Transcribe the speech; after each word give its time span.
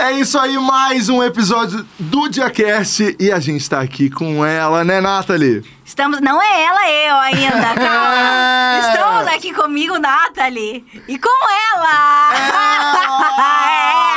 É 0.00 0.12
isso 0.12 0.38
aí, 0.38 0.56
mais 0.56 1.08
um 1.08 1.20
episódio 1.24 1.84
do 1.98 2.28
Diacast 2.28 3.16
e 3.18 3.32
a 3.32 3.40
gente 3.40 3.68
tá 3.68 3.80
aqui 3.80 4.08
com 4.08 4.46
ela, 4.46 4.84
né, 4.84 5.00
Nathalie? 5.00 5.64
Estamos. 5.84 6.20
Não 6.20 6.40
é 6.40 6.62
ela, 6.62 6.88
eu 6.88 7.16
ainda, 7.16 7.74
calma. 7.74 8.78
Estamos 8.94 9.26
aqui 9.34 9.52
comigo, 9.52 9.98
Nathalie. 9.98 10.84
E 11.08 11.18
com 11.18 11.28
ela! 11.74 12.30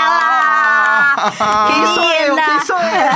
ela! 0.05 1.31
Quem 1.71 1.87
sou 1.95 2.03
eu? 2.03 2.35
Quem 2.35 2.59
sou 2.59 2.77
eu? 2.77 3.11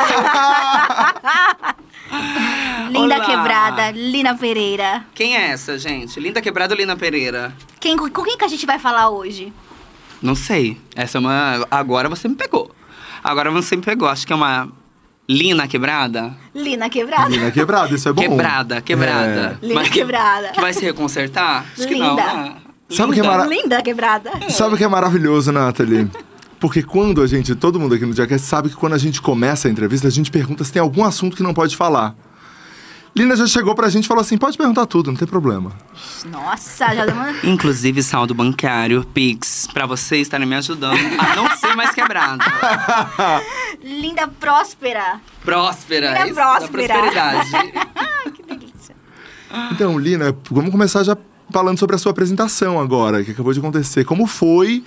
Linda 2.89 3.15
Olá. 3.17 3.25
quebrada, 3.25 3.91
Lina 3.91 4.33
Pereira. 4.35 5.05
Quem 5.13 5.37
é 5.37 5.51
essa, 5.51 5.77
gente? 5.77 6.19
Linda 6.19 6.41
Quebrada 6.41 6.73
ou 6.73 6.79
Lina 6.79 6.97
Pereira? 6.97 7.55
Quem, 7.79 7.95
com 7.95 8.23
quem 8.23 8.39
que 8.39 8.45
a 8.45 8.47
gente 8.47 8.65
vai 8.65 8.79
falar 8.79 9.09
hoje? 9.09 9.53
Não 10.21 10.35
sei. 10.35 10.77
Essa 10.95 11.17
é 11.17 11.19
uma. 11.19 11.67
Agora 11.69 12.07
você 12.09 12.27
me 12.27 12.35
pegou. 12.35 12.71
Agora 13.23 13.49
você 13.51 13.75
me 13.75 13.81
pegou. 13.81 14.07
Acho 14.07 14.25
que 14.25 14.33
é 14.33 14.35
uma. 14.35 14.69
Lina 15.27 15.67
Quebrada? 15.67 16.35
Lina 16.53 16.87
Quebrada. 16.89 17.29
Menina 17.29 17.49
quebrada, 17.49 17.95
isso 17.95 18.07
é 18.07 18.13
bom. 18.13 18.21
Quebrada, 18.21 18.79
quebrada. 18.81 19.57
Lina 19.61 19.73
Mas 19.75 19.87
que- 19.87 19.95
quebrada. 19.99 20.49
Que 20.49 20.61
vai 20.61 20.71
se 20.71 20.85
reconsertar? 20.85 21.65
Acho 21.75 21.87
que 21.87 21.95
não. 21.95 22.11
Linda. 22.11 22.33
né? 22.33 22.55
Sabe 22.89 23.09
o 23.09 23.13
que 23.15 23.19
é 23.19 23.23
Linda. 23.23 23.37
mara- 23.37 23.49
Linda 23.49 23.81
quebrada. 23.81 24.31
É. 24.41 24.49
Sabe 24.51 24.75
o 24.75 24.77
que 24.77 24.83
é 24.83 24.87
maravilhoso, 24.87 25.51
Nathalie? 25.51 26.07
Porque 26.59 26.83
quando 26.83 27.23
a 27.23 27.27
gente, 27.27 27.55
todo 27.55 27.79
mundo 27.79 27.95
aqui 27.95 28.05
no 28.05 28.13
Diacast 28.13 28.45
sabe 28.45 28.69
que 28.69 28.75
quando 28.75 28.93
a 28.93 28.97
gente 28.99 29.19
começa 29.19 29.67
a 29.67 29.71
entrevista, 29.71 30.07
a 30.07 30.11
gente 30.11 30.29
pergunta 30.29 30.63
se 30.63 30.71
tem 30.71 30.79
algum 30.81 31.03
assunto 31.03 31.35
que 31.35 31.41
não 31.41 31.55
pode 31.55 31.75
falar. 31.75 32.15
Lina 33.15 33.35
já 33.35 33.47
chegou 33.47 33.73
pra 33.73 33.87
gente 33.89 34.03
e 34.03 34.07
falou 34.07 34.21
assim: 34.21 34.37
pode 34.37 34.57
perguntar 34.57 34.85
tudo, 34.85 35.09
não 35.11 35.17
tem 35.17 35.27
problema. 35.27 35.71
Nossa, 36.25 36.93
já 36.93 37.05
deu 37.05 37.15
uma. 37.15 37.31
Inclusive, 37.43 38.03
saldo 38.03 38.33
bancário, 38.33 39.05
Pix, 39.13 39.67
pra 39.73 39.85
vocês 39.85 40.23
estarem 40.23 40.45
me 40.45 40.55
ajudando 40.55 40.97
a 41.17 41.35
não 41.35 41.49
ser 41.55 41.75
mais 41.75 41.91
quebrada. 41.91 42.43
Linda 43.81 44.27
próspera. 44.27 45.19
Próspera. 45.43 46.09
Linda 46.09 46.25
isso, 46.27 46.35
da 46.35 46.41
próspera. 46.57 46.93
prosperidade. 46.93 47.49
Que 48.35 48.43
delícia. 48.43 48.95
Então, 49.71 49.97
Lina, 49.97 50.35
vamos 50.51 50.71
começar 50.71 51.03
já 51.03 51.15
falando 51.51 51.77
sobre 51.77 51.95
a 51.95 51.99
sua 51.99 52.11
apresentação 52.11 52.79
agora, 52.79 53.23
que 53.23 53.31
acabou 53.31 53.53
de 53.53 53.59
acontecer. 53.59 54.03
Como 54.03 54.25
foi 54.25 54.83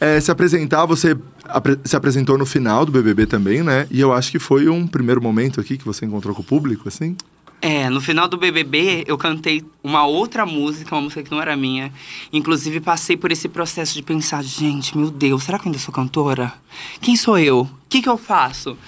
eh, 0.00 0.20
se 0.20 0.30
apresentar? 0.30 0.84
Você 0.86 1.16
apre- 1.48 1.78
se 1.84 1.94
apresentou 1.96 2.36
no 2.36 2.44
final 2.44 2.84
do 2.84 2.90
BBB 2.92 3.26
também, 3.26 3.62
né? 3.62 3.86
E 3.90 4.00
eu 4.00 4.12
acho 4.12 4.30
que 4.32 4.38
foi 4.40 4.68
um 4.68 4.86
primeiro 4.86 5.22
momento 5.22 5.60
aqui 5.60 5.78
que 5.78 5.84
você 5.84 6.04
encontrou 6.04 6.34
com 6.34 6.42
o 6.42 6.44
público, 6.44 6.88
assim. 6.88 7.16
É, 7.62 7.90
no 7.90 8.00
final 8.00 8.26
do 8.26 8.38
BBB 8.38 9.04
eu 9.06 9.18
cantei 9.18 9.62
uma 9.82 10.06
outra 10.06 10.46
música, 10.46 10.94
uma 10.94 11.02
música 11.02 11.22
que 11.22 11.30
não 11.30 11.42
era 11.42 11.54
minha. 11.56 11.92
Inclusive 12.32 12.80
passei 12.80 13.16
por 13.16 13.30
esse 13.30 13.48
processo 13.48 13.94
de 13.94 14.02
pensar, 14.02 14.42
gente, 14.42 14.96
meu 14.96 15.10
Deus, 15.10 15.44
será 15.44 15.58
que 15.58 15.66
eu 15.66 15.70
ainda 15.70 15.78
sou 15.78 15.92
cantora? 15.92 16.54
Quem 17.00 17.16
sou 17.16 17.38
eu? 17.38 17.60
O 17.60 17.70
que, 17.88 18.00
que 18.00 18.08
eu 18.08 18.16
faço? 18.16 18.78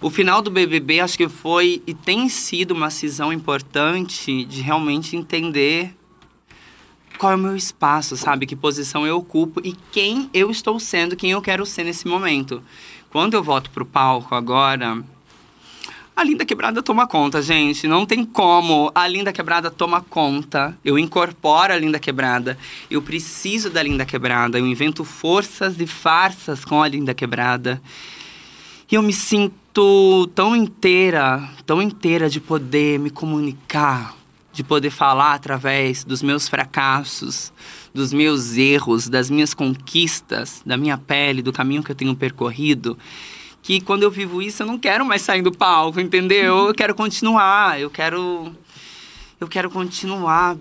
O 0.00 0.10
final 0.10 0.42
do 0.42 0.50
BBB 0.50 1.00
acho 1.00 1.16
que 1.16 1.28
foi 1.28 1.82
e 1.86 1.94
tem 1.94 2.28
sido 2.28 2.72
uma 2.72 2.90
cisão 2.90 3.32
importante 3.32 4.44
de 4.44 4.60
realmente 4.60 5.16
entender 5.16 5.94
qual 7.16 7.32
é 7.32 7.36
o 7.36 7.38
meu 7.38 7.56
espaço, 7.56 8.16
sabe? 8.16 8.44
Que 8.44 8.56
posição 8.56 9.06
eu 9.06 9.16
ocupo 9.16 9.60
e 9.64 9.72
quem 9.92 10.28
eu 10.34 10.50
estou 10.50 10.78
sendo, 10.78 11.16
quem 11.16 11.30
eu 11.30 11.40
quero 11.40 11.64
ser 11.64 11.84
nesse 11.84 12.06
momento. 12.06 12.62
Quando 13.08 13.34
eu 13.34 13.42
volto 13.42 13.70
pro 13.70 13.86
palco 13.86 14.34
agora, 14.34 15.02
a 16.16 16.24
Linda 16.24 16.46
Quebrada 16.46 16.82
toma 16.82 17.06
conta, 17.06 17.42
gente. 17.42 17.86
Não 17.86 18.06
tem 18.06 18.24
como. 18.24 18.90
A 18.94 19.06
Linda 19.06 19.34
Quebrada 19.34 19.70
toma 19.70 20.00
conta. 20.00 20.76
Eu 20.82 20.98
incorporo 20.98 21.74
a 21.74 21.76
Linda 21.76 21.98
Quebrada. 21.98 22.56
Eu 22.90 23.02
preciso 23.02 23.68
da 23.68 23.82
Linda 23.82 24.06
Quebrada. 24.06 24.58
Eu 24.58 24.66
invento 24.66 25.04
forças 25.04 25.78
e 25.78 25.86
farsas 25.86 26.64
com 26.64 26.82
a 26.82 26.88
Linda 26.88 27.12
Quebrada. 27.12 27.82
E 28.90 28.94
eu 28.94 29.02
me 29.02 29.12
sinto 29.12 30.26
tão 30.34 30.56
inteira, 30.56 31.50
tão 31.66 31.82
inteira 31.82 32.30
de 32.30 32.40
poder 32.40 32.98
me 32.98 33.10
comunicar, 33.10 34.16
de 34.54 34.64
poder 34.64 34.90
falar 34.90 35.34
através 35.34 36.02
dos 36.02 36.22
meus 36.22 36.48
fracassos, 36.48 37.52
dos 37.92 38.10
meus 38.14 38.56
erros, 38.56 39.06
das 39.06 39.28
minhas 39.28 39.52
conquistas, 39.52 40.62
da 40.64 40.78
minha 40.78 40.96
pele, 40.96 41.42
do 41.42 41.52
caminho 41.52 41.82
que 41.82 41.90
eu 41.90 41.96
tenho 41.96 42.16
percorrido 42.16 42.96
que 43.66 43.80
quando 43.80 44.04
eu 44.04 44.10
vivo 44.12 44.40
isso 44.40 44.62
eu 44.62 44.66
não 44.66 44.78
quero 44.78 45.04
mais 45.04 45.22
sair 45.22 45.42
do 45.42 45.50
palco, 45.50 45.98
entendeu? 45.98 46.68
Eu 46.68 46.74
quero 46.74 46.94
continuar, 46.94 47.80
eu 47.80 47.90
quero 47.90 48.54
eu 49.40 49.48
quero 49.48 49.68
continuar 49.68 50.56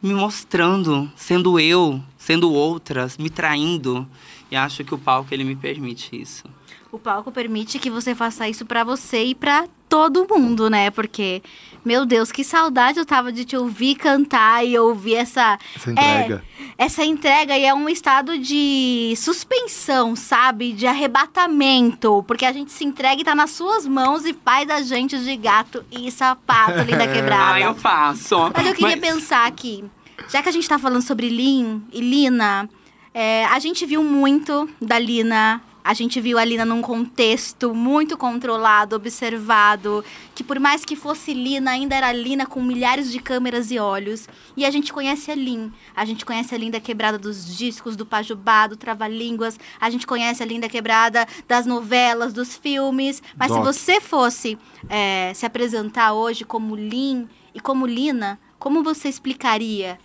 me 0.00 0.14
mostrando, 0.14 1.10
sendo 1.16 1.58
eu, 1.58 2.00
sendo 2.16 2.52
outras, 2.52 3.18
me 3.18 3.28
traindo. 3.28 4.06
E 4.48 4.54
acho 4.54 4.84
que 4.84 4.94
o 4.94 4.98
palco 4.98 5.34
ele 5.34 5.42
me 5.42 5.56
permite 5.56 6.14
isso. 6.14 6.44
O 6.92 6.98
palco 6.98 7.32
permite 7.32 7.78
que 7.78 7.88
você 7.88 8.14
faça 8.14 8.46
isso 8.46 8.66
pra 8.66 8.84
você 8.84 9.24
e 9.24 9.34
pra 9.34 9.64
todo 9.88 10.26
mundo, 10.28 10.68
né? 10.68 10.90
Porque, 10.90 11.42
meu 11.82 12.04
Deus, 12.04 12.30
que 12.30 12.44
saudade 12.44 12.98
eu 12.98 13.06
tava 13.06 13.32
de 13.32 13.46
te 13.46 13.56
ouvir 13.56 13.94
cantar 13.94 14.62
e 14.66 14.78
ouvir 14.78 15.14
essa. 15.14 15.58
Essa 15.74 15.90
entrega. 15.90 16.44
É, 16.60 16.84
essa 16.84 17.02
entrega 17.02 17.56
e 17.56 17.64
é 17.64 17.72
um 17.72 17.88
estado 17.88 18.36
de 18.36 19.14
suspensão, 19.16 20.14
sabe? 20.14 20.74
De 20.74 20.86
arrebatamento. 20.86 22.22
Porque 22.28 22.44
a 22.44 22.52
gente 22.52 22.70
se 22.70 22.84
entrega 22.84 23.22
e 23.22 23.24
tá 23.24 23.34
nas 23.34 23.52
suas 23.52 23.86
mãos 23.86 24.26
e 24.26 24.34
faz 24.34 24.68
a 24.68 24.82
gente 24.82 25.18
de 25.18 25.34
gato 25.34 25.82
e 25.90 26.10
sapato, 26.10 26.78
linda 26.84 27.08
quebrada. 27.08 27.54
Ah, 27.54 27.60
eu 27.60 27.74
faço. 27.74 28.36
Mas 28.54 28.66
eu 28.66 28.74
queria 28.74 28.96
Mas- 28.98 29.00
pensar 29.00 29.46
aqui, 29.46 29.82
já 30.28 30.42
que 30.42 30.48
a 30.50 30.52
gente 30.52 30.68
tá 30.68 30.78
falando 30.78 31.02
sobre 31.02 31.30
Lin 31.30 31.82
e 31.90 32.02
Lina, 32.02 32.68
é, 33.14 33.46
a 33.46 33.58
gente 33.58 33.86
viu 33.86 34.04
muito 34.04 34.68
da 34.78 34.98
Lina. 34.98 35.62
A 35.84 35.94
gente 35.94 36.20
viu 36.20 36.38
a 36.38 36.44
Lina 36.44 36.64
num 36.64 36.80
contexto 36.80 37.74
muito 37.74 38.16
controlado, 38.16 38.94
observado, 38.94 40.04
que 40.34 40.44
por 40.44 40.60
mais 40.60 40.84
que 40.84 40.94
fosse 40.94 41.34
Lina, 41.34 41.72
ainda 41.72 41.96
era 41.96 42.12
Lina 42.12 42.46
com 42.46 42.62
milhares 42.62 43.10
de 43.10 43.18
câmeras 43.18 43.70
e 43.70 43.78
olhos. 43.78 44.28
E 44.56 44.64
a 44.64 44.70
gente 44.70 44.92
conhece 44.92 45.30
a 45.30 45.34
Lin. 45.34 45.72
A 45.94 46.04
gente 46.04 46.24
conhece 46.24 46.54
a 46.54 46.58
Linda 46.58 46.80
Quebrada 46.80 47.18
dos 47.18 47.56
discos, 47.56 47.96
do 47.96 48.06
Pajubá, 48.06 48.68
do 48.68 48.76
Trava-Línguas. 48.76 49.58
A 49.80 49.90
gente 49.90 50.06
conhece 50.06 50.42
a 50.42 50.46
Linda 50.46 50.68
Quebrada 50.68 51.26
das 51.48 51.66
novelas, 51.66 52.32
dos 52.32 52.56
filmes. 52.56 53.20
Mas 53.36 53.48
Doc. 53.48 53.58
se 53.58 53.64
você 53.64 54.00
fosse 54.00 54.58
é, 54.88 55.32
se 55.34 55.44
apresentar 55.44 56.12
hoje 56.12 56.44
como 56.44 56.76
Lin 56.76 57.28
e 57.52 57.60
como 57.60 57.86
Lina, 57.86 58.38
como 58.58 58.84
você 58.84 59.08
explicaria? 59.08 59.98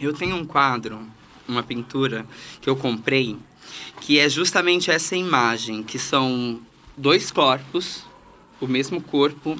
Eu 0.00 0.14
tenho 0.14 0.36
um 0.36 0.44
quadro, 0.46 1.06
uma 1.46 1.62
pintura 1.62 2.26
que 2.60 2.70
eu 2.70 2.74
comprei, 2.74 3.36
que 4.04 4.18
é 4.18 4.28
justamente 4.28 4.90
essa 4.90 5.14
imagem, 5.14 5.80
que 5.82 5.96
são 5.96 6.58
dois 6.96 7.30
corpos, 7.30 8.02
o 8.60 8.66
mesmo 8.66 9.00
corpo 9.00 9.56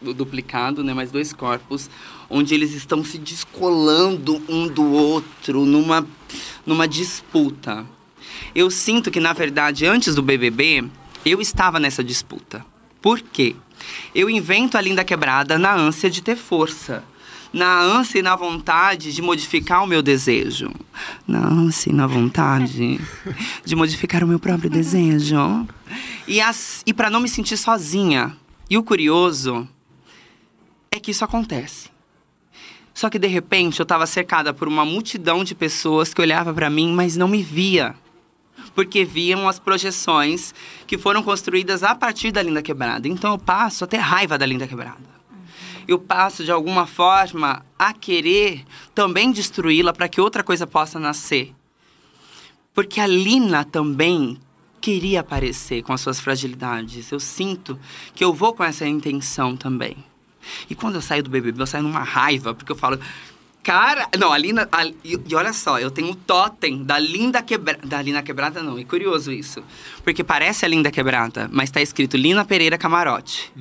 du- 0.00 0.14
duplicado, 0.14 0.82
né, 0.82 0.94
mas 0.94 1.10
dois 1.10 1.30
corpos, 1.34 1.90
onde 2.30 2.54
eles 2.54 2.72
estão 2.72 3.04
se 3.04 3.18
descolando 3.18 4.42
um 4.48 4.66
do 4.66 4.90
outro 4.92 5.66
numa 5.66 6.06
numa 6.64 6.88
disputa. 6.88 7.84
Eu 8.54 8.70
sinto 8.70 9.10
que 9.10 9.20
na 9.20 9.34
verdade 9.34 9.84
antes 9.84 10.14
do 10.14 10.22
BBB, 10.22 10.84
eu 11.24 11.38
estava 11.40 11.78
nessa 11.78 12.02
disputa. 12.02 12.64
Por 13.02 13.20
quê? 13.20 13.54
Eu 14.14 14.30
invento 14.30 14.78
a 14.78 14.80
linda 14.80 15.04
quebrada 15.04 15.58
na 15.58 15.74
ânsia 15.74 16.08
de 16.08 16.22
ter 16.22 16.36
força 16.36 17.04
na 17.52 17.80
ânsia 17.80 18.20
e 18.20 18.22
na 18.22 18.34
vontade 18.34 19.12
de 19.12 19.20
modificar 19.20 19.84
o 19.84 19.86
meu 19.86 20.02
desejo. 20.02 20.70
Na 21.26 21.46
ânsia 21.46 21.90
e 21.90 21.92
na 21.92 22.06
vontade 22.06 22.98
de 23.64 23.76
modificar 23.76 24.24
o 24.24 24.26
meu 24.26 24.38
próprio 24.38 24.70
desejo. 24.70 25.66
E, 26.26 26.38
e 26.86 26.94
para 26.94 27.10
não 27.10 27.20
me 27.20 27.28
sentir 27.28 27.56
sozinha. 27.56 28.34
E 28.70 28.78
o 28.78 28.82
curioso 28.82 29.68
é 30.90 30.98
que 30.98 31.10
isso 31.10 31.24
acontece. 31.24 31.90
Só 32.94 33.10
que 33.10 33.18
de 33.18 33.26
repente 33.26 33.80
eu 33.80 33.84
estava 33.84 34.06
cercada 34.06 34.54
por 34.54 34.68
uma 34.68 34.84
multidão 34.84 35.44
de 35.44 35.54
pessoas 35.54 36.14
que 36.14 36.20
olhava 36.20 36.52
para 36.52 36.70
mim, 36.70 36.92
mas 36.92 37.16
não 37.16 37.28
me 37.28 37.42
via. 37.42 37.94
Porque 38.74 39.04
viam 39.04 39.48
as 39.48 39.58
projeções 39.58 40.54
que 40.86 40.96
foram 40.96 41.22
construídas 41.22 41.82
a 41.82 41.94
partir 41.94 42.30
da 42.30 42.42
Linda 42.42 42.62
Quebrada. 42.62 43.08
Então 43.08 43.32
eu 43.32 43.38
passo 43.38 43.84
a 43.84 43.86
ter 43.86 43.98
raiva 43.98 44.38
da 44.38 44.46
Linda 44.46 44.66
Quebrada 44.66 45.21
eu 45.86 45.98
passo 45.98 46.44
de 46.44 46.50
alguma 46.50 46.86
forma 46.86 47.64
a 47.78 47.92
querer 47.92 48.64
também 48.94 49.32
destruí-la 49.32 49.92
para 49.92 50.08
que 50.08 50.20
outra 50.20 50.42
coisa 50.42 50.66
possa 50.66 50.98
nascer. 50.98 51.54
Porque 52.74 53.00
a 53.00 53.06
Lina 53.06 53.64
também 53.64 54.38
queria 54.80 55.20
aparecer 55.20 55.82
com 55.82 55.92
as 55.92 56.00
suas 56.00 56.18
fragilidades. 56.18 57.12
Eu 57.12 57.20
sinto 57.20 57.78
que 58.14 58.24
eu 58.24 58.32
vou 58.32 58.52
com 58.52 58.64
essa 58.64 58.86
intenção 58.86 59.56
também. 59.56 59.96
E 60.68 60.74
quando 60.74 60.96
eu 60.96 61.00
saio 61.00 61.22
do 61.22 61.30
BBB, 61.30 61.62
eu 61.62 61.66
saio 61.66 61.84
numa 61.84 62.02
raiva, 62.02 62.52
porque 62.52 62.72
eu 62.72 62.76
falo, 62.76 62.98
Cara, 63.62 64.08
não, 64.18 64.32
a 64.32 64.38
Lina. 64.38 64.68
a- 64.72 64.84
e, 64.86 65.20
e 65.28 65.34
olha 65.36 65.52
só, 65.52 65.78
eu 65.78 65.88
tenho 65.90 66.10
o 66.10 66.14
totem 66.16 66.82
da 66.82 66.98
Linda 66.98 67.40
Quebrada. 67.42 67.86
Da 67.86 68.02
Lina 68.02 68.20
Quebrada, 68.22 68.60
não, 68.62 68.76
é 68.76 68.82
curioso 68.84 69.30
isso. 69.30 69.62
Porque 70.02 70.24
parece 70.24 70.64
a 70.64 70.68
Linda 70.68 70.90
Quebrada, 70.90 71.48
mas 71.52 71.70
tá 71.70 71.80
escrito 71.80 72.16
Lina 72.16 72.44
Pereira 72.44 72.76
Camarote. 72.76 73.52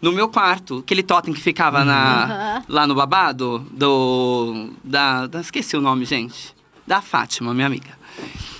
No 0.00 0.12
meu 0.12 0.28
quarto, 0.28 0.78
aquele 0.78 1.02
totem 1.02 1.34
que 1.34 1.40
ficava 1.40 1.84
na, 1.84 2.24
Aham. 2.24 2.64
lá 2.68 2.86
no 2.86 2.94
babado 2.94 3.58
do. 3.72 4.70
Da, 4.84 5.26
da- 5.26 5.40
Esqueci 5.40 5.76
o 5.76 5.80
nome, 5.80 6.04
gente. 6.04 6.54
Da 6.86 7.00
Fátima, 7.02 7.52
minha 7.52 7.66
amiga. 7.66 7.90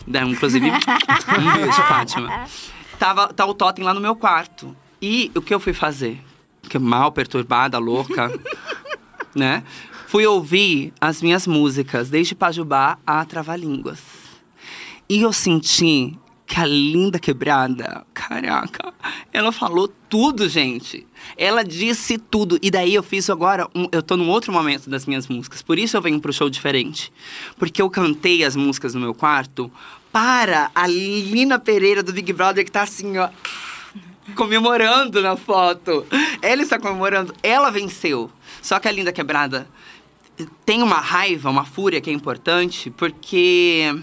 Né, 0.06 0.20
Inclusive, 0.24 0.68
um 1.38 1.52
beijo, 1.52 1.82
Fátima. 1.82 2.44
Tava, 2.98 3.28
tá 3.32 3.46
o 3.46 3.54
totem 3.54 3.84
lá 3.84 3.94
no 3.94 4.00
meu 4.00 4.16
quarto. 4.16 4.76
E 5.00 5.30
o 5.34 5.40
que 5.42 5.54
eu 5.54 5.60
fui 5.60 5.72
fazer? 5.72 6.20
Que 6.68 6.78
mal 6.78 7.12
perturbada, 7.12 7.78
louca, 7.78 8.32
né? 9.34 9.62
Fui 10.12 10.26
ouvir 10.26 10.92
as 11.00 11.22
minhas 11.22 11.46
músicas, 11.46 12.10
desde 12.10 12.34
Pajubá 12.34 12.98
a 13.06 13.24
Trava-Línguas. 13.24 13.98
E 15.08 15.22
eu 15.22 15.32
senti 15.32 16.18
que 16.46 16.60
a 16.60 16.66
linda 16.66 17.18
quebrada, 17.18 18.04
caraca, 18.12 18.92
ela 19.32 19.50
falou 19.50 19.88
tudo, 20.10 20.50
gente. 20.50 21.06
Ela 21.34 21.64
disse 21.64 22.18
tudo. 22.18 22.58
E 22.60 22.70
daí 22.70 22.94
eu 22.94 23.02
fiz 23.02 23.30
agora, 23.30 23.66
um, 23.74 23.88
eu 23.90 24.02
tô 24.02 24.14
num 24.14 24.28
outro 24.28 24.52
momento 24.52 24.90
das 24.90 25.06
minhas 25.06 25.28
músicas. 25.28 25.62
Por 25.62 25.78
isso 25.78 25.96
eu 25.96 26.02
venho 26.02 26.20
pro 26.20 26.30
show 26.30 26.50
diferente. 26.50 27.10
Porque 27.56 27.80
eu 27.80 27.88
cantei 27.88 28.44
as 28.44 28.54
músicas 28.54 28.92
no 28.92 29.00
meu 29.00 29.14
quarto 29.14 29.72
para 30.12 30.70
a 30.74 30.86
Lina 30.86 31.58
Pereira 31.58 32.02
do 32.02 32.12
Big 32.12 32.34
Brother, 32.34 32.66
que 32.66 32.70
tá 32.70 32.82
assim, 32.82 33.16
ó 33.16 33.30
comemorando 34.34 35.20
na 35.20 35.36
foto. 35.36 36.06
Ela 36.40 36.62
está 36.62 36.78
comemorando. 36.78 37.34
Ela 37.42 37.70
venceu. 37.70 38.30
Só 38.60 38.78
que 38.78 38.88
a 38.88 38.92
Linda 38.92 39.12
Quebrada 39.12 39.66
tem 40.64 40.82
uma 40.82 41.00
raiva, 41.00 41.50
uma 41.50 41.64
fúria 41.64 42.00
que 42.00 42.10
é 42.10 42.12
importante, 42.12 42.90
porque 42.90 43.94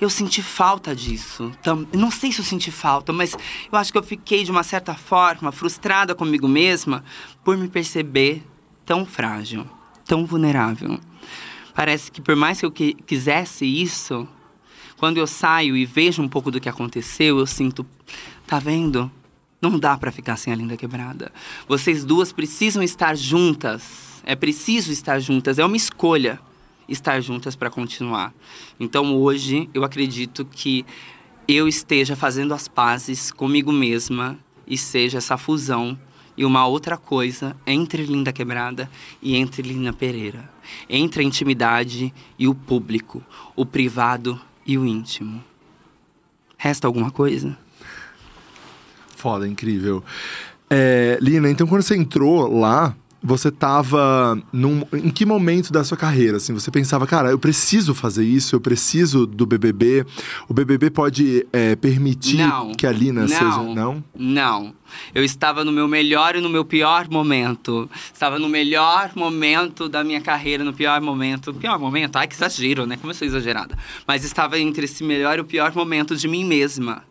eu 0.00 0.08
senti 0.08 0.42
falta 0.42 0.94
disso. 0.94 1.52
Não 1.92 2.10
sei 2.10 2.30
se 2.30 2.40
eu 2.40 2.44
senti 2.44 2.70
falta, 2.70 3.12
mas 3.12 3.36
eu 3.70 3.78
acho 3.78 3.90
que 3.90 3.98
eu 3.98 4.02
fiquei, 4.02 4.44
de 4.44 4.50
uma 4.50 4.62
certa 4.62 4.94
forma, 4.94 5.50
frustrada 5.50 6.14
comigo 6.14 6.46
mesma 6.46 7.04
por 7.44 7.56
me 7.56 7.68
perceber 7.68 8.42
tão 8.86 9.04
frágil, 9.04 9.66
tão 10.04 10.24
vulnerável. 10.24 10.98
Parece 11.74 12.10
que 12.10 12.20
por 12.20 12.34
mais 12.34 12.60
que 12.60 12.66
eu 12.66 12.72
quisesse 12.72 13.64
isso, 13.64 14.26
quando 14.96 15.18
eu 15.18 15.26
saio 15.26 15.76
e 15.76 15.84
vejo 15.84 16.22
um 16.22 16.28
pouco 16.28 16.50
do 16.50 16.60
que 16.60 16.68
aconteceu, 16.68 17.38
eu 17.38 17.46
sinto, 17.46 17.86
tá 18.46 18.58
vendo? 18.58 19.10
Não 19.60 19.78
dá 19.78 19.96
para 19.98 20.12
ficar 20.12 20.36
sem 20.36 20.52
a 20.52 20.56
linda 20.56 20.76
quebrada. 20.76 21.32
Vocês 21.66 22.04
duas 22.04 22.32
precisam 22.32 22.82
estar 22.82 23.16
juntas. 23.16 24.17
É 24.28 24.36
preciso 24.36 24.92
estar 24.92 25.18
juntas. 25.20 25.58
É 25.58 25.64
uma 25.64 25.74
escolha 25.74 26.38
estar 26.86 27.18
juntas 27.22 27.56
para 27.56 27.70
continuar. 27.70 28.34
Então 28.78 29.16
hoje 29.16 29.70
eu 29.72 29.84
acredito 29.84 30.44
que 30.44 30.84
eu 31.48 31.66
esteja 31.66 32.14
fazendo 32.14 32.52
as 32.52 32.68
pazes 32.68 33.32
comigo 33.32 33.72
mesma 33.72 34.38
e 34.66 34.76
seja 34.76 35.16
essa 35.16 35.38
fusão 35.38 35.98
e 36.36 36.44
uma 36.44 36.66
outra 36.66 36.98
coisa 36.98 37.56
entre 37.66 38.04
Linda 38.04 38.30
Quebrada 38.30 38.90
e 39.22 39.34
entre 39.34 39.62
Lina 39.62 39.94
Pereira. 39.94 40.46
Entre 40.90 41.22
a 41.22 41.24
intimidade 41.24 42.12
e 42.38 42.46
o 42.46 42.54
público, 42.54 43.24
o 43.56 43.64
privado 43.64 44.38
e 44.66 44.76
o 44.76 44.84
íntimo. 44.84 45.42
Resta 46.58 46.86
alguma 46.86 47.10
coisa? 47.10 47.56
Foda, 49.16 49.48
incrível. 49.48 50.04
É, 50.68 51.18
Lina, 51.18 51.50
então 51.50 51.66
quando 51.66 51.80
você 51.80 51.96
entrou 51.96 52.58
lá, 52.58 52.94
você 53.22 53.50
tava 53.50 54.40
num, 54.52 54.82
em 54.92 55.10
que 55.10 55.26
momento 55.26 55.72
da 55.72 55.82
sua 55.82 55.96
carreira 55.96 56.36
assim 56.36 56.52
você 56.52 56.70
pensava 56.70 57.06
cara 57.06 57.30
eu 57.30 57.38
preciso 57.38 57.94
fazer 57.94 58.24
isso 58.24 58.54
eu 58.54 58.60
preciso 58.60 59.26
do 59.26 59.44
BBB 59.44 60.06
o 60.48 60.54
BBB 60.54 60.90
pode 60.90 61.46
é, 61.52 61.74
permitir 61.74 62.38
não, 62.38 62.72
que 62.72 62.86
a 62.86 62.92
Lina 62.92 63.22
não, 63.22 63.28
seja 63.28 63.62
não? 63.74 64.04
Não. 64.14 64.74
Eu 65.14 65.22
estava 65.22 65.64
no 65.64 65.70
meu 65.70 65.86
melhor 65.86 66.34
e 66.34 66.40
no 66.40 66.48
meu 66.48 66.64
pior 66.64 67.08
momento. 67.10 67.90
Estava 68.12 68.38
no 68.38 68.48
melhor 68.48 69.10
momento 69.14 69.88
da 69.88 70.02
minha 70.02 70.20
carreira 70.20 70.64
no 70.64 70.72
pior 70.72 71.00
momento. 71.00 71.52
Pior 71.52 71.78
momento? 71.78 72.16
Ai 72.16 72.26
que 72.26 72.34
exagero 72.34 72.86
né? 72.86 72.96
Como 72.96 73.10
eu 73.10 73.14
sou 73.14 73.26
exagerada. 73.26 73.76
Mas 74.06 74.24
estava 74.24 74.58
entre 74.58 74.86
esse 74.86 75.04
melhor 75.04 75.38
e 75.38 75.40
o 75.42 75.44
pior 75.44 75.74
momento 75.74 76.16
de 76.16 76.26
mim 76.26 76.44
mesma. 76.44 77.04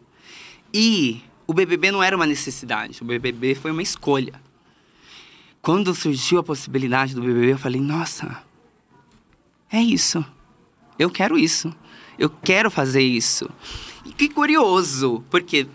E 0.74 1.21
o 1.45 1.54
BBB 1.54 1.92
não 1.92 2.04
era 2.04 2.15
uma 2.15 2.25
necessidade, 2.25 3.01
o 3.01 3.06
BBB 3.06 3.56
foi 3.56 3.71
uma 3.71 3.81
escolha. 3.81 4.33
Quando 5.68 5.94
surgiu 5.94 6.40
a 6.40 6.44
possibilidade 6.44 7.14
do 7.14 7.19
BBB, 7.19 7.52
eu 7.52 7.58
falei: 7.58 7.81
nossa, 7.81 8.42
é 9.69 9.81
isso. 9.81 10.25
Eu 10.98 11.10
quero 11.10 11.38
isso. 11.38 11.75
Eu 12.18 12.30
quero 12.30 12.72
fazer 12.72 13.02
isso. 13.02 13.50
E 14.06 14.14
que 14.14 14.30
curioso, 14.30 15.25
porque, 15.30 15.68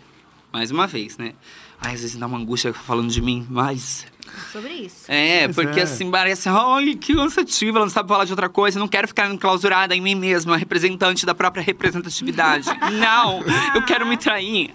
mais 0.50 0.70
uma 0.70 0.86
vez, 0.86 1.18
né? 1.18 1.34
Ai, 1.78 1.92
às 1.92 2.00
vezes 2.00 2.16
dá 2.16 2.26
uma 2.26 2.38
angústia 2.38 2.72
falando 2.72 3.10
de 3.10 3.20
mim, 3.20 3.46
mas 3.50 4.06
sobre 4.50 4.72
isso. 4.72 5.12
É, 5.12 5.46
Pois 5.48 5.56
porque 5.56 5.80
é. 5.80 5.82
assim, 5.82 6.10
parece, 6.10 6.48
ai, 6.48 6.94
que 6.94 7.14
cansativo, 7.14 7.76
ela 7.76 7.84
não 7.84 7.92
sabe 7.92 8.08
falar 8.08 8.24
de 8.24 8.32
outra 8.32 8.48
coisa, 8.48 8.78
não 8.78 8.88
quero 8.88 9.06
ficar 9.06 9.30
enclausurada 9.30 9.94
em 9.94 10.00
mim 10.00 10.14
mesma, 10.14 10.56
representante 10.56 11.26
da 11.26 11.34
própria 11.34 11.62
representatividade. 11.62 12.66
não, 12.98 13.42
eu 13.74 13.84
quero 13.84 14.06
me 14.06 14.16
trair. 14.16 14.74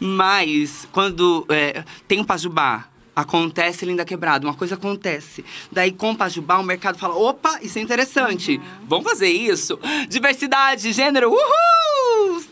Mas, 0.00 0.88
quando 0.90 1.46
é, 1.50 1.84
tem 2.08 2.18
um 2.18 2.24
Pajubá, 2.24 2.88
acontece 3.16 3.86
Linda 3.86 4.04
Quebrada, 4.04 4.46
uma 4.46 4.54
coisa 4.54 4.74
acontece. 4.74 5.42
Daí, 5.72 5.90
com 5.90 6.10
o 6.10 6.16
Pajubá, 6.16 6.58
o 6.58 6.62
mercado 6.62 6.98
fala, 6.98 7.16
opa, 7.16 7.58
isso 7.62 7.78
é 7.78 7.82
interessante, 7.82 8.60
vamos 8.86 9.08
fazer 9.08 9.28
isso. 9.28 9.78
Diversidade, 10.06 10.92
gênero, 10.92 11.30
uhul! 11.30 12.42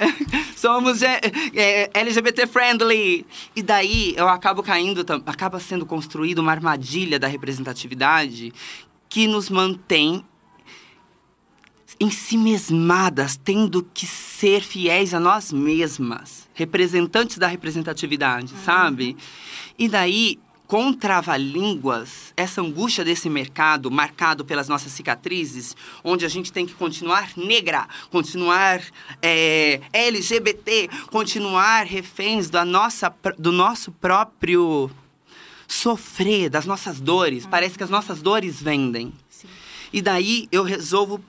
Somos 0.56 1.02
é, 1.02 1.20
é, 1.54 1.90
LGBT 1.92 2.46
friendly. 2.46 3.26
E 3.54 3.62
daí 3.62 4.14
eu 4.16 4.26
acabo 4.26 4.62
caindo, 4.62 5.04
acaba 5.26 5.60
sendo 5.60 5.84
construída 5.84 6.40
uma 6.40 6.52
armadilha 6.52 7.18
da 7.18 7.28
representatividade 7.28 8.52
que 9.08 9.26
nos 9.26 9.50
mantém 9.50 10.24
em 12.00 12.10
si 12.10 12.36
mesmadas, 12.36 13.36
tendo 13.36 13.86
que 13.94 14.06
ser 14.06 14.62
fiéis 14.62 15.14
a 15.14 15.20
nós 15.20 15.52
mesmas, 15.52 16.48
representantes 16.54 17.38
da 17.38 17.46
representatividade, 17.46 18.52
sabe? 18.64 19.16
E 19.76 19.88
daí, 19.88 20.38
com 20.68 20.92
trava-línguas, 20.92 22.32
essa 22.36 22.62
angústia 22.62 23.04
desse 23.04 23.28
mercado 23.28 23.90
marcado 23.90 24.44
pelas 24.44 24.68
nossas 24.68 24.92
cicatrizes, 24.92 25.76
onde 26.02 26.24
a 26.24 26.28
gente 26.28 26.52
tem 26.52 26.64
que 26.64 26.74
continuar 26.74 27.32
negra, 27.36 27.88
continuar 28.10 28.80
é, 29.20 29.80
LGBT, 29.92 30.88
continuar 31.10 31.86
reféns 31.86 32.48
da 32.48 32.64
nossa, 32.64 33.12
do 33.36 33.50
nosso 33.50 33.90
próprio 33.92 34.90
sofrer, 35.66 36.48
das 36.48 36.66
nossas 36.66 37.00
dores. 37.00 37.46
Parece 37.46 37.76
que 37.76 37.84
as 37.84 37.90
nossas 37.90 38.22
dores 38.22 38.62
vendem. 38.62 39.12
Sim. 39.28 39.48
E 39.92 40.00
daí 40.00 40.48
eu 40.52 40.62
resolvo 40.62 41.22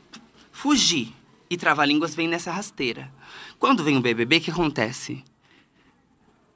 fugir. 0.52 1.12
E 1.50 1.58
trava-línguas 1.58 2.16
vem 2.16 2.28
nessa 2.28 2.52
rasteira. 2.52 3.12
Quando 3.60 3.84
vem 3.84 3.98
o 3.98 4.02
BBB, 4.02 4.38
o 4.38 4.42
que 4.42 4.52
acontece? 4.52 5.24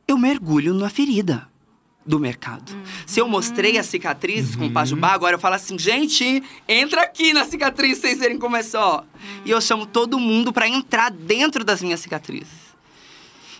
Eu 0.07 0.17
mergulho 0.17 0.73
na 0.73 0.89
ferida 0.89 1.47
do 2.05 2.19
mercado. 2.19 2.71
Se 3.05 3.19
eu 3.19 3.27
mostrei 3.27 3.77
as 3.77 3.85
cicatrizes 3.85 4.55
com 4.55 4.67
o 4.67 4.71
Pajubá, 4.71 5.11
agora 5.11 5.35
eu 5.35 5.39
falo 5.39 5.55
assim, 5.55 5.77
gente, 5.77 6.41
entra 6.67 7.01
aqui 7.03 7.33
na 7.33 7.45
cicatriz, 7.45 7.97
vocês 7.99 8.17
verem 8.19 8.39
como 8.39 8.55
é 8.55 8.63
só. 8.63 9.03
E 9.45 9.51
eu 9.51 9.61
chamo 9.61 9.85
todo 9.85 10.19
mundo 10.19 10.51
para 10.51 10.67
entrar 10.67 11.11
dentro 11.11 11.63
das 11.63 11.81
minhas 11.81 11.99
cicatrizes. 11.99 12.69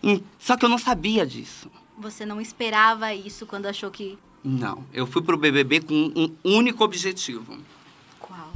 Em- 0.01 0.24
Só 0.39 0.55
que 0.58 0.65
eu 0.65 0.69
não 0.69 0.77
sabia 0.77 1.25
disso. 1.27 1.69
Você 1.98 2.25
não 2.25 2.39
esperava 2.39 3.13
isso 3.13 3.46
quando 3.46 3.65
achou 3.65 3.91
que. 3.91 4.17
Não, 4.43 4.86
eu 4.93 5.05
fui 5.05 5.22
pro 5.22 5.38
BBB 5.38 5.81
com 5.81 5.93
um 6.15 6.34
único 6.43 6.84
objetivo. 6.84 7.58
Qual? 8.17 8.53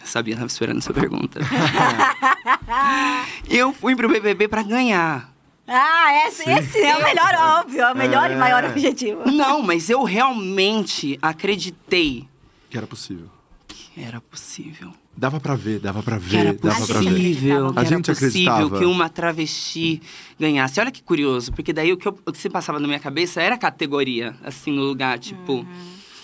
Eu 0.00 0.06
sabia, 0.06 0.36
tava 0.36 0.46
esperando 0.46 0.78
essa 0.78 0.94
pergunta. 0.94 1.40
eu 3.50 3.72
fui 3.72 3.96
pro 3.96 4.08
BBB 4.08 4.46
pra 4.48 4.62
ganhar. 4.62 5.33
Ah, 5.66 6.26
esse, 6.28 6.48
esse 6.48 6.78
é 6.80 6.96
o 6.96 7.02
melhor, 7.02 7.34
óbvio. 7.60 7.80
É 7.80 7.92
o 7.92 7.96
melhor 7.96 8.30
e 8.30 8.34
É. 8.34 8.36
maior 8.36 8.64
objetivo. 8.64 9.30
Não, 9.30 9.62
mas 9.62 9.88
eu 9.88 10.02
realmente 10.04 11.18
acreditei 11.22 12.28
que 12.70 12.76
era 12.76 12.86
possível 12.86 13.28
que 13.68 14.02
era 14.02 14.20
possível. 14.20 14.92
dava 15.16 15.38
pra 15.40 15.54
ver 15.54 15.78
dava 15.78 16.02
pra 16.02 16.18
Que 16.18 16.36
era 16.36 16.52
ver 16.52 16.58
dava 16.58 16.86
pra 16.86 16.98
ver 17.00 17.04
possível, 17.04 17.66
A 17.76 17.80
era 17.80 17.84
gente 17.88 18.06
possível 18.06 18.52
acreditava. 18.52 18.78
que 18.78 18.84
uma 18.84 19.08
travesti 19.08 20.02
ganhasse. 20.38 20.80
Olha 20.80 20.90
que 20.90 21.02
curioso, 21.02 21.52
porque 21.52 21.72
daí 21.72 21.92
o 21.92 21.96
que, 21.96 22.06
eu- 22.08 22.18
o 22.26 22.32
que 22.32 22.38
se 22.38 22.50
passava 22.50 22.78
na 22.80 22.86
minha 22.88 22.98
cabeça 23.00 23.40
era 23.40 23.56
categoria, 23.56 24.34
assim, 24.44 24.72
no 24.72 24.82
lugar, 24.82 25.18
tipo... 25.18 25.64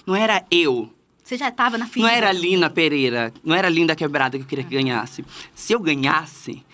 Não 0.06 0.16
era 0.16 0.44
eu, 0.50 0.90
Você 1.22 1.36
já 1.36 1.48
estava 1.48 1.78
na 1.78 1.84
Não 1.84 1.92
ferida. 1.92 2.12
era 2.12 2.28
a 2.30 2.32
Lina 2.32 2.68
Pereira, 2.68 3.32
não 3.44 3.54
era 3.54 3.68
a 3.68 3.70
Linda 3.70 3.94
Quebrada 3.94 4.36
que 4.36 4.42
eu 4.42 4.48
queria 4.48 4.64
que 4.64 4.74
ganhasse. 4.74 5.24
Se 5.54 5.72
eu 5.72 5.78
ganhasse, 5.78 6.64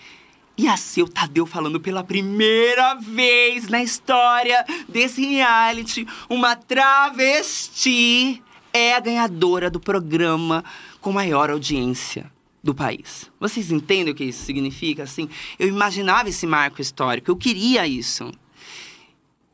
ia 0.57 0.75
ser 0.75 1.03
o 1.03 1.07
Tadeu 1.07 1.45
falando 1.45 1.79
pela 1.79 2.03
primeira 2.03 2.95
vez 2.95 3.69
na 3.69 3.83
história 3.83 4.65
desse 4.89 5.25
reality. 5.25 6.07
Uma 6.27 6.55
travesti 6.55 8.41
é 8.73 8.95
a 8.95 8.99
ganhadora 8.99 9.69
do 9.69 9.79
programa 9.79 10.63
com 10.99 11.11
maior 11.11 11.49
audiência 11.49 12.31
do 12.63 12.73
país. 12.73 13.29
Vocês 13.39 13.71
entendem 13.71 14.13
o 14.13 14.15
que 14.15 14.25
isso 14.25 14.43
significa? 14.43 15.03
Assim, 15.03 15.29
eu 15.59 15.67
imaginava 15.67 16.29
esse 16.29 16.47
marco 16.47 16.81
histórico, 16.81 17.29
eu 17.29 17.35
queria 17.35 17.87
isso. 17.87 18.31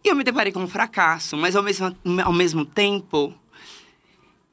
E 0.03 0.07
eu 0.09 0.15
me 0.15 0.23
deparei 0.23 0.51
com 0.51 0.61
um 0.61 0.67
fracasso, 0.67 1.37
mas 1.37 1.55
ao 1.55 1.63
mesmo, 1.63 1.95
ao 2.23 2.33
mesmo 2.33 2.65
tempo, 2.65 3.33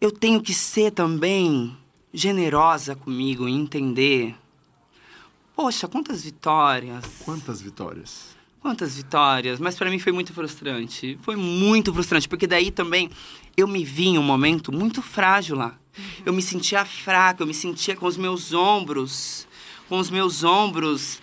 eu 0.00 0.10
tenho 0.10 0.40
que 0.40 0.54
ser 0.54 0.92
também 0.92 1.76
generosa 2.12 2.94
comigo 2.94 3.48
e 3.48 3.52
entender. 3.52 4.34
Poxa, 5.60 5.86
quantas 5.86 6.24
vitórias. 6.24 7.04
Quantas 7.22 7.60
vitórias? 7.60 8.34
Quantas 8.62 8.96
vitórias, 8.96 9.60
mas 9.60 9.76
para 9.76 9.90
mim 9.90 9.98
foi 9.98 10.10
muito 10.10 10.32
frustrante. 10.32 11.18
Foi 11.20 11.36
muito 11.36 11.92
frustrante, 11.92 12.26
porque 12.26 12.46
daí 12.46 12.70
também 12.70 13.10
eu 13.58 13.68
me 13.68 13.84
vi 13.84 14.06
em 14.06 14.18
um 14.18 14.22
momento 14.22 14.72
muito 14.72 15.02
frágil 15.02 15.56
lá. 15.56 15.74
Eu 16.24 16.32
me 16.32 16.40
sentia 16.40 16.82
fraca, 16.86 17.42
eu 17.42 17.46
me 17.46 17.52
sentia 17.52 17.94
com 17.94 18.06
os 18.06 18.16
meus 18.16 18.54
ombros, 18.54 19.46
com 19.86 19.98
os 19.98 20.08
meus 20.08 20.42
ombros 20.44 21.20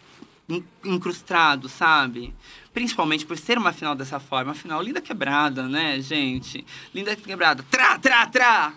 in- 0.48 0.64
incrustados, 0.86 1.72
sabe? 1.72 2.32
Principalmente 2.72 3.26
por 3.26 3.40
ser 3.40 3.58
uma 3.58 3.74
final 3.74 3.96
dessa 3.96 4.20
forma. 4.20 4.52
Afinal, 4.52 4.84
linda 4.84 5.02
quebrada, 5.02 5.68
né, 5.68 6.00
gente? 6.00 6.64
Linda 6.94 7.16
quebrada. 7.16 7.66
Trá, 7.72 7.98
trá, 7.98 8.28
trá! 8.28 8.72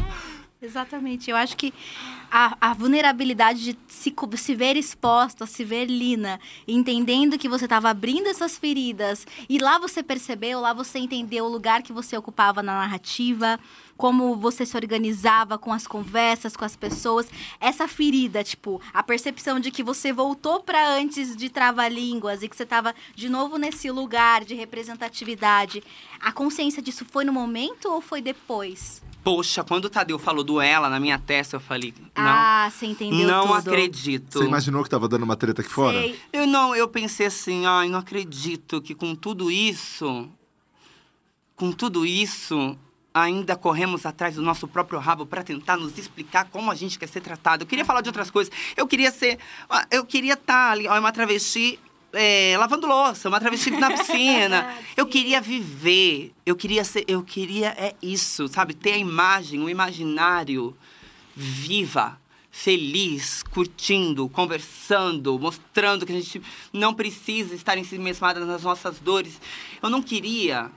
Exatamente. 0.60 1.30
Eu 1.30 1.36
acho 1.38 1.56
que 1.56 1.72
a, 2.30 2.56
a 2.60 2.74
vulnerabilidade 2.74 3.64
de 3.64 3.78
se, 3.88 4.14
se 4.36 4.54
ver 4.54 4.76
exposta, 4.76 5.46
se 5.46 5.64
ver 5.64 5.86
lina, 5.86 6.40
entendendo 6.66 7.38
que 7.38 7.48
você 7.48 7.64
estava 7.64 7.90
abrindo 7.90 8.28
essas 8.28 8.56
feridas, 8.56 9.26
e 9.48 9.58
lá 9.58 9.78
você 9.78 10.02
percebeu, 10.02 10.60
lá 10.60 10.72
você 10.72 10.98
entendeu 10.98 11.44
o 11.44 11.48
lugar 11.48 11.82
que 11.82 11.92
você 11.92 12.16
ocupava 12.16 12.62
na 12.62 12.74
narrativa, 12.74 13.58
como 13.96 14.34
você 14.34 14.64
se 14.64 14.74
organizava 14.76 15.58
com 15.58 15.72
as 15.72 15.86
conversas, 15.86 16.56
com 16.56 16.64
as 16.64 16.74
pessoas. 16.74 17.28
Essa 17.60 17.86
ferida, 17.86 18.42
tipo, 18.42 18.80
a 18.94 19.02
percepção 19.02 19.60
de 19.60 19.70
que 19.70 19.82
você 19.82 20.10
voltou 20.10 20.60
para 20.60 20.94
antes 20.94 21.36
de 21.36 21.50
trava-línguas 21.50 22.42
e 22.42 22.48
que 22.48 22.56
você 22.56 22.62
estava 22.62 22.94
de 23.14 23.28
novo 23.28 23.58
nesse 23.58 23.90
lugar 23.90 24.42
de 24.42 24.54
representatividade. 24.54 25.82
A 26.18 26.32
consciência 26.32 26.82
disso 26.82 27.04
foi 27.04 27.24
no 27.24 27.32
momento 27.32 27.92
ou 27.92 28.00
foi 28.00 28.22
depois? 28.22 29.02
Poxa, 29.22 29.62
quando 29.62 29.84
o 29.84 29.90
Tadeu 29.90 30.18
falou 30.18 30.42
do 30.42 30.60
ela 30.60 30.88
na 30.88 30.98
minha 30.98 31.18
testa, 31.18 31.56
eu 31.56 31.60
falei, 31.60 31.92
não, 31.98 32.10
Ah, 32.16 32.70
você 32.72 32.86
entendeu 32.86 33.26
não 33.28 33.46
tudo. 33.46 33.68
acredito. 33.70 34.38
Você 34.38 34.44
imaginou 34.46 34.82
que 34.82 34.88
tava 34.88 35.06
dando 35.08 35.24
uma 35.24 35.36
treta 35.36 35.60
aqui 35.60 35.70
fora? 35.70 36.00
Sei. 36.00 36.18
Eu 36.32 36.46
não, 36.46 36.74
eu 36.74 36.88
pensei 36.88 37.26
assim, 37.26 37.66
ai, 37.66 37.88
não 37.88 37.98
acredito 37.98 38.80
que 38.80 38.94
com 38.94 39.14
tudo 39.14 39.50
isso, 39.50 40.28
com 41.54 41.70
tudo 41.70 42.06
isso, 42.06 42.78
ainda 43.12 43.56
corremos 43.56 44.06
atrás 44.06 44.36
do 44.36 44.42
nosso 44.42 44.66
próprio 44.66 44.98
rabo 44.98 45.26
para 45.26 45.42
tentar 45.42 45.76
nos 45.76 45.98
explicar 45.98 46.46
como 46.50 46.70
a 46.70 46.74
gente 46.74 46.98
quer 46.98 47.08
ser 47.08 47.20
tratado. 47.20 47.64
Eu 47.64 47.66
queria 47.66 47.84
falar 47.84 48.00
de 48.00 48.08
outras 48.08 48.30
coisas. 48.30 48.52
Eu 48.76 48.86
queria 48.86 49.10
ser, 49.10 49.38
ah, 49.68 49.86
eu 49.90 50.04
queria 50.06 50.34
estar 50.34 50.70
ali, 50.72 50.88
ó, 50.88 50.98
uma 50.98 51.12
travesti 51.12 51.78
é, 52.12 52.56
lavando 52.58 52.86
louça, 52.86 53.28
uma 53.28 53.40
travesti 53.40 53.70
na 53.70 53.90
piscina. 53.90 54.74
eu 54.96 55.06
queria 55.06 55.40
viver, 55.40 56.32
eu 56.44 56.56
queria 56.56 56.84
ser, 56.84 57.04
eu 57.06 57.22
queria 57.22 57.68
é 57.68 57.94
isso, 58.02 58.48
sabe? 58.48 58.74
Ter 58.74 58.92
a 58.92 58.98
imagem, 58.98 59.62
o 59.62 59.68
imaginário 59.68 60.76
viva, 61.34 62.20
feliz, 62.50 63.42
curtindo, 63.42 64.28
conversando, 64.28 65.38
mostrando 65.38 66.04
que 66.04 66.12
a 66.12 66.16
gente 66.16 66.42
não 66.72 66.92
precisa 66.92 67.54
estar 67.54 67.78
ensimesmada 67.78 68.44
nas 68.44 68.62
nossas 68.62 68.98
dores. 68.98 69.40
Eu 69.82 69.88
não 69.88 70.02
queria. 70.02 70.70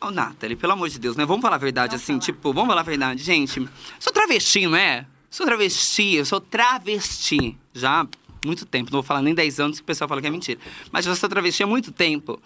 Ô, 0.00 0.10
Nathalie, 0.10 0.56
pelo 0.56 0.74
amor 0.74 0.88
de 0.88 0.98
Deus, 0.98 1.16
né? 1.16 1.24
Vamos 1.24 1.42
falar 1.42 1.56
a 1.56 1.58
verdade, 1.58 1.92
Vamos 1.92 2.02
assim, 2.02 2.12
falar. 2.14 2.24
tipo, 2.24 2.52
vamos 2.52 2.68
falar 2.68 2.80
a 2.82 2.84
verdade. 2.84 3.22
Gente, 3.22 3.68
sou 3.98 4.12
travesti, 4.12 4.66
não 4.66 4.76
é? 4.76 5.06
Sou 5.30 5.44
travesti, 5.44 6.14
eu 6.14 6.24
sou 6.24 6.40
travesti. 6.40 7.56
Já 7.74 8.06
muito 8.44 8.64
tempo, 8.66 8.90
não 8.90 8.98
vou 8.98 9.02
falar 9.02 9.22
nem 9.22 9.34
10 9.34 9.60
anos 9.60 9.78
que 9.78 9.82
o 9.82 9.86
pessoal 9.86 10.08
fala 10.08 10.20
que 10.20 10.26
é 10.26 10.30
mentira. 10.30 10.60
Mas 10.92 11.06
eu 11.06 11.14
sou 11.16 11.28
travesti 11.28 11.62
há 11.62 11.66
muito 11.66 11.90
tempo. 11.92 12.40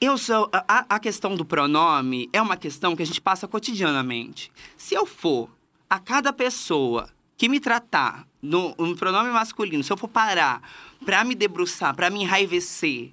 Eu 0.00 0.18
sou. 0.18 0.50
A, 0.52 0.84
a 0.96 0.98
questão 0.98 1.34
do 1.34 1.44
pronome 1.44 2.28
é 2.32 2.40
uma 2.42 2.56
questão 2.56 2.94
que 2.94 3.02
a 3.02 3.06
gente 3.06 3.20
passa 3.20 3.48
cotidianamente. 3.48 4.52
Se 4.76 4.94
eu 4.94 5.06
for 5.06 5.48
a 5.88 5.98
cada 5.98 6.32
pessoa 6.32 7.08
que 7.36 7.48
me 7.48 7.58
tratar 7.60 8.26
no, 8.42 8.74
no 8.78 8.94
pronome 8.96 9.30
masculino, 9.30 9.82
se 9.82 9.92
eu 9.92 9.96
for 9.96 10.08
parar 10.08 10.62
pra 11.04 11.24
me 11.24 11.34
debruçar, 11.34 11.94
pra 11.94 12.10
me 12.10 12.22
enraivecer, 12.22 13.12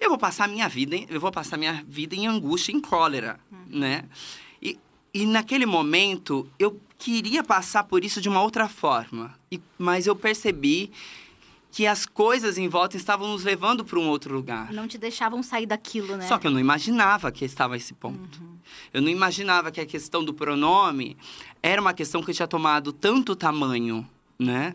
eu 0.00 0.08
vou 0.08 0.18
passar 0.18 0.48
minha 0.48 0.68
vida, 0.68 0.96
em- 0.96 1.06
eu 1.08 1.20
vou 1.20 1.30
passar 1.30 1.56
minha 1.56 1.84
vida 1.86 2.14
em 2.16 2.26
angústia, 2.26 2.72
em 2.72 2.80
cólera, 2.80 3.38
né? 3.68 4.04
E, 5.14 5.26
naquele 5.26 5.66
momento 5.66 6.48
eu 6.58 6.80
queria 6.98 7.42
passar 7.42 7.84
por 7.84 8.04
isso 8.04 8.20
de 8.20 8.28
uma 8.28 8.42
outra 8.42 8.68
forma, 8.68 9.34
e, 9.50 9.60
mas 9.76 10.06
eu 10.06 10.14
percebi 10.14 10.90
que 11.72 11.86
as 11.86 12.04
coisas 12.04 12.58
em 12.58 12.68
volta 12.68 12.98
estavam 12.98 13.28
nos 13.28 13.44
levando 13.44 13.82
para 13.82 13.98
um 13.98 14.06
outro 14.08 14.34
lugar. 14.34 14.70
Não 14.72 14.86
te 14.86 14.98
deixavam 14.98 15.42
sair 15.42 15.64
daquilo, 15.64 16.16
né? 16.18 16.28
Só 16.28 16.38
que 16.38 16.46
eu 16.46 16.50
não 16.50 16.60
imaginava 16.60 17.32
que 17.32 17.46
estava 17.46 17.74
a 17.74 17.76
esse 17.78 17.94
ponto. 17.94 18.42
Eu 18.92 19.00
não 19.00 19.08
imaginava 19.08 19.70
que 19.70 19.80
a 19.80 19.86
questão 19.86 20.22
do 20.22 20.34
pronome 20.34 21.16
era 21.62 21.80
uma 21.80 21.94
questão 21.94 22.22
que 22.22 22.32
tinha 22.34 22.46
tomado 22.46 22.92
tanto 22.92 23.34
tamanho, 23.34 24.06
né? 24.38 24.74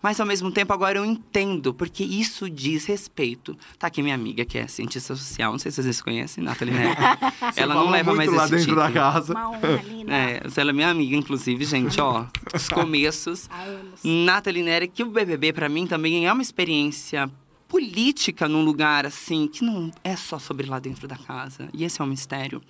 Mas 0.00 0.20
ao 0.20 0.26
mesmo 0.26 0.50
tempo 0.52 0.72
agora 0.72 0.98
eu 0.98 1.04
entendo, 1.04 1.74
porque 1.74 2.04
isso 2.04 2.48
diz 2.48 2.86
respeito. 2.86 3.56
Tá 3.78 3.88
aqui 3.88 4.00
minha 4.00 4.14
amiga, 4.14 4.44
que 4.44 4.56
é 4.56 4.66
cientista 4.68 5.16
social, 5.16 5.50
não 5.50 5.58
sei 5.58 5.72
se 5.72 5.82
vocês 5.82 6.00
conhecem, 6.00 6.42
Nathalie 6.44 6.72
Nery. 6.72 6.94
Você 7.52 7.60
Ela 7.60 7.74
não 7.74 7.90
leva 7.90 8.14
mais 8.14 8.28
muito 8.28 8.38
lá 8.38 8.44
esse 8.46 8.56
dentro 8.56 8.76
da 8.76 8.86
título. 8.86 9.04
casa. 9.04 9.32
Uma 9.32 9.50
honra, 9.50 9.82
Lina. 9.88 10.14
É, 10.14 10.42
ela 10.56 10.70
é 10.70 10.72
minha 10.72 10.88
amiga, 10.90 11.16
inclusive, 11.16 11.64
gente, 11.64 12.00
ó. 12.00 12.26
Os 12.54 12.68
começos. 12.70 13.48
Há 13.50 13.62
anos. 13.62 14.00
Nathalie 14.04 14.62
Nery, 14.62 14.86
que 14.88 15.02
o 15.02 15.10
BBB 15.10 15.52
pra 15.52 15.68
mim 15.68 15.84
também 15.86 16.26
é 16.28 16.32
uma 16.32 16.42
experiência 16.42 17.28
política 17.66 18.48
num 18.48 18.62
lugar 18.64 19.04
assim 19.04 19.46
que 19.48 19.64
não 19.64 19.90
é 20.02 20.14
só 20.16 20.38
sobre 20.38 20.66
lá 20.66 20.78
dentro 20.78 21.08
da 21.08 21.16
casa. 21.16 21.68
E 21.74 21.82
esse 21.84 22.00
é 22.00 22.04
um 22.04 22.08
mistério. 22.08 22.62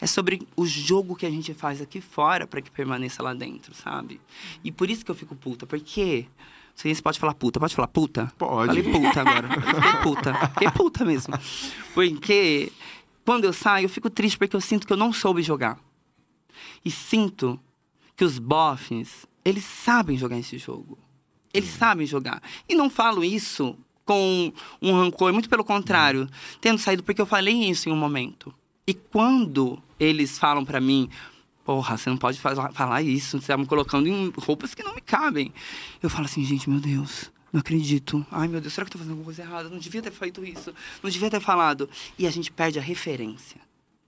É 0.00 0.06
sobre 0.06 0.46
o 0.56 0.64
jogo 0.64 1.14
que 1.14 1.26
a 1.26 1.30
gente 1.30 1.52
faz 1.52 1.80
aqui 1.80 2.00
fora 2.00 2.46
para 2.46 2.62
que 2.62 2.70
permaneça 2.70 3.22
lá 3.22 3.34
dentro, 3.34 3.74
sabe? 3.74 4.20
E 4.64 4.72
por 4.72 4.88
isso 4.88 5.04
que 5.04 5.10
eu 5.10 5.14
fico 5.14 5.34
puta, 5.36 5.66
porque 5.66 6.26
não 6.70 6.76
sei 6.76 6.94
se 6.94 7.02
pode 7.02 7.18
falar 7.18 7.34
puta, 7.34 7.60
pode 7.60 7.74
falar 7.74 7.88
puta? 7.88 8.32
Pode. 8.38 8.68
Falei 8.68 8.82
puta 8.82 9.20
agora. 9.20 9.48
Fiquei 9.48 10.02
puta. 10.02 10.34
Fiquei 10.48 10.70
puta 10.70 11.04
mesmo. 11.04 11.34
Porque 11.92 12.72
quando 13.24 13.44
eu 13.44 13.52
saio, 13.52 13.84
eu 13.84 13.88
fico 13.90 14.08
triste 14.08 14.38
porque 14.38 14.56
eu 14.56 14.60
sinto 14.60 14.86
que 14.86 14.92
eu 14.92 14.96
não 14.96 15.12
soube 15.12 15.42
jogar. 15.42 15.78
E 16.84 16.90
sinto 16.90 17.60
que 18.16 18.24
os 18.24 18.38
bofs, 18.38 19.26
eles 19.44 19.64
sabem 19.64 20.16
jogar 20.16 20.38
esse 20.38 20.56
jogo. 20.56 20.98
Eles 21.52 21.70
sabem 21.70 22.06
jogar. 22.06 22.42
E 22.68 22.74
não 22.74 22.88
falo 22.88 23.24
isso 23.24 23.76
com 24.04 24.52
um 24.80 24.92
rancor, 24.92 25.32
muito 25.32 25.48
pelo 25.48 25.64
contrário, 25.64 26.28
tendo 26.60 26.78
saído 26.78 27.02
porque 27.02 27.20
eu 27.20 27.26
falei 27.26 27.54
isso 27.70 27.88
em 27.88 27.92
um 27.92 27.96
momento. 27.96 28.52
E 28.86 28.94
quando 28.94 29.80
eles 29.98 30.38
falam 30.38 30.64
pra 30.64 30.80
mim, 30.80 31.08
porra, 31.64 31.96
você 31.96 32.10
não 32.10 32.16
pode 32.16 32.40
fa- 32.40 32.72
falar 32.72 33.02
isso, 33.02 33.40
você 33.40 33.46
tá 33.48 33.56
me 33.56 33.66
colocando 33.66 34.08
em 34.08 34.32
roupas 34.36 34.74
que 34.74 34.82
não 34.82 34.94
me 34.94 35.00
cabem. 35.00 35.52
Eu 36.02 36.10
falo 36.10 36.24
assim, 36.24 36.44
gente, 36.44 36.68
meu 36.68 36.80
Deus, 36.80 37.30
não 37.52 37.60
acredito. 37.60 38.24
Ai, 38.30 38.48
meu 38.48 38.60
Deus, 38.60 38.72
será 38.74 38.84
que 38.84 38.88
eu 38.88 38.92
tô 38.92 38.98
fazendo 38.98 39.12
alguma 39.12 39.26
coisa 39.26 39.42
errada? 39.42 39.68
Não 39.68 39.78
devia 39.78 40.02
ter 40.02 40.10
feito 40.10 40.44
isso, 40.44 40.74
não 41.02 41.10
devia 41.10 41.30
ter 41.30 41.40
falado. 41.40 41.88
E 42.18 42.26
a 42.26 42.30
gente 42.30 42.50
perde 42.50 42.78
a 42.78 42.82
referência. 42.82 43.60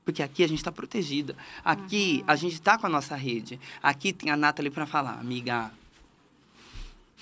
Porque 0.05 0.21
aqui 0.21 0.43
a 0.43 0.49
gente 0.49 0.59
está 0.59 0.73
protegida. 0.73 1.37
Aqui 1.65 2.25
a 2.27 2.35
gente 2.35 2.55
está 2.55 2.77
com 2.77 2.87
a 2.87 2.91
nossa 2.91 3.15
rede. 3.15 3.61
Aqui 3.81 4.13
tem 4.13 4.31
a 4.33 4.37
Nathalie 4.37 4.69
para 4.71 4.85
falar, 4.85 5.13
amiga. 5.21 5.71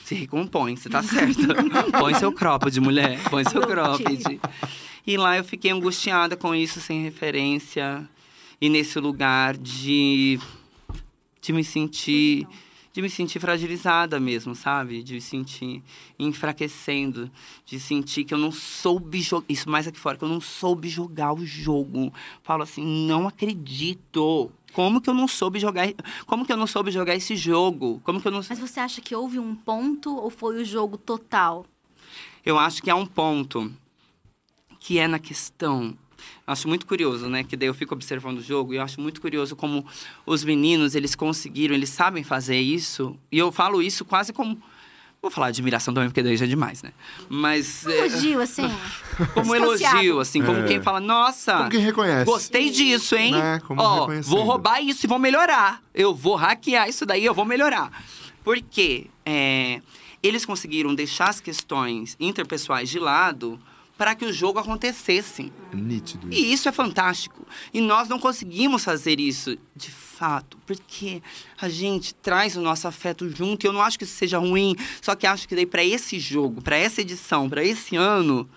Se 0.03 0.15
recompõe, 0.15 0.77
você 0.77 0.89
tá 0.89 1.03
certa. 1.03 1.43
Põe 2.01 2.15
seu 2.15 2.33
cropped, 2.33 2.81
mulher. 2.81 3.23
Põe 3.29 3.45
seu 3.45 3.61
cropped. 3.61 4.41
E 5.07 5.17
lá 5.17 5.37
eu 5.37 5.45
fiquei 5.45 5.71
angustiada 5.71 6.37
com 6.37 6.55
isso, 6.55 6.81
sem 6.81 7.03
referência. 7.03 8.09
E 8.61 8.69
nesse 8.69 8.99
lugar 8.99 9.57
de, 9.57 10.39
de 11.41 11.53
me 11.53 11.65
sentir. 11.65 12.47
De 12.93 13.01
me 13.01 13.09
sentir 13.09 13.39
fragilizada 13.39 14.19
mesmo, 14.19 14.53
sabe? 14.53 15.03
De 15.05 15.15
me 15.15 15.21
sentir 15.21 15.83
enfraquecendo. 16.19 17.31
De 17.65 17.79
sentir 17.79 18.25
que 18.25 18.35
eu 18.35 18.39
não 18.39 18.51
soube 18.51 19.21
jogar. 19.21 19.47
Isso 19.49 19.71
mais 19.71 19.87
aqui 19.87 19.99
fora, 19.99 20.19
que 20.19 20.25
eu 20.25 20.29
não 20.29 20.41
soube 20.41 20.89
jogar 20.89 21.33
o 21.33 21.47
jogo. 21.47 22.13
Falo 22.43 22.65
assim, 22.65 22.85
não 23.07 23.29
acredito. 23.29 24.51
Como 24.73 25.01
que 25.01 25.09
eu 25.09 25.15
não 25.15 25.29
soube 25.29 25.59
jogar. 25.59 25.87
Como 26.27 26.45
que 26.45 26.53
eu 26.53 26.57
não 26.57 26.67
soube 26.67 26.91
jogar 26.91 27.15
esse 27.15 27.37
jogo? 27.37 28.01
Como 28.05 28.21
que 28.21 28.27
eu 28.27 28.33
não. 28.33 28.41
Mas 28.49 28.59
você 28.59 28.81
acha 28.81 29.01
que 29.01 29.15
houve 29.15 29.39
um 29.39 29.55
ponto 29.55 30.17
ou 30.17 30.29
foi 30.29 30.61
o 30.61 30.65
jogo 30.65 30.99
total? 30.99 31.65
Eu 32.45 32.59
acho 32.59 32.83
que 32.83 32.91
há 32.91 32.97
um 32.97 33.07
ponto 33.07 33.73
que 34.81 34.99
é 34.99 35.07
na 35.07 35.19
questão. 35.19 35.95
Acho 36.47 36.67
muito 36.67 36.85
curioso, 36.87 37.29
né? 37.29 37.45
Que 37.45 37.57
daí 37.57 37.69
eu 37.69 37.75
fico 37.75 37.95
observando 37.95 38.39
o 38.39 38.43
jogo 38.43 38.73
e 38.75 38.77
eu 38.77 38.83
acho 38.83 39.01
muito 39.01 39.21
curioso 39.21 39.55
como 39.55 39.87
os 40.27 40.43
meninos, 40.43 40.95
eles 40.95 41.15
conseguiram, 41.15 41.75
eles 41.75 41.91
sabem 41.91 42.25
fazer 42.25 42.59
isso. 42.59 43.17
E 43.31 43.39
eu 43.39 43.53
falo 43.53 43.81
isso 43.81 44.05
quase 44.05 44.33
como. 44.33 44.61
Vou 45.23 45.31
falar 45.31 45.49
admiração 45.49 45.93
também, 45.93 46.09
porque 46.09 46.23
daí 46.23 46.35
já 46.35 46.47
é 46.47 46.49
demais, 46.49 46.83
né? 46.83 46.93
Mas. 47.29 47.85
Um 47.87 47.91
é, 47.91 47.99
elogio, 48.07 48.41
assim. 48.43 48.63
como 49.35 49.53
distanciado. 49.55 49.97
elogio, 49.97 50.19
assim, 50.21 50.43
como 50.43 50.59
É. 50.61 50.65
quem 50.67 50.83
fala, 50.83 50.99
nossa. 50.99 51.59
Como 51.59 51.71
quem 51.71 51.81
reconhece. 51.81 52.25
Gostei 52.25 52.71
disso, 52.71 53.15
hein? 53.15 53.33
Né? 53.33 53.61
Como 53.67 53.81
Ó, 53.81 54.09
vou 54.23 54.43
roubar 54.45 54.81
isso 54.81 55.05
e 55.05 55.07
vou 55.07 55.19
melhorar. 55.19 55.83
Eu 55.95 56.15
vou 56.15 56.37
hackear 56.37 56.89
isso 56.89 57.05
daí, 57.05 57.25
eu 57.25 57.35
vou 57.35 57.45
melhorar. 57.45 58.03
Porque 58.43 59.09
é, 59.27 59.83
eles 60.23 60.47
conseguiram 60.47 60.95
deixar 60.95 61.29
as 61.29 61.39
questões 61.39 62.17
interpessoais 62.19 62.89
de 62.89 62.99
lado 62.99 63.61
para 64.01 64.15
que 64.15 64.25
o 64.25 64.33
jogo 64.33 64.59
acontecesse. 64.59 65.53
Nítido. 65.75 66.31
isso. 66.31 66.41
E 66.41 66.53
isso 66.55 66.69
é 66.71 66.73
fantástico. 66.73 67.47
E 67.71 67.83
nós 67.83 68.09
não 68.09 68.19
conseguimos 68.19 68.83
fazer 68.83 69.21
isso 69.21 69.59
de 69.77 69.91
fato, 69.91 70.57
porque 70.65 71.23
a 71.61 71.69
gente 71.69 72.15
traz 72.15 72.57
o 72.57 72.63
nosso 72.63 72.89
afeto 72.89 73.29
junto. 73.29 73.67
E 73.67 73.69
eu 73.69 73.75
não 73.75 73.83
acho 73.83 73.99
que 73.99 74.05
isso 74.05 74.17
seja 74.17 74.39
ruim, 74.39 74.75
só 75.03 75.15
que 75.15 75.27
acho 75.27 75.47
que 75.47 75.55
daí 75.55 75.67
para 75.67 75.85
esse 75.85 76.19
jogo, 76.19 76.63
para 76.63 76.79
essa 76.79 77.03
edição, 77.03 77.47
para 77.47 77.63
esse 77.63 77.95
ano, 77.95 78.49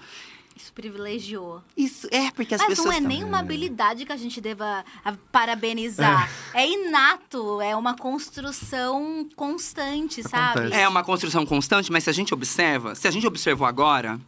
Isso 0.55 0.71
privilegiou. 0.71 1.61
isso 1.75 2.07
é 2.09 2.31
porque 2.31 2.55
as 2.55 2.61
Mas 2.61 2.69
pessoas 2.69 2.87
não 2.87 2.93
é 2.93 3.01
nenhuma 3.01 3.39
habilidade 3.39 4.05
que 4.05 4.13
a 4.13 4.17
gente 4.17 4.39
deva 4.39 4.85
ah, 5.03 5.13
parabenizar. 5.29 6.31
É. 6.53 6.65
inato, 6.65 7.59
é 7.59 7.75
uma 7.75 7.97
construção 7.97 9.27
constante, 9.35 10.23
sabe? 10.23 10.59
Acontece. 10.59 10.81
É 10.81 10.87
uma 10.87 11.03
construção 11.03 11.45
constante, 11.45 11.91
mas 11.91 12.05
se 12.05 12.09
a 12.09 12.13
gente 12.13 12.33
observa, 12.33 12.95
se 12.95 13.09
a 13.09 13.11
gente 13.11 13.27
observou 13.27 13.67
agora, 13.67 14.21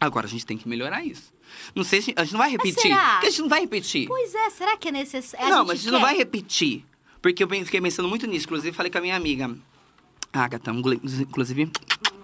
agora 0.00 0.26
a 0.26 0.28
gente 0.28 0.44
tem 0.46 0.56
que 0.58 0.68
melhorar 0.68 1.04
isso. 1.04 1.32
Não 1.74 1.84
sei, 1.84 2.02
se- 2.02 2.14
a 2.16 2.24
gente 2.24 2.32
não 2.32 2.38
vai 2.40 2.50
repetir. 2.50 2.80
será? 2.82 3.12
Porque 3.12 3.26
a 3.26 3.30
gente 3.30 3.42
não 3.42 3.48
vai 3.48 3.60
repetir. 3.60 4.06
Pois 4.08 4.34
é, 4.34 4.50
será 4.50 4.76
que 4.76 4.88
é 4.88 4.92
necessário? 4.92 5.48
não, 5.48 5.64
mas 5.64 5.78
a 5.78 5.82
gente 5.82 5.90
não 5.92 5.98
quer. 6.00 6.04
vai 6.06 6.16
repetir. 6.16 6.84
Porque 7.22 7.42
eu 7.44 7.48
fiquei 7.48 7.80
pensando 7.80 8.08
muito 8.08 8.26
nisso. 8.26 8.46
Inclusive, 8.46 8.76
falei 8.76 8.90
com 8.90 8.98
a 8.98 9.00
minha 9.00 9.16
amiga, 9.16 9.56
Agatha. 10.32 10.70
Inclusive, 10.70 11.70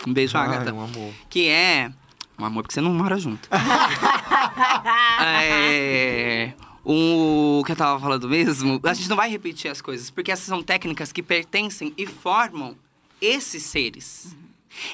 um 0.07 0.12
beijo, 0.12 0.37
Ai, 0.37 0.47
Agatha. 0.49 0.73
um 0.75 0.81
amor. 0.83 1.12
Que 1.31 1.49
é. 1.49 1.91
Um 2.38 2.45
amor, 2.45 2.62
porque 2.62 2.75
você 2.75 2.81
não 2.81 2.93
mora 2.93 3.17
junto. 3.19 3.49
é. 5.23 6.52
O 6.85 7.62
que 7.64 7.73
eu 7.73 7.76
tava 7.76 8.00
falando 8.00 8.29
mesmo, 8.29 8.81
a 8.83 8.93
gente 8.95 9.09
não 9.09 9.17
vai 9.17 9.31
repetir 9.31 9.71
as 9.71 9.81
coisas, 9.81 10.11
porque 10.11 10.33
essas 10.33 10.47
são 10.47 10.62
técnicas 10.62 11.12
que 11.12 11.23
pertencem 11.23 11.93
e 11.97 12.07
formam 12.07 12.76
esses 13.21 13.62
seres. 13.62 14.35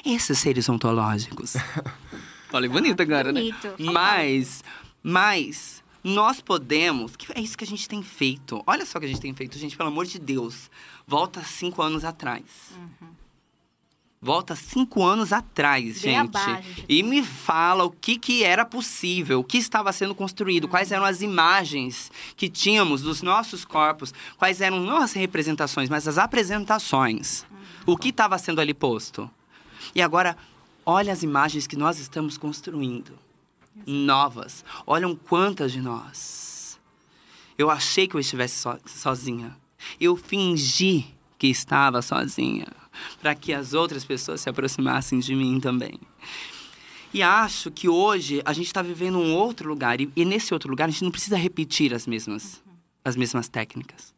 Esses 0.05 0.37
seres 0.37 0.69
ontológicos. 0.69 1.55
Olha, 2.51 2.69
bonito 2.69 3.01
agora, 3.01 3.31
Bonito. 3.31 3.67
né? 3.67 3.91
Mas, 3.91 4.63
mas, 5.03 5.83
nós 6.03 6.41
podemos. 6.41 7.15
que 7.15 7.31
É 7.33 7.41
isso 7.41 7.57
que 7.57 7.63
a 7.63 7.67
gente 7.67 7.87
tem 7.87 8.01
feito. 8.01 8.63
Olha 8.65 8.85
só 8.85 8.97
o 8.97 9.01
que 9.01 9.05
a 9.05 9.09
gente 9.09 9.21
tem 9.21 9.33
feito, 9.33 9.57
gente, 9.57 9.77
pelo 9.77 9.89
amor 9.89 10.05
de 10.05 10.17
Deus. 10.19 10.69
Volta 11.05 11.43
cinco 11.43 11.81
anos 11.81 12.03
atrás. 12.03 12.43
Volta 14.21 14.53
cinco 14.53 15.01
anos 15.01 15.31
atrás, 15.31 16.01
gente. 16.01 16.37
Gente. 16.37 16.85
E 16.89 17.01
me 17.03 17.23
fala 17.23 17.85
o 17.85 17.89
que, 17.89 18.17
que 18.17 18.43
era 18.43 18.65
possível, 18.65 19.39
o 19.39 19.43
que 19.45 19.57
estava 19.57 19.93
sendo 19.93 20.13
construído, 20.13 20.67
quais 20.67 20.91
eram 20.91 21.05
as 21.05 21.21
imagens 21.21 22.11
que 22.35 22.49
tínhamos 22.49 23.01
dos 23.01 23.21
nossos 23.21 23.63
corpos, 23.63 24.13
quais 24.37 24.59
eram 24.59 24.81
não 24.81 24.97
as 24.97 25.13
representações, 25.13 25.87
mas 25.89 26.05
as 26.05 26.17
apresentações. 26.17 27.45
O 27.85 27.95
que 27.95 28.09
estava 28.09 28.37
sendo 28.37 28.59
ali 28.59 28.73
posto. 28.73 29.29
E 29.95 30.01
agora, 30.01 30.35
olha 30.89 31.13
as 31.13 31.21
imagens 31.21 31.67
que 31.67 31.75
nós 31.75 31.99
estamos 31.99 32.35
construindo. 32.37 33.13
Novas. 33.85 34.65
Olham 34.87 35.15
quantas 35.15 35.71
de 35.71 35.79
nós. 35.81 36.79
Eu 37.57 37.69
achei 37.69 38.07
que 38.07 38.15
eu 38.15 38.19
estivesse 38.19 38.55
so- 38.59 38.79
sozinha. 38.85 39.55
Eu 39.99 40.15
fingi 40.15 41.05
que 41.37 41.47
estava 41.47 42.01
sozinha. 42.01 42.65
Para 43.21 43.35
que 43.35 43.53
as 43.53 43.73
outras 43.73 44.03
pessoas 44.03 44.41
se 44.41 44.49
aproximassem 44.49 45.19
de 45.19 45.35
mim 45.35 45.59
também. 45.59 45.99
E 47.13 47.21
acho 47.21 47.71
que 47.71 47.87
hoje 47.87 48.41
a 48.43 48.51
gente 48.51 48.67
está 48.67 48.81
vivendo 48.81 49.19
um 49.19 49.33
outro 49.35 49.69
lugar. 49.69 50.01
E, 50.01 50.11
e 50.15 50.25
nesse 50.25 50.53
outro 50.53 50.69
lugar 50.69 50.87
a 50.89 50.91
gente 50.91 51.03
não 51.03 51.11
precisa 51.11 51.37
repetir 51.37 51.93
as 51.93 52.07
mesmas, 52.07 52.61
as 53.05 53.15
mesmas 53.15 53.47
técnicas. 53.47 54.13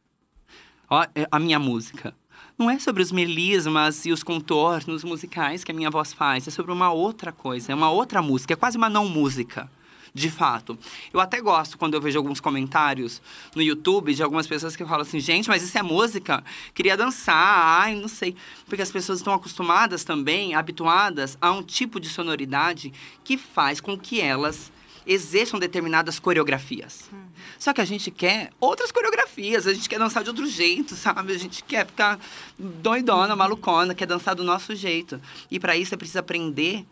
Ó, 0.89 1.03
é, 1.13 1.27
a 1.29 1.37
minha 1.37 1.59
música. 1.59 2.15
Não 2.61 2.69
é 2.69 2.77
sobre 2.77 3.01
os 3.01 3.11
melismas 3.11 4.05
e 4.05 4.11
os 4.11 4.21
contornos 4.21 5.03
musicais 5.03 5.63
que 5.63 5.71
a 5.71 5.73
minha 5.73 5.89
voz 5.89 6.13
faz. 6.13 6.47
É 6.47 6.51
sobre 6.51 6.71
uma 6.71 6.91
outra 6.91 7.31
coisa. 7.31 7.71
É 7.71 7.75
uma 7.75 7.89
outra 7.89 8.21
música. 8.21 8.53
É 8.53 8.55
quase 8.55 8.77
uma 8.77 8.87
não 8.87 9.09
música. 9.09 9.67
De 10.13 10.29
fato. 10.29 10.77
Eu 11.11 11.19
até 11.19 11.41
gosto 11.41 11.75
quando 11.75 11.95
eu 11.95 12.01
vejo 12.01 12.19
alguns 12.19 12.39
comentários 12.39 13.19
no 13.55 13.63
YouTube 13.63 14.13
de 14.13 14.21
algumas 14.21 14.45
pessoas 14.45 14.75
que 14.75 14.85
falam 14.85 15.01
assim: 15.01 15.19
gente, 15.19 15.49
mas 15.49 15.63
isso 15.63 15.75
é 15.75 15.81
música? 15.81 16.43
Queria 16.71 16.95
dançar, 16.95 17.81
ai, 17.81 17.95
não 17.95 18.07
sei. 18.07 18.35
Porque 18.67 18.83
as 18.83 18.91
pessoas 18.91 19.17
estão 19.17 19.33
acostumadas 19.33 20.03
também, 20.03 20.53
habituadas 20.53 21.39
a 21.41 21.51
um 21.51 21.63
tipo 21.63 21.99
de 21.99 22.09
sonoridade 22.09 22.93
que 23.23 23.39
faz 23.39 23.81
com 23.81 23.97
que 23.97 24.21
elas 24.21 24.71
exerçam 25.05 25.59
determinadas 25.59 26.19
coreografias. 26.19 27.09
Só 27.57 27.73
que 27.73 27.81
a 27.81 27.85
gente 27.85 28.11
quer 28.11 28.51
outras 28.59 28.91
coreografias, 28.91 29.67
a 29.67 29.73
gente 29.73 29.89
quer 29.89 29.99
dançar 29.99 30.23
de 30.23 30.29
outro 30.29 30.47
jeito, 30.47 30.95
sabe? 30.95 31.33
A 31.33 31.37
gente 31.37 31.63
quer 31.63 31.85
ficar 31.85 32.19
doidona, 32.57 33.35
malucona, 33.35 33.95
quer 33.95 34.05
dançar 34.05 34.35
do 34.35 34.43
nosso 34.43 34.75
jeito. 34.75 35.19
E 35.49 35.59
para 35.59 35.75
isso 35.75 35.93
é 35.93 35.97
preciso 35.97 36.19
aprender 36.19 36.85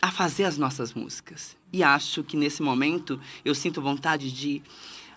a 0.00 0.10
fazer 0.10 0.44
as 0.44 0.58
nossas 0.58 0.92
músicas. 0.92 1.56
E 1.72 1.82
acho 1.82 2.22
que 2.22 2.36
nesse 2.36 2.62
momento 2.62 3.20
eu 3.44 3.54
sinto 3.54 3.80
vontade 3.80 4.30
de 4.32 4.62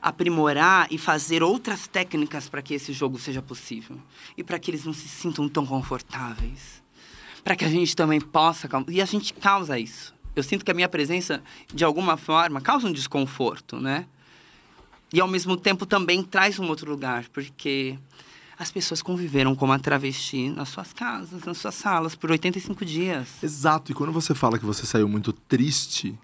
aprimorar 0.02 0.88
e 0.92 0.98
fazer 0.98 1.42
outras 1.42 1.88
técnicas 1.88 2.48
para 2.48 2.62
que 2.62 2.76
esse 2.76 2.94
jogo 2.94 3.18
seja 3.18 3.42
possível. 3.42 4.00
E 4.38 4.44
para 4.44 4.60
que 4.60 4.70
eles 4.70 4.86
não 4.86 4.94
se 4.94 5.08
sintam 5.08 5.50
tão 5.50 5.66
confortáveis. 5.66 6.84
Para 7.44 7.56
que 7.56 7.66
a 7.66 7.70
gente 7.70 7.96
também 7.96 8.22
possa. 8.22 8.70
E 8.88 9.02
a 9.02 9.06
gente 9.06 9.34
causa 9.34 9.78
isso. 9.78 10.15
Eu 10.36 10.44
sinto 10.44 10.66
que 10.66 10.72
a 10.72 10.74
minha 10.74 10.90
presença, 10.90 11.42
de 11.74 11.84
alguma 11.84 12.18
forma, 12.18 12.60
causa 12.60 12.88
um 12.88 12.92
desconforto, 12.92 13.80
né? 13.80 14.06
E 15.14 15.22
ao 15.22 15.28
mesmo 15.28 15.56
tempo 15.56 15.86
também 15.86 16.22
traz 16.24 16.60
um 16.60 16.68
outro 16.68 16.90
lugar, 16.92 17.26
porque 17.32 17.98
as 18.58 18.72
pessoas 18.72 19.02
conviveram 19.02 19.56
com 19.56 19.66
uma 19.66 19.80
travesti 19.80 20.50
nas 20.50 20.70
suas 20.70 20.94
casas, 20.94 21.44
nas 21.44 21.58
suas 21.58 21.76
salas, 21.76 22.16
por 22.16 22.32
85 22.32 22.86
dias. 22.86 23.44
Exato, 23.44 23.92
e 23.92 23.96
quando 23.96 24.12
você 24.12 24.34
fala 24.34 24.58
que 24.58 24.66
você 24.66 24.86
saiu 24.86 25.08
muito 25.08 25.32
triste, 25.32 26.18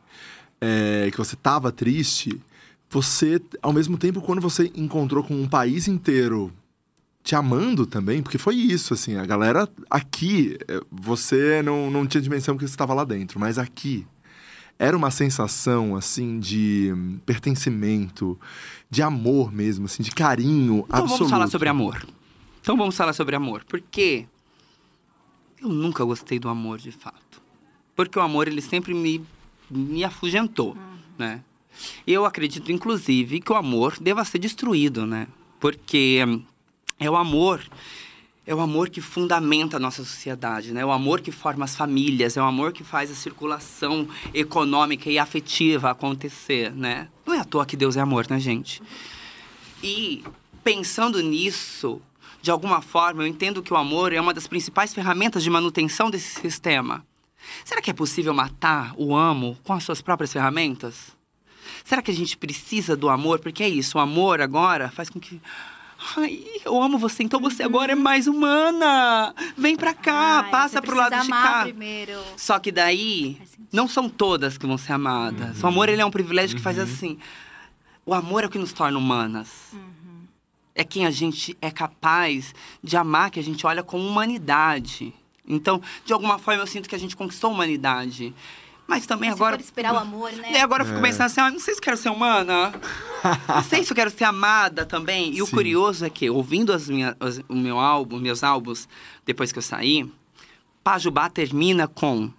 é, 0.59 1.09
que 1.11 1.17
você 1.17 1.35
tava 1.35 1.71
triste, 1.71 2.41
você, 2.89 3.41
ao 3.61 3.71
mesmo 3.71 3.97
tempo, 3.97 4.21
quando 4.21 4.41
você 4.41 4.71
encontrou 4.75 5.23
com 5.23 5.33
um 5.33 5.47
país 5.47 5.87
inteiro 5.87 6.51
te 7.23 7.35
amando 7.35 7.85
também, 7.85 8.21
porque 8.21 8.37
foi 8.37 8.55
isso, 8.55 8.93
assim, 8.93 9.15
a 9.15 9.25
galera 9.25 9.69
aqui, 9.89 10.57
é, 10.67 10.81
você 10.91 11.61
não, 11.61 11.91
não 11.91 12.07
tinha 12.07 12.21
dimensão 12.21 12.57
que 12.57 12.65
você 12.65 12.73
estava 12.73 12.93
lá 12.93 13.03
dentro, 13.03 13.39
mas 13.39 13.57
aqui 13.57 14.05
era 14.81 14.97
uma 14.97 15.11
sensação, 15.11 15.95
assim, 15.95 16.39
de 16.39 16.91
pertencimento, 17.23 18.39
de 18.89 19.03
amor 19.03 19.51
mesmo, 19.51 19.85
assim, 19.85 20.01
de 20.01 20.09
carinho 20.09 20.85
Então 20.87 21.01
absoluto. 21.01 21.17
vamos 21.19 21.29
falar 21.29 21.47
sobre 21.47 21.69
amor. 21.69 22.07
Então 22.59 22.75
vamos 22.75 22.97
falar 22.97 23.13
sobre 23.13 23.35
amor. 23.35 23.63
Porque 23.67 24.25
eu 25.61 25.69
nunca 25.69 26.03
gostei 26.03 26.39
do 26.39 26.49
amor 26.49 26.79
de 26.79 26.91
fato. 26.91 27.41
Porque 27.95 28.17
o 28.17 28.21
amor, 28.23 28.47
ele 28.47 28.61
sempre 28.61 28.91
me, 28.95 29.23
me 29.69 30.03
afugentou, 30.03 30.75
né? 31.15 31.43
Eu 32.07 32.25
acredito, 32.25 32.71
inclusive, 32.71 33.39
que 33.39 33.51
o 33.51 33.55
amor 33.55 33.97
deva 34.01 34.25
ser 34.25 34.39
destruído, 34.39 35.05
né? 35.05 35.27
Porque 35.59 36.25
é 37.01 37.09
o 37.09 37.15
amor... 37.15 37.61
É 38.43 38.55
o 38.55 38.59
amor 38.59 38.89
que 38.89 39.01
fundamenta 39.01 39.77
a 39.77 39.79
nossa 39.79 40.03
sociedade, 40.03 40.73
né? 40.73 40.81
É 40.81 40.85
o 40.85 40.91
amor 40.91 41.21
que 41.21 41.31
forma 41.31 41.63
as 41.63 41.75
famílias, 41.75 42.35
é 42.35 42.41
o 42.41 42.45
amor 42.45 42.73
que 42.73 42.83
faz 42.83 43.11
a 43.11 43.13
circulação 43.13 44.07
econômica 44.33 45.11
e 45.11 45.19
afetiva 45.19 45.91
acontecer, 45.91 46.73
né? 46.73 47.07
Não 47.23 47.35
é 47.35 47.39
à 47.39 47.45
toa 47.45 47.67
que 47.67 47.77
Deus 47.77 47.95
é 47.97 48.01
amor, 48.01 48.25
né, 48.27 48.39
gente? 48.39 48.81
E 49.83 50.23
pensando 50.63 51.21
nisso, 51.21 52.01
de 52.41 52.49
alguma 52.49 52.81
forma, 52.81 53.21
eu 53.21 53.27
entendo 53.27 53.61
que 53.61 53.71
o 53.71 53.77
amor 53.77 54.11
é 54.11 54.19
uma 54.19 54.33
das 54.33 54.47
principais 54.47 54.91
ferramentas 54.91 55.43
de 55.43 55.49
manutenção 55.49 56.09
desse 56.09 56.41
sistema. 56.41 57.05
Será 57.63 57.79
que 57.79 57.91
é 57.91 57.93
possível 57.93 58.33
matar 58.33 58.93
o 58.97 59.15
amo 59.15 59.55
com 59.63 59.71
as 59.71 59.83
suas 59.83 60.01
próprias 60.01 60.33
ferramentas? 60.33 61.15
Será 61.85 62.01
que 62.01 62.09
a 62.11 62.13
gente 62.13 62.35
precisa 62.35 62.97
do 62.97 63.07
amor? 63.07 63.39
Porque 63.39 63.63
é 63.63 63.69
isso, 63.69 63.99
o 63.99 64.01
amor 64.01 64.41
agora 64.41 64.89
faz 64.89 65.11
com 65.11 65.19
que. 65.19 65.39
Ai, 66.17 66.43
eu 66.65 66.81
amo 66.81 66.97
você, 66.97 67.23
então 67.23 67.39
você 67.39 67.63
agora 67.63 67.91
é 67.91 67.95
mais 67.95 68.27
humana. 68.27 69.35
Vem 69.55 69.75
pra 69.75 69.93
cá, 69.93 70.41
Ai, 70.43 70.49
passa 70.49 70.79
você 70.79 70.81
pro 70.81 70.95
lado 70.95 71.21
de 71.21 71.29
cá. 71.29 71.61
primeiro. 71.63 72.19
Só 72.35 72.57
que 72.59 72.71
daí, 72.71 73.39
não 73.71 73.87
são 73.87 74.09
todas 74.09 74.57
que 74.57 74.65
vão 74.65 74.77
ser 74.77 74.93
amadas. 74.93 75.61
O 75.63 75.67
amor, 75.67 75.89
ele 75.89 76.01
é 76.01 76.05
um 76.05 76.11
privilégio 76.11 76.55
que 76.57 76.61
faz 76.61 76.79
assim. 76.79 77.17
O 78.05 78.13
amor 78.13 78.43
é 78.43 78.47
o 78.47 78.49
que 78.49 78.57
nos 78.57 78.73
torna 78.73 78.97
humanas. 78.97 79.73
É 80.73 80.83
quem 80.83 81.05
a 81.05 81.11
gente 81.11 81.55
é 81.61 81.69
capaz 81.69 82.55
de 82.83 82.97
amar, 82.97 83.29
que 83.29 83.39
a 83.39 83.43
gente 83.43 83.65
olha 83.67 83.83
como 83.83 84.07
humanidade. 84.07 85.13
Então, 85.47 85.81
de 86.05 86.13
alguma 86.13 86.39
forma, 86.39 86.63
eu 86.63 86.67
sinto 86.67 86.89
que 86.89 86.95
a 86.95 86.99
gente 86.99 87.15
conquistou 87.15 87.49
a 87.49 87.53
humanidade. 87.53 88.33
Mas 88.91 89.05
também 89.05 89.29
Se 89.29 89.35
agora... 89.35 89.55
for 89.57 89.63
esperar 89.63 89.93
o 89.93 89.97
amor, 89.97 90.31
né? 90.33 90.51
E 90.51 90.57
agora 90.57 90.83
eu 90.83 90.87
fico 90.87 90.99
É. 90.99 91.01
pensando 91.01 91.27
assim, 91.27 91.39
ah, 91.39 91.49
não 91.49 91.59
sei 91.59 91.73
se 91.73 91.79
eu 91.79 91.83
quero 91.83 91.95
ser 91.97 92.09
humana. 92.09 92.73
não 93.47 93.63
sei 93.63 93.83
se 93.85 93.91
eu 93.91 93.95
quero 93.95 94.11
ser 94.11 94.25
amada 94.25 94.85
também. 94.85 95.33
E 95.33 95.41
o 95.41 95.45
Sim. 95.45 95.51
curioso 95.53 96.03
é 96.05 96.09
que, 96.09 96.29
ouvindo 96.29 96.73
as 96.73 96.89
minhas, 96.89 97.15
as- 97.17 97.39
o 97.47 97.55
meu 97.55 97.79
álbum, 97.79 98.19
meus 98.19 98.43
álbuns, 98.43 98.89
depois 99.25 99.51
que 99.53 99.57
eu 99.59 99.63
saí, 99.63 100.11
Pajubá 100.83 101.29
termina 101.29 101.87
com 101.87 102.29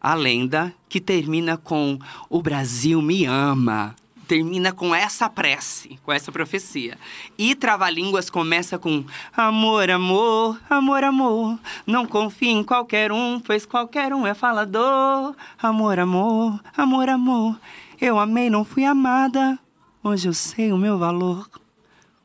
a 0.00 0.14
lenda 0.14 0.74
que 0.88 1.00
termina 1.00 1.56
com 1.56 1.98
o 2.28 2.42
Brasil 2.42 3.00
me 3.00 3.24
ama. 3.24 3.94
Termina 4.24 4.72
com 4.72 4.94
essa 4.94 5.28
prece, 5.28 5.98
com 6.02 6.12
essa 6.12 6.32
profecia. 6.32 6.98
E 7.38 7.54
Trava-Línguas 7.54 8.28
começa 8.30 8.78
com 8.78 9.04
Amor, 9.36 9.90
amor, 9.90 10.60
amor, 10.68 11.04
amor. 11.04 11.58
Não 11.86 12.06
confie 12.06 12.48
em 12.48 12.64
qualquer 12.64 13.12
um, 13.12 13.38
pois 13.38 13.64
qualquer 13.66 14.12
um 14.12 14.26
é 14.26 14.34
falador. 14.34 15.34
Amor, 15.62 15.98
amor, 15.98 16.60
amor, 16.76 17.08
amor. 17.08 17.60
Eu 18.00 18.18
amei, 18.18 18.50
não 18.50 18.64
fui 18.64 18.84
amada. 18.84 19.58
Hoje 20.02 20.28
eu 20.28 20.34
sei 20.34 20.72
o 20.72 20.78
meu 20.78 20.98
valor. 20.98 21.48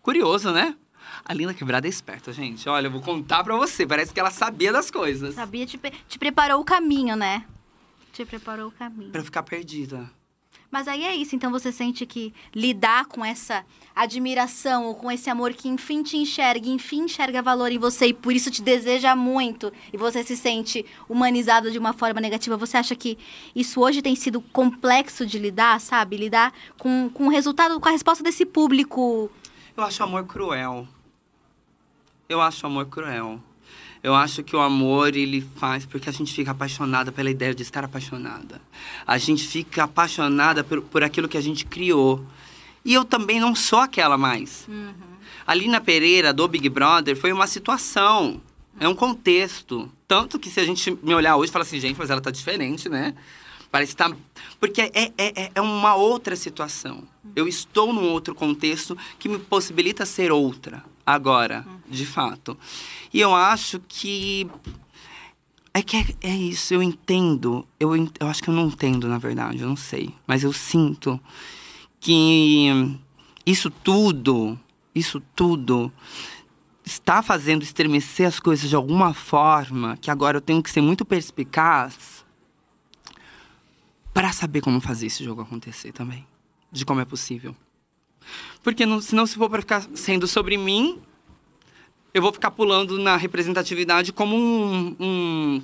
Curioso, 0.02 0.52
né? 0.52 0.76
A 1.24 1.34
Lina 1.34 1.54
Quebrada 1.54 1.88
é 1.88 1.90
esperta, 1.90 2.34
gente. 2.34 2.68
Olha, 2.68 2.88
eu 2.88 2.92
vou 2.92 3.02
contar 3.02 3.44
pra 3.44 3.56
você. 3.56 3.86
Parece 3.86 4.12
que 4.12 4.20
ela 4.20 4.32
sabia 4.32 4.74
das 4.74 4.90
coisas. 4.90 5.36
Sabia, 5.36 5.66
te, 5.66 5.80
te 6.08 6.18
preparou 6.18 6.60
o 6.60 6.66
caminho, 6.66 7.16
né? 7.16 7.46
Te 8.12 8.26
preparou 8.26 8.70
o 8.70 8.72
caminho. 8.72 9.12
Pra 9.12 9.24
ficar 9.24 9.44
perdida. 9.44 10.10
Mas 10.72 10.88
aí 10.88 11.04
é 11.04 11.16
isso, 11.16 11.36
então 11.36 11.52
você 11.52 11.72
sente 11.72 12.06
que 12.06 12.32
lidar 12.54 13.06
com 13.06 13.26
essa 13.26 13.66
admiração 13.96 14.86
ou 14.86 14.96
com 14.96 15.12
esse 15.12 15.28
amor 15.28 15.54
que 15.54 15.68
enfim 15.68 16.04
te 16.04 16.16
enxerga, 16.16 16.70
enfim 16.70 17.06
enxerga 17.06 17.42
valor 17.42 17.72
em 17.72 17.80
você 17.80 18.08
e 18.08 18.14
por 18.14 18.34
isso 18.34 18.52
te 18.52 18.62
deseja 18.62 19.16
muito 19.16 19.74
e 19.92 19.98
você 19.98 20.24
se 20.24 20.38
sente 20.38 20.86
humanizado 21.08 21.72
de 21.72 21.80
uma 21.80 21.92
forma 21.92 22.22
negativa, 22.22 22.56
você 22.56 22.78
acha 22.78 22.96
que 22.96 23.18
isso 23.56 23.82
hoje 23.82 24.02
tem 24.02 24.16
sido 24.16 24.40
complexo 24.40 25.26
de 25.26 25.40
lidar, 25.40 25.82
sabe? 25.82 26.18
Lidar 26.18 26.54
com, 26.78 27.10
com 27.10 27.26
o 27.26 27.30
resultado, 27.30 27.80
com 27.80 27.90
a 27.90 27.92
resposta 27.92 28.24
desse 28.24 28.46
público. 28.46 29.32
Eu 29.76 29.84
acho 29.84 30.04
amor 30.04 30.26
cruel. 30.26 30.88
Eu 32.28 32.42
acho 32.42 32.68
amor 32.68 32.86
cruel. 32.86 33.42
Eu 34.02 34.16
acho 34.16 34.44
que 34.44 34.56
o 34.56 34.60
amor 34.62 35.16
ele 35.16 35.46
faz 35.58 35.86
porque 35.86 36.10
a 36.10 36.14
gente 36.14 36.34
fica 36.34 36.52
apaixonada 36.52 37.12
pela 37.12 37.30
ideia 37.30 37.54
de 37.54 37.64
estar 37.64 37.84
apaixonada. 37.84 38.62
A 39.06 39.18
gente 39.18 39.46
fica 39.46 39.84
apaixonada 39.84 40.64
por, 40.64 40.82
por 40.82 41.04
aquilo 41.04 41.28
que 41.28 41.38
a 41.38 41.42
gente 41.42 41.66
criou. 41.66 42.24
E 42.86 42.94
eu 42.94 43.04
também 43.04 43.40
não 43.42 43.54
sou 43.54 43.80
aquela 43.80 44.18
mais. 44.18 44.68
A 45.46 45.54
Lina 45.54 45.82
Pereira, 45.82 46.32
do 46.32 46.48
Big 46.48 46.70
Brother, 46.70 47.16
foi 47.18 47.34
uma 47.34 47.46
situação. 47.48 48.40
É 48.80 48.88
um 48.88 48.96
contexto. 48.96 49.92
Tanto 50.08 50.40
que 50.40 50.50
se 50.50 50.60
a 50.62 50.66
gente 50.66 50.98
me 51.04 51.14
olhar 51.14 51.36
hoje 51.36 51.50
e 51.50 51.54
falar 51.54 51.64
assim, 51.64 51.80
gente, 51.80 51.98
mas 51.98 52.10
ela 52.10 52.22
tá 52.22 52.32
diferente, 52.32 52.88
né? 52.88 53.14
Parece 53.70 53.92
estar. 53.92 54.12
Porque 54.60 54.82
é, 54.82 54.92
é, 54.96 55.12
é- 55.18 55.52
é 55.56 55.62
uma 55.62 55.94
outra 55.96 56.36
situação. 56.38 57.04
Eu 57.36 57.48
estou 57.48 57.92
num 57.94 58.10
outro 58.10 58.34
contexto 58.34 58.98
que 59.20 59.28
me 59.30 59.38
possibilita 59.38 60.06
ser 60.06 60.32
outra, 60.32 60.84
agora, 61.14 61.66
de 61.90 62.06
fato. 62.06 62.58
E 63.14 63.20
eu 63.20 63.34
acho 63.34 63.80
que. 63.88 64.50
É 65.74 65.82
que 65.82 65.98
é, 65.98 66.06
é 66.22 66.36
isso, 66.36 66.74
eu 66.74 66.84
entendo. 66.84 67.66
Eu, 67.80 67.96
eu 67.96 68.28
acho 68.28 68.42
que 68.44 68.50
eu 68.50 68.54
não 68.54 68.68
entendo, 68.68 69.08
na 69.08 69.18
verdade, 69.18 69.62
eu 69.62 69.68
não 69.68 69.76
sei. 69.76 70.14
Mas 70.28 70.44
eu 70.44 70.52
sinto 70.52 71.20
que 72.00 72.98
isso 73.46 73.70
tudo, 73.70 74.60
isso 74.94 75.22
tudo 75.36 75.92
está 76.86 77.22
fazendo 77.22 77.62
estremecer 77.62 78.28
as 78.28 78.40
coisas 78.40 78.68
de 78.68 78.76
alguma 78.76 79.14
forma 79.14 79.96
que 79.98 80.10
agora 80.10 80.38
eu 80.38 80.42
tenho 80.42 80.64
que 80.64 80.72
ser 80.72 80.82
muito 80.82 81.06
perspicaz 81.06 82.26
para 84.14 84.32
saber 84.32 84.62
como 84.62 84.82
fazer 84.82 85.06
esse 85.06 85.24
jogo 85.24 85.42
acontecer 85.42 85.92
também. 85.92 86.26
De 86.72 86.84
como 86.84 87.00
é 87.00 87.06
possível. 87.06 87.56
Porque 88.64 88.86
não, 88.86 89.00
senão 89.02 89.26
se 89.26 89.36
for 89.36 89.50
para 89.50 89.62
ficar 89.62 89.88
sendo 89.94 90.28
sobre 90.28 90.58
mim, 90.58 91.00
eu 92.14 92.22
vou 92.22 92.32
ficar 92.34 92.52
pulando 92.52 92.98
na 92.98 93.16
representatividade 93.18 94.12
como 94.12 94.36
um 94.36 94.96
um- 95.00 95.62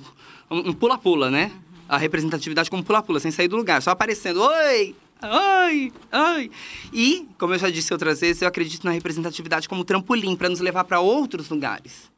um 0.70 0.72
pula-pula, 0.72 1.30
né? 1.30 1.50
A 1.88 1.96
representatividade 1.96 2.70
como 2.70 2.82
pula-pula, 2.84 3.18
sem 3.20 3.30
sair 3.30 3.48
do 3.48 3.56
lugar, 3.56 3.82
só 3.82 3.90
aparecendo, 3.90 4.40
oi, 4.42 4.94
oi, 5.22 5.92
oi. 6.12 6.50
E, 6.92 7.26
como 7.38 7.54
eu 7.54 7.58
já 7.58 7.68
disse 7.70 7.92
outras 7.92 8.20
vezes, 8.20 8.42
eu 8.42 8.48
acredito 8.48 8.84
na 8.84 8.92
representatividade 8.92 9.68
como 9.68 9.84
trampolim 9.84 10.36
para 10.36 10.48
nos 10.48 10.60
levar 10.60 10.84
para 10.84 11.00
outros 11.00 11.48
lugares. 11.48 12.10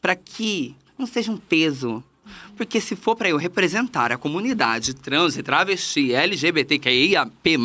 Para 0.00 0.14
que 0.16 0.74
não 0.98 1.06
seja 1.06 1.30
um 1.32 1.36
peso. 1.36 2.02
Porque 2.56 2.80
se 2.80 2.96
for 2.96 3.14
para 3.16 3.28
eu 3.28 3.36
representar 3.36 4.10
a 4.12 4.16
comunidade 4.16 4.94
trans 4.94 5.36
e 5.36 5.42
travesti 5.42 6.12
LGBTQIAP+, 6.14 7.58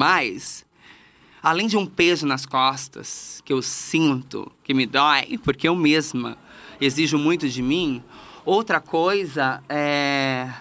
além 1.41 1.67
de 1.67 1.77
um 1.77 1.85
peso 1.85 2.25
nas 2.25 2.45
costas 2.45 3.41
que 3.45 3.53
eu 3.53 3.61
sinto, 3.61 4.51
que 4.63 4.73
me 4.73 4.85
dói, 4.85 5.37
porque 5.43 5.67
eu 5.67 5.75
mesma 5.75 6.37
exijo 6.79 7.17
muito 7.17 7.47
de 7.49 7.61
mim, 7.61 8.03
outra 8.45 8.79
coisa 8.79 9.61
é 9.69 10.51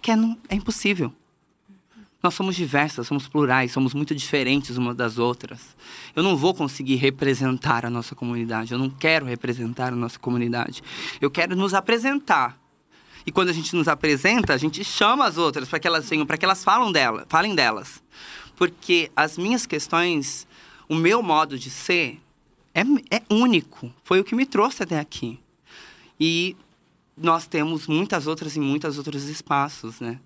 que 0.00 0.10
é, 0.10 0.16
não- 0.16 0.38
é 0.48 0.54
impossível. 0.54 1.12
Nós 2.22 2.34
somos 2.34 2.56
diversas, 2.56 3.06
somos 3.06 3.28
plurais, 3.28 3.70
somos 3.70 3.94
muito 3.94 4.12
diferentes 4.14 4.76
umas 4.76 4.96
das 4.96 5.18
outras. 5.18 5.76
Eu 6.16 6.22
não 6.22 6.36
vou 6.36 6.52
conseguir 6.52 6.96
representar 6.96 7.86
a 7.86 7.90
nossa 7.90 8.14
comunidade, 8.14 8.72
eu 8.72 8.78
não 8.78 8.90
quero 8.90 9.24
representar 9.24 9.92
a 9.92 9.96
nossa 9.96 10.18
comunidade. 10.18 10.82
Eu 11.20 11.30
quero 11.30 11.54
nos 11.54 11.74
apresentar. 11.74 12.58
E 13.24 13.30
quando 13.30 13.50
a 13.50 13.52
gente 13.52 13.76
nos 13.76 13.86
apresenta, 13.86 14.52
a 14.54 14.56
gente 14.56 14.82
chama 14.82 15.26
as 15.26 15.36
outras 15.36 15.68
para 15.68 15.78
que 15.78 15.86
elas 15.86 16.08
venham, 16.08 16.26
para 16.26 16.36
que 16.36 16.44
elas 16.44 16.64
dela, 16.92 17.24
falem 17.28 17.54
delas. 17.54 18.02
Porque 18.58 19.10
as 19.14 19.38
minhas 19.38 19.64
questões, 19.64 20.46
o 20.88 20.94
meu 20.94 21.22
modo 21.22 21.56
de 21.56 21.70
ser 21.70 22.20
é, 22.74 22.82
é 23.16 23.22
único. 23.30 23.92
Foi 24.02 24.20
o 24.20 24.24
que 24.24 24.34
me 24.34 24.44
trouxe 24.44 24.82
até 24.82 24.98
aqui. 24.98 25.38
E 26.18 26.56
nós 27.16 27.46
temos 27.46 27.86
muitas 27.86 28.26
outras 28.26 28.56
em 28.56 28.60
muitos 28.60 28.98
outros 28.98 29.24
espaços, 29.28 30.00
né? 30.00 30.18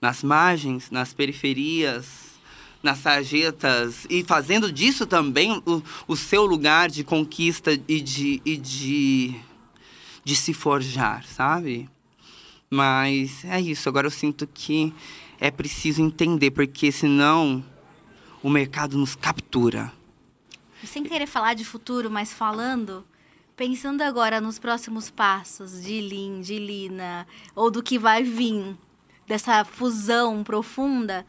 Nas 0.00 0.22
margens, 0.22 0.90
nas 0.90 1.14
periferias, 1.14 2.34
nas 2.82 2.98
sarjetas 2.98 4.06
e 4.10 4.22
fazendo 4.22 4.70
disso 4.70 5.06
também 5.06 5.62
o, 5.64 5.82
o 6.06 6.14
seu 6.14 6.44
lugar 6.44 6.90
de 6.90 7.02
conquista 7.02 7.72
e 7.88 7.98
de, 7.98 8.42
e 8.44 8.58
de, 8.58 9.34
de 10.22 10.36
se 10.36 10.52
forjar, 10.52 11.24
sabe? 11.24 11.88
Mas 12.70 13.44
é 13.44 13.60
isso. 13.60 13.88
Agora 13.88 14.06
eu 14.06 14.10
sinto 14.10 14.46
que 14.46 14.92
é 15.40 15.50
preciso 15.50 16.02
entender, 16.02 16.50
porque 16.50 16.90
senão 16.90 17.64
o 18.42 18.50
mercado 18.50 18.98
nos 18.98 19.14
captura. 19.14 19.92
Sem 20.84 21.02
querer 21.02 21.26
falar 21.26 21.54
de 21.54 21.64
futuro, 21.64 22.10
mas 22.10 22.32
falando, 22.32 23.04
pensando 23.56 24.02
agora 24.02 24.40
nos 24.40 24.58
próximos 24.58 25.10
passos 25.10 25.82
de 25.82 26.00
Lin, 26.00 26.40
de 26.42 26.58
Lina, 26.58 27.26
ou 27.54 27.70
do 27.70 27.82
que 27.82 27.98
vai 27.98 28.22
vir 28.22 28.76
dessa 29.26 29.64
fusão 29.64 30.44
profunda, 30.44 31.24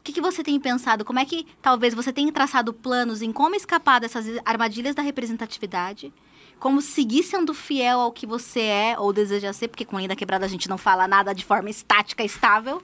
o 0.00 0.02
que, 0.02 0.12
que 0.12 0.20
você 0.20 0.42
tem 0.42 0.58
pensado? 0.58 1.04
Como 1.04 1.18
é 1.18 1.24
que 1.24 1.46
talvez 1.62 1.94
você 1.94 2.12
tenha 2.12 2.30
traçado 2.32 2.74
planos 2.74 3.22
em 3.22 3.32
como 3.32 3.54
escapar 3.54 4.00
dessas 4.00 4.26
armadilhas 4.44 4.94
da 4.94 5.02
representatividade? 5.02 6.12
Como 6.64 6.80
seguir 6.80 7.22
sendo 7.22 7.52
fiel 7.52 8.00
ao 8.00 8.10
que 8.10 8.24
você 8.24 8.60
é 8.60 8.96
ou 8.98 9.12
deseja 9.12 9.52
ser, 9.52 9.68
porque 9.68 9.84
com 9.84 10.00
Linda 10.00 10.16
Quebrada 10.16 10.46
a 10.46 10.48
gente 10.48 10.66
não 10.66 10.78
fala 10.78 11.06
nada 11.06 11.34
de 11.34 11.44
forma 11.44 11.68
estática, 11.68 12.24
estável. 12.24 12.82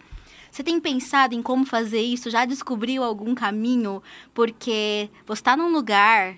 Você 0.52 0.62
tem 0.62 0.78
pensado 0.78 1.34
em 1.34 1.40
como 1.40 1.64
fazer 1.64 2.02
isso? 2.02 2.28
Já 2.28 2.44
descobriu 2.44 3.02
algum 3.02 3.34
caminho? 3.34 4.02
Porque 4.34 5.08
você 5.26 5.40
está 5.40 5.56
num 5.56 5.72
lugar 5.72 6.36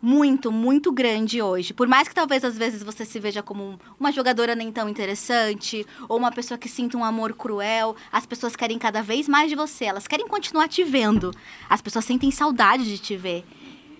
muito, 0.00 0.52
muito 0.52 0.92
grande 0.92 1.42
hoje. 1.42 1.74
Por 1.74 1.88
mais 1.88 2.06
que 2.06 2.14
talvez 2.14 2.44
às 2.44 2.56
vezes 2.56 2.84
você 2.84 3.04
se 3.04 3.18
veja 3.18 3.42
como 3.42 3.64
um- 3.70 3.78
uma 3.98 4.12
jogadora 4.12 4.54
nem 4.54 4.70
tão 4.70 4.88
interessante, 4.88 5.84
ou 6.08 6.18
uma 6.18 6.30
pessoa 6.30 6.56
que 6.56 6.68
sinta 6.68 6.96
um 6.96 7.04
amor 7.04 7.32
cruel, 7.34 7.96
as 8.12 8.26
pessoas 8.26 8.54
querem 8.54 8.78
cada 8.78 9.02
vez 9.02 9.26
mais 9.26 9.50
de 9.50 9.56
você, 9.56 9.86
elas 9.86 10.06
querem 10.06 10.28
continuar 10.28 10.68
te 10.68 10.84
vendo. 10.84 11.32
As 11.68 11.82
pessoas 11.82 12.04
sentem 12.04 12.30
saudade 12.30 12.84
de 12.84 12.96
te 12.96 13.16
ver. 13.16 13.44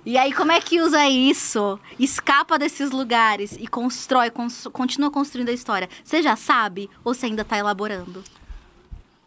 E 0.05 0.17
aí, 0.17 0.33
como 0.33 0.51
é 0.51 0.61
que 0.61 0.81
usa 0.81 1.07
isso? 1.09 1.79
Escapa 1.99 2.59
desses 2.59 2.91
lugares 2.91 3.57
e 3.61 3.67
constrói, 3.67 4.31
cons- 4.31 4.67
continua 4.73 5.11
construindo 5.11 5.51
a 5.51 5.53
história. 5.53 5.89
Você 6.03 6.23
já 6.23 6.37
sabe 6.37 6.89
ou 7.05 7.13
você 7.15 7.27
ainda 7.27 7.43
está 7.43 7.59
elaborando? 7.59 8.25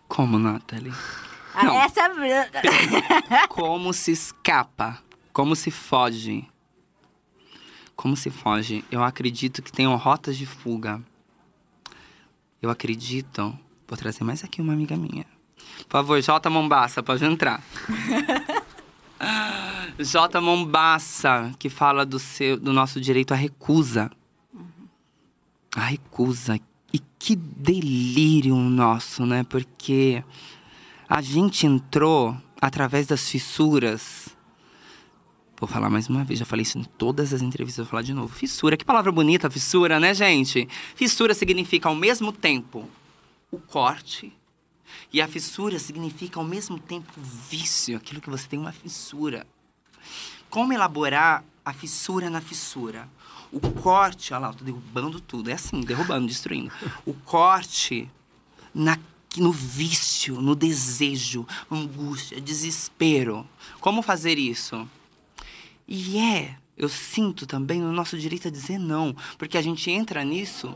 Como, 0.07 0.39
Nathalie? 0.39 0.91
Ah, 1.53 1.63
Não. 1.65 1.75
Essa 1.79 2.01
é... 2.01 3.47
Como 3.47 3.93
se 3.93 4.11
escapa? 4.11 4.97
Como 5.31 5.55
se 5.55 5.69
foge? 5.69 6.47
Como 7.95 8.15
se 8.17 8.31
foge? 8.31 8.83
Eu 8.89 9.03
acredito 9.03 9.61
que 9.61 9.71
tenham 9.71 9.95
rotas 9.95 10.35
de 10.35 10.47
fuga. 10.47 10.99
Eu 12.61 12.71
acredito. 12.71 13.57
Vou 13.87 13.97
trazer 13.97 14.23
mais 14.23 14.43
aqui 14.43 14.61
uma 14.61 14.73
amiga 14.73 14.95
minha. 14.97 15.25
Por 15.87 15.91
favor, 15.91 16.19
Jota 16.21 16.49
Mombaça, 16.49 17.03
pode 17.03 17.23
entrar. 17.23 17.61
Jota 19.99 20.41
Mombaça, 20.41 21.51
que 21.59 21.69
fala 21.69 22.05
do, 22.05 22.19
seu, 22.19 22.57
do 22.57 22.73
nosso 22.73 22.99
direito 22.99 23.33
à 23.33 23.37
recusa. 23.37 24.11
A 25.75 25.81
recusa. 25.81 26.59
E 26.91 26.99
que 27.19 27.35
delírio 27.35 28.55
nosso, 28.55 29.25
né? 29.25 29.43
Porque 29.43 30.23
a 31.07 31.21
gente 31.21 31.65
entrou 31.65 32.35
através 32.61 33.07
das 33.07 33.29
fissuras. 33.29 34.29
Vou 35.59 35.67
falar 35.67 35.89
mais 35.89 36.09
uma 36.09 36.23
vez, 36.23 36.39
já 36.39 36.45
falei 36.45 36.63
isso 36.63 36.77
em 36.77 36.83
todas 36.83 37.33
as 37.33 37.41
entrevistas, 37.41 37.85
vou 37.85 37.89
falar 37.91 38.03
de 38.03 38.13
novo. 38.13 38.33
Fissura, 38.33 38.75
que 38.75 38.83
palavra 38.83 39.11
bonita, 39.11 39.49
fissura, 39.49 39.99
né, 39.99 40.13
gente? 40.13 40.67
Fissura 40.95 41.33
significa 41.33 41.87
ao 41.87 41.95
mesmo 41.95 42.31
tempo 42.31 42.89
o 43.51 43.57
corte, 43.59 44.33
E 45.11 45.21
a 45.21 45.27
fissura 45.27 45.79
significa 45.79 46.39
ao 46.39 46.45
mesmo 46.45 46.79
tempo 46.79 47.11
vício, 47.49 47.97
aquilo 47.97 48.21
que 48.21 48.29
você 48.29 48.47
tem 48.47 48.59
uma 48.59 48.71
fissura. 48.71 49.45
Como 50.49 50.73
elaborar 50.73 51.43
a 51.65 51.73
fissura 51.73 52.29
na 52.29 52.41
fissura? 52.41 53.07
O 53.51 53.59
corte, 53.59 54.33
olha 54.33 54.41
lá, 54.41 54.47
eu 54.49 54.53
tô 54.55 54.63
derrubando 54.63 55.21
tudo. 55.21 55.49
É 55.49 55.53
assim, 55.53 55.81
derrubando, 55.81 56.27
destruindo. 56.27 56.71
O 57.05 57.13
corte 57.13 58.09
na, 58.73 58.97
no 59.37 59.51
vício, 59.51 60.41
no 60.41 60.55
desejo, 60.55 61.45
angústia, 61.69 62.41
desespero. 62.41 63.47
Como 63.79 64.01
fazer 64.01 64.37
isso? 64.37 64.87
E 65.87 66.17
é, 66.17 66.57
eu 66.77 66.89
sinto 66.89 67.45
também 67.45 67.83
o 67.83 67.91
nosso 67.91 68.17
direito 68.17 68.47
a 68.47 68.51
dizer 68.51 68.79
não, 68.79 69.15
porque 69.37 69.57
a 69.57 69.61
gente 69.61 69.91
entra 69.91 70.23
nisso 70.23 70.75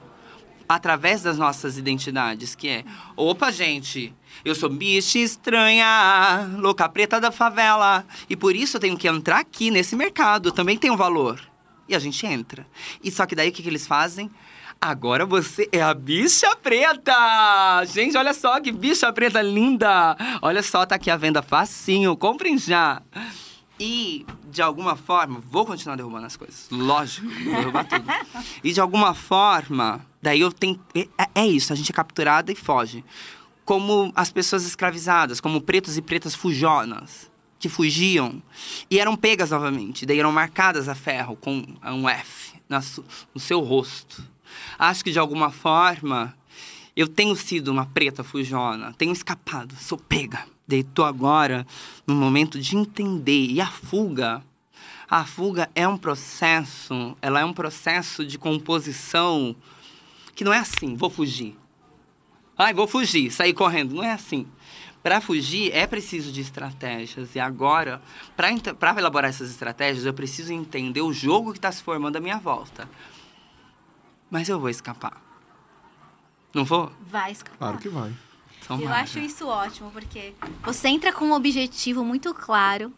através 0.68 1.22
das 1.22 1.38
nossas 1.38 1.78
identidades, 1.78 2.56
que 2.56 2.68
é, 2.68 2.86
opa, 3.16 3.52
gente, 3.52 4.14
eu 4.44 4.54
sou 4.54 4.70
bicha 4.70 5.20
estranha, 5.20 6.50
louca 6.58 6.90
preta 6.90 7.20
da 7.20 7.32
favela, 7.32 8.06
e 8.30 8.36
por 8.36 8.56
isso 8.56 8.78
eu 8.78 8.82
tenho 8.82 8.98
que 8.98 9.08
entrar 9.08 9.40
aqui 9.40 9.72
nesse 9.72 9.96
mercado, 9.96 10.52
também 10.52 10.78
tem 10.78 10.92
um 10.92 10.98
valor. 10.98 11.40
E 11.88 11.96
a 11.96 12.00
gente 12.00 12.26
entra. 12.26 12.68
E 13.02 13.10
só 13.10 13.26
que 13.26 13.36
daí 13.36 13.50
o 13.50 13.52
que, 13.52 13.64
que 13.64 13.70
eles 13.70 13.88
fazem? 13.88 14.30
Agora 14.80 15.26
você 15.26 15.68
é 15.72 15.82
a 15.82 15.94
bicha 15.94 16.56
preta! 16.58 17.84
Gente, 17.86 18.16
olha 18.18 18.34
só 18.34 18.60
que 18.60 18.72
bicha 18.72 19.12
preta 19.12 19.42
linda! 19.42 20.16
Olha 20.42 20.62
só, 20.62 20.86
tá 20.86 20.96
aqui 20.96 21.10
a 21.10 21.18
venda 21.18 21.42
facinho, 21.42 22.16
comprem 22.16 22.58
já! 22.58 23.02
E, 23.80 24.26
de 24.50 24.62
alguma 24.62 24.96
forma, 24.96 25.40
vou 25.40 25.66
continuar 25.66 25.96
derrubando 25.96 26.26
as 26.26 26.36
coisas. 26.36 26.68
Lógico, 26.72 27.28
vou 27.28 27.54
derrubar 27.56 27.86
tudo. 27.86 28.06
E, 28.64 28.74
de 28.74 28.82
alguma 28.82 29.14
forma, 29.14 30.06
daí 30.28 30.42
eu 30.42 30.52
tenho. 30.52 30.80
É, 30.94 31.08
é 31.36 31.48
isso, 31.48 31.74
a 31.74 31.76
gente 31.76 31.92
é 31.92 31.94
capturada 31.94 32.52
e 32.52 32.56
foge. 32.56 33.04
Como 33.66 34.12
as 34.16 34.32
pessoas 34.32 34.66
escravizadas, 34.66 35.42
como 35.42 35.62
pretos 35.62 35.98
e 35.98 36.02
pretas 36.02 36.34
fujonas, 36.34 37.30
que 37.60 37.68
fugiam 37.68 38.42
e 38.90 39.00
eram 39.00 39.16
pegas 39.16 39.52
novamente. 39.52 40.06
Daí 40.06 40.20
eram 40.20 40.32
marcadas 40.32 40.88
a 40.88 40.96
ferro 40.96 41.36
com 41.36 41.66
um 41.84 42.08
F 42.08 42.54
no 43.34 43.40
seu 43.40 43.60
rosto. 43.62 44.24
Acho 44.78 45.04
que, 45.04 45.12
de 45.12 45.20
alguma 45.20 45.50
forma, 45.50 46.36
eu 46.96 47.08
tenho 47.08 47.36
sido 47.36 47.70
uma 47.70 47.86
preta 47.86 48.24
fujona, 48.24 48.94
tenho 48.98 49.12
escapado, 49.12 49.76
sou 49.76 49.98
pega 49.98 50.46
deitou 50.68 51.06
agora 51.06 51.66
no 52.06 52.14
momento 52.14 52.60
de 52.60 52.76
entender. 52.76 53.48
E 53.48 53.62
a 53.62 53.68
fuga, 53.68 54.44
a 55.10 55.24
fuga 55.24 55.70
é 55.74 55.88
um 55.88 55.98
processo, 55.98 57.16
ela 57.22 57.40
é 57.40 57.46
um 57.46 57.54
processo 57.54 58.26
de 58.26 58.38
composição 58.38 59.56
que 60.38 60.44
não 60.44 60.54
é 60.54 60.60
assim, 60.60 60.96
vou 60.96 61.10
fugir. 61.10 61.58
Ai, 62.56 62.72
vou 62.72 62.88
fugir, 62.88 63.32
sair 63.32 63.54
correndo. 63.54 63.96
Não 63.96 64.04
é 64.04 64.12
assim. 64.12 64.48
Para 65.02 65.20
fugir 65.20 65.72
é 65.74 65.88
preciso 65.88 66.32
de 66.32 66.42
estratégias. 66.42 67.34
E 67.34 67.40
agora, 67.40 68.00
para 68.36 69.00
elaborar 69.00 69.30
essas 69.32 69.50
estratégias, 69.50 70.06
eu 70.06 70.14
preciso 70.14 70.54
entender 70.54 71.02
o 71.02 71.12
jogo 71.12 71.54
que 71.54 71.58
está 71.58 71.72
se 71.72 71.82
formando 71.82 72.18
à 72.18 72.20
minha 72.20 72.38
volta. 72.38 72.88
Mas 74.30 74.48
eu 74.48 74.60
vou 74.60 74.70
escapar. 74.70 75.20
Não 76.54 76.64
vou? 76.64 76.92
Vai 77.02 77.32
escapar. 77.32 77.58
Claro 77.58 77.78
que 77.80 77.90
vai. 77.90 78.14
Tomara. 78.68 78.86
Eu 78.86 78.94
acho 78.94 79.18
isso 79.18 79.48
ótimo, 79.48 79.90
porque 79.90 80.36
você 80.62 80.88
entra 80.88 81.12
com 81.12 81.26
um 81.26 81.34
objetivo 81.34 82.06
muito 82.06 82.32
claro. 82.32 82.94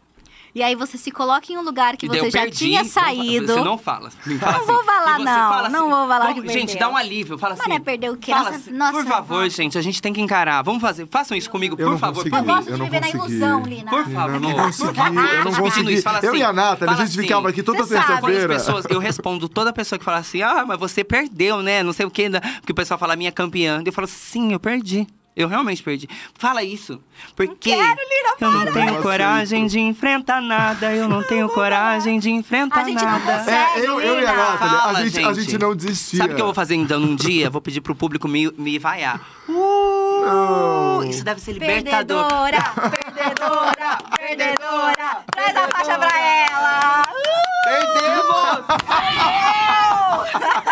E 0.54 0.62
aí 0.62 0.74
você 0.74 0.98
se 0.98 1.10
coloca 1.10 1.52
em 1.52 1.56
um 1.56 1.62
lugar 1.62 1.96
que 1.96 2.08
você 2.08 2.30
já 2.30 2.50
tinha 2.50 2.84
saído. 2.84 3.46
Você 3.46 3.60
não 3.60 3.78
fala. 3.78 4.10
fala 4.10 4.30
não 4.36 4.50
assim. 4.50 4.66
vou 4.66 4.84
falar, 4.84 5.18
não. 5.18 5.24
Fala 5.24 5.62
assim, 5.62 5.72
não 5.72 5.90
vou 5.90 6.08
falar 6.08 6.34
que 6.34 6.48
Gente, 6.48 6.78
dá 6.78 6.88
um 6.88 6.96
alívio. 6.96 7.38
Fala 7.38 7.54
assim. 7.54 7.62
Mas 7.68 7.76
é 7.76 7.80
perder 7.80 8.10
o 8.10 8.16
quê? 8.16 8.32
Fala 8.32 8.50
assim, 8.50 8.72
Nossa, 8.72 8.92
por 8.92 9.06
favor, 9.06 9.44
nossa. 9.44 9.56
gente, 9.56 9.78
a 9.78 9.82
gente 9.82 10.02
tem 10.02 10.12
que 10.12 10.20
encarar. 10.20 10.62
Vamos 10.62 10.80
fazer. 10.80 11.06
Façam 11.06 11.36
isso 11.36 11.50
comigo, 11.50 11.76
eu 11.78 11.90
por 11.90 11.98
favor. 11.98 12.24
Consegui, 12.24 12.36
eu 12.36 12.44
gosto 12.44 12.72
de 12.72 12.82
viver 12.82 13.00
na 13.00 13.10
ilusão, 13.10 13.62
Lina. 13.62 13.90
Por 13.90 14.04
favor. 14.08 14.34
Eu 14.34 14.40
não 14.40 14.54
consegui. 14.54 14.98
Eu 14.98 15.44
não 15.44 15.54
consegui. 15.54 15.92
Isso, 15.94 16.08
assim, 16.08 16.26
eu 16.26 16.36
e 16.36 16.42
a 16.42 16.52
Nathalie, 16.52 16.94
a 16.94 16.96
gente 16.96 17.08
assim, 17.08 17.22
ficava 17.22 17.48
aqui 17.48 17.62
toda 17.62 17.86
terça-feira. 17.86 18.56
Eu 18.88 18.98
respondo 18.98 19.48
toda 19.48 19.72
pessoa 19.72 19.98
que 19.98 20.04
fala 20.04 20.18
assim, 20.18 20.42
ah, 20.42 20.64
mas 20.66 20.78
você 20.78 21.04
perdeu, 21.04 21.62
né? 21.62 21.82
Não 21.82 21.92
sei 21.92 22.06
o 22.06 22.10
quê. 22.10 22.28
Porque 22.60 22.72
o 22.72 22.74
pessoal 22.74 22.98
fala, 22.98 23.16
minha 23.16 23.32
campeã. 23.32 23.82
Eu 23.84 23.92
falo, 23.92 24.06
sim, 24.06 24.52
eu 24.52 24.60
perdi. 24.60 25.06
Eu 25.36 25.48
realmente 25.48 25.82
perdi. 25.82 26.08
Fala 26.34 26.62
isso. 26.62 27.00
Porque 27.36 27.74
não 27.74 27.78
quero, 27.78 28.00
Lira, 28.00 28.34
eu 28.40 28.50
não 28.50 28.72
tenho 28.72 29.02
coragem 29.02 29.66
de 29.66 29.78
enfrentar 29.78 30.40
nada. 30.40 30.92
Eu 30.94 31.08
não 31.08 31.22
tenho 31.22 31.48
coragem 31.48 32.18
de 32.18 32.30
enfrentar 32.30 32.80
a 32.80 32.84
gente 32.84 33.02
nada. 33.02 33.18
Não 33.18 33.38
consegue, 33.38 33.80
é, 33.80 33.88
eu, 33.88 34.00
eu 34.00 34.20
e 34.20 34.26
a 34.26 34.34
Nathalie, 34.34 34.58
Fala, 34.58 34.98
a, 34.98 35.02
gente, 35.04 35.14
gente. 35.14 35.26
a 35.26 35.32
gente 35.32 35.58
não 35.58 35.76
desistia. 35.76 36.18
Sabe 36.18 36.32
o 36.32 36.36
que 36.36 36.42
eu 36.42 36.46
vou 36.46 36.54
fazer 36.54 36.74
então 36.74 37.00
um 37.00 37.14
dia? 37.14 37.48
Vou 37.48 37.60
pedir 37.60 37.80
pro 37.80 37.94
público 37.94 38.26
me, 38.28 38.50
me 38.52 38.78
vaiar. 38.78 39.20
Uh, 40.20 41.02
isso 41.04 41.24
deve 41.24 41.40
ser 41.40 41.52
libertador. 41.52 42.28
Perdedora, 42.28 42.90
perdedora, 42.90 43.98
perdedora. 44.18 45.24
Traz 45.32 45.56
a 45.56 45.68
faixa 45.68 45.98
pra 45.98 46.20
ela. 46.20 47.02
Uh, 47.08 47.40
Perdemos! 47.64 48.40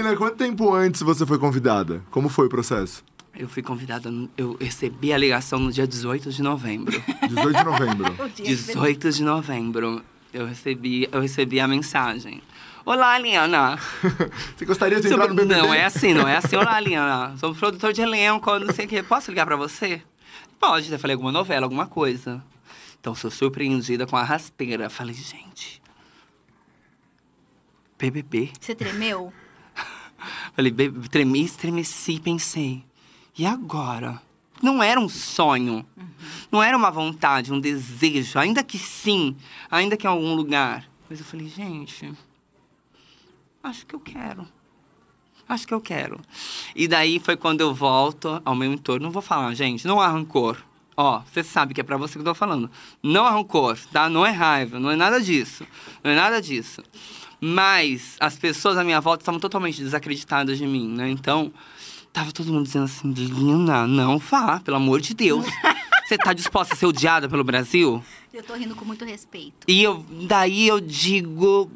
Ina, 0.10 0.18
quanto 0.18 0.38
tempo 0.38 0.74
antes 0.74 1.02
você 1.04 1.24
foi 1.24 1.38
convidada? 1.38 2.02
Como 2.10 2.30
foi 2.30 2.48
o 2.48 2.50
processo? 2.50 3.04
Eu 3.36 3.48
fui 3.48 3.62
convidada, 3.62 4.12
eu 4.36 4.58
recebi 4.60 5.14
a 5.14 5.18
ligação 5.18 5.60
no 5.60 5.72
dia 5.72 5.86
18 5.86 6.32
de 6.32 6.42
novembro. 6.42 7.00
18 7.30 7.58
de 7.58 7.64
novembro. 7.64 8.16
18 8.34 9.12
de 9.12 9.24
novembro. 9.24 10.04
Eu 10.34 10.48
recebi, 10.48 11.08
eu 11.12 11.22
recebi 11.22 11.60
a 11.60 11.68
mensagem. 11.68 12.42
Olá, 12.84 13.20
Liana. 13.20 13.78
Você 14.58 14.66
gostaria 14.66 15.00
de 15.00 15.08
entrar 15.08 15.28
no 15.28 15.36
BBB? 15.36 15.62
Não, 15.62 15.72
é 15.72 15.86
assim, 15.86 16.14
não 16.14 16.28
é 16.28 16.38
assim. 16.38 16.56
Olá, 16.56 16.80
Liana. 16.80 17.38
Sou 17.38 17.54
produtor 17.54 17.94
de 17.94 18.02
elenco, 18.02 18.58
não 18.58 18.74
sei 18.74 18.86
o 18.86 18.90
quê. 18.90 19.04
Posso 19.04 19.30
ligar 19.30 19.46
pra 19.46 19.56
você? 19.56 20.02
Pode, 20.60 20.92
eu 20.92 20.98
falei 20.98 21.14
alguma 21.14 21.32
novela, 21.32 21.68
alguma 21.68 21.86
coisa. 21.86 22.44
Então, 23.00 23.14
sou 23.14 23.30
surpreendida 23.30 24.08
com 24.08 24.18
a 24.18 24.24
rasteira. 24.24 24.90
Falei, 24.90 25.14
gente, 25.14 25.80
BBB. 28.00 28.50
Você 28.60 28.74
tremeu? 28.74 29.32
Falei, 30.56 30.74
tremi, 31.10 31.44
estremeci, 31.44 32.20
pensei. 32.20 32.84
E 33.38 33.46
agora? 33.46 34.22
Não 34.62 34.84
era 34.84 35.00
um 35.00 35.08
sonho. 35.08 35.86
Uhum. 35.96 36.08
Não 36.52 36.64
era 36.64 36.76
uma 36.76 36.92
vontade, 36.92 37.54
um 37.54 37.60
desejo. 37.60 38.38
Ainda 38.38 38.64
que 38.64 38.78
sim, 38.78 39.36
ainda 39.72 39.96
que 39.96 40.06
em 40.06 40.10
algum 40.10 40.34
lugar. 40.34 40.90
Mas 41.10 41.20
eu 41.20 41.26
falei, 41.26 41.48
gente, 41.48 42.12
acho 43.64 43.86
que 43.86 43.96
eu 43.96 44.00
quero. 44.00 44.48
Acho 45.48 45.68
que 45.68 45.74
eu 45.74 45.82
quero. 45.82 46.20
E 46.76 46.88
daí 46.88 47.20
foi 47.20 47.36
quando 47.36 47.62
eu 47.62 47.74
volto 47.74 48.42
ao 48.46 48.54
meu 48.54 48.72
entorno. 48.72 49.06
Não 49.06 49.12
vou 49.12 49.22
falar, 49.22 49.54
gente, 49.56 49.88
não 49.88 50.00
há 50.00 50.08
rancor. 50.08 50.58
Ó, 50.96 51.22
você 51.22 51.42
sabe 51.42 51.74
que 51.74 51.82
é 51.82 51.84
pra 51.84 51.98
você 51.98 52.14
que 52.14 52.20
eu 52.20 52.26
tô 52.26 52.36
falando. 52.36 52.70
Não 53.02 53.26
há 53.26 53.32
rancor, 53.32 53.78
tá? 53.92 54.10
Não 54.10 54.26
é 54.26 54.32
raiva, 54.32 54.80
não 54.80 54.92
é 54.92 54.96
nada 54.96 55.20
disso. 55.22 55.66
Não 56.04 56.12
é 56.12 56.16
nada 56.16 56.42
disso. 56.42 56.84
Mas 57.42 58.16
as 58.20 58.38
pessoas 58.38 58.78
à 58.78 58.84
minha 58.84 59.00
volta 59.00 59.22
estavam 59.22 59.40
totalmente 59.40 59.82
desacreditadas 59.82 60.58
de 60.58 60.68
mim, 60.68 60.88
né? 60.90 61.10
Então, 61.10 61.52
tava 62.12 62.32
todo 62.32 62.52
mundo 62.52 62.66
dizendo 62.66 62.86
assim, 62.86 63.12
Lina, 63.12 63.88
não 63.88 64.18
vá, 64.18 64.60
pelo 64.60 64.78
amor 64.78 65.00
de 65.00 65.14
Deus. 65.14 65.46
Você 66.08 66.18
tá 66.18 66.34
disposta 66.34 66.74
a 66.74 66.78
ser 66.78 66.88
odiada 66.88 67.30
pelo 67.30 67.44
Brasil? 67.44 68.04
Eu 68.34 68.44
tô 68.44 68.56
rindo 68.56 68.76
com 68.76 68.84
muito 68.84 69.06
respeito. 69.06 69.68
E 69.68 69.84
eu, 69.84 70.04
daí 70.28 70.68
eu 70.68 70.80
digo. 70.80 71.70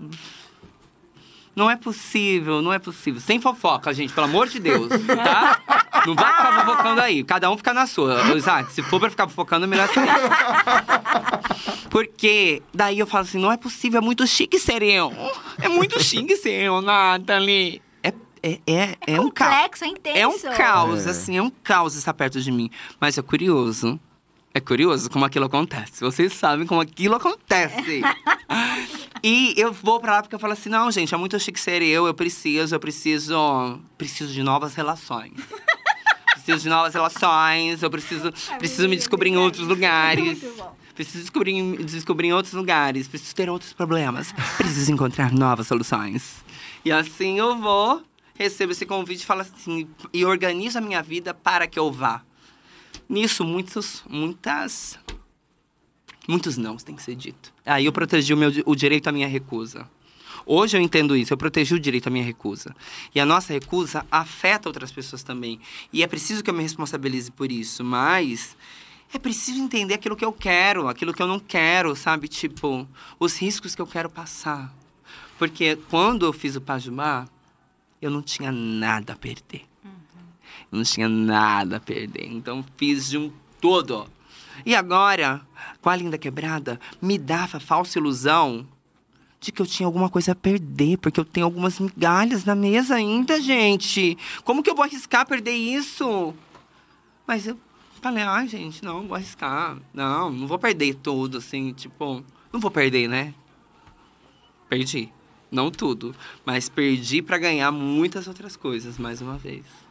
Não 1.56 1.70
é 1.70 1.76
possível, 1.76 2.62
não 2.62 2.74
é 2.74 2.80
possível. 2.80 3.22
Sem 3.22 3.40
fofoca, 3.40 3.94
gente, 3.94 4.12
pelo 4.12 4.26
amor 4.26 4.48
de 4.48 4.60
Deus, 4.60 4.90
tá? 4.90 5.62
Não 6.06 6.16
vai 6.16 6.32
ficar 6.32 6.66
fofocando 6.66 7.02
aí. 7.02 7.24
Cada 7.24 7.50
um 7.52 7.58
fica 7.58 7.74
na 7.74 7.86
sua. 7.86 8.36
Isaac, 8.36 8.72
se 8.74 8.82
for 8.82 9.00
pra 9.00 9.10
ficar 9.10 9.28
fofocando, 9.28 9.66
é 9.66 9.68
melhor 9.68 9.88
sair. 9.90 10.10
Porque 11.92 12.64
daí 12.74 12.98
eu 12.98 13.06
falo 13.06 13.24
assim, 13.24 13.38
não 13.38 13.52
é 13.52 13.58
possível, 13.58 14.00
é 14.00 14.02
muito 14.02 14.26
chique 14.26 14.58
ser 14.58 14.82
eu. 14.82 15.14
É 15.62 15.70
muito 15.70 16.02
chique 16.02 16.36
ser 16.36 16.64
eu, 16.64 16.82
Nathalie. 16.82 17.82
É, 18.02 18.14
é, 18.42 18.60
é, 18.66 18.98
é, 19.08 19.22
um 19.22 19.30
caos. 19.30 19.82
É 19.82 19.86
intenso. 19.86 20.18
É 20.18 20.28
um 20.28 20.58
caos, 20.58 21.06
é. 21.06 21.12
assim, 21.12 21.38
é 21.38 21.42
um 21.42 21.52
caos 21.52 21.96
estar 21.96 22.16
perto 22.16 22.42
de 22.42 22.52
mim. 22.52 22.72
Mas 23.00 23.18
é 23.18 23.22
curioso. 23.22 24.00
É 24.56 24.60
curioso 24.60 25.10
como 25.10 25.26
aquilo 25.26 25.46
acontece. 25.46 26.02
Vocês 26.02 26.32
sabem 26.34 26.68
como 26.68 26.80
aquilo 26.80 27.16
acontece. 27.16 28.04
e 29.24 29.54
eu 29.58 29.74
vou 29.74 30.00
pra 30.00 30.14
lá 30.14 30.22
porque 30.22 30.36
eu 30.36 30.40
falo 30.40 30.54
assim: 30.54 30.70
não, 30.70 30.92
gente, 30.92 31.14
é 31.14 31.18
muito 31.18 31.40
chique 31.40 31.60
ser 31.60 31.82
eu, 31.82 32.06
eu 32.06 32.14
preciso, 32.14 32.76
eu 32.76 32.80
preciso. 32.80 33.80
Preciso 33.98 34.32
de 34.32 34.44
novas 34.44 34.76
relações. 34.76 35.34
preciso 36.34 36.60
de 36.60 36.70
novas 36.70 36.94
relações, 36.94 37.82
eu 37.82 37.90
preciso, 37.90 38.32
preciso 38.60 38.88
me 38.88 38.96
descobrir 38.96 39.30
em 39.30 39.38
outros 39.38 39.68
lugares. 39.68 40.44
Muito 40.44 40.58
bom. 40.58 40.76
Preciso 40.94 41.20
descobrir, 41.22 41.84
descobrir 41.86 42.28
em 42.28 42.34
outros 42.34 42.54
lugares. 42.54 43.08
Preciso 43.08 43.34
ter 43.34 43.50
outros 43.50 43.74
problemas. 43.74 44.32
Preciso 44.58 44.92
encontrar 44.92 45.32
novas 45.32 45.66
soluções. 45.66 46.44
E 46.86 46.92
assim 46.92 47.40
eu 47.40 47.58
vou, 47.58 48.04
recebo 48.36 48.74
esse 48.74 48.86
convite 48.86 49.24
e 49.24 49.26
falo 49.26 49.42
assim, 49.42 49.88
e 50.14 50.24
organizo 50.24 50.78
a 50.78 50.82
minha 50.82 51.02
vida 51.02 51.34
para 51.34 51.66
que 51.66 51.80
eu 51.80 51.92
vá. 51.92 52.22
Nisso, 53.14 53.46
muitos, 53.46 54.04
muitas. 54.10 54.98
Muitos 56.28 56.58
não, 56.58 56.78
tem 56.78 56.96
que 56.96 57.04
ser 57.04 57.14
dito. 57.14 57.54
Aí 57.64 57.86
eu 57.86 57.92
protegi 57.92 58.34
o, 58.34 58.38
meu, 58.38 58.52
o 58.66 58.76
direito 58.76 59.08
à 59.08 59.12
minha 59.12 59.28
recusa. 59.28 59.88
Hoje 60.48 60.76
eu 60.76 60.82
entendo 60.82 61.16
isso, 61.16 61.32
eu 61.32 61.38
protegi 61.38 61.76
o 61.76 61.80
direito 61.80 62.08
à 62.08 62.10
minha 62.10 62.26
recusa. 62.26 62.76
E 63.14 63.20
a 63.20 63.26
nossa 63.26 63.54
recusa 63.54 64.04
afeta 64.10 64.68
outras 64.68 64.92
pessoas 64.92 65.22
também. 65.22 65.60
E 65.94 66.02
é 66.02 66.08
preciso 66.08 66.44
que 66.44 66.50
eu 66.50 66.56
me 66.56 66.64
responsabilize 66.64 67.30
por 67.30 67.52
isso, 67.52 67.84
mas 67.84 68.58
é 69.14 69.20
preciso 69.20 69.62
entender 69.62 69.94
aquilo 69.94 70.16
que 70.16 70.26
eu 70.26 70.34
quero, 70.34 70.88
aquilo 70.88 71.14
que 71.14 71.22
eu 71.22 71.28
não 71.28 71.40
quero, 71.40 71.96
sabe? 71.96 72.28
Tipo, 72.28 72.88
os 73.20 73.38
riscos 73.38 73.76
que 73.76 73.82
eu 73.84 73.86
quero 73.86 74.10
passar. 74.10 74.74
Porque 75.38 75.76
quando 75.88 76.26
eu 76.26 76.34
fiz 76.34 76.56
o 76.56 76.62
Pajubá, 76.62 77.28
eu 78.02 78.10
não 78.10 78.24
tinha 78.24 78.52
nada 78.52 79.14
a 79.14 79.16
perder. 79.16 79.72
Não 80.74 80.84
tinha 80.84 81.08
nada 81.08 81.78
a 81.78 81.80
perder. 81.80 82.26
Então 82.26 82.66
fiz 82.76 83.10
de 83.10 83.18
um 83.18 83.32
todo. 83.62 84.08
E 84.66 84.76
agora, 84.76 85.42
com 85.82 85.90
a 85.90 85.96
linda 85.96 86.18
quebrada, 86.18 86.80
me 87.02 87.18
dava 87.18 87.58
a 87.58 87.60
falsa 87.60 88.00
ilusão 88.00 88.68
de 89.40 89.52
que 89.52 89.62
eu 89.62 89.68
tinha 89.68 89.86
alguma 89.86 90.10
coisa 90.10 90.32
a 90.32 90.36
perder, 90.36 90.98
porque 90.98 91.20
eu 91.20 91.26
tenho 91.26 91.46
algumas 91.46 91.80
migalhas 91.80 92.46
na 92.46 92.56
mesa 92.56 92.96
ainda, 92.96 93.42
gente. 93.42 94.18
Como 94.44 94.64
que 94.64 94.70
eu 94.70 94.76
vou 94.76 94.86
arriscar 94.86 95.28
perder 95.28 95.52
isso? 95.52 96.34
Mas 97.28 97.46
eu 97.46 97.58
falei, 98.02 98.24
ai, 98.24 98.48
gente, 98.48 98.84
não, 98.84 99.08
vou 99.08 99.16
arriscar. 99.16 99.78
Não, 99.94 100.32
não 100.32 100.48
vou 100.48 100.58
perder 100.58 100.96
tudo, 100.96 101.38
assim, 101.38 101.74
tipo, 101.74 102.24
não 102.52 102.60
vou 102.60 102.72
perder, 102.72 103.08
né? 103.08 103.34
Perdi. 104.70 105.12
Não 105.52 105.70
tudo, 105.70 106.16
mas 106.44 106.68
perdi 106.68 107.22
para 107.22 107.38
ganhar 107.38 107.72
muitas 107.72 108.28
outras 108.28 108.56
coisas, 108.56 108.98
mais 108.98 109.22
uma 109.22 109.38
vez. 109.38 109.83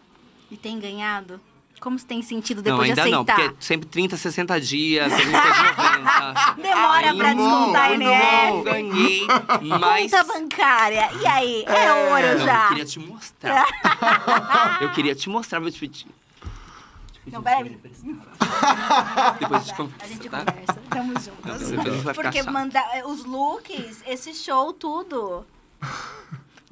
E 0.52 0.56
tem 0.58 0.78
ganhado? 0.78 1.40
Como 1.80 1.98
você 1.98 2.06
tem 2.06 2.20
sentido 2.22 2.60
depois 2.62 2.90
não, 2.90 2.90
ainda 2.90 3.02
de 3.04 3.10
não, 3.10 3.22
aceitar? 3.22 3.48
porque 3.50 3.56
sempre 3.64 3.88
30, 3.88 4.16
60 4.16 4.60
dias, 4.60 5.12
30, 5.12 5.30
90. 5.32 6.54
Demora 6.62 7.10
Aí, 7.10 7.16
pra 7.18 7.34
descontar 7.34 7.90
a 7.90 7.96
não, 7.98 8.12
INF. 8.12 8.52
não, 8.52 8.62
ganhei, 8.62 9.26
mas... 9.80 10.10
Conta 10.12 10.24
bancária. 10.24 11.10
E 11.20 11.26
aí? 11.26 11.64
É, 11.66 11.92
ouro 11.92 12.38
Não, 12.38 12.44
já. 12.46 12.62
eu 12.64 12.68
queria 12.68 12.84
te 12.84 12.98
mostrar. 13.00 13.66
eu 14.80 14.92
queria 14.92 15.14
te 15.16 15.28
mostrar, 15.28 15.58
vou 15.58 15.70
te 15.72 15.80
pedir. 15.80 16.06
Não, 17.26 17.42
peraí. 17.42 17.64
Depois 17.70 18.00
a 18.00 19.58
gente 19.58 19.72
A 19.72 19.76
conversa, 19.76 20.06
gente 20.08 20.28
tá? 20.28 20.38
conversa. 20.38 20.80
Tamo 20.90 21.14
juntos. 21.18 22.06
A 22.08 22.14
Porque 22.14 22.42
chato. 22.42 22.52
manda, 22.52 22.80
os 23.06 23.24
looks, 23.24 24.02
esse 24.06 24.34
show, 24.34 24.72
tudo. 24.72 25.44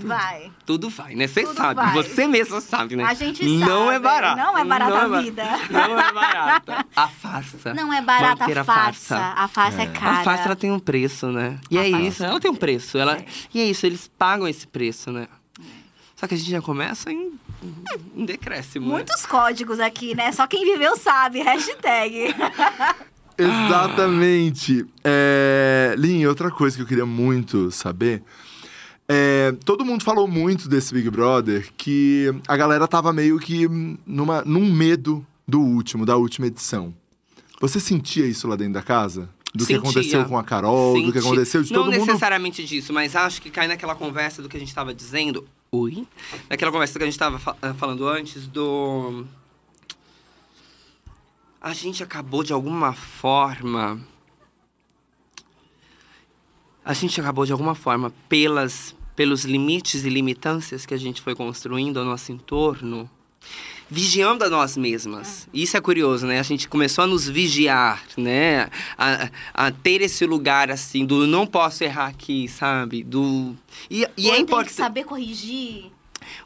Vai. 0.07 0.51
Tudo 0.67 0.89
vai, 0.91 1.15
né? 1.15 1.27
Você 1.27 1.43
Tudo 1.45 1.57
sabe, 1.57 1.75
vai. 1.75 1.93
você 1.95 2.27
mesma 2.27 2.61
sabe, 2.61 2.97
né? 2.97 3.05
A 3.05 3.15
gente 3.15 3.45
Não 3.45 3.85
sabe. 3.87 3.97
é 3.97 3.99
barato. 3.99 4.37
Não 4.37 4.59
é 4.59 4.65
barata 4.65 4.99
a 5.03 5.09
ba- 5.09 5.21
vida. 5.21 5.45
Não 5.71 5.99
é 6.01 6.13
barata. 6.13 6.87
A 6.97 7.09
farsa. 7.09 7.75
Não 7.75 7.93
é 7.93 8.01
barata 8.03 8.45
a 8.61 8.65
farsa. 8.65 9.17
A 9.37 9.49
farsa 9.49 9.83
é, 9.83 9.87
cara. 9.87 10.19
A 10.21 10.25
farsa 10.25 10.45
ela 10.45 10.57
tem 10.57 10.71
um 10.73 10.79
preço, 10.79 11.29
né? 11.31 11.59
E 11.71 11.79
A 11.79 11.87
é 11.87 11.91
farsa. 11.91 12.07
isso, 12.07 12.25
ela 12.25 12.41
tem 12.41 12.51
um 12.51 12.55
preço. 12.57 12.99
Ela... 12.99 13.19
E 13.55 13.61
é 13.61 13.65
isso, 13.65 13.87
eles 13.87 14.11
pagam 14.19 14.47
esse 14.49 14.67
preço, 14.67 15.11
né? 15.13 15.27
Só 16.17 16.27
que 16.27 16.35
a 16.35 16.37
gente 16.37 16.51
já 16.51 16.61
começa 16.61 17.11
em, 17.11 17.33
em 18.15 18.25
decréscimo. 18.27 18.87
né? 18.89 18.93
Muitos 18.93 19.25
códigos 19.25 19.81
aqui, 19.81 20.15
né? 20.15 20.31
Só 20.33 20.47
quem 20.47 20.65
viveu 20.71 20.95
sabe. 20.97 21.41
Hashtag. 21.43 22.35
Exatamente. 23.39 24.85
É... 25.03 25.95
Lin, 25.97 26.27
outra 26.27 26.51
coisa 26.51 26.77
que 26.77 26.83
eu 26.83 26.87
queria 26.87 27.07
muito 27.07 27.71
saber. 27.71 28.23
É, 29.13 29.51
todo 29.65 29.85
mundo 29.85 30.05
falou 30.05 30.29
muito 30.29 30.69
desse 30.69 30.95
Big 30.95 31.11
Brother 31.11 31.69
que 31.77 32.33
a 32.47 32.57
galera 32.57 32.87
tava 32.87 33.13
meio 33.13 33.41
que 33.41 33.67
numa, 34.07 34.43
num 34.43 34.73
medo 34.73 35.27
do 35.49 35.61
último, 35.61 36.07
da 36.07 36.17
última 36.17 36.47
edição. 36.47 36.95
Você 37.61 37.81
sentia 37.81 38.25
isso 38.25 38.47
lá 38.47 38.55
dentro 38.55 38.75
da 38.75 38.83
casa? 38.83 39.29
Do 39.53 39.67
que 39.67 39.75
Sentia. 39.75 39.79
aconteceu 39.79 40.25
com 40.27 40.39
a 40.39 40.45
Carol, 40.45 40.95
do 40.95 41.13
que 41.13 41.19
Senti. 41.19 41.27
aconteceu 41.27 41.63
de 41.65 41.73
Não 41.73 41.83
todo 41.83 41.93
mundo. 41.93 42.07
necessariamente 42.07 42.65
disso, 42.65 42.93
mas 42.93 43.17
acho 43.17 43.43
que 43.43 43.51
cai 43.51 43.67
naquela 43.67 43.97
conversa 43.97 44.41
do 44.41 44.49
que 44.49 44.57
a 44.57 44.61
gente 44.61 44.69
estava 44.69 44.95
dizendo. 44.95 45.45
Oi? 45.73 46.07
Naquela 46.49 46.71
conversa 46.71 46.97
que 46.97 47.03
a 47.03 47.07
gente 47.07 47.15
estava 47.15 47.37
falando 47.75 48.07
antes 48.07 48.47
do. 48.47 49.27
A 51.61 51.73
gente 51.73 52.01
acabou 52.01 52.45
de 52.45 52.53
alguma 52.53 52.93
forma. 52.93 54.01
A 56.85 56.93
gente 56.93 57.21
acabou 57.21 57.45
de 57.45 57.51
alguma 57.51 57.75
forma, 57.75 58.13
pelas, 58.29 58.95
pelos 59.17 59.45
limites 59.45 60.05
e 60.05 60.09
limitâncias 60.09 60.87
que 60.87 60.95
a 60.95 60.99
gente 60.99 61.21
foi 61.21 61.35
construindo 61.35 61.99
ao 61.99 62.05
nosso 62.05 62.33
entorno, 62.33 63.09
vigiando 63.91 64.45
a 64.45 64.49
nós 64.51 64.77
mesmas. 64.77 65.49
Isso 65.53 65.77
é 65.77 65.81
curioso, 65.81 66.27
né? 66.27 66.39
A 66.39 66.43
gente 66.45 66.69
começou 66.69 67.05
a 67.05 67.07
nos 67.07 67.29
vigiar, 67.29 68.03
né? 68.17 68.69
A, 68.97 69.31
a 69.53 69.71
ter 69.71 70.01
esse 70.01 70.25
lugar, 70.27 70.71
assim, 70.71 71.05
do 71.05 71.27
não 71.27 71.47
posso 71.47 71.83
errar 71.85 72.07
aqui, 72.07 72.47
sabe? 72.49 73.03
Do... 73.03 73.55
E, 73.91 74.07
e 74.17 74.31
é 74.31 74.37
eu 74.37 74.41
importante... 74.41 74.75
saber 74.75 75.05
corrigir. 75.05 75.91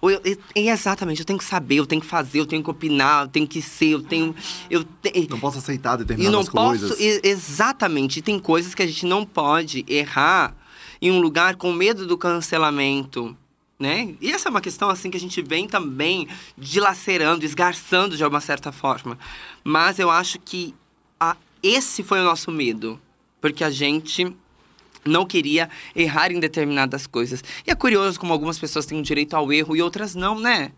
Eu- 0.01 0.21
eu- 0.25 0.39
é 0.55 0.69
exatamente, 0.71 1.19
eu 1.21 1.27
tenho 1.27 1.39
que 1.39 1.45
saber, 1.45 1.77
eu 1.77 1.85
tenho 1.87 2.01
que 2.01 2.07
fazer, 2.07 2.41
eu 2.41 2.47
tenho 2.47 2.63
que 2.63 2.71
opinar, 2.71 3.25
eu 3.25 3.29
tenho 3.29 3.47
que 3.47 3.61
ser, 3.61 3.91
eu 3.91 4.03
tenho... 4.03 4.35
Eu 4.71 4.83
te- 4.85 5.27
Não 5.29 5.39
posso 5.39 5.59
aceitar 5.59 5.95
e 5.97 5.99
determinadas 5.99 6.47
não 6.47 6.53
coisas. 6.53 6.91
posso. 6.91 7.03
e- 7.03 7.21
Exatamente. 7.25 8.21
E 8.21 8.23
tem 8.23 8.39
coisas 8.39 8.75
que 8.75 8.83
a 8.83 8.87
gente 8.87 9.05
não 9.05 9.27
pode 9.27 9.85
errar 9.87 10.57
em 11.05 11.11
um 11.11 11.21
lugar 11.21 11.57
com 11.57 11.73
medo 11.73 12.07
do 12.07 12.17
cancelamento. 12.17 13.37
Né? 13.79 14.15
E 14.21 14.31
essa 14.33 14.49
é 14.49 14.51
uma 14.51 14.61
questão 14.61 14.89
assim 14.89 15.11
que 15.11 15.17
a 15.17 15.21
gente 15.21 15.43
vem 15.43 15.67
também 15.69 16.27
dilacerando, 16.57 17.45
esgarçando 17.45 18.17
de 18.17 18.25
alguma 18.25 18.41
certa 18.41 18.73
forma. 18.73 19.19
Mas 19.63 19.99
eu 19.99 20.11
acho 20.11 20.39
que 20.39 20.75
a- 21.21 21.37
esse 21.63 22.03
foi 22.03 22.21
o 22.21 22.25
nosso 22.25 22.51
medo. 22.51 22.99
Porque 23.41 23.63
a 23.63 23.71
gente 23.71 24.35
não 25.05 25.27
queria 25.27 25.69
errar 25.95 26.33
em 26.33 26.41
determinadas 26.41 27.07
coisas. 27.07 27.45
E 27.67 27.71
é 27.71 27.75
curioso 27.75 28.19
como 28.19 28.33
algumas 28.33 28.59
pessoas 28.59 28.87
têm 28.87 28.99
o 28.99 29.03
direito 29.03 29.35
ao 29.35 29.53
erro 29.53 29.77
e 29.77 29.83
outras 29.83 30.15
não, 30.15 30.39
né? 30.41 30.73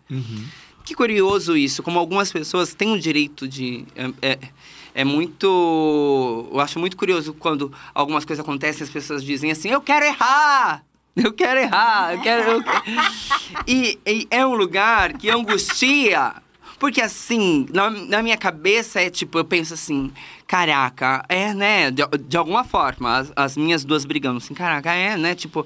Que 0.83 0.93
curioso 0.93 1.55
isso, 1.55 1.81
como 1.83 1.97
algumas 1.99 2.31
pessoas 2.31 2.73
têm 2.73 2.91
o 2.93 2.99
direito 2.99 3.47
de. 3.47 3.85
É, 3.95 4.11
é, 4.33 4.39
é 4.97 5.03
muito. 5.03 6.49
Eu 6.51 6.59
acho 6.59 6.79
muito 6.79 6.97
curioso 6.97 7.31
quando 7.31 7.71
algumas 7.93 8.25
coisas 8.25 8.43
acontecem 8.43 8.83
as 8.83 8.89
pessoas 8.89 9.23
dizem 9.23 9.51
assim: 9.51 9.69
eu 9.69 9.79
quero 9.79 10.03
errar! 10.03 10.83
Eu 11.15 11.31
quero 11.31 11.59
errar! 11.59 12.15
Eu 12.15 12.21
quero. 12.21 12.51
eu 12.51 12.63
quero." 12.63 12.83
E, 13.67 13.99
e 14.05 14.27
é 14.31 14.45
um 14.45 14.55
lugar 14.55 15.13
que 15.13 15.29
angustia. 15.29 16.33
Porque 16.79 17.01
assim, 17.01 17.67
na, 17.71 17.89
na 17.89 18.23
minha 18.23 18.37
cabeça 18.37 18.99
é 18.99 19.09
tipo, 19.09 19.37
eu 19.37 19.45
penso 19.45 19.73
assim, 19.73 20.11
caraca, 20.47 21.23
é, 21.29 21.53
né? 21.53 21.91
De, 21.91 22.03
de 22.27 22.37
alguma 22.37 22.63
forma, 22.63 23.17
as, 23.17 23.31
as 23.35 23.57
minhas 23.57 23.83
duas 23.83 24.03
brigando 24.03 24.37
assim, 24.37 24.53
caraca, 24.53 24.93
é, 24.93 25.15
né? 25.15 25.35
Tipo, 25.35 25.65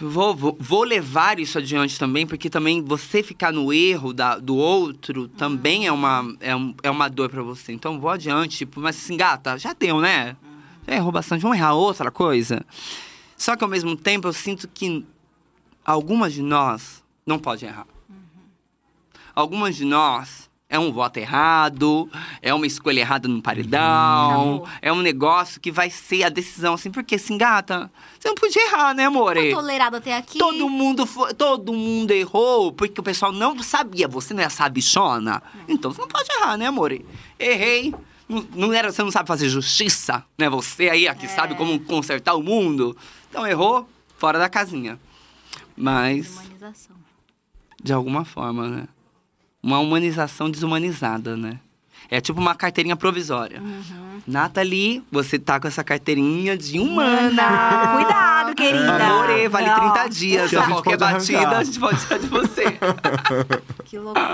Vou, 0.00 0.34
vou, 0.34 0.56
vou 0.60 0.82
levar 0.84 1.38
isso 1.38 1.56
adiante 1.58 1.98
também, 1.98 2.26
porque 2.26 2.50
também 2.50 2.82
você 2.82 3.22
ficar 3.22 3.52
no 3.52 3.72
erro 3.72 4.12
da, 4.12 4.38
do 4.38 4.56
outro 4.56 5.28
também 5.28 5.86
é 5.86 5.92
uma, 5.92 6.24
é, 6.40 6.54
um- 6.54 6.74
é 6.82 6.90
uma 6.90 7.08
dor 7.08 7.28
pra 7.30 7.42
você. 7.42 7.72
Então 7.72 7.98
vou 8.00 8.10
adiante, 8.10 8.58
tipo, 8.58 8.80
mas 8.80 8.96
assim, 8.96 9.16
gata, 9.16 9.56
já 9.58 9.72
deu, 9.72 10.00
né? 10.00 10.36
Já 10.86 10.94
errou 10.96 11.12
bastante, 11.12 11.42
vamos 11.42 11.56
errar 11.56 11.74
outra 11.74 12.10
coisa. 12.10 12.64
Só 13.36 13.56
que 13.56 13.64
ao 13.64 13.70
mesmo 13.70 13.96
tempo 13.96 14.28
eu 14.28 14.32
sinto 14.32 14.68
que 14.68 15.04
algumas 15.84 16.32
de 16.34 16.42
nós 16.42 17.02
não 17.26 17.38
podem 17.38 17.68
errar. 17.68 17.86
Algumas 19.34 19.76
de 19.76 19.84
nós 19.84 20.49
é 20.70 20.78
um 20.78 20.92
voto 20.92 21.16
errado, 21.18 22.08
é 22.40 22.54
uma 22.54 22.64
escolha 22.64 23.00
errada 23.00 23.26
no 23.26 23.42
paredão, 23.42 24.62
Acabou. 24.62 24.68
é 24.80 24.92
um 24.92 25.00
negócio 25.00 25.60
que 25.60 25.72
vai 25.72 25.90
ser 25.90 26.22
a 26.22 26.28
decisão 26.28 26.74
assim, 26.74 26.92
porque 26.92 27.16
assim, 27.16 27.36
gata, 27.36 27.90
você 28.18 28.28
não 28.28 28.36
podia 28.36 28.62
errar, 28.68 28.94
né, 28.94 29.06
amor? 29.06 29.34
Tô 29.34 29.50
tolerado 29.50 29.96
até 29.96 30.16
aqui. 30.16 30.38
Todo 30.38 30.68
mundo 30.68 31.04
foi, 31.06 31.34
todo 31.34 31.72
mundo 31.72 32.12
errou, 32.12 32.72
porque 32.72 33.00
o 33.00 33.02
pessoal 33.02 33.32
não 33.32 33.60
sabia, 33.64 34.06
você 34.06 34.32
não 34.32 34.44
é 34.44 34.48
sabichona. 34.48 35.42
Então 35.68 35.92
você 35.92 36.00
não 36.00 36.08
pode 36.08 36.28
errar, 36.30 36.56
né, 36.56 36.66
amor? 36.66 36.96
Errei. 37.36 37.92
Não, 38.28 38.46
não 38.54 38.72
era, 38.72 38.92
você 38.92 39.02
não 39.02 39.10
sabe 39.10 39.26
fazer 39.26 39.48
justiça, 39.48 40.24
né? 40.38 40.48
Você 40.48 40.88
aí, 40.88 41.08
a 41.08 41.16
que 41.16 41.26
sabe 41.26 41.56
como 41.56 41.80
consertar 41.80 42.34
o 42.36 42.42
mundo. 42.44 42.96
Então 43.28 43.44
errou, 43.44 43.88
fora 44.16 44.38
da 44.38 44.48
casinha. 44.48 45.00
Mas, 45.76 46.36
Humanização. 46.36 46.96
de 47.82 47.92
alguma 47.92 48.24
forma, 48.24 48.68
né? 48.68 48.88
Uma 49.62 49.78
humanização 49.78 50.50
desumanizada, 50.50 51.36
né? 51.36 51.58
É 52.10 52.20
tipo 52.20 52.40
uma 52.40 52.54
carteirinha 52.54 52.96
provisória. 52.96 53.62
Nathalie, 54.26 55.02
você 55.12 55.38
tá 55.38 55.60
com 55.60 55.68
essa 55.68 55.84
carteirinha 55.84 56.56
de 56.56 56.80
humana. 56.80 57.92
Cuidado, 57.94 58.39
querida. 58.54 59.04
Amore, 59.06 59.48
vale 59.48 59.66
Não. 59.66 59.92
30 59.92 60.08
dias. 60.08 60.50
Que 60.50 60.56
a 60.56 60.60
A 60.60 60.62
gente 60.64 60.72
qualquer 60.74 60.98
pode 60.98 61.12
batida, 61.12 61.38
arrancar. 61.38 61.58
a 61.58 61.64
gente 61.64 61.80
pode 61.80 62.00
tirar 62.00 62.18
de 62.18 62.26
você. 62.26 62.64
Que 63.90 63.98
loucura. 63.98 64.24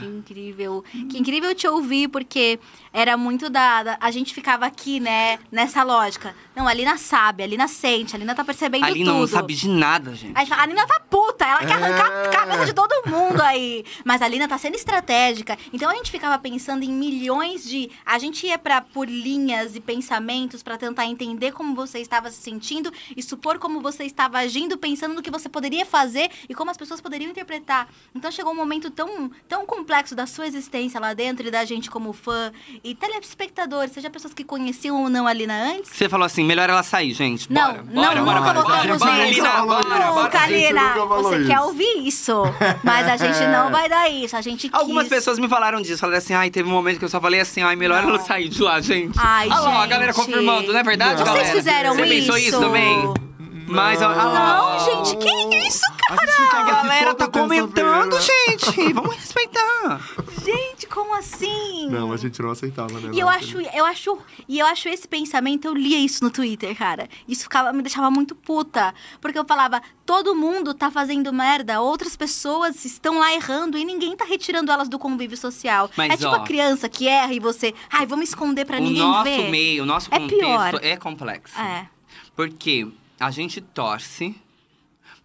que 0.00 0.04
incrível. 0.06 0.84
Que 1.08 1.18
incrível 1.18 1.54
te 1.54 1.68
ouvir, 1.68 2.08
porque 2.08 2.58
era 2.92 3.16
muito 3.16 3.48
da, 3.48 3.96
A 4.00 4.10
gente 4.10 4.34
ficava 4.34 4.66
aqui, 4.66 4.98
né, 4.98 5.38
nessa 5.52 5.82
lógica. 5.84 6.34
Não, 6.56 6.66
a 6.66 6.74
Lina 6.74 6.96
sabe, 6.98 7.44
a 7.44 7.46
Lina 7.46 7.68
sente, 7.68 8.16
a 8.16 8.18
Lina 8.18 8.34
tá 8.34 8.44
percebendo 8.44 8.86
tudo. 8.88 9.04
não 9.04 9.26
sabe 9.26 9.54
de 9.54 9.68
nada, 9.68 10.14
gente. 10.16 10.32
A 10.36 10.40
gente 10.40 10.48
fala, 10.48 10.62
a 10.62 10.66
Lina 10.66 10.84
tá 10.86 11.00
puta, 11.08 11.44
ela 11.46 11.58
quer 11.60 11.72
arrancar 11.74 12.10
É. 12.12 12.26
a 12.26 12.30
cabeça 12.30 12.66
de 12.66 12.72
todo 12.72 13.08
mundo 13.08 13.40
aí. 13.40 13.84
Mas 14.04 14.20
a 14.20 14.26
Lina 14.28 14.48
tá 14.48 14.58
sendo 14.58 14.74
estratégica. 14.74 15.56
Então 15.72 15.88
a 15.88 15.94
gente 15.94 16.10
ficava 16.10 16.36
pensando 16.38 16.82
em 16.82 16.90
milhões 16.90 17.62
de. 17.64 17.88
A 18.04 18.18
gente 18.18 18.46
ia 18.46 18.58
pra, 18.58 18.80
por 18.80 19.08
linhas 19.08 19.76
e 19.76 19.80
pensamentos 19.80 20.60
pra 20.62 20.76
tentar 20.76 21.06
entender 21.06 21.52
como 21.52 21.74
você 21.74 22.00
estava 22.00 22.30
se 22.32 22.42
sentindo 22.42 22.92
e 23.16 23.22
supor 23.22 23.58
como 23.58 23.80
você 23.80 24.04
estava 24.04 24.38
agindo, 24.38 24.76
pensando 24.78 25.14
no 25.14 25.22
que 25.22 25.30
você 25.30 25.48
poderia 25.48 25.84
fazer 25.86 26.30
e 26.48 26.54
como 26.54 26.70
as 26.70 26.76
pessoas 26.76 27.00
poderiam 27.00 27.30
interpretar. 27.30 27.88
Então 28.14 28.30
chegou 28.30 28.52
um 28.52 28.56
momento 28.56 28.90
tão, 28.90 29.30
tão 29.48 29.64
complexo 29.66 30.14
da 30.14 30.26
sua 30.26 30.46
existência 30.46 31.00
lá 31.00 31.12
dentro 31.14 31.46
e 31.46 31.50
da 31.50 31.64
gente 31.64 31.90
como 31.90 32.12
fã 32.12 32.52
e 32.82 32.94
telespectadores, 32.94 33.92
seja 33.92 34.10
pessoas 34.10 34.34
que 34.34 34.44
conheciam 34.44 35.02
ou 35.02 35.08
não 35.08 35.26
a 35.26 35.32
Lina 35.32 35.54
antes. 35.72 35.90
Você 35.92 36.08
falou 36.08 36.24
assim, 36.26 36.44
melhor 36.44 36.68
ela 36.68 36.82
sair, 36.82 37.12
gente. 37.14 37.50
Não, 37.52 37.72
Bora, 37.72 37.82
não, 37.84 38.02
bora, 38.02 38.20
nunca 38.40 38.40
bora, 38.40 38.62
bora, 38.62 38.98
bora, 38.98 39.26
gente. 39.26 39.34
Lina, 39.36 39.50
bora, 39.64 39.84
bora. 39.84 40.22
Nunca, 40.22 40.40
A 40.40 40.48
gente 40.48 40.66
Lina. 40.68 40.94
Você 40.94 41.36
isso. 41.38 41.46
quer 41.46 41.60
ouvir 41.60 42.06
isso, 42.06 42.42
mas 42.82 43.08
a 43.08 43.16
gente 43.16 43.40
não 43.48 43.70
vai 43.70 43.88
dar 43.88 44.08
isso. 44.10 44.36
A 44.36 44.40
gente 44.40 44.68
Algumas 44.72 45.04
quis. 45.04 45.16
pessoas 45.16 45.38
me 45.38 45.48
falaram 45.48 45.80
disso, 45.80 45.98
falaram 45.98 46.18
assim, 46.18 46.34
ai, 46.34 46.50
teve 46.50 46.68
um 46.68 46.72
momento 46.72 46.98
que 46.98 47.04
eu 47.04 47.08
só 47.08 47.20
falei 47.20 47.40
assim, 47.40 47.62
ai, 47.62 47.76
melhor 47.76 48.02
Não. 48.02 48.10
ela 48.10 48.18
sair 48.20 48.48
de 48.48 48.62
lá, 48.62 48.80
gente. 48.80 49.18
Ai, 49.18 49.48
Olha 49.48 49.60
lá, 49.60 49.70
a 49.70 49.80
gente. 49.82 49.90
galera 49.90 50.14
confirmando, 50.14 50.72
não 50.72 50.78
é 50.80 50.82
verdade, 50.82 51.18
Não. 51.18 51.24
galera? 51.24 51.44
Vocês 51.44 51.56
fizeram 51.56 51.94
Você 51.94 52.02
pensou 52.06 52.36
isso? 52.36 52.48
isso 52.56 52.68
também? 52.94 53.30
Mas, 53.66 54.02
olha 54.02 54.16
lá. 54.16 54.56
Não, 54.56 55.04
gente, 55.04 55.16
que 55.16 55.56
isso, 55.68 55.84
A 56.08 56.26
gente 56.26 56.56
A 56.56 56.62
galera 56.64 57.14
tá 57.14 57.28
comentando, 57.28 58.16
gente. 58.20 58.92
Vamos 58.92 59.14
respeitar. 59.14 60.00
Gente, 60.44 60.88
como 60.88 61.14
assim? 61.14 61.88
Não, 61.88 62.12
a 62.12 62.16
gente 62.16 62.42
não 62.42 62.50
aceitava, 62.50 62.98
né? 62.98 63.10
E 63.14 63.20
eu 63.20 63.28
acho, 63.28 63.60
eu 63.60 63.84
acho, 63.86 64.18
e 64.48 64.58
eu 64.58 64.66
acho 64.66 64.88
esse 64.88 65.06
pensamento, 65.06 65.66
eu 65.66 65.74
lia 65.74 65.98
isso 65.98 66.24
no 66.24 66.30
Twitter, 66.32 66.76
cara. 66.76 67.08
Isso 67.28 67.44
ficava, 67.44 67.72
me 67.72 67.80
deixava 67.80 68.10
muito 68.10 68.34
puta, 68.34 68.92
porque 69.20 69.38
eu 69.38 69.44
falava, 69.44 69.80
todo 70.04 70.34
mundo 70.34 70.74
tá 70.74 70.90
fazendo 70.90 71.32
merda, 71.32 71.80
outras 71.80 72.16
pessoas 72.16 72.84
estão 72.84 73.20
lá 73.20 73.32
errando 73.32 73.78
e 73.78 73.84
ninguém 73.84 74.16
tá 74.16 74.24
retirando 74.24 74.72
elas 74.72 74.88
do 74.88 74.98
convívio 74.98 75.36
social. 75.36 75.88
Mas, 75.96 76.14
é 76.14 76.16
tipo 76.16 76.30
ó, 76.30 76.34
a 76.34 76.40
criança 76.40 76.88
que 76.88 77.06
erra 77.06 77.32
e 77.32 77.38
você, 77.38 77.72
ai, 77.88 78.04
vamos 78.04 78.30
esconder 78.30 78.64
pra 78.64 78.78
o 78.78 78.80
ninguém 78.80 79.00
nosso 79.02 79.22
ver. 79.24 79.48
meio, 79.48 79.84
o 79.84 79.86
nosso 79.86 80.08
É 80.10 80.18
contexto 80.18 80.40
pior. 80.40 80.80
é 80.82 80.96
complexo. 80.96 81.56
É. 81.56 81.86
Porque 82.34 82.86
a 83.18 83.30
gente 83.30 83.60
torce, 83.60 84.34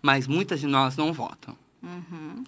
mas 0.01 0.27
muitas 0.27 0.59
de 0.59 0.67
nós 0.67 0.97
não 0.97 1.13
votam. 1.13 1.55
Uhum. 1.81 2.43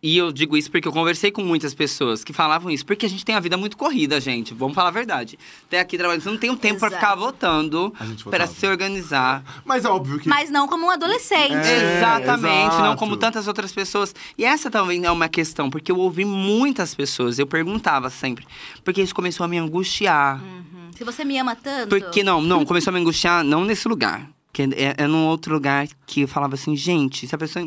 E 0.00 0.16
eu 0.16 0.30
digo 0.30 0.56
isso 0.56 0.70
porque 0.70 0.86
eu 0.86 0.92
conversei 0.92 1.32
com 1.32 1.42
muitas 1.42 1.74
pessoas 1.74 2.22
que 2.22 2.32
falavam 2.32 2.70
isso. 2.70 2.86
Porque 2.86 3.04
a 3.04 3.08
gente 3.08 3.24
tem 3.24 3.34
a 3.34 3.40
vida 3.40 3.56
muito 3.56 3.76
corrida, 3.76 4.20
gente. 4.20 4.54
Vamos 4.54 4.74
falar 4.74 4.88
a 4.88 4.92
verdade. 4.92 5.36
Até 5.66 5.80
aqui 5.80 5.98
trabalhando, 5.98 6.22
você 6.22 6.30
não 6.30 6.38
tem 6.38 6.50
o 6.50 6.56
tempo 6.56 6.78
pra 6.78 6.88
Exato. 6.88 7.02
ficar 7.02 7.14
votando, 7.16 7.92
para 8.30 8.46
se 8.46 8.64
organizar. 8.66 9.42
Mas 9.64 9.84
é 9.84 9.88
óbvio 9.88 10.20
que. 10.20 10.28
Mas 10.28 10.50
não 10.50 10.68
como 10.68 10.86
um 10.86 10.90
adolescente. 10.90 11.52
É, 11.52 11.98
Exatamente, 11.98 12.76
não 12.76 12.84
exato. 12.84 12.96
como 12.96 13.16
tantas 13.16 13.48
outras 13.48 13.72
pessoas. 13.72 14.14
E 14.36 14.44
essa 14.44 14.70
também 14.70 15.04
é 15.04 15.10
uma 15.10 15.28
questão, 15.28 15.68
porque 15.68 15.90
eu 15.90 15.98
ouvi 15.98 16.24
muitas 16.24 16.94
pessoas, 16.94 17.40
eu 17.40 17.46
perguntava 17.46 18.08
sempre, 18.08 18.46
porque 18.84 19.02
isso 19.02 19.14
começou 19.14 19.42
a 19.42 19.48
me 19.48 19.58
angustiar. 19.58 20.40
Uhum. 20.40 20.77
Se 20.98 21.04
você 21.04 21.24
me 21.24 21.38
ama 21.38 21.54
tanto. 21.54 21.90
Porque 21.90 22.24
não, 22.24 22.42
não, 22.42 22.64
começou 22.64 22.90
a 22.90 22.94
me 22.94 22.98
angustiar 22.98 23.44
não 23.44 23.64
nesse 23.64 23.86
lugar. 23.86 24.28
Que 24.52 24.62
é, 24.62 25.04
é 25.04 25.06
num 25.06 25.26
outro 25.26 25.54
lugar 25.54 25.86
que 26.04 26.22
eu 26.22 26.28
falava 26.28 26.54
assim, 26.56 26.74
gente, 26.74 27.24
se 27.28 27.32
a 27.32 27.38
pessoa. 27.38 27.64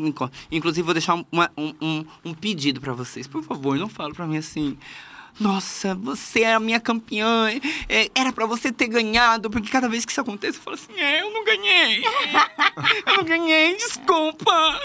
Inclusive, 0.50 0.82
vou 0.84 0.92
deixar 0.92 1.14
uma- 1.32 1.50
um, 1.56 1.72
um, 1.80 2.04
um 2.26 2.34
pedido 2.34 2.78
pra 2.78 2.92
vocês. 2.92 3.26
Por 3.26 3.42
favor, 3.42 3.78
não 3.78 3.88
fala 3.88 4.12
pra 4.12 4.26
mim 4.26 4.36
assim. 4.36 4.76
Nossa, 5.40 5.94
você 5.94 6.42
é 6.42 6.52
a 6.52 6.60
minha 6.60 6.78
campeã. 6.78 7.48
é, 7.88 8.10
era 8.14 8.34
pra 8.34 8.44
você 8.44 8.70
ter 8.70 8.86
ganhado. 8.88 9.48
Porque 9.48 9.70
cada 9.70 9.88
vez 9.88 10.04
que 10.04 10.12
isso 10.12 10.20
acontece, 10.20 10.58
eu 10.58 10.62
falo 10.62 10.74
assim: 10.76 10.92
é, 11.00 11.22
eu 11.22 11.32
não 11.32 11.42
ganhei. 11.42 12.04
eu 13.06 13.16
não 13.16 13.24
ganhei, 13.24 13.74
desculpa. 13.78 14.78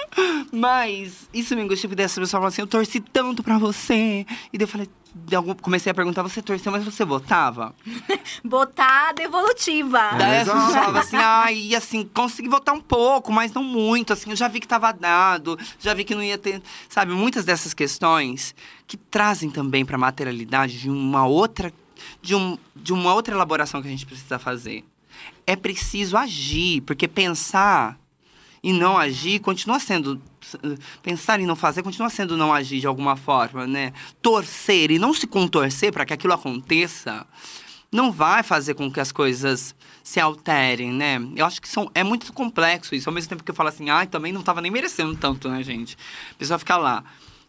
Mas 0.53 1.27
isso 1.33 1.53
me 1.53 1.63
angustia, 1.63 1.89
porque 1.89 2.01
dessa 2.01 2.21
pessoa 2.21 2.39
falou 2.39 2.47
assim: 2.47 2.61
eu 2.61 2.67
torci 2.67 3.01
tanto 3.01 3.43
pra 3.43 3.57
você. 3.57 4.25
E 4.53 4.57
daí 4.57 4.63
eu 4.63 4.67
falei. 4.69 4.87
Algum- 5.33 5.53
Comecei 5.55 5.91
a 5.91 5.95
perguntar, 5.95 6.21
você 6.23 6.41
torceu, 6.41 6.71
mas 6.71 6.83
você 6.83 7.03
votava? 7.05 7.73
Botar 8.43 9.13
devolutiva. 9.13 10.11
Daí 10.17 10.37
as 10.37 10.47
Exato. 10.47 10.57
pessoas 10.57 10.73
falavam 10.75 11.01
assim, 11.01 11.15
ai, 11.17 11.75
assim, 11.75 12.09
consegui 12.13 12.47
votar 12.49 12.75
um 12.75 12.81
pouco, 12.81 13.31
mas 13.31 13.51
não 13.53 13.63
muito, 13.63 14.13
assim, 14.13 14.29
eu 14.29 14.35
já 14.35 14.47
vi 14.47 14.59
que 14.59 14.67
tava 14.67 14.91
dado, 14.91 15.57
já 15.79 15.93
vi 15.93 16.03
que 16.03 16.13
não 16.15 16.23
ia 16.23 16.37
ter, 16.37 16.61
sabe, 16.89 17.11
muitas 17.13 17.45
dessas 17.45 17.73
questões 17.73 18.53
que 18.85 18.97
trazem 18.97 19.49
também 19.49 19.85
pra 19.85 19.97
materialidade 19.97 20.79
de 20.79 20.89
uma 20.89 21.25
outra, 21.25 21.73
de, 22.21 22.35
um, 22.35 22.57
de 22.75 22.93
uma 22.93 23.13
outra 23.13 23.33
elaboração 23.33 23.81
que 23.81 23.87
a 23.87 23.91
gente 23.91 24.05
precisa 24.05 24.37
fazer. 24.39 24.83
É 25.45 25.55
preciso 25.55 26.15
agir, 26.15 26.81
porque 26.81 27.07
pensar 27.07 27.97
e 28.63 28.71
não 28.73 28.97
agir 28.97 29.39
continua 29.39 29.79
sendo 29.79 30.21
pensar 31.01 31.39
em 31.39 31.45
não 31.45 31.55
fazer 31.55 31.83
continua 31.83 32.09
sendo 32.09 32.37
não 32.37 32.53
agir 32.53 32.79
de 32.79 32.87
alguma 32.87 33.15
forma, 33.15 33.65
né? 33.65 33.93
Torcer 34.21 34.91
e 34.91 34.99
não 34.99 35.13
se 35.13 35.27
contorcer 35.27 35.91
para 35.91 36.05
que 36.05 36.13
aquilo 36.13 36.33
aconteça 36.33 37.25
não 37.91 38.11
vai 38.11 38.43
fazer 38.43 38.73
com 38.73 38.91
que 38.91 38.99
as 38.99 39.11
coisas 39.11 39.73
se 40.03 40.19
alterem, 40.19 40.91
né? 40.91 41.19
Eu 41.35 41.45
acho 41.45 41.61
que 41.61 41.67
são, 41.67 41.89
é 41.93 42.03
muito 42.03 42.31
complexo 42.33 42.93
isso. 42.93 43.09
Ao 43.09 43.13
mesmo 43.13 43.29
tempo 43.29 43.43
que 43.43 43.51
eu 43.51 43.55
falo 43.55 43.69
assim, 43.69 43.89
ai, 43.89 44.07
também 44.07 44.31
não 44.31 44.41
tava 44.41 44.61
nem 44.61 44.71
merecendo 44.71 45.15
tanto, 45.15 45.49
né, 45.49 45.63
gente? 45.63 45.97
A 46.31 46.35
pessoa 46.35 46.59
fica 46.59 46.77
lá 46.77 47.03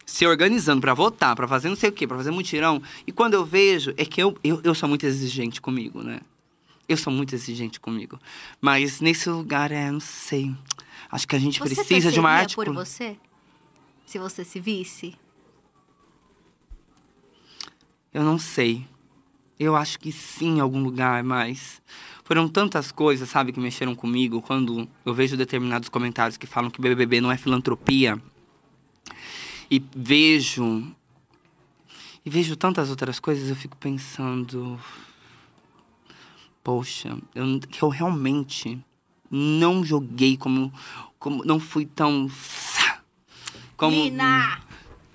se 0.05 0.25
organizando 0.25 0.81
para 0.81 0.93
votar, 0.93 1.35
para 1.35 1.47
fazer 1.47 1.69
não 1.69 1.75
sei 1.75 1.89
o 1.89 1.93
quê, 1.93 2.07
para 2.07 2.17
fazer 2.17 2.31
mutirão. 2.31 2.81
E 3.05 3.11
quando 3.11 3.35
eu 3.35 3.45
vejo, 3.45 3.93
é 3.95 4.03
que 4.03 4.21
eu, 4.21 4.35
eu, 4.43 4.59
eu 4.63 4.73
sou 4.73 4.89
muito 4.89 5.05
exigente 5.05 5.61
comigo, 5.61 6.01
né? 6.01 6.19
Eu 6.87 6.97
sou 6.97 7.13
muito 7.13 7.35
exigente 7.35 7.79
comigo. 7.79 8.19
Mas 8.59 8.99
nesse 8.99 9.29
lugar, 9.29 9.71
é, 9.71 9.91
não 9.91 9.99
sei. 9.99 10.55
Acho 11.11 11.27
que 11.27 11.35
a 11.35 11.39
gente 11.39 11.59
Você 11.59 11.75
precisa 11.75 12.11
de 12.11 12.19
uma 12.19 12.29
arte. 12.29 12.55
por 12.55 12.71
você? 12.73 13.17
Se 14.05 14.19
você 14.19 14.43
se 14.43 14.59
visse? 14.59 15.15
Eu 18.13 18.23
não 18.23 18.37
sei. 18.37 18.85
Eu 19.59 19.75
acho 19.75 19.99
que 19.99 20.11
sim, 20.11 20.57
em 20.57 20.59
algum 20.59 20.81
lugar, 20.81 21.23
mas 21.23 21.81
foram 22.23 22.47
tantas 22.47 22.91
coisas, 22.91 23.27
sabe, 23.29 23.51
que 23.51 23.59
mexeram 23.59 23.93
comigo 23.95 24.41
quando 24.41 24.87
eu 25.05 25.13
vejo 25.13 25.35
determinados 25.35 25.89
comentários 25.89 26.37
que 26.37 26.47
falam 26.47 26.69
que 26.69 26.79
BBB 26.79 27.19
não 27.19 27.31
é 27.31 27.37
filantropia. 27.37 28.21
E 29.69 29.83
vejo 29.95 30.95
e 32.25 32.29
vejo 32.29 32.55
tantas 32.55 32.89
outras 32.89 33.19
coisas, 33.19 33.49
eu 33.49 33.55
fico 33.55 33.77
pensando, 33.77 34.79
poxa, 36.63 37.17
eu, 37.33 37.59
eu 37.81 37.89
realmente 37.89 38.79
não 39.29 39.83
joguei 39.83 40.37
como 40.37 40.71
como 41.17 41.43
não 41.43 41.59
fui 41.59 41.85
tão 41.85 42.29
como 43.75 43.95
Lina! 43.95 44.68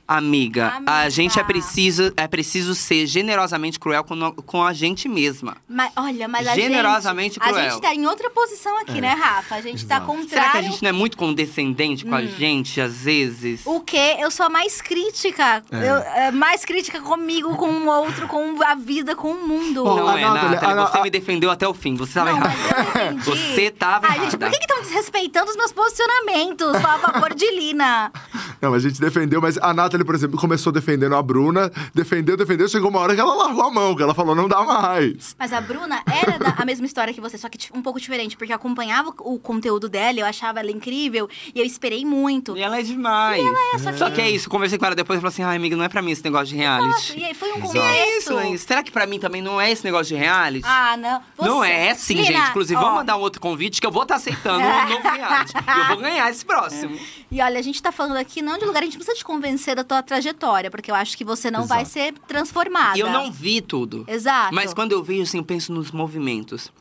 Amiga, 0.07 0.67
a 0.67 0.77
Amiga. 0.77 1.11
gente 1.11 1.39
é 1.41 1.45
preciso, 1.45 2.13
é 2.17 2.27
preciso 2.29 2.75
ser 2.75 3.07
generosamente 3.07 3.79
cruel 3.81 4.05
com, 4.05 4.15
no- 4.15 4.35
com 4.35 4.63
a 4.63 4.73
gente 4.73 5.09
mesma. 5.09 5.57
Mas, 5.69 5.91
olha, 5.97 6.29
mas 6.29 6.47
a 6.47 6.55
Generosamente 6.55 7.35
gente... 7.37 7.43
A 7.45 7.49
cruel. 7.49 7.71
gente 7.71 7.81
tá 7.81 7.95
em 7.95 8.07
outra 8.07 8.29
posição 8.31 8.77
aqui, 8.81 9.01
né, 9.01 9.15
Rafa? 9.15 9.55
A 9.55 9.61
gente 9.63 9.87
tá 9.87 9.97
Exato. 9.97 10.07
contrário... 10.07 10.29
Será 10.29 10.51
que 10.51 10.59
a 10.59 10.63
gente 10.63 10.83
não 10.83 10.91
é 10.91 10.93
muito 10.93 11.17
condescendente 11.17 12.05
com 12.05 12.15
a 12.15 12.23
gente, 12.25 12.81
às 12.81 12.95
vezes? 12.99 13.63
O 13.65 13.81
quê? 13.81 14.17
Eu 14.19 14.31
sou 14.31 14.45
a 14.47 14.49
mais 14.51 14.81
crítica. 14.83 15.63
É. 15.71 15.77
Eu, 15.89 15.95
é, 15.97 16.31
mais 16.31 16.65
crítica 16.65 17.01
comigo, 17.01 17.57
com 17.57 17.71
o 17.71 17.87
outro, 17.87 18.29
com 18.29 18.63
a 18.63 18.75
vida, 18.75 19.17
com 19.17 19.31
o 19.33 19.47
mundo. 19.49 19.85
Bom, 19.85 19.97
Não 19.97 20.09
a 20.09 20.21
é, 20.21 20.25
Nathalie- 20.25 20.55
Nathalie, 20.57 20.79
a- 20.81 20.87
você 20.87 20.99
a- 20.99 21.03
me 21.03 21.11
defendeu 21.11 21.51
até 21.51 21.67
o 21.67 21.73
fim, 21.75 21.95
você 21.97 22.13
tava 22.15 22.31
Não, 22.31 22.39
errado. 22.39 22.55
mas 22.59 22.97
eu 22.97 23.03
entendi. 23.09 23.25
Você 23.25 23.71
tava 23.71 24.07
Ai, 24.09 24.21
gente, 24.21 24.37
por 24.37 24.43
errada. 24.43 24.59
que 24.59 24.65
estão 24.65 24.83
desrespeitando 24.83 25.51
os 25.51 25.57
meus 25.57 25.73
posicionamentos? 25.73 26.73
Só 26.81 26.89
a 26.89 26.99
favor 26.99 27.35
de 27.35 27.51
Lina. 27.51 28.13
Não, 28.61 28.75
a 28.75 28.79
gente 28.79 29.01
defendeu, 29.01 29.41
mas 29.41 29.59
a 29.59 29.73
Nathalie, 29.75 29.94
por 30.03 30.15
exemplo, 30.15 30.39
começou 30.41 30.73
defendendo 30.73 31.15
a 31.15 31.23
Bruna, 31.23 31.71
defendeu, 31.95 32.39
defendeu, 32.39 32.67
chegou 32.69 32.89
uma 32.89 33.01
hora 33.01 33.15
que 33.15 33.21
ela 33.21 33.35
largou 33.35 33.65
a 33.65 33.71
mão, 33.71 33.95
que 33.95 34.03
ela 34.03 34.15
falou, 34.15 34.35
não 34.35 34.49
dá 34.49 34.63
mais. 34.63 35.37
Mas 35.39 35.53
a 35.53 35.61
Bruna 35.61 36.03
era 36.07 36.39
da- 36.39 36.55
a 36.57 36.65
mesma 36.65 36.87
história 36.87 37.13
que 37.13 37.21
você, 37.21 37.37
só 37.37 37.51
que 37.51 37.59
ti- 37.59 37.71
um 37.75 37.83
pouco 37.83 38.01
diferente, 38.01 38.35
porque 38.37 38.51
eu 38.53 38.57
acompanhava 38.57 39.13
o 39.21 39.39
conteúdo 39.39 39.89
dela, 39.91 40.21
eu 40.21 40.25
achava 40.27 40.61
ela 40.61 40.71
incrível, 40.71 41.29
e 41.55 41.61
eu 41.61 41.67
esperei 41.67 42.07
muito. 42.07 42.57
E 42.57 42.63
ela 42.63 42.79
é 42.79 42.83
demais. 42.83 43.43
só 43.83 43.93
que- 43.93 43.99
Só 43.99 44.11
que 44.11 44.21
é 44.21 44.31
isso, 44.31 44.49
conversei 44.49 44.79
com 44.79 44.87
ela 44.87 44.95
depois 44.95 45.19
e 45.19 45.21
falei 45.21 45.33
assim, 45.33 45.43
ai, 45.43 45.57
amiga, 45.57 45.77
não 45.77 45.85
é 45.85 45.89
pra 45.89 46.01
mim 46.01 46.13
esse 46.13 46.25
negócio 46.25 46.47
de 46.47 46.55
reality. 46.57 46.89
Exato, 47.13 47.19
E 47.19 47.25
aí 47.25 47.35
foi 47.35 47.51
um 47.53 47.61
contexto. 47.61 47.77
É 47.85 48.19
isso, 48.19 48.39
é 48.39 48.51
isso. 48.51 48.67
Será 48.67 48.83
que 48.83 48.91
pra 48.91 49.07
mim 49.07 49.19
também 49.19 49.43
não 49.43 49.61
é 49.61 49.71
esse 49.71 49.85
negócio 49.85 50.07
de 50.07 50.15
reality? 50.15 50.65
Ah, 50.67 50.97
não. 50.97 51.21
Você- 51.37 51.49
Não 51.49 51.65
é 51.65 51.95
sim, 51.95 52.15
Lina, 52.15 52.27
gente. 52.27 52.51
Inclusive, 52.51 52.77
ó, 52.79 52.81
vamos 52.81 52.97
mandar 52.97 53.17
um 53.17 53.21
outro 53.21 53.41
convite 53.41 53.81
que 53.81 53.87
eu 53.87 53.91
vou 53.91 54.03
estar 54.05 54.17
aceitando 54.17 54.65
um 54.65 54.89
novo 54.89 55.09
reality. 55.09 55.53
E 55.57 55.81
eu 55.81 55.87
vou 55.89 55.97
ganhar 55.99 56.31
esse 56.31 56.45
próximo. 56.45 56.97
E 57.35 57.41
olha, 57.43 57.59
a 57.59 57.63
gente 57.63 57.83
tá 57.83 57.91
falando 57.91 58.17
aqui 58.17 58.41
não 58.41 58.57
de 58.59 58.65
lugar, 58.65 58.81
a 58.81 58.85
gente 58.85 58.97
precisa 58.97 59.17
te 59.17 59.25
convencer 59.25 59.75
da 59.75 59.83
tua 59.85 60.03
trajetória, 60.03 60.71
porque 60.71 60.91
eu 60.91 60.95
acho 60.95 61.17
que 61.17 61.25
você 61.25 61.51
não 61.51 61.67
vai 61.67 61.83
Exato. 61.83 61.93
ser 61.93 62.13
transformada. 62.27 62.99
Eu 62.99 63.11
não 63.11 63.31
vi 63.31 63.61
tudo. 63.61 64.05
Exato. 64.09 64.55
Mas 64.55 64.73
quando 64.75 64.93
eu 64.93 65.03
vejo, 65.03 65.23
assim, 65.23 65.39
eu 65.39 65.45
penso 65.45 65.73
nos 65.73 65.91
movimentos. 65.93 66.73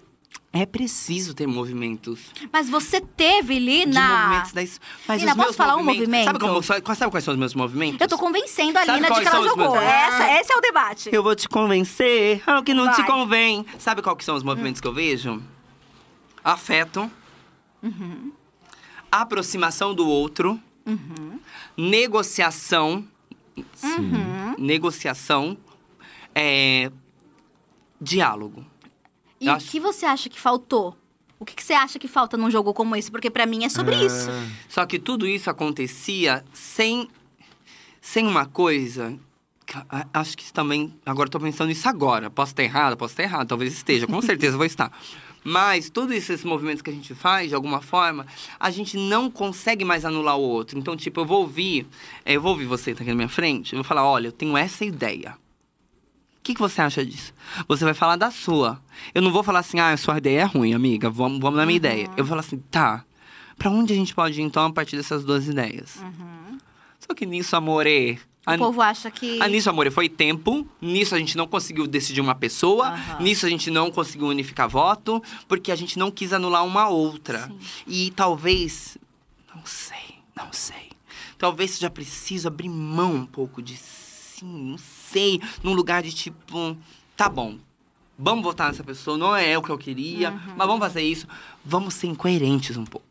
É 0.56 0.68
preciso 0.68 1.34
ter 1.34 1.48
movimentos. 1.48 2.20
Mas 2.52 2.70
você 2.70 3.02
teve, 3.02 3.56
De 3.56 3.60
Lina. 3.60 4.08
movimentos 4.20 4.52
da 4.52 4.62
es- 4.62 4.80
Mas 5.08 5.20
Lina, 5.20 5.32
os 5.32 5.38
posso 5.38 5.54
falar 5.54 5.74
um 5.74 5.78
movimentos- 5.84 6.00
movimento? 6.08 6.26
Sabe, 6.26 6.40
como, 6.40 6.62
sabe, 6.62 6.82
quais 7.12 7.24
são 7.24 7.34
os 7.34 7.40
meus 7.40 7.56
movimentos? 7.56 8.00
Eu 8.00 8.08
tô 8.08 8.20
convencendo 8.20 8.78
a 8.78 8.86
Sabe 8.86 8.98
Lina 9.00 9.08
de 9.08 9.14
quais 9.16 9.28
que 9.30 9.36
ela 9.36 9.48
jogou. 9.48 9.72
meus- 9.72 9.84
Essa, 9.84 10.32
esse 10.40 10.54
é 10.54 10.56
o 10.56 10.62
debate. 10.62 11.10
Eu 11.12 11.24
vou 11.24 11.36
te 11.36 11.50
convencer 11.50 12.44
ao 12.46 12.62
que 12.62 12.72
não 12.72 12.88
te 12.92 12.98
Vai. 12.98 13.06
convém. 13.08 13.66
Sabe 13.80 14.04
que 14.04 14.24
são 14.24 14.36
os 14.36 14.44
movimentos 14.44 14.80
que 14.80 14.88
eu 14.88 14.94
vejo? 14.94 15.42
Afeto. 16.44 17.10
Uhum. 17.82 18.32
Aproximação 19.12 19.94
do 19.94 20.08
outro. 20.08 20.60
Uhum. 20.86 21.40
Negociação. 21.78 23.06
Uhum. 23.84 24.56
Negociação. 24.58 25.58
é, 26.36 26.92
diálogo. 28.02 28.66
E 29.40 29.46
Eu 29.48 29.54
o 29.54 29.56
acho- 29.56 29.70
que 29.70 29.80
você 29.80 30.06
acha 30.06 30.28
que 30.30 30.40
faltou 30.40 30.98
O 31.40 31.46
que, 31.46 31.56
que 31.56 31.64
você 31.64 31.74
acha 31.74 32.00
que 32.00 32.08
falta 32.08 32.38
num 32.38 32.50
jogo 32.50 32.74
como 32.74 32.96
esse? 32.96 33.12
Porque 33.12 33.30
pra 33.30 33.46
mim 33.46 33.66
é 33.66 33.70
sobre 33.70 33.96
É. 33.96 34.06
isso. 34.06 34.30
Só 34.70 34.86
que 34.86 34.98
tudo 34.98 35.28
isso 35.28 35.50
acontecia 35.50 36.44
sem, 36.54 37.08
sem 38.00 38.26
uma 38.26 38.46
coisa. 38.46 39.18
Acho 40.14 40.38
que 40.38 40.44
isso 40.44 40.54
também. 40.54 40.94
Agora 41.06 41.28
eu 41.28 41.32
tô 41.32 41.40
pensando 41.42 41.68
nisso 41.68 41.90
agora. 41.90 42.30
Posso 42.30 42.54
estar 42.54 42.64
errado? 42.64 42.96
Posso 42.96 43.12
estar 43.14 43.24
errado. 43.24 43.48
Talvez 43.48 43.74
esteja. 43.74 44.08
Com 44.08 44.22
certeza 44.22 44.56
vou 44.56 44.66
estar. 44.66 44.90
Mas 45.44 45.90
todos 45.90 46.16
esses 46.16 46.44
movimentos 46.44 46.82
que 46.82 46.90
a 46.90 46.94
gente 46.94 47.14
faz, 47.14 47.50
de 47.50 47.56
alguma 47.56 47.82
forma, 47.82 48.26
a 48.60 48.72
gente 48.72 48.96
não 48.98 49.30
consegue 49.30 49.84
mais 49.84 50.06
anular 50.06 50.38
o 50.38 50.42
outro. 50.42 50.80
Então, 50.80 50.96
tipo, 50.96 51.20
eu 51.20 51.26
vou 51.26 51.42
ouvir. 51.42 51.86
eh, 52.26 52.34
Eu 52.36 52.42
vou 52.42 52.52
ouvir 52.54 52.66
você 52.66 52.94
tá 52.94 53.02
aqui 53.02 53.10
na 53.10 53.16
minha 53.16 53.30
frente. 53.30 53.74
Eu 53.74 53.78
vou 53.78 53.84
falar: 53.84 54.06
olha, 54.06 54.28
eu 54.28 54.32
tenho 54.32 54.56
essa 54.58 54.86
ideia. 54.86 55.36
O 56.38 56.44
que, 56.44 56.54
que 56.54 56.60
você 56.60 56.82
acha 56.82 57.06
disso? 57.06 57.34
Você 57.70 57.86
vai 57.86 57.94
falar 57.94 58.16
da 58.18 58.30
sua. 58.30 58.82
Eu 59.14 59.22
não 59.22 59.32
vou 59.32 59.44
falar 59.44 59.60
assim, 59.60 59.80
ah, 59.80 59.92
a 59.94 59.98
sua 59.98 60.18
ideia 60.18 60.42
é 60.42 60.44
ruim, 60.44 60.74
amiga. 60.74 61.10
Vamos, 61.10 61.40
vamos 61.40 61.58
na 61.58 61.66
minha 61.66 61.78
ideia. 61.78 62.06
Eu 62.18 62.26
vou 62.26 62.28
falar 62.28 62.42
assim, 62.42 62.58
tá. 62.70 63.06
Pra 63.58 63.70
onde 63.70 63.94
a 63.94 63.96
gente 63.96 64.14
pode 64.14 64.42
ir, 64.42 64.44
então, 64.44 64.66
a 64.66 64.74
partir 64.74 64.98
dessas 64.98 65.24
duas 65.24 65.48
ideias? 65.48 66.00
Só 67.00 67.14
que 67.16 67.26
nisso, 67.26 67.56
amore. 67.56 68.20
A, 68.46 68.56
O 68.56 68.58
povo 68.58 68.82
acha 68.82 69.10
que. 69.10 69.42
a 69.42 69.48
nisso, 69.48 69.70
amore, 69.70 69.90
foi 69.90 70.10
tempo. 70.10 70.68
Nisso, 70.82 71.16
a 71.16 71.18
gente 71.20 71.38
não 71.38 71.48
conseguiu 71.48 71.88
decidir 71.88 72.20
uma 72.20 72.36
pessoa. 72.36 72.90
Aham. 72.90 73.20
Nisso, 73.22 73.46
a 73.46 73.50
gente 73.50 73.72
não 73.72 73.90
conseguiu 73.90 74.28
unificar 74.28 74.68
voto. 74.68 75.24
Porque 75.48 75.72
a 75.72 75.76
gente 75.76 75.98
não 75.98 76.12
quis 76.12 76.34
anular 76.34 76.66
uma 76.66 76.90
outra. 76.90 77.48
Sim. 77.48 77.60
E 77.88 78.12
talvez. 78.12 78.98
Não 79.56 79.66
sei, 79.66 80.16
não 80.36 80.52
sei. 80.52 80.90
Talvez 81.38 81.72
seja 81.72 81.90
preciso 81.90 82.48
abrir 82.48 82.70
mão 82.70 83.14
um 83.16 83.26
pouco 83.26 83.62
de 83.62 83.78
sim, 83.78 84.72
não 84.72 84.78
sei. 84.78 85.40
Num 85.62 85.74
lugar 85.74 86.04
de 86.04 86.12
tipo. 86.14 86.78
Tá 87.16 87.30
bom. 87.30 87.58
Vamos 88.18 88.44
votar 88.44 88.68
nessa 88.68 88.84
pessoa, 88.84 89.18
não 89.18 89.36
é 89.36 89.58
o 89.58 89.62
que 89.62 89.72
eu 89.72 89.78
queria, 89.78 90.32
mas 90.56 90.68
vamos 90.68 90.80
fazer 90.80 91.02
isso. 91.02 91.28
Vamos 91.66 91.96
ser 91.96 92.08
incoerentes 92.08 92.78
um 92.78 92.86
pouco. 92.86 93.06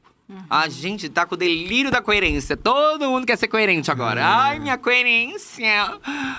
A 0.48 0.68
gente 0.68 1.08
tá 1.08 1.24
com 1.26 1.34
o 1.34 1.38
delírio 1.38 1.90
da 1.90 2.00
coerência. 2.02 2.56
Todo 2.56 3.08
mundo 3.10 3.26
quer 3.26 3.36
ser 3.36 3.48
coerente 3.48 3.90
agora. 3.90 4.24
Ai, 4.24 4.58
minha 4.58 4.76
coerência. 4.78 5.98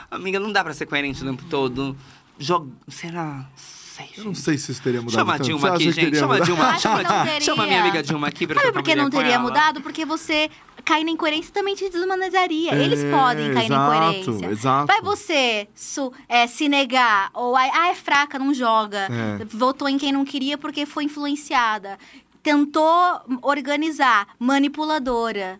Amiga, 0.10 0.39
não 0.39 0.52
dá 0.52 0.64
pra 0.64 0.74
ser 0.74 0.86
coerente 0.86 1.22
o 1.24 1.26
tempo 1.26 1.44
todo. 1.50 1.96
Joga... 2.38 2.70
Será? 2.88 3.46
Sei, 3.56 4.10
Eu 4.18 4.24
não 4.24 4.34
sei 4.34 4.58
se 4.58 4.72
isso 4.72 4.82
teria 4.82 5.00
mudado 5.02 5.14
Chama 5.20 5.34
a 5.36 5.38
tanto. 5.38 5.46
Dilma 5.46 5.68
acha 5.68 5.76
aqui, 5.76 5.91
gente. 5.91 6.18
Chama 6.18 6.38
a? 6.38 6.39
Dilma. 6.39 6.80
Chama, 7.39 7.68
minha 7.68 7.82
amiga 7.82 8.02
Dilma 8.02 8.28
aqui 8.28 8.48
pra 8.48 8.60
Sabe 8.60 8.74
por 8.74 8.82
que 8.82 8.96
não 8.96 9.08
teria 9.08 9.38
mudado? 9.38 9.82
Porque 9.82 10.04
você 10.04 10.50
cair 10.84 11.04
na 11.04 11.12
incoerência 11.12 11.54
também 11.54 11.76
te 11.76 11.88
desumanizaria. 11.89 12.74
Eles 12.74 13.04
É, 13.04 13.12
podem 13.12 13.54
cair 13.54 13.70
na 13.70 13.76
exato, 13.76 14.20
incoerência. 14.20 14.46
exato. 14.48 14.88
Vai 14.88 15.00
você 15.02 15.68
su- 15.76 16.12
é, 16.28 16.48
se 16.48 16.68
negar, 16.68 17.30
ou 17.36 17.56
ai, 17.56 17.70
ah, 17.72 17.89
é 17.89 17.96
fraca, 17.96 18.39
não 18.39 18.52
joga. 18.52 19.08
É. 19.39 19.46
Votou 19.46 19.88
em 19.88 20.00
quem 20.00 20.12
não 20.12 20.26
queria 20.26 20.58
porque 20.58 20.88
foi 20.88 21.04
influenciada. 21.04 22.00
Tentou 22.44 23.22
organizar, 23.41 24.28
manipuladora. 24.38 25.60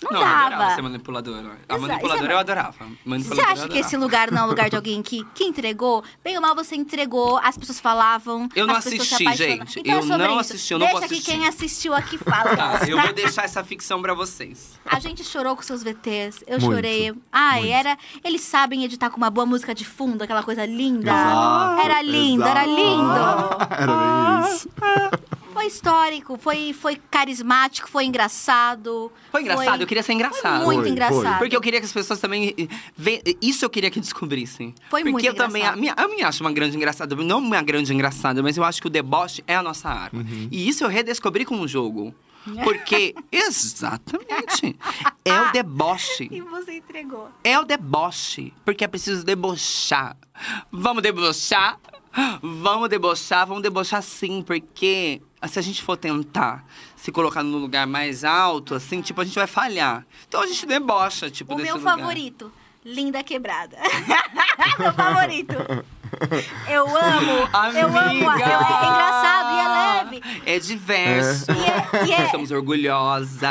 Não, 0.00 0.12
Não, 0.12 0.20
eu 0.20 0.26
adorava 0.28 0.56
dava. 0.62 0.74
ser 0.76 0.82
manipuladora. 0.82 1.38
A 1.68 1.74
Exato, 1.74 1.80
manipuladora 1.80 2.30
é- 2.30 2.34
eu 2.34 2.38
adorava. 2.38 2.72
Você 2.78 2.86
Manipuladora 3.04 3.48
eu 3.48 3.52
acha 3.52 3.68
que 3.68 3.78
esse 3.78 3.96
adorava. 3.96 4.04
lugar 4.04 4.30
não 4.30 4.38
é 4.38 4.44
um 4.44 4.48
lugar 4.48 4.70
de 4.70 4.76
alguém 4.76 5.02
que, 5.02 5.24
que 5.34 5.42
entregou? 5.42 6.04
Bem 6.22 6.36
ou 6.36 6.40
mal 6.40 6.54
você 6.54 6.76
entregou, 6.76 7.36
as 7.42 7.58
pessoas 7.58 7.80
falavam. 7.80 8.48
Eu 8.54 8.64
não 8.64 8.76
assisti, 8.76 9.24
gente. 9.34 9.80
Então 9.80 9.94
Eu 9.98 10.06
não 10.06 10.30
isso. 10.40 10.52
assisti, 10.52 10.72
eu 10.72 10.78
não 10.78 10.86
Deixa 10.86 11.00
que 11.00 11.04
assistir. 11.14 11.30
quem 11.32 11.48
assistiu 11.48 11.94
aqui 11.94 12.16
fala. 12.22 12.56
Tá, 12.56 12.80
eu 12.86 13.00
vou 13.00 13.12
deixar 13.12 13.42
essa 13.44 13.64
ficção 13.64 14.00
pra 14.00 14.14
vocês. 14.14 14.78
A 14.86 15.00
gente 15.00 15.24
chorou 15.24 15.56
com 15.56 15.62
seus 15.62 15.82
VTs. 15.82 16.44
Eu 16.46 16.60
Muito, 16.60 16.74
chorei. 16.76 17.12
Ai, 17.32 17.62
muito. 17.62 17.74
era. 17.74 17.98
Eles 18.22 18.42
sabem 18.42 18.84
editar 18.84 19.10
com 19.10 19.16
uma 19.16 19.30
boa 19.30 19.46
música 19.46 19.74
de 19.74 19.84
fundo, 19.84 20.22
aquela 20.22 20.44
coisa 20.44 20.64
linda. 20.64 21.10
Exato, 21.10 21.80
era 21.80 22.02
lindo, 22.02 22.44
era 22.44 22.64
exato. 22.64 22.80
lindo. 22.80 23.58
Era 23.82 24.42
bem 24.44 24.54
isso. 24.54 24.68
Foi 25.58 25.66
histórico, 25.66 26.38
foi, 26.38 26.72
foi 26.72 27.00
carismático, 27.10 27.88
foi 27.90 28.04
engraçado. 28.04 29.10
Foi 29.32 29.42
engraçado, 29.42 29.80
eu 29.80 29.86
queria 29.88 30.04
ser 30.04 30.12
engraçado. 30.12 30.64
Foi 30.64 30.74
muito 30.76 30.82
Foi, 30.82 30.90
engraçado. 30.92 31.38
Porque 31.38 31.56
eu 31.56 31.60
queria 31.60 31.80
que 31.80 31.86
as 31.86 31.92
pessoas 31.92 32.20
também. 32.20 32.54
eh, 32.56 32.68
ve- 32.96 33.22
Isso 33.42 33.64
eu 33.64 33.68
queria 33.70 33.90
que 33.90 33.98
descobrissem. 33.98 34.72
Foi 34.88 35.00
Porque 35.02 35.10
muito 35.12 35.26
eu 35.26 35.34
também. 35.34 35.62
A 35.62 35.74
engraçado. 35.76 35.80
minha, 35.80 35.94
eu 35.98 36.16
me 36.16 36.22
acho 36.22 36.44
uma 36.44 36.52
grande 36.52 36.76
engraçada. 36.76 37.16
Não 37.16 37.38
uma 37.40 37.60
grande 37.60 37.92
engraçada, 37.92 38.40
mas 38.40 38.56
eu 38.56 38.62
acho 38.62 38.80
que 38.80 38.86
o 38.86 38.90
deboche 38.90 39.42
é 39.48 39.56
a 39.56 39.62
nossa 39.62 39.88
arma. 39.88 40.24
E 40.50 40.68
isso 40.68 40.84
eu 40.84 40.88
redescobri 40.88 41.44
com 41.44 41.60
o 41.60 41.66
jogo. 41.66 42.14
Porque. 42.62 43.16
exatamente. 43.32 44.78
É 45.24 45.40
o 45.40 45.50
deboche. 45.52 46.28
E 46.30 46.40
você 46.40 46.74
entregou. 46.76 47.28
É 47.42 47.58
o 47.58 47.64
deboche. 47.64 48.52
Porque 48.64 48.84
é 48.84 48.88
preciso 48.88 49.24
debochar. 49.24 50.16
Vamos 50.70 51.02
debochar? 51.02 51.80
Vamos 52.42 52.88
debochar, 52.88 53.46
vamos 53.46 53.62
debochar 53.62 54.02
sim, 54.02 54.42
porque 54.42 55.20
se 55.46 55.58
a 55.58 55.62
gente 55.62 55.82
for 55.82 55.96
tentar 55.96 56.64
se 56.96 57.12
colocar 57.12 57.42
no 57.42 57.58
lugar 57.58 57.86
mais 57.86 58.24
alto, 58.24 58.74
assim, 58.74 59.00
tipo, 59.00 59.20
a 59.20 59.24
gente 59.24 59.34
vai 59.36 59.46
falhar. 59.46 60.04
Então 60.26 60.40
a 60.40 60.46
gente 60.46 60.66
debocha, 60.66 61.30
tipo, 61.30 61.52
O 61.52 61.56
desse 61.56 61.68
meu 61.68 61.76
lugar. 61.78 61.96
favorito, 61.98 62.50
Linda 62.84 63.22
Quebrada. 63.22 63.76
meu 64.78 64.92
favorito. 64.94 65.54
Eu 66.68 66.84
amo, 66.96 67.30
eu 67.76 67.86
amo. 67.88 68.30
Amiga! 68.30 68.44
eu- 68.44 68.60
é 68.60 68.84
engraçado 68.88 69.54
e 69.54 69.60
é 69.60 69.68
leve. 69.68 70.22
É 70.46 70.58
diverso. 70.58 71.46
E 71.52 71.64
é- 71.64 72.06
e 72.06 72.12
é- 72.12 72.24
Estamos 72.24 72.50
orgulhosas. 72.50 73.42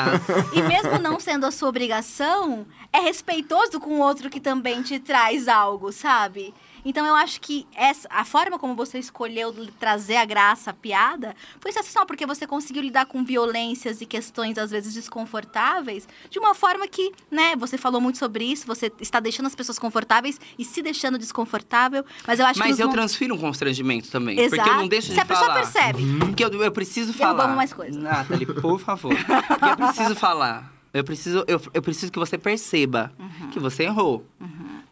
E 0.54 0.62
mesmo 0.64 0.98
não 1.00 1.20
sendo 1.20 1.46
a 1.46 1.52
sua 1.52 1.70
obrigação, 1.70 2.66
é 2.92 3.00
respeitoso 3.00 3.80
com 3.80 3.92
o 3.92 4.00
outro 4.00 4.30
que 4.30 4.40
também 4.40 4.82
te 4.82 4.98
traz 5.00 5.48
algo, 5.48 5.92
sabe? 5.92 6.54
Então 6.90 7.06
eu 7.06 7.14
acho 7.16 7.42
que 7.42 7.68
essa, 7.76 8.08
a 8.10 8.24
forma 8.24 8.58
como 8.58 8.74
você 8.74 8.98
escolheu 8.98 9.54
trazer 9.78 10.16
a 10.16 10.24
graça, 10.26 10.72
a 10.72 10.74
piada, 10.74 11.36
foi 11.60 11.72
sensacional, 11.74 12.08
porque 12.08 12.26
você 12.26 12.48
conseguiu 12.48 12.82
lidar 12.82 13.06
com 13.06 13.24
violências 13.26 14.00
e 14.00 14.06
questões, 14.06 14.58
às 14.58 14.72
vezes, 14.72 14.94
desconfortáveis, 14.94 16.08
de 16.30 16.40
uma 16.40 16.56
forma 16.56 16.88
que, 16.88 17.12
né, 17.30 17.56
você 17.58 17.78
falou 17.78 18.00
muito 18.00 18.18
sobre 18.18 18.46
isso, 18.46 18.66
você 18.66 18.90
está 19.02 19.20
deixando 19.20 19.48
as 19.48 19.56
pessoas 19.56 19.78
confortáveis 19.78 20.40
e 20.58 20.64
se 20.64 20.82
deixando 20.82 21.18
desconfortável, 21.18 22.06
mas 22.26 22.40
eu 22.40 22.46
acho 22.46 22.62
que. 22.62 22.68
Mas 22.70 22.80
eu 22.80 22.88
mon- 22.88 22.94
transfiro 22.94 23.36
um 23.36 23.38
constrangimento 23.38 24.10
também. 24.10 24.40
Exato. 24.40 24.56
Porque 24.56 24.70
eu 24.70 24.76
não 24.78 24.88
deixo 24.88 25.10
de 25.10 25.16
Se 25.16 25.20
a 25.20 25.26
pessoa 25.26 25.48
falar. 25.48 25.60
percebe. 25.60 26.04
Porque 26.20 26.46
eu, 26.46 26.64
eu 26.64 26.72
preciso 26.72 27.12
falar. 27.14 27.50
mais 27.50 27.74
coisa. 27.74 28.00
Nathalie, 28.00 28.46
por 28.46 28.80
favor. 28.80 29.14
Porque 29.14 29.66
eu 29.66 29.78
preciso 29.78 30.16
falar. 30.16 30.72
Eu 30.94 31.04
preciso, 31.04 31.44
eu, 31.48 31.62
eu 31.74 31.82
preciso 31.82 32.12
que 32.12 32.18
você 32.18 32.38
perceba 32.38 33.12
Uhum. 33.20 33.50
que 33.50 33.60
você 33.60 33.84
errou. 33.84 34.26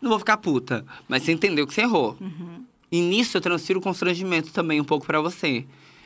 Não 0.06 0.10
vou 0.12 0.20
ficar 0.20 0.38
puta, 0.38 0.86
mas 1.10 1.24
você 1.24 1.32
entendeu 1.32 1.66
que 1.66 1.74
você 1.74 1.82
errou. 1.82 2.16
Uhum. 2.22 2.64
E 2.92 3.02
nisso 3.02 3.36
eu 3.36 3.42
transfiro 3.42 3.80
o 3.80 3.82
constrangimento 3.82 4.54
também 4.54 4.80
um 4.80 4.84
pouco 4.84 5.04
pra 5.04 5.20
você. 5.20 5.66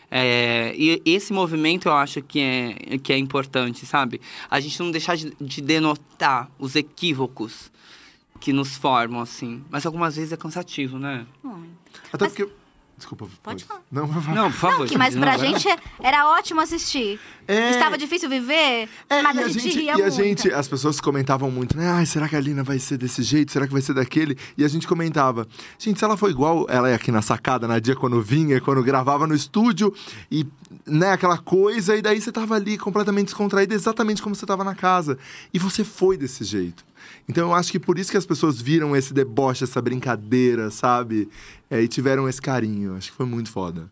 É, 0.09 0.73
e 0.77 1.01
esse 1.05 1.33
movimento 1.33 1.89
eu 1.89 1.93
acho 1.93 2.21
que 2.21 2.39
é, 2.39 2.97
que 2.97 3.11
é 3.11 3.17
importante, 3.17 3.85
sabe? 3.85 4.21
A 4.49 4.57
gente 4.61 4.79
não 4.79 4.89
deixar 4.89 5.17
de, 5.17 5.33
de 5.39 5.61
denotar 5.61 6.49
os 6.57 6.77
equívocos 6.77 7.69
que 8.39 8.53
nos 8.53 8.77
formam, 8.77 9.19
assim. 9.19 9.61
Mas 9.69 9.85
algumas 9.85 10.15
vezes 10.15 10.31
é 10.31 10.37
cansativo, 10.37 10.97
né? 10.97 11.25
Muito. 11.43 11.67
Até 12.13 12.23
Mas- 12.23 12.33
porque. 12.33 12.53
Desculpa. 12.99 13.27
Pode 13.41 13.63
falar. 13.63 13.81
Não, 13.89 14.05
vai 14.05 14.21
falar. 14.21 14.35
Não, 14.35 14.51
por 14.51 14.57
favor. 14.57 14.79
Não, 14.79 14.87
que, 14.87 14.97
mas 14.97 15.13
gente, 15.13 15.21
pra 15.21 15.37
não, 15.37 15.39
gente 15.39 15.67
era 16.03 16.29
ótimo 16.29 16.59
assistir. 16.59 17.17
É. 17.47 17.71
Estava 17.71 17.97
difícil 17.97 18.29
viver, 18.29 18.89
É, 19.09 19.21
mas 19.21 19.35
e 19.35 19.39
a, 19.39 19.47
gente, 19.47 19.59
gente, 19.61 19.79
ria 19.79 19.97
e 19.97 20.03
a 20.03 20.09
gente, 20.09 20.53
as 20.53 20.67
pessoas 20.67 20.99
comentavam 20.99 21.49
muito, 21.49 21.75
né? 21.75 21.89
Ai, 21.89 22.05
será 22.05 22.27
que 22.27 22.35
a 22.35 22.39
Lina 22.39 22.61
vai 22.61 22.77
ser 22.77 22.97
desse 22.97 23.23
jeito? 23.23 23.51
Será 23.53 23.65
que 23.65 23.73
vai 23.73 23.81
ser 23.81 23.93
daquele? 23.93 24.37
E 24.57 24.63
a 24.65 24.67
gente 24.67 24.85
comentava, 24.85 25.47
gente, 25.79 25.97
se 25.97 26.05
ela 26.05 26.17
for 26.17 26.29
igual 26.29 26.67
ela 26.69 26.89
é 26.89 26.93
aqui 26.93 27.09
na 27.11 27.21
sacada, 27.21 27.67
na 27.67 27.79
dia 27.79 27.95
quando 27.95 28.21
vinha, 28.21 28.59
quando 28.59 28.83
gravava 28.83 29.25
no 29.25 29.33
estúdio, 29.33 29.93
e, 30.29 30.45
né, 30.85 31.13
aquela 31.13 31.37
coisa, 31.37 31.95
e 31.95 32.01
daí 32.01 32.19
você 32.19 32.31
tava 32.31 32.55
ali 32.55 32.77
completamente 32.77 33.27
descontraída, 33.27 33.73
exatamente 33.73 34.21
como 34.21 34.35
você 34.35 34.45
tava 34.45 34.63
na 34.63 34.75
casa. 34.75 35.17
E 35.53 35.57
você 35.57 35.83
foi 35.85 36.17
desse 36.17 36.43
jeito. 36.43 36.88
Então 37.27 37.49
eu 37.49 37.53
acho 37.53 37.71
que 37.71 37.79
por 37.79 37.99
isso 37.99 38.11
que 38.11 38.17
as 38.17 38.25
pessoas 38.25 38.61
viram 38.61 38.95
esse 38.95 39.13
deboche, 39.13 39.63
essa 39.63 39.81
brincadeira, 39.81 40.71
sabe? 40.71 41.29
É, 41.69 41.81
e 41.81 41.87
tiveram 41.87 42.27
esse 42.27 42.41
carinho. 42.41 42.95
Acho 42.95 43.11
que 43.11 43.17
foi 43.17 43.25
muito 43.25 43.51
foda. 43.51 43.91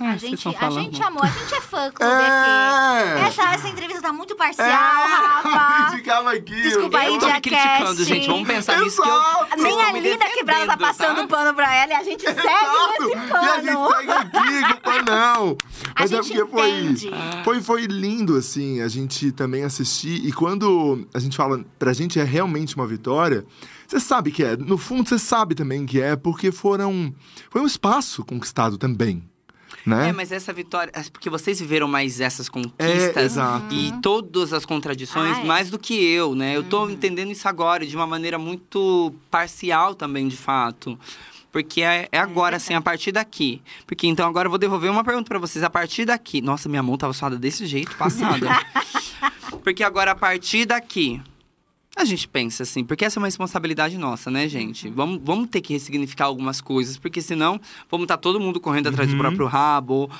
A 0.00 0.18
vocês 0.18 0.22
gente, 0.22 0.48
a 0.48 0.70
gente 0.70 1.02
amou, 1.02 1.22
a 1.22 1.26
gente 1.26 1.54
é 1.54 1.60
fã 1.60 1.90
clube 1.92 2.12
É. 2.12 3.12
aqui. 3.14 3.26
Essa, 3.28 3.54
essa 3.54 3.68
entrevista 3.68 4.02
tá 4.02 4.12
muito 4.12 4.34
parcial, 4.34 4.66
É, 4.68 4.72
Rafa. 4.72 5.86
criticava 5.90 6.32
aqui. 6.32 6.62
Desculpa 6.62 6.98
aí, 6.98 7.14
Eu 7.14 7.18
tô 7.20 7.26
me 7.26 7.40
criticando, 7.40 8.04
gente. 8.04 8.26
Vamos 8.26 8.46
pensar 8.48 8.80
nisso 8.80 9.00
que 9.00 9.08
eu. 9.08 9.14
Exato. 9.14 9.62
Nem 9.62 9.82
a 9.82 9.92
linda 9.92 10.24
quebrada 10.26 10.66
tá 10.66 10.74
defendendo, 10.76 10.78
passando 10.78 11.16
tá? 11.16 11.26
pano 11.28 11.54
pra 11.54 11.74
ela 11.74 11.92
e 11.92 11.94
a 11.94 12.02
gente 12.02 12.22
segue 12.24 12.40
Exato. 12.40 13.02
nesse 13.04 13.10
E 13.10 13.14
a 13.14 13.28
pano. 13.28 13.62
gente 13.62 13.96
segue 13.96 14.10
aqui 14.12 14.64
com 14.64 14.72
o 14.72 14.80
panão. 14.80 15.56
A 15.94 16.00
Mas 16.00 16.12
é 16.12 16.16
porque 16.16 16.46
foi, 16.46 16.96
foi, 17.44 17.62
foi 17.62 17.82
lindo, 17.86 18.36
assim, 18.36 18.80
a 18.80 18.88
gente 18.88 19.30
também 19.30 19.62
assistir. 19.62 20.26
E 20.26 20.32
quando 20.32 21.06
a 21.14 21.18
gente 21.20 21.36
fala, 21.36 21.64
pra 21.78 21.92
gente 21.92 22.18
é 22.18 22.24
realmente 22.24 22.74
uma 22.74 22.86
vitória, 22.86 23.44
você 23.86 24.00
sabe 24.00 24.32
que 24.32 24.42
é. 24.42 24.56
No 24.56 24.76
fundo, 24.76 25.08
você 25.08 25.18
sabe 25.20 25.54
também 25.54 25.86
que 25.86 26.00
é, 26.00 26.16
porque 26.16 26.50
foram. 26.50 27.14
Foi 27.48 27.60
um 27.60 27.66
espaço 27.66 28.24
conquistado 28.24 28.76
também. 28.76 29.22
Né? 29.86 30.08
É, 30.08 30.12
mas 30.12 30.32
essa 30.32 30.52
vitória. 30.52 30.90
é 30.94 31.02
Porque 31.10 31.28
vocês 31.28 31.60
viveram 31.60 31.86
mais 31.86 32.18
essas 32.20 32.46
É, 32.48 32.50
conquistas 32.50 33.24
exato. 33.32 33.74
e 33.74 33.92
todas 34.00 34.52
as 34.52 34.64
contradições, 34.64 35.36
Ah, 35.36 35.40
é. 35.40 35.44
mais 35.44 35.68
do 35.70 35.78
que 35.78 35.92
eu, 35.94 36.34
né? 36.34 36.56
Eu 36.56 36.62
tô 36.62 36.88
entendendo 36.88 37.30
isso 37.30 37.46
agora 37.46 37.86
de 37.86 37.94
uma 37.94 38.06
maneira 38.06 38.38
muito 38.38 39.14
parcial 39.30 39.94
também, 39.94 40.26
de 40.26 40.36
fato. 40.36 40.98
Porque 41.52 41.82
é, 41.82 42.08
é 42.10 42.18
agora, 42.18 42.56
assim, 42.56 42.74
a 42.74 42.80
partir 42.80 43.12
daqui. 43.12 43.62
Porque 43.86 44.06
então 44.06 44.26
agora 44.26 44.46
eu 44.46 44.50
vou 44.50 44.58
devolver 44.58 44.90
uma 44.90 45.04
pergunta 45.04 45.28
pra 45.28 45.38
vocês. 45.38 45.62
A 45.62 45.70
partir 45.70 46.04
daqui. 46.04 46.40
Nossa, 46.40 46.68
minha 46.68 46.82
mão 46.82 46.96
tava 46.96 47.12
suada 47.12 47.36
desse 47.38 47.64
jeito, 47.66 47.94
passada. 47.96 48.48
porque 49.62 49.84
agora, 49.84 50.10
a 50.12 50.14
partir 50.16 50.64
daqui. 50.64 51.20
A 51.96 52.04
gente 52.04 52.26
pensa 52.26 52.64
assim, 52.64 52.84
porque 52.84 53.04
essa 53.04 53.18
é 53.18 53.20
uma 53.20 53.28
responsabilidade 53.28 53.96
nossa, 53.96 54.30
né, 54.30 54.48
gente? 54.48 54.88
Vamos, 54.90 55.20
vamos 55.22 55.48
ter 55.48 55.60
que 55.60 55.72
ressignificar 55.72 56.24
algumas 56.24 56.60
coisas, 56.60 56.98
porque 56.98 57.22
senão 57.22 57.60
vamos 57.88 58.04
estar 58.04 58.16
todo 58.16 58.40
mundo 58.40 58.60
correndo 58.60 58.88
atrás 58.88 59.08
do 59.10 59.16
próprio 59.16 59.46
rabo, 59.46 60.10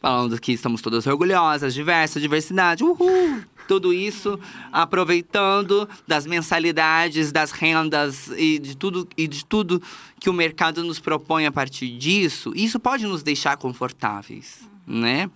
falando 0.00 0.40
que 0.40 0.52
estamos 0.52 0.82
todas 0.82 1.06
orgulhosas, 1.06 1.72
diversas, 1.72 2.20
diversidade, 2.20 2.82
uhul! 2.82 3.42
Tudo 3.68 3.92
isso 3.92 4.40
aproveitando 4.72 5.88
das 6.04 6.26
mensalidades, 6.26 7.30
das 7.30 7.52
rendas 7.52 8.28
e 8.36 8.58
de 8.58 8.76
tudo 8.76 9.08
e 9.16 9.28
de 9.28 9.44
tudo 9.44 9.80
que 10.18 10.28
o 10.28 10.32
mercado 10.32 10.82
nos 10.82 10.98
propõe 10.98 11.46
a 11.46 11.52
partir 11.52 11.96
disso. 11.96 12.52
Isso 12.56 12.80
pode 12.80 13.06
nos 13.06 13.22
deixar 13.22 13.56
confortáveis, 13.56 14.68
né? 14.84 15.30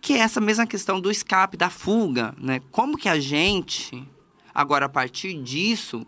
Que 0.00 0.14
é 0.14 0.20
essa 0.20 0.40
mesma 0.40 0.66
questão 0.66 0.98
do 0.98 1.10
escape, 1.10 1.58
da 1.58 1.68
fuga, 1.68 2.34
né? 2.40 2.62
Como 2.70 2.96
que 2.96 3.08
a 3.08 3.20
gente 3.20 4.02
Agora, 4.54 4.86
a 4.86 4.88
partir 4.88 5.34
disso, 5.42 6.06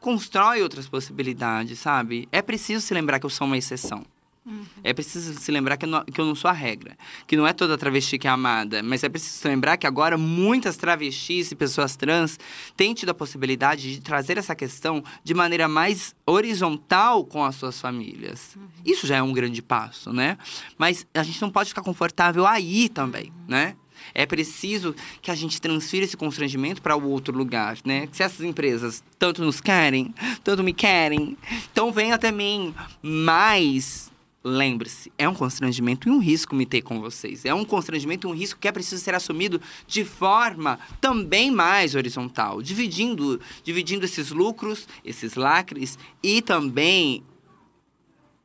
constrói 0.00 0.62
outras 0.62 0.88
possibilidades, 0.88 1.78
sabe? 1.78 2.28
É 2.32 2.42
preciso 2.42 2.84
se 2.84 2.94
lembrar 2.94 3.18
que 3.18 3.26
eu 3.26 3.30
sou 3.30 3.46
uma 3.46 3.58
exceção. 3.58 4.04
Uhum. 4.44 4.64
É 4.82 4.94
preciso 4.94 5.38
se 5.38 5.52
lembrar 5.52 5.76
que 5.76 5.84
eu, 5.84 5.88
não, 5.88 6.04
que 6.04 6.18
eu 6.18 6.24
não 6.24 6.34
sou 6.34 6.50
a 6.50 6.52
regra. 6.52 6.96
Que 7.26 7.36
não 7.36 7.46
é 7.46 7.52
toda 7.52 7.76
travesti 7.76 8.18
que 8.18 8.26
é 8.26 8.30
amada. 8.30 8.82
Mas 8.82 9.04
é 9.04 9.08
preciso 9.08 9.34
se 9.34 9.46
lembrar 9.46 9.76
que 9.76 9.86
agora 9.86 10.16
muitas 10.16 10.76
travestis 10.76 11.52
e 11.52 11.54
pessoas 11.54 11.94
trans 11.94 12.38
têm 12.76 12.94
tido 12.94 13.10
a 13.10 13.14
possibilidade 13.14 13.94
de 13.94 14.00
trazer 14.00 14.38
essa 14.38 14.54
questão 14.54 15.04
de 15.22 15.34
maneira 15.34 15.68
mais 15.68 16.14
horizontal 16.26 17.24
com 17.24 17.44
as 17.44 17.54
suas 17.56 17.80
famílias. 17.80 18.56
Uhum. 18.56 18.68
Isso 18.84 19.06
já 19.06 19.16
é 19.16 19.22
um 19.22 19.32
grande 19.32 19.60
passo, 19.60 20.12
né? 20.12 20.38
Mas 20.78 21.06
a 21.14 21.22
gente 21.22 21.40
não 21.42 21.50
pode 21.50 21.68
ficar 21.68 21.82
confortável 21.82 22.46
aí 22.46 22.88
também, 22.88 23.26
uhum. 23.26 23.44
né? 23.48 23.76
É 24.14 24.26
preciso 24.26 24.94
que 25.20 25.30
a 25.30 25.34
gente 25.34 25.60
transfira 25.60 26.04
esse 26.04 26.16
constrangimento 26.16 26.82
para 26.82 26.96
o 26.96 27.08
outro 27.08 27.36
lugar, 27.36 27.78
né? 27.84 28.08
Se 28.12 28.22
essas 28.22 28.44
empresas 28.44 29.02
tanto 29.18 29.42
nos 29.42 29.60
querem, 29.60 30.14
tanto 30.42 30.62
me 30.62 30.72
querem, 30.72 31.36
então 31.70 31.92
venha 31.92 32.14
até 32.14 32.30
mim. 32.32 32.74
Mas 33.02 34.10
lembre-se, 34.42 35.12
é 35.18 35.28
um 35.28 35.34
constrangimento 35.34 36.08
e 36.08 36.10
um 36.10 36.18
risco 36.18 36.54
me 36.54 36.64
ter 36.64 36.82
com 36.82 37.00
vocês. 37.00 37.44
É 37.44 37.52
um 37.52 37.64
constrangimento 37.64 38.26
e 38.26 38.30
um 38.30 38.34
risco 38.34 38.58
que 38.58 38.68
é 38.68 38.72
preciso 38.72 39.02
ser 39.02 39.14
assumido 39.14 39.60
de 39.86 40.04
forma 40.04 40.78
também 41.00 41.50
mais 41.50 41.94
horizontal, 41.94 42.62
dividindo, 42.62 43.40
dividindo 43.62 44.04
esses 44.04 44.30
lucros, 44.30 44.88
esses 45.04 45.34
lacres 45.34 45.98
e 46.22 46.40
também 46.40 47.22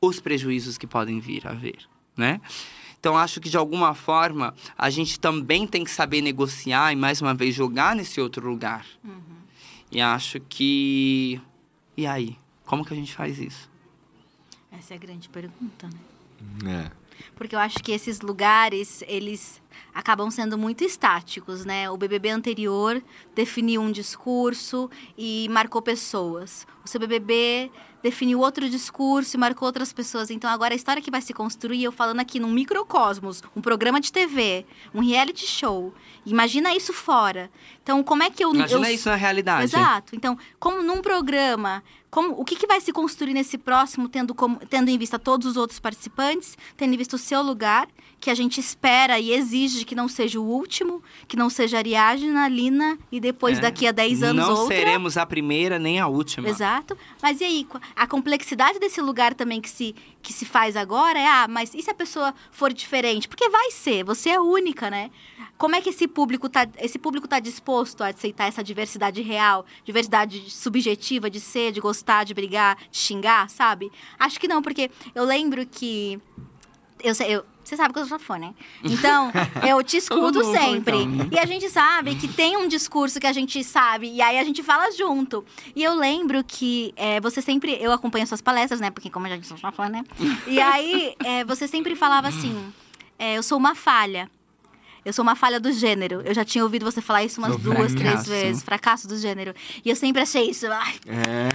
os 0.02 0.20
prejuízos 0.20 0.78
que 0.78 0.86
podem 0.86 1.20
vir 1.20 1.48
a 1.48 1.54
ver, 1.54 1.80
né? 2.16 2.42
Então, 3.00 3.18
acho 3.18 3.40
que 3.40 3.50
de 3.50 3.58
alguma 3.58 3.94
forma 3.94 4.54
a 4.78 4.90
gente 4.90 5.20
também 5.20 5.68
tem 5.68 5.84
que 5.84 5.92
saber 5.92 6.22
negociar 6.22 6.92
e, 6.92 6.96
mais 6.96 7.22
uma 7.22 7.34
vez, 7.34 7.54
jogar 7.54 7.96
nesse 7.96 8.20
outro 8.20 8.50
lugar. 8.50 8.86
Uhum. 9.04 9.22
E 9.92 10.02
acho 10.02 10.40
que. 10.40 11.40
E 11.96 12.06
aí? 12.06 12.38
Como 12.66 12.84
que 12.84 12.94
a 12.94 12.98
gente 12.98 13.14
faz 13.14 13.40
isso? 13.40 13.70
Essa 14.72 14.94
é 14.94 14.98
a 14.98 15.00
grande 15.00 15.30
pergunta, 15.30 15.88
né? 16.62 16.92
É. 16.92 17.06
Porque 17.36 17.56
eu 17.56 17.60
acho 17.60 17.78
que 17.80 17.92
esses 17.92 18.22
lugares, 18.22 19.04
eles 19.08 19.62
acabam 19.94 20.30
sendo 20.30 20.58
muito 20.58 20.84
estáticos, 20.84 21.64
né? 21.64 21.90
O 21.90 21.98
BBB 21.98 22.30
anterior 22.30 23.02
definiu 23.34 23.82
um 23.82 23.92
discurso 23.92 24.90
e 25.18 25.48
marcou 25.50 25.82
pessoas. 25.82 26.68
O 26.84 26.88
seu 26.88 27.00
BBB 27.00 27.72
definiu 28.06 28.40
outro 28.40 28.70
discurso 28.70 29.36
e 29.36 29.40
marcou 29.40 29.66
outras 29.66 29.92
pessoas. 29.92 30.30
Então 30.30 30.48
agora 30.48 30.76
a 30.76 30.78
história 30.78 31.02
que 31.02 31.10
vai 31.10 31.22
se 31.22 31.34
construir, 31.34 31.84
eu 31.84 31.92
falando 31.92 32.20
aqui 32.20 32.40
num 32.40 32.52
microcosmos, 32.52 33.42
um 33.56 33.62
programa 33.62 34.00
de 34.00 34.12
TV, 34.12 34.64
um 34.94 35.02
reality 35.02 35.48
show. 35.48 35.92
Imagina 36.24 36.76
isso 36.76 36.94
fora. 36.94 37.50
Então 37.82 38.04
como 38.04 38.22
é 38.22 38.30
que 38.30 38.46
eu 38.46 38.54
Imagina 38.54 38.92
eu... 38.92 38.94
isso 38.94 39.10
na 39.10 39.16
realidade. 39.16 39.64
Exato. 39.64 40.16
Então, 40.16 40.38
como 40.60 40.84
num 40.84 41.02
programa, 41.02 41.84
como 42.16 42.34
o 42.40 42.46
que, 42.46 42.56
que 42.56 42.66
vai 42.66 42.80
se 42.80 42.94
construir 42.94 43.34
nesse 43.34 43.58
próximo, 43.58 44.08
tendo, 44.08 44.34
como, 44.34 44.56
tendo 44.70 44.90
em 44.90 44.98
vista 44.98 45.20
todos 45.20 45.46
os 45.46 45.58
outros 45.58 45.82
participantes, 45.82 46.58
tendo 46.78 46.94
em 46.94 46.98
vista 46.98 47.18
o 47.18 47.20
seu 47.20 47.42
lugar, 47.42 47.90
que 48.22 48.30
a 48.30 48.34
gente 48.34 48.58
espera 48.58 49.20
e 49.20 49.34
exige 49.34 49.84
que 49.84 49.94
não 49.94 50.08
seja 50.08 50.40
o 50.40 50.44
último, 50.44 51.04
que 51.28 51.36
não 51.36 51.50
seja 51.50 51.78
Ariadna, 51.78 52.48
Lina 52.48 52.98
e 53.12 53.20
depois 53.20 53.58
É. 53.58 53.62
daqui 53.64 53.86
a 53.86 53.92
10 53.92 54.24
anos 54.24 54.48
Não 54.48 54.56
outra. 54.56 54.78
seremos 54.78 55.18
a 55.18 55.26
primeira 55.26 55.78
nem 55.78 56.00
a 56.00 56.08
última. 56.08 56.48
Exato. 56.48 56.98
Mas 57.22 57.42
e 57.42 57.44
aí, 57.44 57.68
a 57.94 58.08
complexidade 58.08 58.80
desse 58.80 59.02
lugar 59.02 59.34
também 59.34 59.60
que 59.60 59.70
se, 59.70 59.94
que 60.22 60.32
se 60.32 60.46
faz 60.46 60.78
agora 60.78 61.20
é, 61.20 61.28
ah, 61.28 61.48
mas 61.50 61.74
e 61.76 61.82
se 61.82 61.92
a 61.92 61.94
pessoa 61.94 62.34
for 62.50 62.72
diferente? 62.72 63.28
Porque 63.28 63.50
vai 63.50 63.72
ser, 63.72 64.06
você 64.06 64.30
é 64.30 64.40
única, 64.40 64.90
né? 64.90 65.12
Como 65.58 65.76
é 65.76 65.82
que 65.82 65.90
esse 65.90 66.08
público 66.08 66.50
tá, 66.50 66.68
esse 66.80 67.00
público 67.00 67.28
tá 67.28 67.40
disposto 67.40 68.04
a 68.04 68.08
aceitar 68.08 68.48
essa 68.48 68.64
diversidade 68.64 69.22
real, 69.22 69.66
diversidade 69.84 70.50
subjetiva 70.52 71.30
de 71.30 71.40
ser, 71.40 71.72
de 71.72 71.80
gostar, 71.80 72.24
de 72.26 72.34
brigar, 72.34 72.78
de 72.92 72.98
xingar, 72.98 73.50
sabe? 73.50 73.92
Acho 74.20 74.40
que 74.40 74.48
não, 74.48 74.62
porque 74.62 74.92
eu 75.14 75.24
lembro 75.24 75.66
que 75.66 76.20
eu 77.02 77.14
sei, 77.14 77.36
eu, 77.36 77.46
você 77.64 77.76
sabe 77.76 77.94
que 77.94 78.00
eu 78.00 78.06
sou 78.06 78.20
fã, 78.20 78.38
né? 78.38 78.54
Então, 78.84 79.32
eu 79.68 79.84
te 79.84 79.98
escuto 79.98 80.40
mundo, 80.40 80.52
sempre. 80.52 80.98
então. 81.04 81.28
E 81.32 81.40
a 81.40 81.46
gente 81.46 81.70
sabe 81.70 82.16
que 82.16 82.28
tem 82.28 82.56
um 82.58 82.68
discurso 82.68 83.20
que 83.20 83.28
a 83.28 83.34
gente 83.34 83.64
sabe, 83.64 84.12
e 84.12 84.22
aí 84.22 84.38
a 84.38 84.44
gente 84.44 84.62
fala 84.62 84.92
junto. 84.92 85.44
E 85.76 85.84
eu 85.84 85.96
lembro 85.96 86.44
que 86.44 86.94
é, 86.96 87.20
você 87.20 87.42
sempre. 87.42 87.78
Eu 87.82 87.92
acompanho 87.92 88.28
suas 88.28 88.42
palestras, 88.42 88.80
né? 88.80 88.92
Porque, 88.92 89.10
como 89.10 89.26
a 89.26 89.30
gente 89.30 89.48
sou 89.48 89.58
sua 89.58 89.72
fã, 89.72 89.90
né? 89.90 90.04
E 90.48 90.60
aí 90.60 91.16
é, 91.24 91.44
você 91.44 91.68
sempre 91.68 91.96
falava 91.96 92.28
assim: 92.28 92.56
é, 93.18 93.38
eu 93.38 93.44
sou 93.44 93.58
uma 93.58 93.74
falha. 93.74 94.30
Eu 95.06 95.14
sou 95.14 95.22
uma 95.24 95.36
falha 95.36 95.60
do 95.60 95.72
gênero. 95.72 96.22
Eu 96.26 96.34
já 96.34 96.44
tinha 96.44 96.64
ouvido 96.64 96.84
você 96.84 97.00
falar 97.02 97.24
isso 97.24 97.40
umas 97.40 97.56
duas, 97.58 97.94
três 97.94 98.12
fracasso. 98.12 98.30
vezes. 98.30 98.64
Fracasso 98.64 99.08
do 99.08 99.18
gênero. 99.18 99.54
E 99.84 99.90
eu 99.90 99.96
sempre 99.96 100.22
achei 100.24 100.50
isso. 100.50 100.66
Ai, 100.72 100.96
É. 101.08 101.50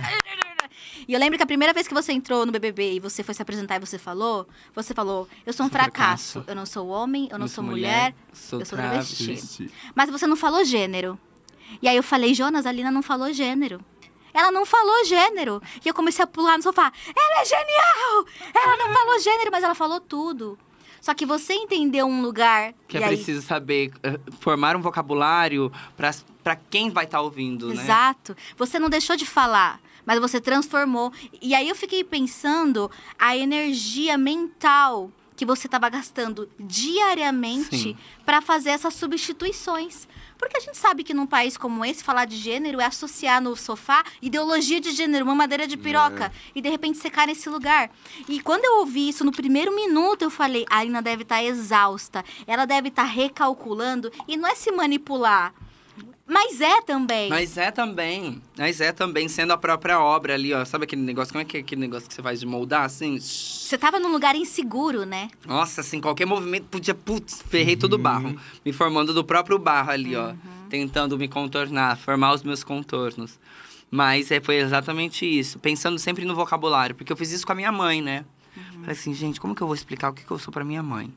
e 1.09 1.13
eu 1.13 1.19
lembro 1.19 1.37
que 1.37 1.43
a 1.43 1.47
primeira 1.47 1.73
vez 1.75 1.89
que 1.89 1.95
você 1.95 2.13
entrou 2.13 2.47
no 2.47 2.53
BBB 2.53 2.93
e 2.95 3.01
você 3.01 3.23
foi 3.25 3.35
se 3.35 3.43
apresentar 3.43 3.77
e 3.77 3.81
você 3.81 3.99
falou, 3.99 4.47
você 4.75 4.95
falou: 4.95 5.29
Eu 5.45 5.53
sou 5.53 5.67
um 5.67 5.69
fracasso. 5.69 6.33
fracasso. 6.35 6.45
Eu 6.51 6.55
não 6.55 6.65
sou 6.65 6.87
homem, 6.89 7.25
eu 7.25 7.33
não, 7.33 7.41
Não 7.41 7.49
sou, 7.49 7.57
sou 7.57 7.65
mulher, 7.65 8.13
mulher, 8.13 8.15
sou 8.33 8.61
eu 8.61 8.67
sou 8.67 8.79
travesti. 8.79 9.25
Travesti. 9.25 9.71
Mas 9.95 10.11
você 10.11 10.27
não 10.29 10.37
falou 10.37 10.65
gênero. 10.65 11.19
E 11.83 11.89
aí 11.89 11.97
eu 11.97 12.03
falei: 12.03 12.33
Jonas, 12.35 12.67
a 12.67 12.73
Lina 12.73 12.91
não 12.91 13.03
falou 13.03 13.33
gênero. 13.33 13.81
Ela 14.33 14.53
não 14.53 14.65
falou 14.65 15.05
gênero. 15.05 15.61
E 15.85 15.89
eu 15.89 15.95
comecei 15.95 16.23
a 16.23 16.27
pular 16.27 16.57
no 16.57 16.63
sofá. 16.63 16.93
Ela 17.17 17.43
é 17.43 17.45
genial! 17.45 18.27
Ela 18.55 18.77
não 18.77 18.95
falou 18.95 19.19
gênero, 19.19 19.51
mas 19.51 19.65
ela 19.65 19.75
falou 19.75 20.01
tudo. 20.01 20.57
Só 21.01 21.15
que 21.15 21.25
você 21.25 21.55
entendeu 21.55 22.07
um 22.07 22.23
lugar. 22.23 22.75
Que 22.87 22.99
é 22.99 23.05
aí, 23.05 23.17
preciso 23.17 23.43
saber, 23.43 23.93
eh, 24.03 24.21
formar 24.41 24.77
um 24.77 24.81
vocabulário 24.81 25.73
para 25.97 26.57
quem 26.57 26.91
vai 26.91 27.05
estar 27.05 27.21
ouvindo, 27.21 27.69
né? 27.69 27.83
Exato. 27.83 28.37
Você 28.57 28.79
não 28.79 28.89
deixou 28.89 29.17
de 29.17 29.27
falar, 29.27 29.81
mas 30.05 30.21
você 30.21 30.41
transformou. 30.41 31.13
E 31.41 31.55
aí 31.55 31.69
eu 31.69 31.75
fiquei 31.75 32.05
pensando 32.05 32.91
a 33.19 33.37
energia 33.37 34.19
mental 34.19 35.11
que 35.35 35.47
você 35.47 35.67
estava 35.67 35.89
gastando 35.89 36.51
diariamente 36.59 37.97
para 38.27 38.43
fazer 38.43 38.71
essas 38.71 38.93
substituições. 38.93 40.07
Porque 40.41 40.57
a 40.57 40.61
gente 40.61 40.79
sabe 40.79 41.05
que 41.05 41.13
num 41.13 41.27
país 41.27 41.59
como 41.59 41.85
esse, 41.85 42.03
falar 42.03 42.25
de 42.25 42.35
gênero 42.35 42.81
é 42.81 42.87
associar 42.87 43.43
no 43.43 43.55
sofá 43.55 44.03
ideologia 44.23 44.81
de 44.81 44.91
gênero, 44.91 45.27
uma 45.27 45.35
madeira 45.35 45.67
de 45.67 45.77
piroca. 45.77 46.33
E 46.55 46.63
de 46.63 46.69
repente 46.71 46.99
cai 47.11 47.27
nesse 47.27 47.51
lugar. 47.51 47.91
E 48.27 48.41
quando 48.41 48.65
eu 48.65 48.79
ouvi 48.79 49.11
isso 49.11 49.23
no 49.23 49.33
primeiro 49.33 49.75
minuto, 49.77 50.23
eu 50.23 50.31
falei: 50.31 50.65
a 50.71 50.79
Alina 50.79 51.03
deve 51.03 51.25
estar 51.25 51.45
exausta. 51.45 52.25
Ela 52.47 52.65
deve 52.65 52.89
estar 52.89 53.05
recalculando. 53.05 54.11
E 54.27 54.39
não 54.39 54.49
é 54.49 54.55
se 54.55 54.73
manipular. 54.73 55.53
Mas 56.33 56.61
é 56.61 56.81
também. 56.81 57.29
Mas 57.29 57.59
é 57.59 57.73
também, 57.73 58.41
mas 58.57 58.81
é 58.81 58.93
também 58.93 59.27
sendo 59.29 59.53
a 59.53 59.57
própria 59.57 59.99
obra 60.01 60.35
ali, 60.35 60.55
ó. 60.55 60.65
Sabe 60.65 60.85
aquele 60.85 61.03
negócio, 61.03 61.33
como 61.33 61.43
é 61.43 61.45
que 61.45 61.57
é 61.57 61.61
aquele 61.61 61.81
negócio 61.81 62.09
que 62.09 62.15
você 62.15 62.23
faz 62.23 62.39
de 62.39 62.47
moldar, 62.47 62.85
assim? 62.85 63.19
Você 63.19 63.77
tava 63.77 63.99
num 63.99 64.13
lugar 64.13 64.37
inseguro, 64.37 65.05
né? 65.05 65.29
Nossa, 65.45 65.81
assim, 65.81 66.01
qualquer 66.01 66.27
movimento 66.27 66.67
podia, 66.67 66.95
putz, 66.95 67.43
ferrei 67.43 67.75
todo 67.77 67.95
o 67.95 67.99
barro. 67.99 68.39
Me 68.65 68.73
formando 68.73 69.13
do 69.13 69.25
próprio 69.25 69.59
barro 69.59 69.91
ali, 69.91 70.15
ó. 70.15 70.33
Tentando 70.69 71.19
me 71.19 71.27
contornar, 71.27 71.99
formar 71.99 72.33
os 72.33 72.45
meus 72.45 72.63
contornos. 72.63 73.37
Mas 73.91 74.31
é, 74.31 74.41
foi 74.41 74.59
exatamente 74.59 75.27
isso. 75.27 75.59
Pensando 75.59 75.99
sempre 75.99 76.25
no 76.25 76.37
vocabulário. 76.37 76.95
Porque 76.95 77.13
eu 77.13 77.17
fiz 77.17 77.33
isso 77.33 77.45
com 77.45 77.51
a 77.51 77.57
minha 77.57 77.73
mãe, 77.73 78.01
né? 78.01 78.25
Falei 78.79 78.93
assim, 78.93 79.13
gente, 79.13 79.41
como 79.41 79.53
que 79.53 79.63
eu 79.63 79.67
vou 79.67 79.75
explicar 79.75 80.11
o 80.11 80.13
que, 80.13 80.25
que 80.25 80.31
eu 80.31 80.39
sou 80.39 80.53
pra 80.53 80.65
minha 80.65 80.83
mãe? 80.83 81.13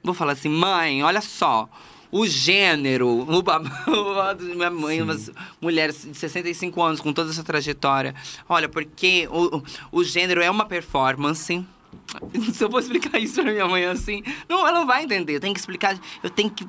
Vou 0.00 0.14
falar 0.14 0.34
assim, 0.34 0.48
mãe, 0.48 1.02
olha 1.02 1.20
só. 1.20 1.68
O 2.16 2.26
gênero, 2.26 3.08
o 3.28 3.42
babado 3.42 4.46
de 4.46 4.54
minha 4.54 4.70
mãe, 4.70 5.02
uma 5.02 5.16
mulher 5.60 5.92
de 5.92 6.14
65 6.14 6.82
anos 6.82 7.00
com 7.00 7.12
toda 7.12 7.30
essa 7.30 7.44
trajetória. 7.44 8.14
Olha, 8.48 8.68
porque 8.68 9.28
o, 9.30 9.62
o 9.92 10.02
gênero 10.02 10.42
é 10.42 10.50
uma 10.50 10.64
performance 10.64 11.62
Se 12.52 12.64
eu 12.64 12.70
for 12.70 12.80
explicar 12.80 13.18
isso 13.18 13.42
pra 13.42 13.50
minha 13.50 13.66
mãe 13.66 13.84
assim, 13.84 14.22
não, 14.48 14.60
ela 14.60 14.80
não 14.80 14.86
vai 14.86 15.04
entender. 15.04 15.36
Eu 15.36 15.40
tenho 15.40 15.52
que 15.52 15.60
explicar, 15.60 15.98
eu 16.22 16.30
tenho 16.30 16.50
que 16.50 16.66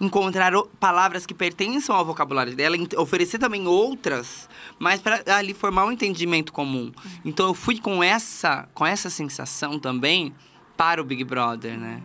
encontrar 0.00 0.52
palavras 0.78 1.26
que 1.26 1.34
pertençam 1.34 1.94
ao 1.94 2.04
vocabulário 2.04 2.54
dela, 2.54 2.76
oferecer 2.96 3.38
também 3.38 3.66
outras, 3.66 4.48
mas 4.78 5.00
para 5.00 5.22
ali 5.36 5.54
formar 5.54 5.86
um 5.86 5.92
entendimento 5.92 6.52
comum. 6.52 6.92
Então 7.24 7.48
eu 7.48 7.54
fui 7.54 7.78
com 7.78 8.02
essa, 8.02 8.68
com 8.74 8.86
essa 8.86 9.10
sensação 9.10 9.78
também 9.78 10.34
para 10.76 11.00
o 11.00 11.04
Big 11.04 11.24
Brother, 11.24 11.78
né? 11.78 12.02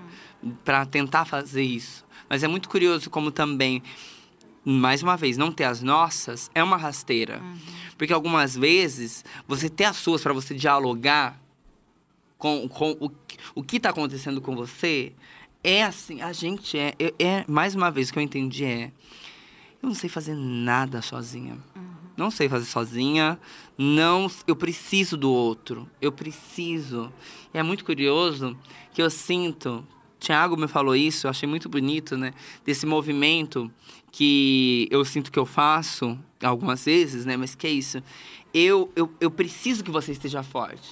Para 0.63 0.85
tentar 0.85 1.25
fazer 1.25 1.63
isso. 1.63 2.05
Mas 2.29 2.43
é 2.43 2.47
muito 2.47 2.69
curioso 2.69 3.09
como 3.09 3.31
também 3.31 3.81
mais 4.63 5.01
uma 5.01 5.15
vez, 5.17 5.37
não 5.37 5.51
ter 5.51 5.63
as 5.63 5.81
nossas 5.81 6.51
é 6.53 6.63
uma 6.63 6.77
rasteira. 6.77 7.41
Porque 7.97 8.13
algumas 8.13 8.55
vezes, 8.55 9.23
você 9.47 9.69
ter 9.69 9.85
as 9.85 9.97
suas 9.97 10.21
para 10.21 10.33
você 10.33 10.53
dialogar 10.53 11.39
com, 12.37 12.67
com 12.69 12.91
o, 12.99 13.09
que- 13.09 13.37
o 13.55 13.63
que 13.63 13.77
está 13.77 13.89
acontecendo 13.89 14.39
com 14.41 14.55
você, 14.55 15.13
é 15.63 15.83
assim, 15.83 16.21
a 16.21 16.31
gente 16.31 16.77
é, 16.77 16.93
é, 16.99 17.13
é- 17.19 17.45
mais 17.47 17.73
uma 17.75 17.89
vez, 17.89 18.09
o 18.09 18.13
que 18.13 18.19
eu 18.19 18.23
entendi 18.23 18.63
é, 18.63 18.91
eu 19.81 19.87
não 19.87 19.95
sei 19.95 20.09
fazer 20.09 20.35
nada 20.35 21.01
sozinha. 21.01 21.57
Não 22.15 22.29
sei 22.29 22.49
fazer 22.49 22.65
sozinha, 22.65 23.39
não, 23.77 24.29
eu 24.45 24.53
preciso 24.53 25.15
do 25.15 25.31
outro, 25.31 25.89
eu 26.01 26.11
preciso. 26.11 27.11
E 27.53 27.57
é 27.57 27.63
muito 27.63 27.85
curioso 27.85 28.57
que 28.93 29.01
eu 29.01 29.09
sinto, 29.09 29.87
Tiago 30.19 30.57
me 30.57 30.67
falou 30.67 30.95
isso, 30.95 31.27
eu 31.27 31.31
achei 31.31 31.47
muito 31.47 31.69
bonito, 31.69 32.17
né, 32.17 32.33
desse 32.65 32.85
movimento 32.85 33.71
que 34.11 34.87
eu 34.91 35.05
sinto 35.05 35.31
que 35.31 35.39
eu 35.39 35.45
faço 35.45 36.17
algumas 36.43 36.85
vezes, 36.85 37.25
né, 37.25 37.37
mas 37.37 37.55
que 37.55 37.67
é 37.67 37.71
isso. 37.71 38.03
Eu, 38.53 38.91
eu, 38.95 39.13
eu 39.21 39.29
preciso 39.29 39.83
que 39.83 39.91
você 39.91 40.11
esteja 40.11 40.41
forte. 40.41 40.89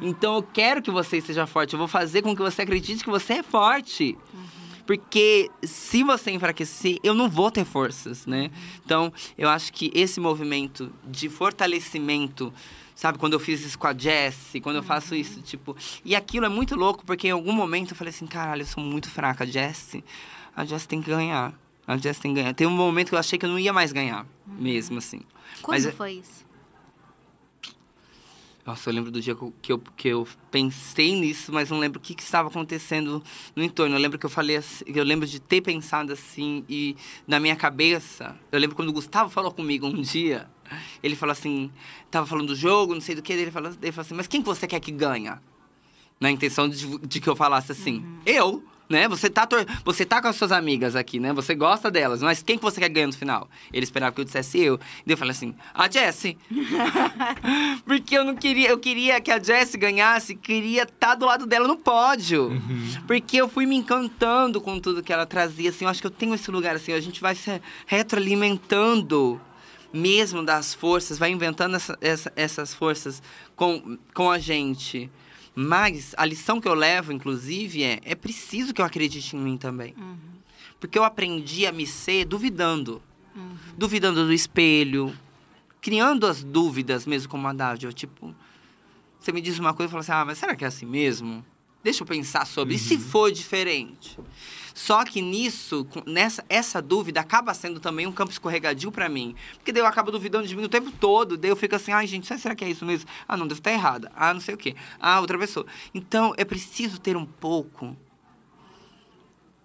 Então 0.00 0.36
eu 0.36 0.42
quero 0.42 0.80
que 0.80 0.90
você 0.90 1.18
esteja 1.18 1.46
forte. 1.46 1.74
Eu 1.74 1.78
vou 1.78 1.86
fazer 1.86 2.22
com 2.22 2.34
que 2.34 2.40
você 2.40 2.62
acredite 2.62 3.04
que 3.04 3.10
você 3.10 3.34
é 3.34 3.42
forte. 3.42 4.16
Porque 4.88 5.50
se 5.62 6.02
você 6.02 6.30
enfraquecer, 6.30 6.96
eu 7.02 7.12
não 7.12 7.28
vou 7.28 7.50
ter 7.50 7.66
forças, 7.66 8.24
né? 8.24 8.50
Então, 8.82 9.12
eu 9.36 9.46
acho 9.46 9.70
que 9.70 9.90
esse 9.94 10.18
movimento 10.18 10.90
de 11.04 11.28
fortalecimento, 11.28 12.50
sabe? 12.98 13.16
Quando 13.16 13.34
eu 13.34 13.38
fiz 13.38 13.64
isso 13.64 13.78
com 13.78 13.86
a 13.86 13.96
Jessie, 13.96 14.60
quando 14.60 14.74
eu 14.74 14.82
faço 14.82 15.14
isso, 15.14 15.40
tipo... 15.40 15.76
E 16.04 16.16
aquilo 16.16 16.46
é 16.46 16.48
muito 16.48 16.74
louco, 16.74 17.06
porque 17.06 17.28
em 17.28 17.30
algum 17.30 17.52
momento 17.52 17.92
eu 17.92 17.96
falei 17.96 18.12
assim, 18.12 18.26
caralho, 18.26 18.62
eu 18.62 18.66
sou 18.66 18.82
muito 18.82 19.08
fraca, 19.08 19.44
a 19.44 19.46
Jessie. 19.46 20.04
A 20.54 20.64
Jessie 20.64 20.88
tem 20.88 21.00
que 21.00 21.08
ganhar. 21.08 21.54
A 21.86 21.96
Jessie 21.96 22.20
tem 22.20 22.34
que 22.34 22.40
ganhar. 22.40 22.52
Tem 22.54 22.66
um 22.66 22.70
momento 22.70 23.10
que 23.10 23.14
eu 23.14 23.18
achei 23.20 23.38
que 23.38 23.46
eu 23.46 23.50
não 23.50 23.58
ia 23.58 23.72
mais 23.72 23.92
ganhar, 23.92 24.26
mesmo 24.44 24.98
assim. 24.98 25.20
Quando 25.62 25.76
Mas 25.76 25.86
é- 25.86 25.92
foi 25.92 26.14
isso? 26.14 26.44
Nossa, 28.66 28.90
eu 28.90 28.94
lembro 28.94 29.12
do 29.12 29.20
dia 29.20 29.34
que 29.34 29.42
eu, 29.42 29.54
que 29.62 29.72
eu, 29.72 29.78
que 29.96 30.08
eu 30.08 30.28
pensei 30.50 31.14
nisso, 31.14 31.52
mas 31.52 31.70
não 31.70 31.78
lembro 31.78 32.00
o 32.00 32.02
que, 32.02 32.16
que 32.16 32.22
estava 32.22 32.48
acontecendo 32.48 33.22
no 33.54 33.62
entorno. 33.62 33.94
Eu 33.94 34.00
lembro 34.00 34.18
que 34.18 34.26
eu 34.26 34.30
falei 34.30 34.56
assim, 34.56 34.84
eu 34.88 35.04
lembro 35.04 35.26
de 35.26 35.40
ter 35.40 35.60
pensado 35.60 36.12
assim, 36.12 36.64
e 36.68 36.96
na 37.28 37.38
minha 37.38 37.54
cabeça, 37.54 38.36
eu 38.50 38.58
lembro 38.58 38.74
quando 38.74 38.88
o 38.88 38.92
Gustavo 38.92 39.30
falou 39.30 39.52
comigo 39.52 39.86
um 39.86 40.02
dia, 40.02 40.50
ele 41.02 41.16
falou 41.16 41.32
assim, 41.32 41.70
tava 42.10 42.26
falando 42.26 42.48
do 42.48 42.56
jogo, 42.56 42.94
não 42.94 43.00
sei 43.00 43.14
do 43.14 43.22
que, 43.22 43.32
ele 43.32 43.50
falou, 43.50 43.70
ele 43.82 43.92
falou 43.92 44.06
assim, 44.06 44.14
mas 44.14 44.26
quem 44.26 44.40
que 44.40 44.46
você 44.46 44.66
quer 44.66 44.80
que 44.80 44.92
ganha? 44.92 45.40
Na 46.20 46.30
intenção 46.30 46.68
de, 46.68 46.98
de 46.98 47.20
que 47.20 47.28
eu 47.28 47.36
falasse 47.36 47.72
assim, 47.72 48.04
eu, 48.26 48.64
né? 48.88 49.06
Você 49.08 49.28
tá, 49.28 49.46
você 49.84 50.04
tá 50.04 50.22
com 50.22 50.28
as 50.28 50.36
suas 50.36 50.50
amigas 50.50 50.96
aqui, 50.96 51.20
né? 51.20 51.32
Você 51.32 51.54
gosta 51.54 51.90
delas, 51.90 52.22
mas 52.22 52.42
quem 52.42 52.56
que 52.56 52.64
você 52.64 52.80
quer 52.80 52.88
ganhar 52.88 53.08
no 53.08 53.12
final? 53.12 53.48
Ele 53.72 53.84
esperava 53.84 54.12
que 54.12 54.20
eu 54.20 54.24
dissesse 54.24 54.58
eu. 54.58 54.78
Daí 54.78 55.14
eu 55.14 55.16
falei 55.16 55.32
assim, 55.32 55.54
a 55.74 55.90
Jessie. 55.90 56.38
Porque 57.84 58.16
eu 58.16 58.24
não 58.24 58.34
queria, 58.34 58.70
eu 58.70 58.78
queria 58.78 59.20
que 59.20 59.30
a 59.30 59.38
Jessie 59.38 59.78
ganhasse, 59.78 60.34
queria 60.34 60.84
estar 60.84 61.14
do 61.14 61.26
lado 61.26 61.46
dela 61.46 61.68
no 61.68 61.76
pódio. 61.76 62.50
Porque 63.06 63.36
eu 63.36 63.48
fui 63.48 63.66
me 63.66 63.76
encantando 63.76 64.60
com 64.60 64.80
tudo 64.80 65.02
que 65.02 65.12
ela 65.12 65.26
trazia, 65.26 65.70
assim, 65.70 65.84
eu 65.84 65.90
acho 65.90 66.00
que 66.00 66.06
eu 66.06 66.10
tenho 66.10 66.34
esse 66.34 66.50
lugar, 66.50 66.76
assim, 66.76 66.92
a 66.92 67.00
gente 67.00 67.20
vai 67.20 67.34
se 67.34 67.60
retroalimentando 67.86 69.40
mesmo 69.92 70.42
das 70.44 70.74
forças, 70.74 71.18
vai 71.18 71.30
inventando 71.30 71.76
essa- 71.76 71.98
essa- 72.00 72.32
essas 72.36 72.74
forças 72.74 73.22
com, 73.56 73.98
com 74.14 74.30
a 74.30 74.38
gente. 74.38 75.10
Mas 75.54 76.14
a 76.16 76.24
lição 76.24 76.60
que 76.60 76.68
eu 76.68 76.74
levo, 76.74 77.12
inclusive, 77.12 77.82
é, 77.82 77.98
é 78.04 78.14
preciso 78.14 78.72
que 78.72 78.80
eu 78.80 78.84
acredite 78.84 79.34
em 79.34 79.40
mim 79.40 79.56
também. 79.56 79.94
Porque 80.78 80.96
eu 80.98 81.02
aprendi 81.04 81.66
a 81.66 81.72
me 81.72 81.86
ser 81.86 82.24
duvidando. 82.24 83.02
Duvidando 83.76 84.24
do 84.26 84.32
espelho, 84.32 85.16
criando 85.80 86.26
as 86.26 86.42
dúvidas 86.44 87.06
mesmo 87.06 87.28
como 87.28 87.46
a 87.48 87.52
Dádia. 87.52 87.92
Tipo, 87.92 88.34
você 89.18 89.32
me 89.32 89.40
diz 89.40 89.58
uma 89.58 89.74
coisa 89.74 89.90
e 89.90 89.92
fala 89.92 90.00
assim, 90.00 90.12
ah, 90.12 90.24
mas 90.24 90.38
será 90.38 90.54
que 90.54 90.64
é 90.64 90.68
assim 90.68 90.86
mesmo? 90.86 91.44
Deixa 91.82 92.02
eu 92.02 92.06
pensar 92.06 92.46
sobre. 92.46 92.74
E 92.74 92.78
se 92.78 92.98
for 92.98 93.30
diferente? 93.32 94.18
Só 94.78 95.04
que 95.04 95.20
nisso, 95.20 95.84
nessa 96.06 96.44
essa 96.48 96.80
dúvida 96.80 97.20
acaba 97.20 97.52
sendo 97.52 97.80
também 97.80 98.06
um 98.06 98.12
campo 98.12 98.30
escorregadio 98.30 98.92
pra 98.92 99.08
mim. 99.08 99.34
Porque 99.54 99.72
daí 99.72 99.82
eu 99.82 99.86
acabo 99.86 100.12
duvidando 100.12 100.46
de 100.46 100.54
mim 100.54 100.62
o 100.62 100.68
tempo 100.68 100.92
todo. 100.92 101.36
Daí 101.36 101.50
eu 101.50 101.56
fico 101.56 101.74
assim, 101.74 101.90
ai 101.90 102.06
gente, 102.06 102.28
será 102.38 102.54
que 102.54 102.64
é 102.64 102.70
isso 102.70 102.86
mesmo? 102.86 103.10
Ah, 103.26 103.36
não, 103.36 103.48
deve 103.48 103.58
estar 103.58 103.72
errada. 103.72 104.08
Ah, 104.14 104.32
não 104.32 104.40
sei 104.40 104.54
o 104.54 104.56
quê. 104.56 104.76
Ah, 105.00 105.18
outra 105.18 105.36
pessoa. 105.36 105.66
Então, 105.92 106.32
é 106.36 106.44
preciso 106.44 107.00
ter 107.00 107.16
um 107.16 107.26
pouco. 107.26 107.96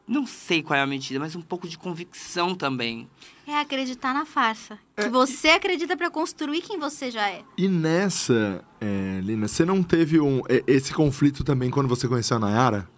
Não 0.07 0.25
sei 0.25 0.63
qual 0.63 0.79
é 0.79 0.81
a 0.81 0.87
medida, 0.87 1.19
mas 1.19 1.35
um 1.35 1.43
pouco 1.43 1.67
de 1.67 1.77
convicção 1.77 2.55
também. 2.55 3.07
É 3.45 3.59
acreditar 3.59 4.15
na 4.15 4.25
farsa. 4.25 4.79
Que 4.97 5.09
você 5.09 5.49
acredita 5.49 5.95
pra 5.95 6.09
construir 6.09 6.61
quem 6.61 6.79
você 6.79 7.11
já 7.11 7.29
é. 7.29 7.43
E 7.55 7.67
nessa, 7.67 8.65
é, 8.81 9.21
Lina, 9.21 9.47
você 9.47 9.63
não 9.63 9.83
teve 9.83 10.19
um, 10.19 10.41
é, 10.49 10.63
esse 10.65 10.91
conflito 10.91 11.43
também 11.43 11.69
quando 11.69 11.87
você 11.87 12.07
conheceu 12.07 12.37
a 12.37 12.39
Nayara? 12.39 12.89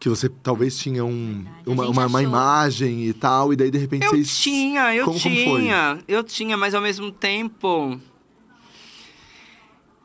Que 0.00 0.08
você 0.08 0.28
talvez 0.28 0.76
tinha 0.78 1.04
um, 1.04 1.44
uma, 1.66 1.86
uma, 1.88 2.06
uma 2.06 2.22
imagem 2.22 3.04
e 3.06 3.12
tal, 3.12 3.52
e 3.52 3.56
daí 3.56 3.70
de 3.70 3.76
repente 3.78 4.04
Eu 4.06 4.10
vocês. 4.12 4.38
tinha, 4.38 4.94
eu 4.94 5.04
como, 5.04 5.20
como 5.20 5.34
foi? 5.36 5.60
tinha, 5.60 5.98
eu 6.08 6.24
tinha, 6.24 6.56
mas 6.56 6.74
ao 6.74 6.80
mesmo 6.80 7.12
tempo. 7.12 8.00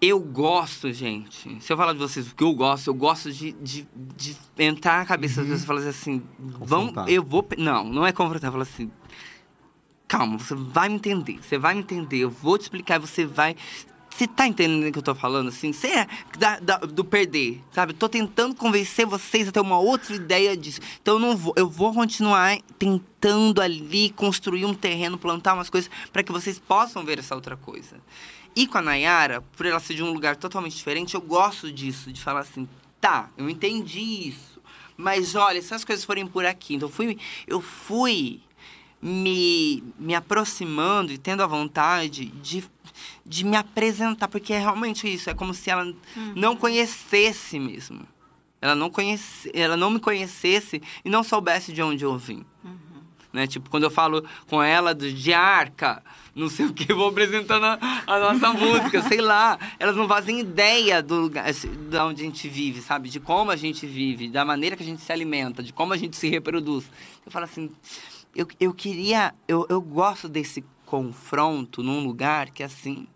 Eu 0.02 0.20
gosto, 0.20 0.92
gente. 0.92 1.58
Se 1.62 1.72
eu 1.72 1.78
falar 1.78 1.94
de 1.94 2.00
vocês 2.00 2.28
o 2.30 2.36
que 2.36 2.44
eu 2.44 2.54
gosto, 2.54 2.88
eu 2.88 2.94
gosto 2.94 3.32
de, 3.32 3.54
de, 3.54 3.88
de 4.18 4.36
entrar 4.60 5.00
na 5.00 5.06
cabeça 5.06 5.36
das 5.42 5.46
pessoas 5.46 5.64
e 5.64 5.66
falar 5.66 5.88
assim: 5.90 6.22
vão, 6.38 6.88
Confrontar. 6.88 7.10
eu 7.10 7.24
vou. 7.24 7.48
Não, 7.58 7.84
não 7.86 8.06
é 8.06 8.12
confrontar, 8.12 8.52
falar 8.52 8.64
assim. 8.64 8.92
Calma, 10.08 10.38
você 10.38 10.54
vai 10.54 10.90
me 10.90 10.96
entender, 10.96 11.40
você 11.42 11.58
vai 11.58 11.74
me 11.74 11.80
entender, 11.80 12.18
eu 12.18 12.30
vou 12.30 12.58
te 12.58 12.64
explicar, 12.64 13.00
você 13.00 13.26
vai. 13.26 13.56
Você 14.16 14.28
tá 14.28 14.48
entendendo 14.48 14.88
o 14.88 14.92
que 14.94 14.98
eu 14.98 15.04
tô 15.04 15.14
falando, 15.14 15.50
assim? 15.50 15.74
Você 15.74 15.88
é 15.88 16.08
da- 16.40 16.58
da- 16.60 16.78
do 16.78 17.04
perder, 17.04 17.62
sabe? 17.74 17.92
Tô 17.94 18.08
tentando 18.08 18.56
convencer 18.56 19.06
vocês 19.06 19.50
a 19.50 19.52
ter 19.52 19.60
uma 19.60 19.78
outra 19.78 20.16
ideia 20.16 20.56
disso. 20.56 20.80
Então 21.02 21.16
eu 21.16 21.20
não 21.20 21.36
vou, 21.36 21.54
eu 21.58 21.70
vou 21.70 21.94
continuar 21.94 22.58
tentando 22.80 23.62
ali 23.62 24.12
construir 24.12 24.64
um 24.64 24.74
terreno, 24.74 25.18
plantar 25.18 25.54
umas 25.54 25.70
coisas 25.70 25.92
para 26.14 26.24
que 26.24 26.32
vocês 26.32 26.58
possam 26.58 27.04
ver 27.04 27.20
essa 27.20 27.36
outra 27.36 27.58
coisa. 27.58 27.98
E 28.56 28.66
com 28.66 28.78
a 28.78 28.82
Nayara, 28.82 29.42
por 29.58 29.66
ela 29.66 29.82
ser 29.82 29.96
de 29.96 30.04
um 30.04 30.14
lugar 30.14 30.38
totalmente 30.38 30.78
diferente, 30.78 31.14
eu 31.14 31.22
gosto 31.22 31.70
disso, 31.70 32.10
de 32.14 32.22
falar 32.22 32.40
assim, 32.40 32.70
tá, 33.02 33.30
eu 33.38 33.50
entendi 33.50 34.30
isso. 34.30 34.62
Mas 34.96 35.36
olha, 35.36 35.62
se 35.62 35.74
as 35.74 35.84
coisas 35.84 36.06
forem 36.06 36.26
por 36.26 36.46
aqui, 36.46 36.76
então 36.76 36.88
eu 36.88 36.94
fui, 36.94 37.18
eu 37.46 37.60
fui 37.60 38.40
me, 39.02 39.84
me 40.00 40.16
aproximando 40.16 41.12
e 41.12 41.18
tendo 41.18 41.44
a 41.44 41.48
vontade 41.48 42.28
de, 42.28 42.64
de 43.26 43.44
me 43.44 43.58
apresentar, 43.58 44.28
porque 44.28 44.54
é 44.54 44.60
realmente 44.60 45.12
isso, 45.12 45.30
é 45.30 45.34
como 45.34 45.54
se 45.54 45.70
ela 45.70 45.92
não 46.36 46.56
conhecesse 46.56 47.60
mesmo. 47.60 48.06
Ela 48.62 48.76
não, 48.76 48.90
conhece, 48.90 49.52
ela 49.54 49.78
não 49.78 49.90
me 49.90 50.00
conhecesse 50.00 50.82
e 51.04 51.10
não 51.10 51.24
soubesse 51.24 51.72
de 51.72 51.82
onde 51.82 52.04
eu 52.04 52.18
vim. 52.18 52.46
Né? 53.36 53.46
Tipo, 53.46 53.70
quando 53.70 53.84
eu 53.84 53.92
falo 53.92 54.24
com 54.48 54.64
ela 54.64 54.96
do, 54.96 55.12
de 55.12 55.34
arca, 55.34 56.02
não 56.34 56.50
sei 56.50 56.68
o 56.68 56.74
que, 56.74 56.94
vou 56.94 57.10
apresentando 57.10 57.66
a, 57.66 57.78
a 58.08 58.18
nossa 58.18 58.54
música, 58.54 59.02
sei 59.04 59.20
lá. 59.20 59.60
Elas 59.78 59.96
não 59.96 60.08
fazem 60.08 60.40
ideia 60.40 61.04
do 61.04 61.16
lugar, 61.16 61.50
assim, 61.50 61.70
de 61.90 61.98
onde 61.98 62.22
a 62.22 62.26
gente 62.26 62.48
vive, 62.48 62.82
sabe? 62.82 63.10
De 63.10 63.20
como 63.20 63.52
a 63.52 63.58
gente 63.58 63.86
vive, 63.86 64.30
da 64.30 64.46
maneira 64.46 64.78
que 64.78 64.84
a 64.84 64.86
gente 64.86 65.02
se 65.02 65.12
alimenta, 65.12 65.62
de 65.62 65.74
como 65.74 65.92
a 65.92 65.98
gente 65.98 66.16
se 66.16 66.30
reproduz. 66.30 66.86
Eu 67.26 67.32
falo 67.32 67.44
assim, 67.44 67.70
eu, 68.34 68.48
eu 68.58 68.74
queria, 68.74 69.36
eu, 69.50 69.66
eu 69.70 69.82
gosto 69.82 70.30
desse 70.30 70.64
confronto 70.86 71.82
num 71.84 72.04
lugar 72.04 72.50
que, 72.50 72.64
assim, 72.64 73.08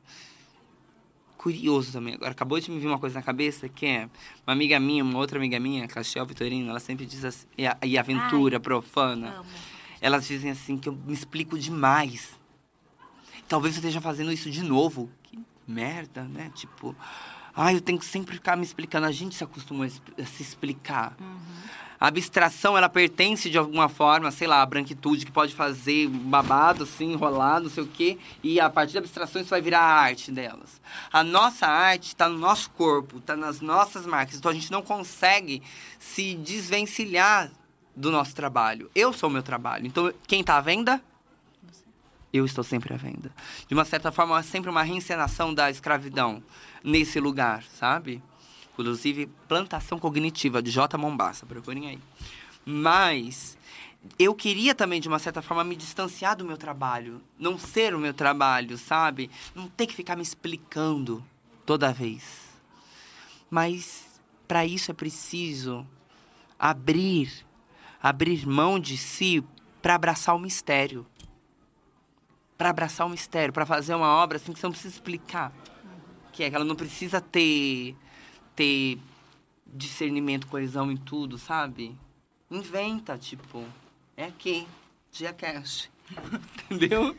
curioso 1.38 1.94
também. 1.94 2.16
Agora, 2.16 2.32
acabou 2.32 2.60
de 2.60 2.70
me 2.70 2.80
vir 2.80 2.88
uma 2.88 3.00
coisa 3.00 3.20
na 3.20 3.24
cabeça, 3.24 3.70
que 3.70 3.86
é 3.86 4.10
uma 4.46 4.54
amiga 4.54 4.80
minha, 4.80 5.04
uma 5.04 5.18
outra 5.18 5.40
amiga 5.40 5.60
minha, 5.60 5.88
Castiel 5.88 6.26
Vitorino, 6.26 6.70
ela 6.70 6.80
sempre 6.80 7.06
diz 7.06 7.24
assim, 7.24 7.48
e, 7.58 7.66
a, 7.66 7.78
e 7.82 7.98
aventura 7.98 8.60
profana. 8.60 9.36
Amo. 9.38 9.46
Elas 10.02 10.28
dizem 10.28 10.52
assim 10.52 10.78
que 10.78 10.90
eu 10.90 10.94
me 10.94 11.14
explico 11.14 11.58
demais. 11.58 12.38
Talvez 13.48 13.76
eu 13.76 13.80
esteja 13.80 14.02
fazendo 14.02 14.32
isso 14.32 14.50
de 14.50 14.62
novo. 14.62 15.10
Que 15.24 15.40
merda, 15.68 16.24
né? 16.24 16.52
Tipo, 16.56 16.96
ai, 17.56 17.76
eu 17.76 17.82
tenho 17.82 18.00
que 18.00 18.06
sempre 18.06 18.36
ficar 18.36 18.56
me 18.56 18.64
explicando. 18.64 19.08
A 19.08 19.12
gente 19.12 19.36
se 19.36 19.44
acostumou 19.44 19.86
a 19.86 19.90
se 20.26 20.44
explicar. 20.44 21.16
A 22.00 22.08
abstração, 22.08 22.78
ela 22.78 22.88
pertence 22.88 23.50
de 23.50 23.58
alguma 23.58 23.89
forma, 23.89 24.32
sei 24.32 24.47
lá, 24.47 24.62
a 24.62 24.66
branquitude 24.66 25.26
que 25.26 25.32
pode 25.32 25.54
fazer 25.54 26.08
babado, 26.08 26.84
assim, 26.84 27.12
enrolado, 27.12 27.66
não 27.66 27.72
sei 27.72 27.84
o 27.84 27.88
quê. 27.88 28.18
E 28.41 28.60
a 28.60 28.70
partir 28.70 28.93
da 28.93 29.00
abstração 29.00 29.41
isso 29.41 29.50
vai 29.50 29.62
virar 29.62 29.82
a 29.82 30.00
arte 30.00 30.32
delas. 30.32 30.80
A 31.12 31.24
nossa 31.24 31.68
arte 31.68 32.08
está 32.08 32.30
no 32.30 32.38
nosso 32.38 32.70
corpo, 32.72 33.18
está 33.18 33.36
nas 33.36 33.60
nossas 33.60 34.06
marcas. 34.06 34.38
Então 34.38 34.50
a 34.50 34.54
gente 34.54 34.72
não 34.72 34.82
consegue 34.82 35.62
se 36.00 36.36
desvencilhar 36.36 37.52
do 37.93 38.10
nosso 38.10 38.34
trabalho. 38.34 38.89
Eu 38.95 39.12
sou 39.12 39.30
o 39.30 39.32
meu 39.32 39.43
trabalho. 39.43 39.86
Então 39.86 40.14
quem 40.26 40.39
está 40.39 40.56
à 40.56 40.62
venda? 40.62 41.02
Eu 42.32 42.45
estou 42.45 42.64
sempre 42.64 42.93
à 42.93 42.97
venda. 42.97 43.30
De 43.68 43.74
uma 43.74 43.84
certa 43.84 44.12
forma, 44.12 44.39
é 44.39 44.43
sempre 44.43 44.70
uma 44.70 44.84
reencenação 44.84 45.54
da 45.54 45.70
escravidão 45.70 46.41
nesse 46.82 47.20
lugar, 47.20 47.64
sabe? 47.64 48.24
Inclusive, 48.80 49.28
Plantação 49.46 50.00
Cognitiva, 50.00 50.62
de 50.62 50.72
J. 50.72 50.98
Mombassa, 50.98 51.46
procurem 51.46 51.90
aí. 51.90 52.00
Mas 52.66 53.58
eu 54.18 54.34
queria 54.34 54.74
também, 54.74 55.02
de 55.02 55.10
uma 55.10 55.20
certa 55.20 55.42
forma, 55.42 55.66
me 55.66 55.76
distanciar 55.76 56.38
do 56.38 56.46
meu 56.46 56.56
trabalho. 56.56 57.22
Não 57.38 57.60
ser 57.60 57.94
o 57.94 58.00
meu 58.00 58.14
trabalho, 58.14 58.78
sabe? 58.78 59.30
Não 59.54 59.68
ter 59.68 59.86
que 59.86 59.94
ficar 59.94 60.16
me 60.16 60.24
explicando 60.24 61.22
toda 61.66 61.92
vez. 61.92 62.24
Mas 63.50 64.22
para 64.48 64.66
isso 64.66 64.92
é 64.92 64.94
preciso 64.94 65.86
abrir, 66.58 67.46
abrir 68.02 68.48
mão 68.48 68.80
de 68.80 68.96
si 68.96 69.44
para 69.82 69.96
abraçar 69.96 70.34
o 70.34 70.40
mistério. 70.40 71.06
Para 72.58 72.70
abraçar 72.70 73.06
o 73.06 73.10
mistério, 73.10 73.54
para 73.54 73.66
fazer 73.66 73.94
uma 73.94 74.08
obra 74.08 74.38
assim 74.38 74.54
que 74.54 74.60
você 74.60 74.68
não 74.68 74.72
precisa 74.72 74.96
explicar. 74.96 75.52
Que 76.32 76.46
é 76.46 76.50
que 76.50 76.56
ela 76.56 76.64
não 76.64 76.78
precisa 76.78 77.20
ter 77.20 77.98
ter 78.60 78.99
discernimento, 79.66 80.45
coesão 80.45 80.91
em 80.91 80.97
tudo, 80.97 81.38
sabe? 81.38 81.97
Inventa, 82.51 83.18
tipo, 83.18 83.64
é 84.18 84.26
aqui, 84.26 84.68
dia 85.14 85.32
cash. 85.32 85.89
Entendeu? 86.70 87.16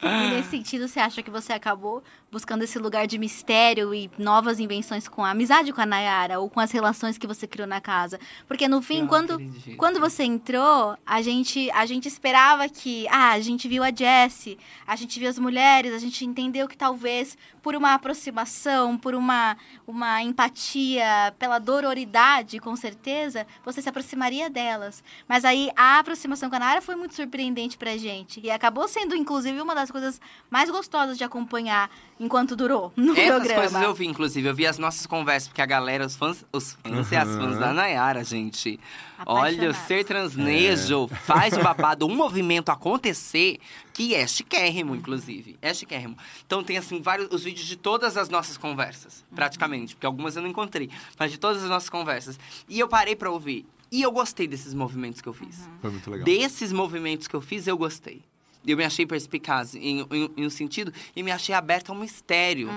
E 0.00 0.30
nesse 0.30 0.50
sentido, 0.50 0.86
você 0.86 1.00
acha 1.00 1.24
que 1.24 1.30
você 1.30 1.52
acabou 1.52 2.04
buscando 2.36 2.64
esse 2.64 2.78
lugar 2.78 3.06
de 3.06 3.16
mistério 3.16 3.94
e 3.94 4.10
novas 4.18 4.60
invenções 4.60 5.08
com 5.08 5.24
a 5.24 5.30
amizade 5.30 5.72
com 5.72 5.80
a 5.80 5.86
Nayara 5.86 6.38
ou 6.38 6.50
com 6.50 6.60
as 6.60 6.70
relações 6.70 7.16
que 7.16 7.26
você 7.26 7.46
criou 7.46 7.66
na 7.66 7.80
casa? 7.80 8.20
Porque 8.46 8.68
no 8.68 8.82
fim, 8.82 9.06
quando, 9.06 9.32
acredito. 9.32 9.76
quando 9.78 9.98
você 9.98 10.22
entrou, 10.22 10.98
a 11.06 11.22
gente, 11.22 11.70
a 11.70 11.86
gente 11.86 12.06
esperava 12.06 12.68
que. 12.68 13.08
Ah, 13.08 13.30
a 13.30 13.40
gente 13.40 13.66
viu 13.66 13.82
a 13.82 13.90
Jessie, 13.90 14.58
a 14.86 14.94
gente 14.96 15.18
viu 15.18 15.30
as 15.30 15.38
mulheres, 15.38 15.94
a 15.94 15.98
gente 15.98 16.26
entendeu 16.26 16.68
que 16.68 16.76
talvez 16.76 17.38
por 17.62 17.74
uma 17.74 17.94
aproximação, 17.94 18.96
por 18.96 19.14
uma, 19.14 19.56
uma 19.88 20.22
empatia, 20.22 21.34
pela 21.38 21.58
dororidade, 21.58 22.60
com 22.60 22.76
certeza, 22.76 23.44
você 23.64 23.82
se 23.82 23.88
aproximaria 23.88 24.48
delas. 24.48 25.02
Mas 25.26 25.44
aí 25.44 25.70
a 25.74 25.98
aproximação 25.98 26.48
com 26.50 26.54
a 26.54 26.58
Nayara 26.60 26.82
foi 26.82 26.94
muito 26.94 27.14
surpreendente 27.14 27.76
pra 27.78 27.96
gente. 27.96 28.40
E 28.40 28.52
acabou 28.52 28.86
sendo, 28.86 29.16
inclusive, 29.16 29.60
uma 29.60 29.74
das 29.74 29.90
coisas 29.90 30.20
mais 30.48 30.70
gostosas 30.70 31.18
de 31.18 31.24
acompanhar 31.24 31.90
enquanto 32.26 32.54
durou 32.54 32.92
no 32.96 33.12
Essas 33.12 33.28
programa. 33.36 33.54
coisas 33.54 33.82
eu 33.82 33.94
vi, 33.94 34.06
inclusive. 34.06 34.48
Eu 34.48 34.54
vi 34.54 34.66
as 34.66 34.78
nossas 34.78 35.06
conversas, 35.06 35.48
porque 35.48 35.62
a 35.62 35.66
galera, 35.66 36.04
os 36.04 36.14
fãs, 36.16 36.44
os 36.52 36.72
fãs 36.72 37.10
e 37.12 37.16
as 37.16 37.28
fãs 37.28 37.58
da 37.58 37.72
Nayara, 37.72 38.22
gente. 38.22 38.78
Olha, 39.24 39.70
o 39.70 39.74
ser 39.74 40.04
transnejo 40.04 41.08
faz 41.24 41.54
o 41.54 41.60
babado, 41.64 42.06
um 42.06 42.14
movimento 42.14 42.68
acontecer 42.70 43.58
que 43.94 44.14
é 44.14 44.26
chiquérrimo, 44.26 44.94
inclusive. 44.94 45.56
É 45.62 45.72
chiquérrimo. 45.72 46.16
Então 46.46 46.62
tem, 46.62 46.76
assim, 46.76 47.00
vários 47.00 47.28
os 47.32 47.42
vídeos 47.44 47.66
de 47.66 47.76
todas 47.76 48.16
as 48.16 48.28
nossas 48.28 48.58
conversas, 48.58 49.24
praticamente. 49.34 49.94
Porque 49.94 50.06
algumas 50.06 50.36
eu 50.36 50.42
não 50.42 50.48
encontrei. 50.50 50.90
Mas 51.18 51.30
de 51.32 51.38
todas 51.38 51.62
as 51.62 51.70
nossas 51.70 51.88
conversas. 51.88 52.38
E 52.68 52.78
eu 52.78 52.88
parei 52.88 53.16
pra 53.16 53.30
ouvir. 53.30 53.64
E 53.90 54.02
eu 54.02 54.10
gostei 54.10 54.46
desses 54.46 54.74
movimentos 54.74 55.20
que 55.20 55.28
eu 55.28 55.32
fiz. 55.32 55.68
Foi 55.80 55.90
muito 55.90 56.10
legal. 56.10 56.24
Desses 56.24 56.72
movimentos 56.72 57.28
que 57.28 57.34
eu 57.34 57.40
fiz, 57.40 57.66
eu 57.66 57.78
gostei. 57.78 58.22
Eu 58.66 58.76
me 58.76 58.84
achei 58.84 59.06
perspicaz 59.06 59.74
em, 59.74 60.00
em, 60.00 60.30
em 60.36 60.46
um 60.46 60.50
sentido 60.50 60.92
e 61.14 61.22
me 61.22 61.30
achei 61.30 61.54
aberta 61.54 61.92
ao 61.92 61.98
mistério. 61.98 62.68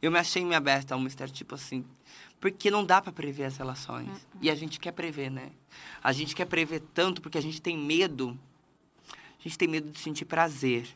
Eu 0.00 0.10
me 0.12 0.18
achei 0.18 0.44
me 0.44 0.54
aberta 0.54 0.94
ao 0.94 1.00
mistério, 1.00 1.32
tipo 1.32 1.54
assim. 1.54 1.84
Porque 2.40 2.70
não 2.70 2.84
dá 2.84 3.00
pra 3.00 3.10
prever 3.10 3.44
as 3.44 3.56
relações. 3.56 4.08
E 4.40 4.50
a 4.50 4.54
gente 4.54 4.78
quer 4.78 4.92
prever, 4.92 5.30
né? 5.30 5.50
A 6.02 6.12
gente 6.12 6.34
quer 6.34 6.44
prever 6.44 6.80
tanto 6.92 7.20
porque 7.20 7.38
a 7.38 7.40
gente 7.40 7.60
tem 7.60 7.76
medo. 7.76 8.38
A 9.10 9.42
gente 9.42 9.58
tem 9.58 9.66
medo 9.66 9.90
de 9.90 9.98
sentir 9.98 10.24
prazer. 10.24 10.86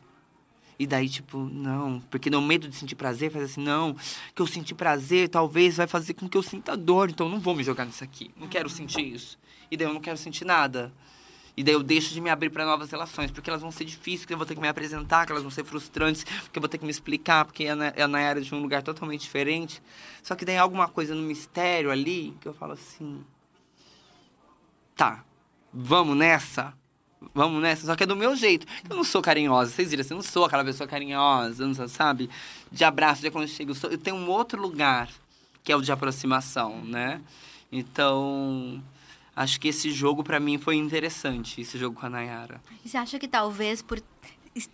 E 0.79 0.87
daí, 0.87 1.09
tipo, 1.09 1.39
não. 1.39 2.01
Porque 2.11 2.31
no 2.31 2.41
medo 2.41 2.69
de 2.69 2.77
sentir 2.77 2.95
prazer 2.95 3.33
faz 3.33 3.45
assim, 3.47 3.63
não. 3.63 3.97
Que 4.35 4.41
eu 4.41 4.47
sentir 4.47 4.75
prazer 4.75 5.29
talvez 5.29 5.77
vai 5.77 5.87
fazer 5.87 6.15
com 6.15 6.29
que 6.29 6.37
eu 6.39 6.43
sinta 6.43 6.77
dor. 6.77 7.11
Então 7.11 7.29
não 7.29 7.41
vou 7.41 7.57
me 7.57 7.65
jogar 7.65 7.85
nisso 7.85 8.05
aqui. 8.05 8.31
Não 8.37 8.47
quero 8.47 8.69
sentir 8.69 9.03
isso. 9.03 9.39
E 9.71 9.77
daí 9.77 9.87
eu 9.87 9.93
não 9.93 10.01
quero 10.01 10.17
sentir 10.17 10.45
nada. 10.45 10.93
E 11.59 11.65
daí 11.65 11.75
eu 11.75 11.83
deixo 11.83 12.15
de 12.15 12.21
me 12.21 12.31
abrir 12.31 12.51
para 12.51 12.65
novas 12.65 12.89
relações, 12.89 13.33
porque 13.33 13.51
elas 13.51 13.61
vão 13.61 13.73
ser 13.73 13.85
difíceis, 13.85 14.25
que 14.25 14.33
eu 14.33 14.37
vou 14.37 14.47
ter 14.47 14.55
que 14.55 14.61
me 14.61 14.69
apresentar, 14.69 15.27
que 15.27 15.33
elas 15.33 15.43
vão 15.43 15.51
ser 15.51 15.65
frustrantes, 15.65 16.23
porque 16.23 16.57
eu 16.57 16.61
vou 16.61 16.69
ter 16.69 16.79
que 16.79 16.85
me 16.85 16.91
explicar, 16.93 17.45
porque 17.45 17.65
é 17.65 17.75
na, 17.75 17.89
é 17.89 18.05
área 18.05 18.41
de 18.41 18.55
um 18.55 18.63
lugar 18.63 18.81
totalmente 18.81 19.23
diferente. 19.23 19.83
Só 20.23 20.37
que 20.37 20.45
daí 20.45 20.57
alguma 20.57 20.87
coisa 20.87 21.17
no 21.17 21.23
mistério 21.23 21.91
ali 21.91 22.33
que 22.41 22.47
eu 22.47 22.55
falo 22.55 22.75
assim. 22.75 23.25
Tá, 24.95 25.25
vamos 25.75 26.17
nessa? 26.17 26.73
Vamos 27.35 27.61
nessa? 27.61 27.87
Só 27.87 27.97
que 27.97 28.05
é 28.05 28.07
do 28.07 28.15
meu 28.15 28.37
jeito. 28.37 28.65
Eu 28.89 28.95
não 28.95 29.03
sou 29.03 29.21
carinhosa, 29.21 29.73
vocês 29.73 29.91
viram, 29.91 30.03
assim, 30.03 30.15
eu 30.15 30.19
não 30.19 30.23
sou 30.23 30.45
aquela 30.45 30.65
pessoa 30.65 30.87
carinhosa, 30.87 31.67
não 31.67 31.89
sabe? 31.89 32.31
De 32.71 32.85
abraço, 32.85 33.21
de 33.21 33.27
aconchego. 33.27 33.73
Eu, 33.73 33.75
sou- 33.75 33.91
eu 33.91 33.99
tenho 33.99 34.15
um 34.15 34.31
outro 34.31 34.63
lugar, 34.63 35.09
que 35.65 35.73
é 35.73 35.77
o 35.77 35.83
de 35.83 35.91
aproximação, 35.91 36.85
né? 36.85 37.21
Então, 37.73 38.81
acho 39.39 39.61
que 39.61 39.69
esse 39.69 39.91
jogo 39.93 40.23
pra 40.25 40.41
mim 40.41 40.59
foi 40.59 40.77
interessante, 40.77 41.61
esse 41.61 41.79
jogo 41.79 41.99
com 41.99 42.07
a 42.07 42.11
Nayara. 42.11 42.61
E 42.85 42.89
você 42.89 42.97
acha 42.97 43.19
que 43.19 43.29
talvez 43.29 43.81
por 43.83 44.01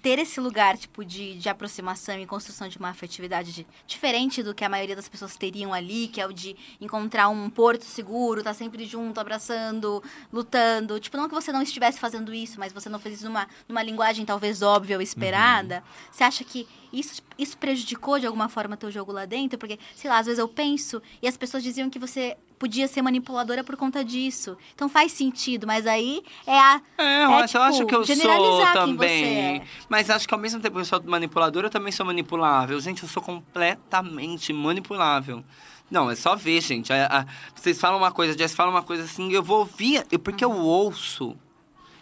ter 0.00 0.18
esse 0.18 0.40
lugar, 0.40 0.78
tipo, 0.78 1.04
de, 1.04 1.34
de 1.34 1.46
aproximação 1.46 2.18
e 2.18 2.24
construção 2.24 2.66
de 2.68 2.78
uma 2.78 2.88
afetividade 2.88 3.52
de- 3.52 3.66
diferente 3.86 4.42
do 4.42 4.54
que 4.54 4.64
a 4.64 4.68
maioria 4.68 4.96
das 4.96 5.10
pessoas 5.10 5.36
teriam 5.36 5.74
ali, 5.74 6.08
que 6.08 6.18
é 6.22 6.26
o 6.26 6.32
de 6.32 6.56
encontrar 6.80 7.28
um 7.28 7.50
porto 7.50 7.82
seguro, 7.84 8.40
estar 8.40 8.54
sempre 8.54 8.86
junto, 8.86 9.20
abraçando, 9.20 10.02
lutando. 10.32 10.98
Tipo, 10.98 11.18
não 11.18 11.28
que 11.28 11.34
você 11.34 11.52
não 11.52 11.60
estivesse 11.60 12.00
fazendo 12.00 12.32
isso, 12.32 12.58
mas 12.58 12.72
você 12.72 12.88
não 12.88 12.98
fez 12.98 13.16
isso 13.16 13.26
numa, 13.26 13.46
numa 13.68 13.82
linguagem 13.82 14.24
talvez 14.24 14.62
óbvia 14.62 14.96
ou 14.96 15.02
esperada. 15.02 15.84
Você 16.10 16.24
acha 16.24 16.44
que 16.44 16.66
isso, 16.98 17.22
isso 17.38 17.56
prejudicou 17.58 18.18
de 18.18 18.26
alguma 18.26 18.48
forma 18.48 18.76
teu 18.76 18.90
jogo 18.90 19.10
lá 19.12 19.24
dentro? 19.24 19.58
Porque, 19.58 19.78
sei 19.94 20.08
lá, 20.10 20.18
às 20.18 20.26
vezes 20.26 20.38
eu 20.38 20.48
penso 20.48 21.02
e 21.20 21.28
as 21.28 21.36
pessoas 21.36 21.62
diziam 21.62 21.90
que 21.90 21.98
você 21.98 22.36
podia 22.58 22.86
ser 22.88 23.02
manipuladora 23.02 23.62
por 23.64 23.76
conta 23.76 24.04
disso. 24.04 24.56
Então 24.74 24.88
faz 24.88 25.12
sentido, 25.12 25.66
mas 25.66 25.86
aí 25.86 26.22
é 26.46 26.58
a. 26.58 26.80
É, 26.96 27.24
eu, 27.24 27.30
É, 27.32 27.42
acho, 27.42 27.56
eu 27.56 27.62
acho 27.62 27.76
tipo, 27.78 27.88
que 27.88 27.94
eu 27.96 28.06
sou 28.06 28.72
também. 28.72 29.56
é. 29.58 29.62
Mas 29.88 30.08
acho 30.08 30.26
que 30.26 30.32
ao 30.34 30.40
mesmo 30.40 30.60
tempo 30.60 30.74
que 30.76 30.80
eu 30.80 30.84
sou 30.84 31.02
manipuladora, 31.04 31.66
eu 31.66 31.70
também 31.70 31.92
sou 31.92 32.06
manipulável. 32.06 32.80
Gente, 32.80 33.02
eu 33.02 33.08
sou 33.08 33.22
completamente 33.22 34.52
manipulável. 34.52 35.44
Não, 35.90 36.10
é 36.10 36.14
só 36.16 36.34
ver, 36.34 36.60
gente. 36.62 36.92
A- 36.92 37.06
a- 37.06 37.26
vocês 37.54 37.78
falam 37.78 37.98
uma 37.98 38.10
coisa, 38.12 38.34
a 38.34 38.36
Jess 38.36 38.54
fala 38.54 38.70
uma 38.70 38.82
coisa 38.82 39.04
assim, 39.04 39.30
eu 39.32 39.42
vou 39.42 39.58
ouvir, 39.60 40.04
eu- 40.10 40.18
porque 40.18 40.44
eu 40.44 40.50
ouço. 40.52 41.36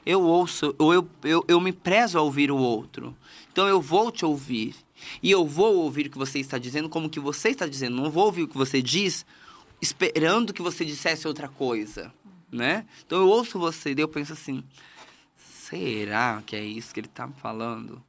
Eu 0.05 0.20
ouço, 0.22 0.74
ou 0.78 0.93
eu, 0.93 1.09
eu, 1.22 1.45
eu 1.47 1.61
me 1.61 1.72
prezo 1.72 2.18
a 2.18 2.22
ouvir 2.22 2.51
o 2.51 2.57
outro. 2.57 3.16
Então 3.53 3.68
eu 3.68 3.80
vou 3.80 4.11
te 4.11 4.24
ouvir. 4.24 4.74
E 5.22 5.30
eu 5.30 5.46
vou 5.46 5.76
ouvir 5.76 6.07
o 6.07 6.11
que 6.11 6.18
você 6.18 6.38
está 6.38 6.59
dizendo 6.59 6.88
como 6.88 7.11
que 7.11 7.20
você 7.20 7.50
está 7.50 7.66
dizendo. 7.66 7.96
Não 7.96 8.11
vou 8.11 8.24
ouvir 8.24 8.42
o 8.42 8.48
que 8.48 8.57
você 8.57 8.80
diz 8.80 9.26
esperando 9.80 10.53
que 10.53 10.62
você 10.62 10.84
dissesse 10.84 11.26
outra 11.26 11.48
coisa, 11.48 12.12
né? 12.50 12.86
Então 13.05 13.18
eu 13.18 13.28
ouço 13.28 13.59
você, 13.59 13.94
daí 13.94 14.05
eu 14.05 14.09
penso 14.09 14.32
assim, 14.32 14.62
será 15.36 16.40
que 16.46 16.55
é 16.55 16.64
isso 16.64 16.94
que 16.94 17.00
ele 17.00 17.09
tá 17.09 17.26
me 17.26 17.34
falando? 17.34 18.03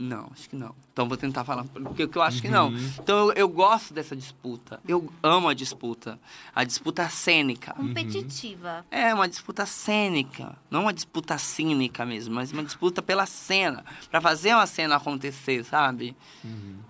Não, 0.00 0.30
acho 0.32 0.48
que 0.48 0.56
não. 0.56 0.74
Então 0.92 1.06
vou 1.06 1.16
tentar 1.18 1.44
falar 1.44 1.64
porque 1.64 2.08
eu 2.16 2.22
acho 2.22 2.40
que 2.40 2.48
não. 2.48 2.72
Então 2.98 3.28
eu, 3.28 3.32
eu 3.34 3.48
gosto 3.48 3.92
dessa 3.92 4.16
disputa. 4.16 4.80
Eu 4.88 5.12
amo 5.22 5.46
a 5.46 5.52
disputa. 5.52 6.18
A 6.54 6.64
disputa 6.64 7.06
cênica. 7.10 7.74
competitiva. 7.74 8.82
É 8.90 9.12
uma 9.12 9.28
disputa 9.28 9.66
cênica, 9.66 10.56
não 10.70 10.82
uma 10.82 10.92
disputa 10.94 11.36
cínica 11.36 12.06
mesmo, 12.06 12.34
mas 12.34 12.50
uma 12.50 12.64
disputa 12.64 13.02
pela 13.02 13.26
cena, 13.26 13.84
Pra 14.10 14.22
fazer 14.22 14.54
uma 14.54 14.66
cena 14.66 14.96
acontecer, 14.96 15.64
sabe? 15.64 16.16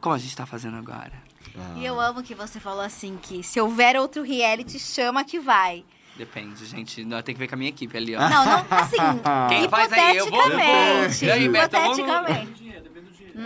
Como 0.00 0.14
a 0.14 0.18
gente 0.18 0.36
tá 0.36 0.46
fazendo 0.46 0.76
agora. 0.76 1.12
E 1.76 1.84
eu 1.84 1.98
amo 1.98 2.22
que 2.22 2.34
você 2.34 2.60
falou 2.60 2.82
assim 2.82 3.18
que 3.20 3.42
se 3.42 3.60
houver 3.60 3.96
outro 3.96 4.22
reality, 4.22 4.78
chama 4.78 5.24
que 5.24 5.40
vai. 5.40 5.84
Depende, 6.16 6.64
gente. 6.66 7.04
Tem 7.24 7.34
que 7.34 7.38
ver 7.38 7.48
com 7.48 7.54
a 7.54 7.58
minha 7.58 7.70
equipe 7.70 7.96
ali, 7.96 8.14
ó. 8.14 8.20
Não, 8.20 8.44
não, 8.44 8.66
assim, 8.70 8.96
Quem 9.48 9.68
faz 9.68 9.90
aí? 9.92 10.18
Eu 10.18 10.30
vou, 10.30 10.38
eu 10.42 10.50
vou. 10.50 11.36
hipoteticamente. 11.38 12.64
E 12.64 12.89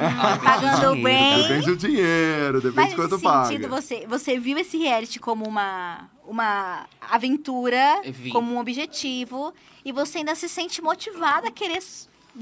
hipoteticamente. 0.03 0.47
Ah, 0.47 0.61
Pagando 0.61 0.95
dinheiro, 0.97 1.03
bem. 1.03 1.43
Depende 1.43 1.67
do 1.67 1.77
dinheiro, 1.77 2.61
depende 2.61 2.77
Mas 2.77 2.91
de 2.91 2.97
nesse 2.97 3.09
quanto 3.09 3.23
paga. 3.23 3.47
sentido, 3.49 3.69
você, 3.69 4.07
você 4.07 4.39
viu 4.39 4.59
esse 4.59 4.77
reality 4.79 5.19
como 5.21 5.47
uma, 5.47 6.09
uma 6.27 6.87
aventura, 7.11 8.01
vi. 8.05 8.31
como 8.31 8.55
um 8.55 8.59
objetivo, 8.59 9.53
e 9.85 9.93
você 9.93 10.19
ainda 10.19 10.35
se 10.35 10.49
sente 10.49 10.81
motivada 10.83 11.49
a 11.49 11.51
querer 11.51 11.81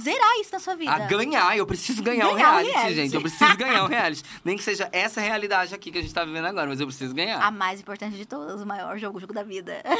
zerar 0.00 0.40
isso 0.40 0.50
na 0.53 0.59
sua 0.59 0.74
vida. 0.74 0.90
A 0.90 1.00
ganhar, 1.00 1.55
eu 1.57 1.66
preciso 1.66 2.03
ganhar, 2.03 2.28
o 2.28 2.34
Ganhar 2.34 2.48
o 2.48 2.57
reality, 2.57 2.72
reality. 2.72 2.94
gente. 2.94 3.14
Eu 3.14 3.20
preciso 3.20 3.57
ganhar 3.59 3.84
o 3.84 3.86
reality. 3.88 4.22
Nem 4.42 4.57
que 4.57 4.62
seja 4.62 4.88
essa 4.90 5.20
realidade 5.20 5.74
aqui 5.74 5.90
que 5.90 5.98
a 5.98 6.00
gente 6.03 6.14
tá 6.14 6.24
vivendo 6.24 6.46
agora, 6.46 6.66
mas 6.66 6.80
eu 6.80 6.86
preciso 6.86 7.14
ganhar. 7.14 7.38
A 7.42 7.50
mais 7.50 7.78
importante 7.80 8.16
de 8.16 8.24
todas, 8.24 8.62
o 8.62 8.66
maior 8.66 8.96
jogo, 8.98 9.18
o 9.18 9.20
jogo 9.20 9.34
da 9.34 9.42
vida. 9.42 9.82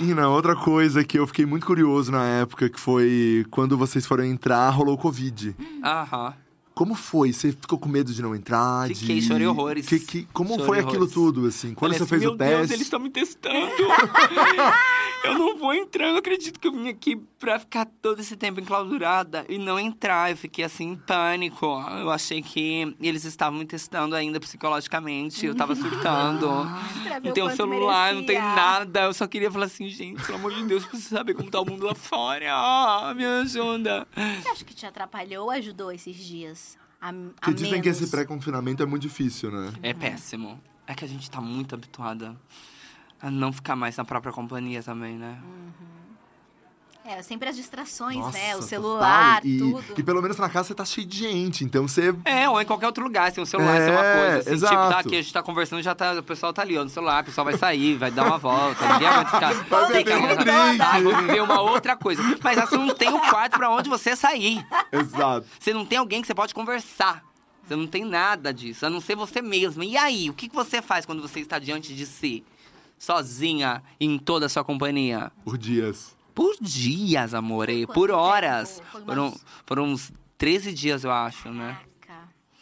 E 0.00 0.14
na 0.14 0.28
outra 0.28 0.54
coisa 0.54 1.02
que 1.02 1.18
eu 1.18 1.26
fiquei 1.26 1.44
muito 1.44 1.66
curioso 1.66 2.12
na 2.12 2.24
época, 2.24 2.68
que 2.68 2.78
foi 2.78 3.44
quando 3.50 3.76
vocês 3.76 4.06
foram 4.06 4.24
entrar, 4.24 4.68
rolou 4.70 4.96
Covid. 4.96 5.56
Aham. 5.84 6.34
Como 6.78 6.94
foi? 6.94 7.32
Você 7.32 7.50
ficou 7.50 7.76
com 7.76 7.88
medo 7.88 8.14
de 8.14 8.22
não 8.22 8.36
entrar? 8.36 8.86
Fiquei, 8.86 9.18
de... 9.18 9.26
chorei 9.26 9.48
horrores. 9.48 9.84
Que, 9.84 9.98
que- 9.98 10.28
como 10.32 10.50
Chorei 10.50 10.64
foi 10.66 10.78
aquilo 10.78 10.94
horrores. 10.98 11.12
tudo, 11.12 11.46
assim? 11.48 11.74
Quando 11.74 11.90
Falei 11.94 11.98
você 11.98 12.04
assim, 12.04 12.08
fez 12.10 12.22
Meu 12.22 12.30
o 12.30 12.36
teste? 12.36 12.54
Deus, 12.56 12.70
eles 12.70 12.82
estão 12.82 13.00
me 13.00 13.10
testando. 13.10 13.56
eu 15.24 15.36
não 15.36 15.58
vou 15.58 15.74
entrar, 15.74 16.06
eu 16.06 16.12
não 16.12 16.18
acredito 16.18 16.60
que 16.60 16.68
eu 16.68 16.72
vim 16.72 16.88
aqui 16.88 17.16
pra 17.38 17.58
ficar 17.58 17.86
todo 18.00 18.20
esse 18.20 18.36
tempo 18.36 18.60
enclausurada 18.60 19.44
e 19.48 19.58
não 19.58 19.76
entrar. 19.78 20.30
Eu 20.30 20.36
fiquei 20.36 20.64
assim 20.64 20.90
em 20.92 20.96
pânico. 20.96 21.66
Eu 22.00 22.10
achei 22.10 22.40
que 22.42 22.94
eles 23.00 23.24
estavam 23.24 23.58
me 23.58 23.64
testando 23.64 24.14
ainda 24.14 24.38
psicologicamente. 24.38 25.44
Eu 25.46 25.56
tava 25.56 25.74
surtando. 25.74 26.46
Ver 27.02 27.20
não 27.24 27.32
tem 27.32 27.42
um 27.42 27.50
celular, 27.50 28.14
não 28.14 28.24
tem 28.24 28.36
merecia. 28.36 28.54
nada. 28.54 29.00
Eu 29.02 29.14
só 29.14 29.26
queria 29.26 29.50
falar 29.50 29.66
assim, 29.66 29.88
gente, 29.88 30.22
pelo 30.24 30.38
amor 30.38 30.54
de 30.54 30.62
Deus, 30.64 30.84
preciso 30.84 31.08
saber 31.16 31.34
como 31.34 31.50
tá 31.50 31.60
o 31.60 31.64
mundo 31.66 31.86
lá 31.86 31.94
fora. 31.96 32.46
Ah, 32.52 33.12
me 33.16 33.24
ajuda. 33.24 34.06
Você 34.14 34.48
acha 34.48 34.64
que 34.64 34.74
te 34.74 34.86
atrapalhou 34.86 35.44
ou 35.46 35.50
ajudou 35.50 35.90
esses 35.90 36.14
dias? 36.16 36.67
A, 37.00 37.10
a 37.10 37.12
Porque 37.12 37.54
dizem 37.54 37.80
que 37.80 37.88
menos? 37.88 38.02
esse 38.02 38.10
pré-confinamento 38.10 38.82
é 38.82 38.86
muito 38.86 39.02
difícil, 39.02 39.50
né? 39.50 39.72
É 39.82 39.94
péssimo. 39.94 40.60
É 40.86 40.94
que 40.94 41.04
a 41.04 41.08
gente 41.08 41.30
tá 41.30 41.40
muito 41.40 41.74
habituada 41.74 42.34
a 43.20 43.30
não 43.30 43.52
ficar 43.52 43.76
mais 43.76 43.96
na 43.96 44.04
própria 44.04 44.32
companhia 44.32 44.82
também, 44.82 45.16
né? 45.16 45.40
É, 47.10 47.22
sempre 47.22 47.48
as 47.48 47.56
distrações, 47.56 48.18
Nossa, 48.18 48.36
né? 48.36 48.50
O 48.50 48.52
total. 48.56 48.68
celular, 48.68 49.40
e, 49.42 49.58
tudo. 49.58 49.84
E 49.96 50.02
pelo 50.02 50.20
menos 50.20 50.36
na 50.36 50.46
casa 50.50 50.68
você 50.68 50.74
tá 50.74 50.84
cheio 50.84 51.06
de 51.06 51.16
gente, 51.16 51.64
então 51.64 51.88
você... 51.88 52.14
É, 52.22 52.46
ou 52.50 52.60
em 52.60 52.66
qualquer 52.66 52.84
outro 52.84 53.02
lugar, 53.02 53.28
assim, 53.30 53.40
o 53.40 53.46
celular 53.46 53.80
é, 53.80 53.90
uma 53.90 54.04
É, 54.04 54.18
coisa. 54.18 54.38
Assim, 54.40 54.50
tipo, 54.50 54.60
tá 54.60 54.84
exato. 54.86 55.08
aqui, 55.08 55.16
a 55.16 55.22
gente 55.22 55.32
tá 55.32 55.42
conversando, 55.42 55.80
já 55.82 55.94
tá, 55.94 56.12
o 56.12 56.22
pessoal 56.22 56.52
tá 56.52 56.60
ali, 56.60 56.76
ó, 56.76 56.84
no 56.84 56.90
celular, 56.90 57.22
o 57.22 57.24
pessoal 57.24 57.46
vai 57.46 57.56
sair, 57.56 57.96
vai 57.96 58.10
dar 58.10 58.26
uma 58.26 58.36
volta, 58.36 58.86
ninguém 58.92 59.08
aguenta 59.08 59.30
ficar. 59.30 59.54
Vai 59.68 59.90
Tem 59.92 60.04
que 60.04 60.10
beber 60.12 60.22
um 60.22 60.26
arrumar- 60.26 60.92
drink. 60.92 61.02
Vou 61.02 61.16
viver 61.16 61.42
uma 61.42 61.60
outra 61.62 61.96
coisa. 61.96 62.22
Mas 62.44 62.58
assim, 62.58 62.76
não 62.76 62.94
tem 62.94 63.08
um 63.08 63.18
quarto 63.20 63.56
pra 63.56 63.70
onde 63.70 63.88
você 63.88 64.14
sair. 64.14 64.62
Exato. 64.92 65.46
Você 65.58 65.72
não 65.72 65.86
tem 65.86 65.96
alguém 65.98 66.20
que 66.20 66.26
você 66.26 66.34
pode 66.34 66.52
conversar. 66.52 67.24
Você 67.66 67.74
não 67.74 67.86
tem 67.86 68.04
nada 68.04 68.52
disso, 68.52 68.84
a 68.84 68.90
não 68.90 69.00
ser 69.00 69.16
você 69.16 69.40
mesma. 69.40 69.82
E 69.84 69.96
aí, 69.96 70.28
o 70.28 70.34
que 70.34 70.46
que 70.48 70.54
você 70.54 70.82
faz 70.82 71.06
quando 71.06 71.22
você 71.22 71.40
está 71.40 71.58
diante 71.58 71.94
de 71.94 72.04
si? 72.04 72.44
Sozinha, 72.98 73.82
em 74.00 74.18
toda 74.18 74.46
a 74.46 74.48
sua 74.48 74.64
companhia? 74.64 75.30
Por 75.44 75.56
dias. 75.56 76.16
Por 76.38 76.54
dias, 76.60 77.34
amore, 77.34 77.84
por 77.88 78.06
tempo? 78.08 78.18
horas. 78.20 78.80
Foram, 79.04 79.40
foram 79.66 79.84
uns 79.86 80.12
13 80.38 80.72
dias, 80.72 81.02
eu 81.02 81.10
acho, 81.10 81.50
né? 81.50 81.76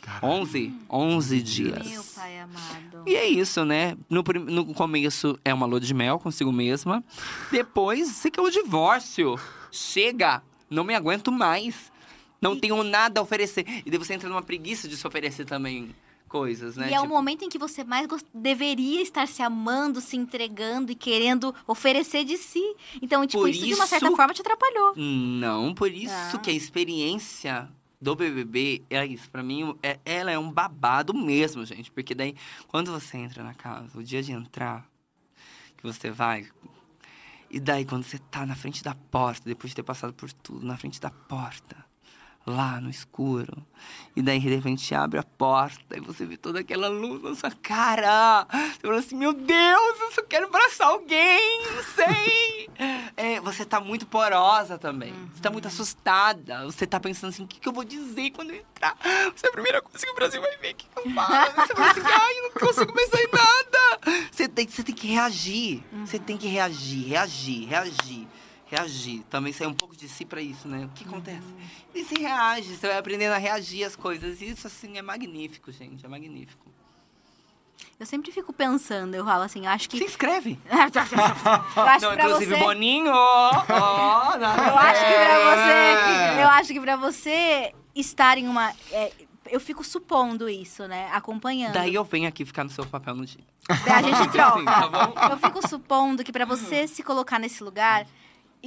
Caraca. 0.01 0.27
11? 0.27 0.73
11 0.89 1.35
Meu 1.37 1.45
dias. 1.45 2.13
pai 2.15 2.39
amado. 2.39 3.03
E 3.07 3.15
é 3.15 3.27
isso, 3.29 3.67
né? 3.67 3.95
No, 4.09 4.23
no 4.47 4.73
começo 4.73 5.39
é 5.45 5.53
uma 5.53 5.67
lua 5.67 5.79
de 5.81 5.93
mel 5.93 6.19
consigo 6.19 6.51
mesma. 6.51 7.05
Depois 7.51 8.09
você 8.09 8.31
quer 8.31 8.41
o 8.41 8.49
divórcio. 8.51 9.39
Chega! 9.71 10.43
Não 10.71 10.83
me 10.83 10.95
aguento 10.95 11.31
mais. 11.31 11.93
Não 12.41 12.55
E- 12.55 12.61
tenho 12.61 12.83
nada 12.83 13.21
a 13.21 13.23
oferecer. 13.23 13.67
E 13.85 13.91
daí 13.91 13.99
você 13.99 14.15
entra 14.15 14.29
numa 14.29 14.43
preguiça 14.43 14.89
de 14.89 14.97
se 14.97 15.07
oferecer 15.07 15.45
também 15.45 15.95
coisas, 16.39 16.77
né? 16.77 16.91
E 16.91 16.95
é 16.95 16.99
o 16.99 17.03
Tipo, 17.03 17.15
momento 17.15 17.45
em 17.45 17.49
que 17.49 17.59
você 17.59 17.83
mais 17.85 18.07
gost- 18.07 18.27
deveria 18.35 19.01
estar 19.03 19.27
se 19.29 19.43
amando, 19.43 20.01
se 20.01 20.17
entregando 20.17 20.91
e 20.93 20.95
querendo 20.95 21.55
oferecer 21.67 22.25
de 22.25 22.37
si. 22.37 22.63
Então, 23.01 23.27
tipo, 23.27 23.43
Por 23.43 23.49
isso, 23.51 23.65
de 23.65 23.75
uma 23.75 23.87
certa 23.87 24.11
forma 24.15 24.33
te 24.35 24.41
atrapalhou. 24.41 24.95
Não, 24.97 25.75
por 25.75 25.91
isso 25.91 26.37
Ah. 26.37 26.39
que 26.39 26.51
a 26.51 26.53
experiência 26.53 27.69
do 28.01 28.15
BBB 28.15 28.83
é 28.91 29.05
isso. 29.07 29.29
Pra 29.31 29.43
mim, 29.43 29.75
é, 29.83 29.99
ela 30.05 30.31
é 30.31 30.39
um 30.39 30.51
babado 30.53 31.15
mesmo, 31.15 31.65
gente. 31.65 31.91
Porque 31.91 32.15
daí, 32.15 32.35
quando 32.69 32.93
você 32.93 33.17
entra 33.17 33.43
na 33.43 33.55
casa, 33.55 33.99
o 33.99 34.03
dia 34.03 34.23
de 34.23 34.33
entrar, 34.33 34.87
que 35.77 35.83
você 35.83 36.11
vai. 36.11 36.47
E 37.51 37.61
daí, 37.61 37.85
quando 37.85 38.03
você 38.05 38.19
tá 38.19 38.45
na 38.45 38.55
frente 38.57 38.83
da 38.83 38.95
porta, 38.95 39.43
depois 39.47 39.71
de 39.71 39.77
ter 39.77 39.83
passado 39.83 40.13
por 40.13 40.31
tudo, 40.33 40.67
na 40.67 40.77
frente 40.77 41.01
da 41.01 41.11
porta, 41.11 41.77
lá 42.47 42.81
no 42.81 42.89
escuro. 42.89 43.67
E 44.15 44.23
daí, 44.23 44.41
de 44.41 44.49
repente, 44.49 44.95
abre 44.95 45.19
a 45.19 45.23
porta 45.23 45.97
e 45.97 46.01
você 46.01 46.25
vê 46.25 46.37
toda 46.37 46.61
aquela 46.61 46.89
luz 46.89 47.23
na 47.23 47.35
sua 47.35 47.51
cara. 47.51 48.47
Você 48.51 48.87
fala 48.87 48.99
assim, 48.99 49.17
meu 49.17 49.33
Deus, 49.35 50.01
eu 50.01 50.13
só 50.13 50.23
quero 50.23 50.47
abraçar 50.47 50.89
alguém, 50.89 51.63
não 51.75 51.83
sei. 51.83 52.67
É, 53.19 53.41
você 53.41 53.65
tá 53.65 53.81
muito 53.81 54.07
porosa 54.07 54.77
também. 54.77 55.15
Você 55.35 55.41
tá 55.41 55.51
muito 55.51 55.67
assustada. 55.67 56.67
Você 56.67 56.87
tá 56.87 57.01
pensando 57.01 57.31
assim, 57.31 57.45
o 57.45 57.47
que, 57.47 57.59
que 57.59 57.67
eu 57.67 57.73
vou 57.73 57.83
dizer 57.83 58.31
quando 58.33 58.51
eu 58.51 58.57
entrar? 58.57 58.95
Você 59.35 59.47
é 59.47 59.49
a 59.49 59.53
primeira 59.53 59.81
coisa 59.81 60.05
que 60.05 60.13
o 60.13 60.15
Brasil 60.15 60.39
vai 60.43 60.55
ver, 60.59 60.73
o 60.73 60.75
que, 60.75 60.87
que 60.87 60.99
eu 60.99 61.11
falo? 61.15 61.53
Você 61.55 61.75
fala 61.75 61.91
assim, 61.93 62.01
ai, 62.05 62.39
eu 62.39 62.43
não 62.43 62.51
consigo 62.51 62.93
pensar 62.93 63.19
em 63.19 63.29
nada. 63.33 64.27
Você 64.31 64.47
tem, 64.47 64.69
você 64.69 64.83
tem 64.83 64.95
que 64.95 65.07
reagir. 65.07 65.83
Você 66.05 66.19
tem 66.19 66.37
que 66.37 66.47
reagir, 66.47 67.09
reagir, 67.09 67.67
reagir. 67.67 68.29
Reagir. 68.67 69.23
Também 69.31 69.53
sair 69.53 69.69
um 69.69 69.75
pouco 69.75 69.97
de 69.97 70.09
si 70.09 70.25
pra 70.25 70.41
isso, 70.41 70.67
né? 70.67 70.85
O 70.87 70.89
que 70.89 71.05
acontece? 71.05 71.47
E 71.95 72.05
se 72.05 72.15
reage, 72.21 72.75
você 72.77 72.89
vai 72.89 72.99
aprendendo 72.99 73.33
a 73.33 73.39
reagir 73.39 73.85
às 73.85 73.95
coisas. 73.95 74.41
Isso, 74.43 74.67
assim, 74.67 74.99
é 74.99 75.03
magnífico, 75.03 75.71
gente. 75.71 76.05
É 76.05 76.09
magnífico. 76.09 76.67
Eu 77.99 78.05
sempre 78.07 78.31
fico 78.33 78.53
pensando, 78.53 79.15
eu 79.15 79.25
falo 79.25 79.43
assim, 79.45 79.65
eu 79.67 79.71
acho 79.71 79.89
que. 79.89 79.99
Se 79.99 80.05
inscreve. 80.05 80.59
eu 80.71 81.83
acho 81.83 82.05
Não, 82.05 82.17
que 82.17 82.23
inclusive, 82.23 82.55
você. 82.55 82.61
Boninho! 82.61 83.13
ó, 83.13 84.37
não, 84.39 84.57
Eu 84.67 84.79
acho 84.79 85.01
que 85.01 85.13
pra 85.13 85.39
É. 85.39 86.35
você. 86.35 86.43
Eu 86.43 86.49
acho 86.49 86.73
que 86.73 86.81
pra 86.81 86.97
você 86.97 87.75
estar 87.95 88.37
em 88.39 88.49
uma. 88.49 88.73
é, 88.91 89.13
eu 89.49 89.61
fico 89.61 89.85
supondo 89.85 90.49
isso, 90.49 90.87
né? 90.89 91.09
Acompanhando. 91.13 91.75
Daí 91.75 91.95
eu 91.95 92.05
venho 92.05 92.29
aqui 92.29 92.45
ficar 92.45 92.65
no 92.65 92.71
seu 92.71 92.85
papel 92.85 93.15
no 93.15 93.25
dia. 93.25 93.41
A 93.69 94.03
gente 94.03 94.31
troca. 94.33 94.57
Assim, 94.57 94.65
tá 94.65 94.89
bom? 94.89 95.15
Eu 95.31 95.39
fico 95.39 95.69
supondo 95.69 96.25
que 96.25 96.33
pra 96.33 96.45
você 96.45 96.87
se 96.89 97.03
colocar 97.03 97.39
nesse 97.39 97.63
lugar. 97.63 98.07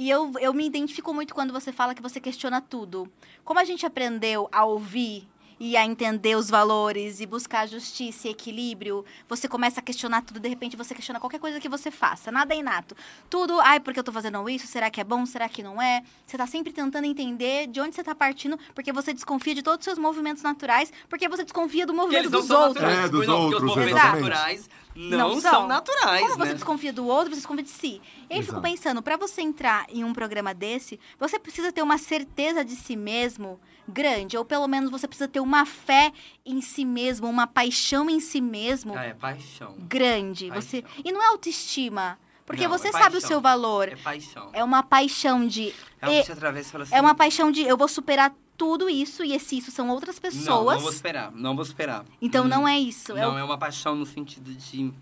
E 0.00 0.08
eu, 0.08 0.32
eu 0.40 0.54
me 0.54 0.66
identifico 0.66 1.12
muito 1.12 1.34
quando 1.34 1.52
você 1.52 1.70
fala 1.70 1.94
que 1.94 2.00
você 2.00 2.18
questiona 2.18 2.58
tudo. 2.58 3.06
Como 3.44 3.60
a 3.60 3.64
gente 3.64 3.84
aprendeu 3.84 4.48
a 4.50 4.64
ouvir 4.64 5.28
e 5.60 5.76
a 5.76 5.84
entender 5.84 6.36
os 6.36 6.48
valores 6.48 7.20
e 7.20 7.26
buscar 7.26 7.68
justiça 7.68 8.26
e 8.26 8.30
equilíbrio, 8.30 9.04
você 9.28 9.46
começa 9.46 9.78
a 9.78 9.82
questionar 9.82 10.22
tudo, 10.22 10.40
de 10.40 10.48
repente 10.48 10.74
você 10.74 10.94
questiona 10.94 11.20
qualquer 11.20 11.38
coisa 11.38 11.60
que 11.60 11.68
você 11.68 11.90
faça. 11.90 12.32
Nada 12.32 12.54
é 12.54 12.58
inato. 12.58 12.96
Tudo, 13.28 13.60
ai, 13.60 13.78
porque 13.78 14.00
eu 14.00 14.04
tô 14.04 14.10
fazendo 14.10 14.48
isso? 14.48 14.66
Será 14.66 14.88
que 14.88 15.02
é 15.02 15.04
bom? 15.04 15.26
Será 15.26 15.50
que 15.50 15.62
não 15.62 15.80
é? 15.80 16.02
Você 16.26 16.38
tá 16.38 16.46
sempre 16.46 16.72
tentando 16.72 17.04
entender 17.04 17.66
de 17.66 17.78
onde 17.78 17.94
você 17.94 18.02
tá 18.02 18.14
partindo, 18.14 18.58
porque 18.74 18.90
você 18.90 19.12
desconfia 19.12 19.54
de 19.54 19.62
todos 19.62 19.80
os 19.80 19.84
seus 19.84 19.98
movimentos 19.98 20.42
naturais, 20.42 20.90
porque 21.10 21.28
você 21.28 21.44
desconfia 21.44 21.84
do 21.86 21.92
movimento 21.92 22.30
não 22.30 22.40
dos 22.40 22.46
são 22.46 22.68
outros. 22.68 22.82
naturais. 22.82 23.04
É, 23.04 23.08
dos 23.10 23.26
não, 23.26 23.40
outros, 23.42 23.62
os 23.62 23.68
movimentos 23.68 24.00
exatamente. 24.00 24.28
naturais 24.30 24.70
não, 24.96 25.40
são. 25.40 25.66
naturais, 25.68 26.22
Como 26.22 26.34
você 26.36 26.48
né? 26.48 26.54
desconfia 26.54 26.92
do 26.92 27.06
outro, 27.06 27.30
você 27.30 27.36
desconfia 27.36 27.62
de 27.62 27.70
si. 27.70 28.02
E 28.28 28.34
aí 28.34 28.40
eu 28.40 28.44
fico 28.44 28.60
pensando, 28.60 29.02
pra 29.02 29.16
você 29.16 29.40
entrar 29.40 29.86
em 29.88 30.02
um 30.02 30.12
programa 30.12 30.52
desse, 30.52 30.98
você 31.18 31.38
precisa 31.38 31.70
ter 31.72 31.82
uma 31.82 31.96
certeza 31.96 32.64
de 32.64 32.74
si 32.74 32.96
mesmo 32.96 33.60
grande, 33.90 34.36
ou 34.36 34.44
pelo 34.44 34.66
menos 34.68 34.90
você 34.90 35.06
precisa 35.08 35.28
ter 35.28 35.40
uma 35.40 35.66
fé 35.66 36.12
em 36.46 36.60
si 36.62 36.84
mesmo, 36.84 37.28
uma 37.28 37.46
paixão 37.46 38.08
em 38.08 38.20
si 38.20 38.40
mesmo 38.40 38.94
Ah, 38.96 39.04
é 39.04 39.14
paixão. 39.14 39.74
grande. 39.78 40.48
Paixão. 40.48 40.62
Você 40.62 40.84
e 41.04 41.12
não 41.12 41.22
é 41.22 41.26
autoestima, 41.26 42.18
porque 42.46 42.66
Não, 42.66 42.78
você 42.78 42.88
é 42.88 42.92
sabe 42.92 43.16
o 43.16 43.20
seu 43.20 43.40
valor. 43.40 43.88
É 43.88 43.96
paixão. 43.96 44.50
É 44.52 44.62
uma 44.64 44.82
paixão 44.82 45.46
de 45.46 45.74
É 46.00 46.18
e- 46.26 46.32
atravessa 46.32 46.82
assim... 46.82 46.94
é 46.94 47.00
uma 47.00 47.14
paixão 47.14 47.50
de 47.52 47.62
eu 47.62 47.76
vou 47.76 47.88
superar 47.88 48.34
tudo 48.56 48.90
isso 48.90 49.24
e 49.24 49.32
esse 49.32 49.56
isso 49.56 49.70
são 49.70 49.88
outras 49.88 50.16
Não, 50.16 50.20
pessoas. 50.22 50.74
não 50.76 50.82
vou 50.82 50.90
esperar. 50.92 51.32
Não 51.32 51.54
vou 51.56 51.64
esperar. 51.64 52.04
Então 52.20 52.44
Hum, 52.44 52.48
não 52.48 52.68
é 52.68 52.78
isso. 52.78 53.12
é 53.16 53.20
Não, 53.22 53.34
o- 53.34 53.38
é 53.38 53.42
uma 53.44 53.56
paixão 53.58 53.94
no 53.96 54.04
sentido 54.04 54.52
de... 54.54 54.92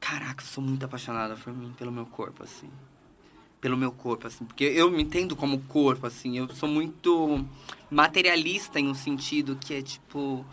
Caraca, 0.00 0.42
eu 0.42 0.46
sou 0.46 0.62
muito 0.62 0.84
apaixonada 0.84 1.34
por 1.36 1.52
mim, 1.52 1.74
pelo 1.76 1.90
meu 1.90 2.06
corpo, 2.06 2.44
assim. 2.44 2.70
Pelo 3.66 3.76
meu 3.76 3.90
corpo, 3.90 4.28
assim. 4.28 4.44
Porque 4.44 4.62
eu 4.62 4.88
me 4.88 5.02
entendo 5.02 5.34
como 5.34 5.58
corpo, 5.62 6.06
assim. 6.06 6.38
Eu 6.38 6.48
sou 6.54 6.68
muito 6.68 7.44
materialista 7.90 8.78
em 8.78 8.86
um 8.86 8.94
sentido 8.94 9.56
que 9.56 9.74
é, 9.74 9.82
tipo... 9.82 10.46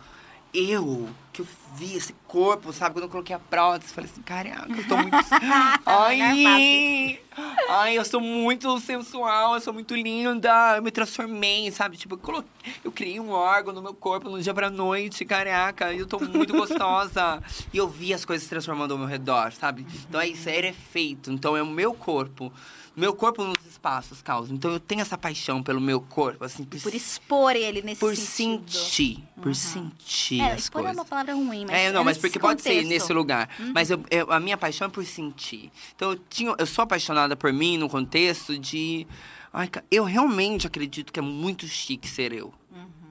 Eu, 0.52 1.08
que 1.34 1.42
eu 1.42 1.46
vi 1.74 1.96
esse 1.96 2.12
corpo, 2.28 2.72
sabe? 2.72 2.94
Quando 2.94 3.04
eu 3.04 3.10
coloquei 3.10 3.34
a 3.34 3.38
prótese, 3.38 3.92
falei 3.92 4.08
assim, 4.10 4.22
caraca, 4.22 4.72
eu 4.72 4.86
tô 4.86 4.96
muito... 4.96 5.16
Ai! 5.84 7.20
Ai, 7.68 7.98
eu 7.98 8.04
sou 8.04 8.20
muito 8.20 8.78
sensual, 8.78 9.54
eu 9.54 9.60
sou 9.60 9.72
muito 9.74 9.94
linda, 9.96 10.76
eu 10.76 10.82
me 10.82 10.92
transformei, 10.92 11.70
sabe? 11.72 11.96
Tipo, 11.96 12.14
eu, 12.14 12.18
coloquei, 12.18 12.72
eu 12.84 12.92
criei 12.92 13.18
um 13.18 13.30
órgão 13.30 13.74
no 13.74 13.82
meu 13.82 13.92
corpo 13.92 14.30
no 14.30 14.40
dia 14.40 14.54
pra 14.54 14.70
noite, 14.70 15.24
caraca, 15.24 15.92
eu 15.92 16.06
tô 16.06 16.20
muito 16.20 16.52
gostosa. 16.56 17.42
e 17.72 17.76
eu 17.76 17.88
vi 17.88 18.14
as 18.14 18.24
coisas 18.24 18.44
se 18.44 18.48
transformando 18.50 18.92
ao 18.92 18.98
meu 18.98 19.08
redor, 19.08 19.52
sabe? 19.52 19.84
Então 20.08 20.20
é 20.20 20.28
isso, 20.28 20.48
é 20.48 20.68
efeito. 20.68 21.32
Então 21.32 21.56
é 21.56 21.62
o 21.62 21.66
meu 21.66 21.92
corpo. 21.92 22.52
Meu 22.96 23.12
corpo 23.12 23.42
nos 23.42 23.56
espaços 23.66 24.22
causa. 24.22 24.54
Então 24.54 24.70
eu 24.70 24.78
tenho 24.78 25.00
essa 25.00 25.18
paixão 25.18 25.60
pelo 25.60 25.80
meu 25.80 26.00
corpo, 26.00 26.44
assim, 26.44 26.64
por, 26.64 26.80
por 26.80 26.94
expor 26.94 27.56
ele 27.56 27.82
nesse 27.82 27.98
por 27.98 28.14
sentido. 28.14 28.70
sentir. 28.70 29.24
Por 29.42 29.52
sentir 29.52 30.40
É, 30.40 30.52
as 30.52 30.62
expor 30.62 30.86
é 30.86 30.92
uma 30.92 31.04
palavra 31.04 31.23
ruim, 31.32 31.64
mas 31.66 31.76
É, 31.76 31.90
não, 31.92 32.04
mas 32.04 32.16
nesse 32.16 32.20
porque 32.26 32.38
pode 32.38 32.60
ser 32.62 32.70
contexto. 32.70 32.88
nesse 32.88 33.12
lugar. 33.12 33.48
Mas 33.72 33.90
eu, 33.90 34.02
eu- 34.10 34.30
a 34.32 34.38
minha 34.38 34.56
paixão 34.56 34.86
é 34.88 34.90
por 34.90 35.04
sentir. 35.04 35.70
Então, 35.96 36.10
eu, 36.12 36.18
tinha, 36.28 36.54
eu 36.58 36.66
sou 36.66 36.82
apaixonada 36.82 37.34
por 37.36 37.52
mim 37.52 37.78
no 37.78 37.88
contexto 37.88 38.58
de. 38.58 39.06
Ai, 39.52 39.70
eu 39.90 40.04
realmente 40.04 40.66
acredito 40.66 41.12
que 41.12 41.18
é 41.18 41.22
muito 41.22 41.66
chique 41.66 42.08
ser 42.08 42.32
eu. 42.32 42.52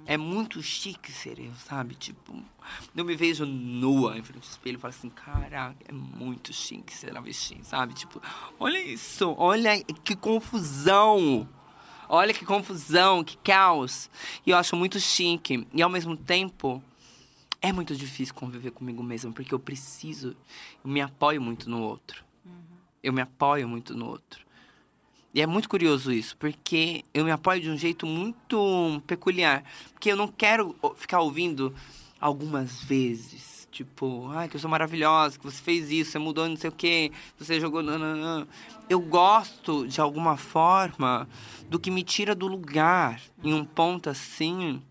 É 0.05 0.17
muito 0.17 0.61
chique 0.61 1.09
ser 1.09 1.39
eu, 1.39 1.53
sabe? 1.65 1.95
Tipo, 1.95 2.35
eu 2.93 3.05
me 3.05 3.15
vejo 3.15 3.45
nua 3.45 4.17
em 4.17 4.21
frente 4.21 4.43
ao 4.43 4.51
espelho 4.51 4.75
e 4.77 4.79
falo 4.81 4.93
assim, 4.93 5.09
caraca, 5.09 5.77
é 5.87 5.93
muito 5.93 6.51
chique 6.51 6.93
ser 6.93 7.11
travesti, 7.11 7.57
sabe? 7.63 7.93
Tipo, 7.93 8.21
olha 8.59 8.77
isso, 8.83 9.33
olha 9.37 9.81
que 10.03 10.13
confusão. 10.13 11.47
Olha 12.09 12.33
que 12.33 12.45
confusão, 12.45 13.23
que 13.23 13.37
caos. 13.37 14.09
E 14.45 14.49
eu 14.51 14.57
acho 14.57 14.75
muito 14.75 14.99
chique. 14.99 15.65
E 15.73 15.81
ao 15.81 15.89
mesmo 15.89 16.17
tempo, 16.17 16.83
é 17.63 17.71
muito 17.71 17.95
difícil 17.95 18.35
conviver 18.35 18.71
comigo 18.71 19.01
mesmo, 19.01 19.31
porque 19.31 19.53
eu 19.53 19.59
preciso, 19.59 20.35
eu 20.83 20.91
me 20.91 20.99
apoio 20.99 21.41
muito 21.41 21.69
no 21.69 21.81
outro. 21.81 22.21
Eu 23.01 23.13
me 23.13 23.21
apoio 23.21 23.69
muito 23.69 23.95
no 23.95 24.05
outro. 24.05 24.45
E 25.33 25.41
é 25.41 25.47
muito 25.47 25.69
curioso 25.69 26.11
isso, 26.11 26.35
porque 26.35 27.05
eu 27.13 27.23
me 27.23 27.31
apoio 27.31 27.61
de 27.61 27.69
um 27.69 27.77
jeito 27.77 28.05
muito 28.05 29.01
peculiar. 29.07 29.63
Porque 29.93 30.11
eu 30.11 30.17
não 30.17 30.27
quero 30.27 30.75
ficar 30.97 31.21
ouvindo 31.21 31.73
algumas 32.19 32.83
vezes. 32.83 33.65
Tipo, 33.71 34.27
ai, 34.31 34.49
que 34.49 34.57
eu 34.57 34.59
sou 34.59 34.69
maravilhosa, 34.69 35.39
que 35.39 35.45
você 35.45 35.61
fez 35.61 35.89
isso, 35.89 36.11
você 36.11 36.19
mudou 36.19 36.47
não 36.47 36.57
sei 36.57 36.69
o 36.69 36.73
quê, 36.73 37.11
você 37.39 37.59
jogou. 37.61 37.81
nananã." 37.81 38.45
Eu 38.89 38.99
gosto, 38.99 39.87
de 39.87 40.01
alguma 40.01 40.35
forma, 40.35 41.27
do 41.69 41.79
que 41.79 41.89
me 41.89 42.03
tira 42.03 42.35
do 42.35 42.45
lugar 42.45 43.21
em 43.41 43.53
um 43.53 43.63
ponto 43.63 44.09
assim. 44.09 44.81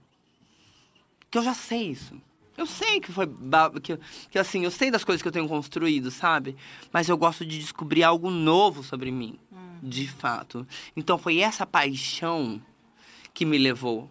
Que 1.30 1.36
eu 1.38 1.42
já 1.42 1.54
sei 1.54 1.90
isso. 1.90 2.20
Eu 2.62 2.66
sei 2.66 3.00
que 3.00 3.10
foi. 3.10 3.26
Que, 3.82 3.98
que 4.30 4.38
assim, 4.38 4.62
eu 4.62 4.70
sei 4.70 4.88
das 4.88 5.02
coisas 5.02 5.20
que 5.20 5.26
eu 5.26 5.32
tenho 5.32 5.48
construído, 5.48 6.12
sabe? 6.12 6.56
Mas 6.92 7.08
eu 7.08 7.18
gosto 7.18 7.44
de 7.44 7.58
descobrir 7.58 8.04
algo 8.04 8.30
novo 8.30 8.84
sobre 8.84 9.10
mim. 9.10 9.36
De 9.82 10.06
fato. 10.06 10.64
Então 10.96 11.18
foi 11.18 11.38
essa 11.38 11.66
paixão 11.66 12.62
que 13.34 13.44
me 13.44 13.58
levou 13.58 14.08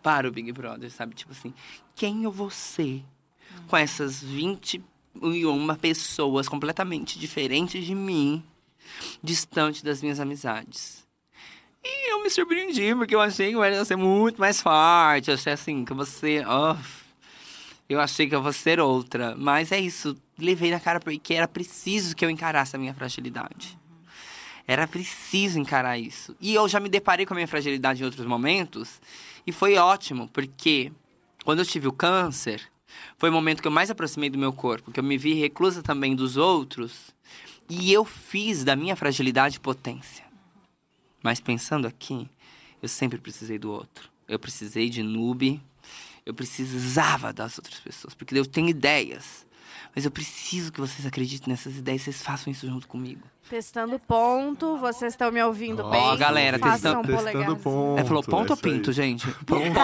para 0.00 0.28
o 0.28 0.30
Big 0.30 0.52
Brother, 0.52 0.88
sabe? 0.88 1.16
Tipo 1.16 1.32
assim, 1.32 1.52
quem 1.96 2.22
eu 2.22 2.30
vou 2.30 2.48
ser 2.48 3.02
com 3.66 3.76
essas 3.76 4.22
21 4.22 5.74
pessoas 5.74 6.48
completamente 6.48 7.18
diferentes 7.18 7.84
de 7.84 7.94
mim, 7.94 8.40
distante 9.20 9.84
das 9.84 10.00
minhas 10.00 10.20
amizades? 10.20 11.04
E 11.82 12.12
eu 12.12 12.22
me 12.22 12.30
surpreendi, 12.30 12.94
porque 12.94 13.16
eu 13.16 13.20
achei 13.20 13.50
que 13.50 13.56
eu 13.56 13.64
ia 13.64 13.84
ser 13.84 13.96
muito 13.96 14.40
mais 14.40 14.60
forte. 14.60 15.28
Eu 15.28 15.34
achei 15.34 15.52
assim, 15.52 15.84
que 15.84 15.92
você. 15.92 16.44
Oh, 16.46 16.76
eu 17.90 18.00
achei 18.00 18.28
que 18.28 18.34
eu 18.36 18.40
vou 18.40 18.52
ser 18.52 18.78
outra. 18.78 19.34
Mas 19.36 19.72
é 19.72 19.80
isso. 19.80 20.16
Levei 20.38 20.70
na 20.70 20.78
cara 20.78 21.00
porque 21.00 21.34
era 21.34 21.48
preciso 21.48 22.14
que 22.14 22.24
eu 22.24 22.30
encarasse 22.30 22.76
a 22.76 22.78
minha 22.78 22.94
fragilidade. 22.94 23.76
Era 24.64 24.86
preciso 24.86 25.58
encarar 25.58 25.98
isso. 25.98 26.36
E 26.40 26.54
eu 26.54 26.68
já 26.68 26.78
me 26.78 26.88
deparei 26.88 27.26
com 27.26 27.34
a 27.34 27.36
minha 27.36 27.48
fragilidade 27.48 28.00
em 28.00 28.04
outros 28.04 28.24
momentos. 28.24 29.00
E 29.44 29.50
foi 29.50 29.74
ótimo, 29.74 30.28
porque 30.28 30.92
quando 31.44 31.58
eu 31.58 31.66
tive 31.66 31.88
o 31.88 31.92
câncer, 31.92 32.62
foi 33.18 33.28
o 33.28 33.32
momento 33.32 33.60
que 33.60 33.66
eu 33.66 33.72
mais 33.72 33.90
aproximei 33.90 34.30
do 34.30 34.38
meu 34.38 34.52
corpo. 34.52 34.92
Que 34.92 35.00
eu 35.00 35.04
me 35.04 35.18
vi 35.18 35.34
reclusa 35.34 35.82
também 35.82 36.14
dos 36.14 36.36
outros. 36.36 37.12
E 37.68 37.92
eu 37.92 38.04
fiz 38.04 38.62
da 38.62 38.76
minha 38.76 38.94
fragilidade 38.94 39.58
potência. 39.58 40.24
Mas 41.20 41.40
pensando 41.40 41.88
aqui, 41.88 42.30
eu 42.80 42.88
sempre 42.88 43.18
precisei 43.18 43.58
do 43.58 43.72
outro. 43.72 44.08
Eu 44.28 44.38
precisei 44.38 44.88
de 44.88 45.02
noob. 45.02 45.60
Eu 46.30 46.34
precisava 46.34 47.32
das 47.32 47.58
outras 47.58 47.78
pessoas. 47.80 48.14
Porque 48.14 48.36
eu 48.38 48.46
tenho 48.46 48.68
ideias. 48.68 49.44
Mas 49.94 50.04
eu 50.04 50.10
preciso 50.12 50.70
que 50.72 50.80
vocês 50.80 51.04
acreditem 51.04 51.50
nessas 51.50 51.76
ideias. 51.76 52.02
Vocês 52.02 52.22
façam 52.22 52.52
isso 52.52 52.64
junto 52.68 52.86
comigo. 52.86 53.22
Testando 53.48 53.98
ponto, 53.98 54.78
vocês 54.78 55.12
estão 55.12 55.32
me 55.32 55.42
ouvindo 55.42 55.82
Ó, 55.84 55.90
bem? 55.90 56.16
galera, 56.16 56.56
Façam 56.56 57.02
testando- 57.02 57.24
Testando 57.24 57.56
ponto. 57.56 57.98
É, 58.00 58.04
falou 58.04 58.22
ponto 58.22 58.36
é 58.36 58.52
ou 58.52 58.54
isso 58.56 58.66
aí. 58.68 58.72
pinto, 58.72 58.92
gente? 58.92 59.26
Ponto. 59.44 59.80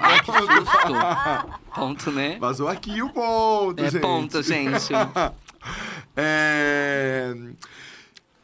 Ai, 0.00 0.20
que 0.20 0.32
susto. 0.32 1.58
Ponto, 1.74 2.12
né? 2.12 2.38
Vazou 2.38 2.68
aqui 2.68 3.02
o 3.02 3.10
ponto, 3.10 3.82
É 3.84 3.90
gente. 3.90 4.00
ponto, 4.00 4.40
gente. 4.40 4.92
É... 6.16 7.34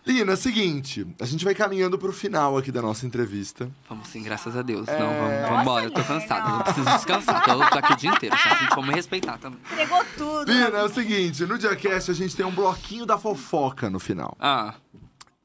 Lina, 0.07 0.37
seguinte, 0.37 1.07
a 1.19 1.25
gente 1.25 1.47
vai 1.47 1.55
caminhando 1.55 1.99
pro 1.99 2.13
final 2.13 2.59
aqui 2.59 2.71
da 2.71 2.83
nossa 2.83 3.07
entrevista. 3.07 3.71
Vamos 3.89 4.07
sim, 4.09 4.23
graças 4.23 4.55
a 4.55 4.61
Deus. 4.61 4.87
É. 4.87 4.99
Não, 4.99 5.07
vamos, 5.07 5.49
vamos 5.49 5.63
embora. 5.63 5.85
Eu 5.85 5.91
tô 5.91 6.05
cansada. 6.05 6.47
Lina. 6.47 6.59
Eu 6.59 6.65
preciso 6.65 6.91
descansar. 6.91 7.49
Eu 7.49 7.71
tô 7.71 7.79
aqui 7.79 7.93
o 7.93 7.97
dia 7.97 8.11
inteiro, 8.11 8.37
tá? 8.37 8.59
Gente, 8.59 8.71
vamos 8.71 8.89
me 8.89 8.95
respeitar 8.95 9.39
também. 9.39 9.59
Entregou 9.73 10.05
tudo. 10.17 10.53
Lina, 10.53 10.79
é 10.79 10.83
o 10.83 10.89
seguinte, 10.91 11.47
no 11.47 11.57
Diacast 11.57 12.11
a 12.11 12.15
gente 12.15 12.37
tem 12.37 12.45
um 12.45 12.55
bloquinho 12.55 13.07
da 13.07 13.17
fofoca 13.17 13.89
no 13.89 13.99
final. 13.99 14.37
Ah. 14.39 14.75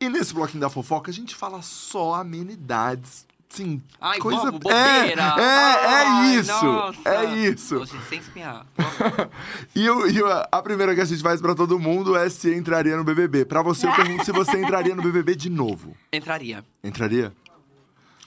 E 0.01 0.10
nesse 0.10 0.34
bloquinho 0.34 0.60
da 0.60 0.70
fofoca 0.70 1.10
a 1.10 1.14
gente 1.14 1.36
fala 1.36 1.62
só 1.62 2.16
amenidades. 2.16 3.28
Sim, 3.50 3.82
Ai, 4.00 4.20
coisa... 4.20 4.41
vamos, 4.43 4.60
bobeira. 4.60 5.34
É, 5.38 5.41
é, 5.41 5.86
é 6.04 6.06
Ai, 6.08 6.36
isso. 6.36 6.64
nossa. 6.66 7.10
É 7.10 7.26
isso. 7.36 7.78
Hoje, 7.78 7.93
sem 8.08 8.22
favor. 8.22 8.66
E, 9.76 9.86
e 9.86 10.24
a- 10.24 10.47
a 10.52 10.62
primeira 10.62 10.93
que 10.93 11.02
a 11.02 11.06
gente 11.06 11.22
faz 11.24 11.41
pra 11.41 11.56
todo 11.56 11.80
mundo 11.80 12.16
é 12.16 12.30
se 12.30 12.54
entraria 12.54 12.95
no 12.95 13.04
BBB. 13.04 13.45
Pra 13.45 13.62
você, 13.64 13.88
eu 13.88 13.93
pergunto 13.95 14.24
se 14.24 14.32
você 14.32 14.62
entraria 14.62 14.95
no 14.95 15.02
BBB 15.02 15.36
de 15.36 15.50
novo. 15.50 15.95
Entraria. 16.14 16.64
Entraria? 16.84 17.34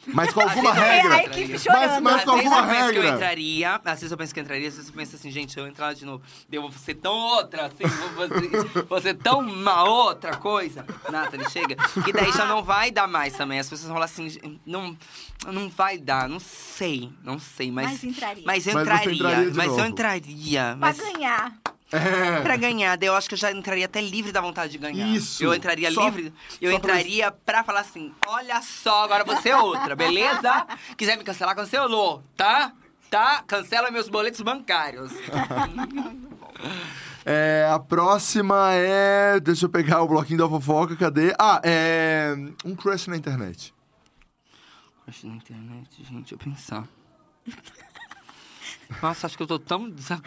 Mas 0.06 0.32
com 0.32 0.40
alguma 0.40 0.72
regra. 0.72 1.14
a 1.14 1.24
equipe 1.24 1.58
chorando. 1.58 2.02
Mas 2.02 2.14
Às 2.16 2.24
com 2.24 2.34
vezes 2.34 2.52
alguma 2.52 2.56
eu 2.56 2.66
penso 2.76 2.90
que 2.92 2.98
eu 2.98 3.02
regra. 3.02 3.16
entraria, 3.16 3.74
às 3.84 4.00
vezes 4.00 4.10
eu 4.10 4.18
penso 4.18 4.34
que 4.34 4.40
eu 4.40 4.42
entraria, 4.44 4.68
às 4.68 4.74
vezes 4.74 4.88
eu 4.90 4.96
penso 4.96 5.16
assim, 5.16 5.30
gente, 5.30 5.56
eu 5.58 5.66
entrar 5.66 5.94
de 5.94 6.04
novo, 6.04 6.22
eu 6.50 6.62
vou 6.62 6.72
ser 6.72 6.94
tão 6.94 7.14
outra, 7.14 7.66
assim, 7.66 7.84
vou 7.84 8.28
fazer, 8.28 8.50
vou 8.88 9.00
ser 9.00 9.14
tão 9.14 9.40
uma 9.40 9.84
outra 9.84 10.36
coisa. 10.36 10.84
Nathalie, 11.10 11.48
chega. 11.50 11.76
E 12.06 12.12
daí 12.12 12.32
já 12.32 12.44
não 12.46 12.62
vai 12.62 12.90
dar 12.90 13.06
mais 13.06 13.34
também. 13.34 13.58
As 13.58 13.68
pessoas 13.68 13.86
vão 13.86 13.94
falar 13.94 14.06
assim, 14.06 14.58
não, 14.66 14.96
não 15.46 15.68
vai 15.68 15.98
dar, 15.98 16.28
não 16.28 16.40
sei, 16.40 17.10
não 17.22 17.38
sei, 17.38 17.70
mas... 17.70 17.90
Mas 17.90 18.04
entraria. 18.04 18.42
Mas 18.44 18.66
eu 18.66 18.74
Mas 18.74 18.82
entraria, 18.82 19.14
entraria 19.14 19.52
mas 19.54 19.78
eu 19.78 19.86
entraria. 19.86 20.62
Pra 20.62 20.76
Mas 20.76 20.98
ganhar. 20.98 21.61
É. 21.92 22.40
pra 22.40 22.56
ganhar, 22.56 22.96
daí 22.96 23.08
eu 23.08 23.14
acho 23.14 23.28
que 23.28 23.34
eu 23.34 23.38
já 23.38 23.50
entraria 23.52 23.84
até 23.86 24.00
livre 24.00 24.32
da 24.32 24.40
vontade 24.40 24.72
de 24.72 24.78
ganhar. 24.78 25.06
Isso. 25.08 25.42
Eu 25.44 25.54
entraria 25.54 25.90
Só- 25.92 26.04
livre, 26.04 26.32
eu 26.60 26.72
só 26.72 26.78
pra- 26.78 26.90
entraria 26.94 27.30
pra 27.30 27.62
falar 27.64 27.80
assim, 27.80 28.12
olha 28.26 28.60
só, 28.62 29.04
agora 29.04 29.24
você 29.24 29.50
é 29.50 29.56
outra, 29.56 29.94
beleza? 29.96 30.66
Quiser 30.96 31.16
me 31.18 31.24
cancelar, 31.24 31.54
cancelou, 31.54 32.22
tá? 32.36 32.72
Tá? 33.10 33.42
Cancela 33.46 33.90
meus 33.90 34.08
boletos 34.08 34.40
bancários. 34.40 35.12
É, 37.24 37.68
a 37.72 37.78
próxima 37.78 38.72
é. 38.72 39.38
Deixa 39.38 39.66
eu 39.66 39.68
pegar 39.68 40.02
o 40.02 40.08
bloquinho 40.08 40.38
da 40.40 40.48
fofoca, 40.48 40.96
cadê? 40.96 41.32
Ah, 41.38 41.60
é. 41.62 42.34
Um 42.64 42.74
crush 42.74 43.06
na 43.08 43.16
internet. 43.16 43.72
Acho 45.06 45.26
na 45.28 45.34
internet, 45.36 46.04
gente, 46.04 46.32
eu 46.32 46.38
pensar. 46.38 46.84
Nossa, 49.00 49.26
acho 49.26 49.36
que 49.36 49.42
eu 49.42 49.46
tô 49.46 49.58
tão 49.58 49.88
desa- 49.90 50.20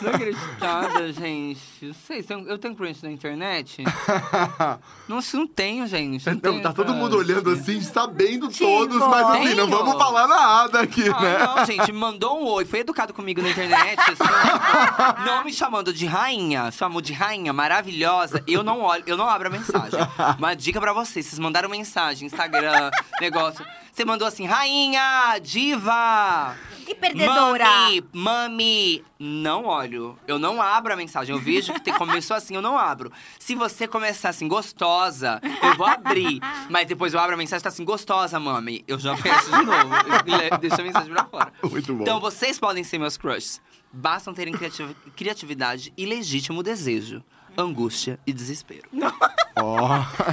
desacreditada, 0.00 1.12
gente. 1.14 1.60
Não 1.82 1.94
sei, 2.06 2.22
se 2.22 2.32
eu 2.32 2.58
tenho 2.58 2.74
crush 2.74 3.02
na 3.02 3.10
internet? 3.10 3.84
Não, 5.08 5.18
isso 5.20 5.36
não 5.36 5.46
tenho, 5.46 5.86
gente. 5.86 6.24
Não, 6.26 6.34
Não, 6.34 6.40
tenho 6.40 6.62
tá 6.62 6.72
todo 6.72 6.92
mundo 6.92 7.16
olhando 7.16 7.50
assim, 7.50 7.80
sabendo 7.80 8.50
Chico. 8.50 8.64
todos, 8.64 8.98
mas 8.98 9.26
assim, 9.30 9.54
não 9.54 9.66
Tenho. 9.66 9.78
vamos 9.78 9.94
falar 9.94 10.26
nada 10.26 10.80
aqui, 10.80 11.08
Ah, 11.08 11.20
né? 11.20 11.38
não, 11.38 11.64
gente, 11.64 11.92
mandou 11.92 12.40
um 12.42 12.46
oi, 12.48 12.64
foi 12.64 12.80
educado 12.80 13.14
comigo 13.14 13.40
na 13.40 13.50
internet, 13.50 13.98
assim, 14.00 15.24
não 15.24 15.44
me 15.44 15.52
chamando 15.52 15.92
de 15.92 16.06
rainha, 16.06 16.70
chamou 16.72 17.00
de 17.00 17.12
rainha 17.12 17.52
maravilhosa. 17.52 18.42
Eu 18.46 18.62
não 18.64 18.80
olho, 18.80 19.04
eu 19.06 19.16
não 19.16 19.28
abro 19.28 19.48
a 19.48 19.50
mensagem. 19.50 20.00
Uma 20.38 20.54
dica 20.54 20.80
pra 20.80 20.92
vocês, 20.92 21.26
vocês 21.26 21.38
mandaram 21.38 21.68
mensagem, 21.68 22.26
Instagram, 22.26 22.90
negócio. 23.20 23.64
Você 23.92 24.04
mandou 24.04 24.26
assim, 24.28 24.44
rainha, 24.44 25.38
diva, 25.42 26.54
perdedora. 26.96 27.64
mami, 27.64 28.04
mami. 28.12 29.04
Não 29.18 29.64
olho, 29.64 30.18
eu 30.26 30.38
não 30.38 30.60
abro 30.60 30.92
a 30.92 30.96
mensagem. 30.96 31.34
Eu 31.34 31.40
vejo 31.40 31.72
que 31.72 31.80
tem- 31.80 31.94
começou 31.98 32.36
assim, 32.36 32.54
eu 32.54 32.62
não 32.62 32.76
abro. 32.76 33.10
Se 33.38 33.54
você 33.54 33.86
começar 33.88 34.28
assim, 34.30 34.46
gostosa, 34.48 35.40
eu 35.62 35.74
vou 35.76 35.86
abrir. 35.86 36.40
Mas 36.68 36.86
depois 36.86 37.14
eu 37.14 37.20
abro 37.20 37.34
a 37.34 37.38
mensagem, 37.38 37.62
tá 37.62 37.68
assim, 37.68 37.84
gostosa, 37.84 38.38
mami. 38.40 38.84
Eu 38.86 38.98
já 38.98 39.16
fecho 39.16 39.44
de 39.46 39.64
novo. 39.64 39.94
Deixo 40.60 40.80
a 40.80 40.84
mensagem 40.84 41.12
pra 41.12 41.24
fora. 41.24 41.52
Muito 41.62 41.94
bom. 41.94 42.02
Então 42.02 42.20
vocês 42.20 42.58
podem 42.58 42.84
ser 42.84 42.98
meus 42.98 43.16
crushes. 43.16 43.60
Bastam 43.92 44.34
terem 44.34 44.52
criativ- 44.52 44.94
criatividade 45.14 45.92
e 45.96 46.04
legítimo 46.04 46.62
desejo. 46.62 47.22
Angústia 47.56 48.18
e 48.26 48.32
desespero. 48.34 48.82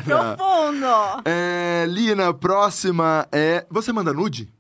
Profundo. 0.03 1.21
É, 1.25 1.85
Lina, 1.87 2.33
próxima 2.33 3.25
é. 3.31 3.65
Você 3.69 3.93
manda 3.93 4.11
nude? 4.11 4.51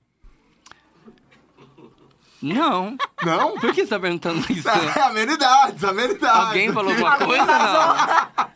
Não. 2.43 2.97
Não? 3.23 3.57
Por 3.57 3.73
que 3.73 3.81
você 3.83 3.87
tá 3.87 3.99
perguntando 3.99 4.39
isso? 4.51 4.67
É, 4.69 5.01
amenidades, 5.03 5.83
amenidades. 5.83 6.47
Alguém 6.47 6.71
falou 6.73 6.91
alguma 6.91 7.17
coisa? 7.17 7.45
Não. 7.45 8.53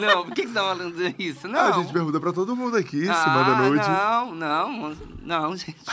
Não, 0.00 0.24
por 0.24 0.34
que 0.34 0.46
você 0.46 0.52
tá 0.54 0.60
falando 0.60 1.14
isso? 1.18 1.48
Não. 1.48 1.58
Ah, 1.60 1.68
a 1.68 1.72
gente 1.72 1.92
pergunta 1.92 2.20
pra 2.20 2.32
todo 2.32 2.54
mundo 2.54 2.76
aqui 2.76 3.04
se 3.04 3.10
Ah, 3.10 3.28
manda 3.28 3.68
nude. 3.68 3.88
Não, 3.88 4.34
não, 4.34 4.96
não, 5.22 5.56
gente. 5.56 5.76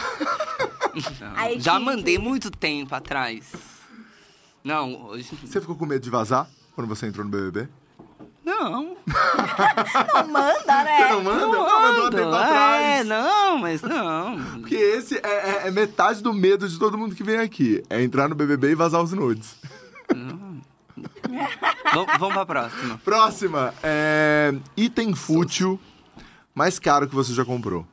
Não. 1.22 1.60
Já 1.60 1.80
mandei 1.80 2.18
muito 2.18 2.50
tempo 2.50 2.96
atrás. 2.96 3.52
Não, 4.64 5.06
hoje. 5.06 5.30
Você 5.46 5.62
ficou 5.62 5.76
com 5.76 5.86
medo 5.86 6.02
de 6.02 6.10
vazar 6.10 6.48
quando 6.74 6.88
você 6.88 7.06
entrou 7.06 7.24
no 7.24 7.30
BBB? 7.32 7.70
Não. 8.48 8.96
Não 10.14 10.28
manda, 10.30 10.84
né? 10.86 10.98
Você 10.98 11.14
não 11.14 11.24
manda? 11.24 11.40
Não, 11.46 11.82
mandou 11.82 12.08
um 12.08 12.10
tempo 12.10 12.34
é, 12.34 12.44
atrás. 12.44 13.08
não, 13.08 13.58
mas 13.58 13.82
não. 13.82 14.40
Porque 14.62 14.76
esse 14.76 15.18
é, 15.18 15.66
é- 15.66 15.68
é 15.68 15.72
metade 15.72 16.24
do 16.24 16.34
medo 16.34 16.66
de 16.68 16.80
todo 16.80 16.98
mundo 16.98 17.14
que 17.14 17.24
vem 17.26 17.40
aqui. 17.40 17.84
É 17.90 18.02
entrar 18.02 18.30
no 18.30 18.36
BBB 18.36 18.72
e 18.72 18.76
vazar 18.76 19.04
os 19.04 19.12
nudes. 19.12 19.58
vamos, 21.94 22.18
vamos 22.18 22.34
pra 22.34 22.46
próxima. 22.46 22.98
Próxima. 23.04 23.74
É... 23.84 24.54
Item 24.78 25.14
fútil 25.14 25.78
mais 26.56 26.80
caro 26.80 27.06
que 27.08 27.16
você 27.16 27.34
já 27.34 27.44
comprou. 27.44 27.86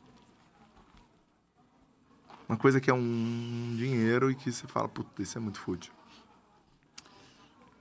Uma 2.49 2.57
coisa 2.57 2.81
que 2.81 2.89
é 2.91 2.95
um 2.95 3.75
dinheiro 3.77 4.31
e 4.31 4.37
que 4.37 4.53
você 4.53 4.69
fala, 4.69 4.89
puta, 4.89 5.21
isso 5.21 5.37
é 5.37 5.41
muito 5.41 5.59
fútil. 5.59 5.93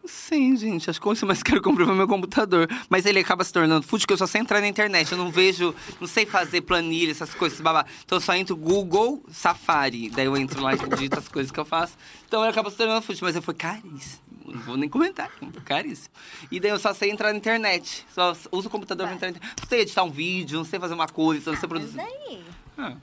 Sim, 0.06 0.56
gente. 0.58 0.90
Acho 0.90 1.00
que 1.00 1.04
a 1.04 1.10
coisa 1.10 1.26
mais 1.26 1.42
que 1.44 1.60
comprei 1.62 1.86
foi 1.86 1.96
meu 1.96 2.08
computador. 2.08 2.68
Mas 2.90 3.06
ele 3.06 3.20
acaba 3.20 3.44
se 3.44 3.54
tornando 3.54 3.86
fútil, 3.86 4.06
porque 4.06 4.14
eu 4.14 4.18
só 4.18 4.28
sei 4.28 4.42
entrar 4.42 4.60
na 4.60 4.68
internet. 4.68 5.12
Eu 5.12 5.18
não 5.18 5.32
vejo, 5.32 5.74
não 6.00 6.08
sei 6.08 6.26
fazer 6.26 6.62
planilha, 6.62 7.12
essas 7.12 7.34
coisas, 7.34 7.60
babá. 7.62 7.86
Então 8.06 8.18
eu 8.18 8.22
só 8.22 8.36
entro 8.36 8.56
Google, 8.56 9.24
Safari. 9.32 10.10
Daí 10.10 10.26
eu 10.26 10.36
entro 10.36 10.62
lá 10.62 10.74
e 10.74 10.78
digito 10.78 11.18
as 11.18 11.28
coisas 11.28 11.52
que 11.52 11.60
eu 11.60 11.66
faço. 11.66 11.98
Então 12.28 12.42
ele 12.42 12.52
acaba 12.52 12.70
se 12.70 12.78
tornando 12.78 13.02
fútil. 13.02 13.26
Mas 13.26 13.36
eu 13.36 13.42
foi 13.42 13.54
caríssimo. 13.54 14.22
Não 14.46 14.60
vou 14.62 14.76
nem 14.76 14.90
comentar, 14.90 15.32
caríssimo. 15.64 16.14
E 16.52 16.60
daí 16.60 16.72
eu 16.72 16.80
só 16.80 16.94
sei 16.94 17.10
entrar 17.10 17.32
na 17.32 17.38
internet. 17.38 18.06
Só 18.14 18.36
uso 18.52 18.68
o 18.68 18.72
computador 18.72 19.08
pra 19.08 19.16
entrar 19.16 19.28
na 19.28 19.38
internet. 19.38 19.56
Não 19.62 19.68
sei 19.70 19.82
editar 19.82 20.04
um 20.04 20.12
vídeo, 20.12 20.58
não 20.58 20.66
sei 20.66 20.80
fazer 20.80 20.94
uma 20.94 21.08
coisa, 21.08 21.52
não 21.52 21.58
sei 21.58 21.70
Mas 21.70 21.80
produzir. 21.80 21.98
daí. 21.98 22.44
Ah, 22.78 22.98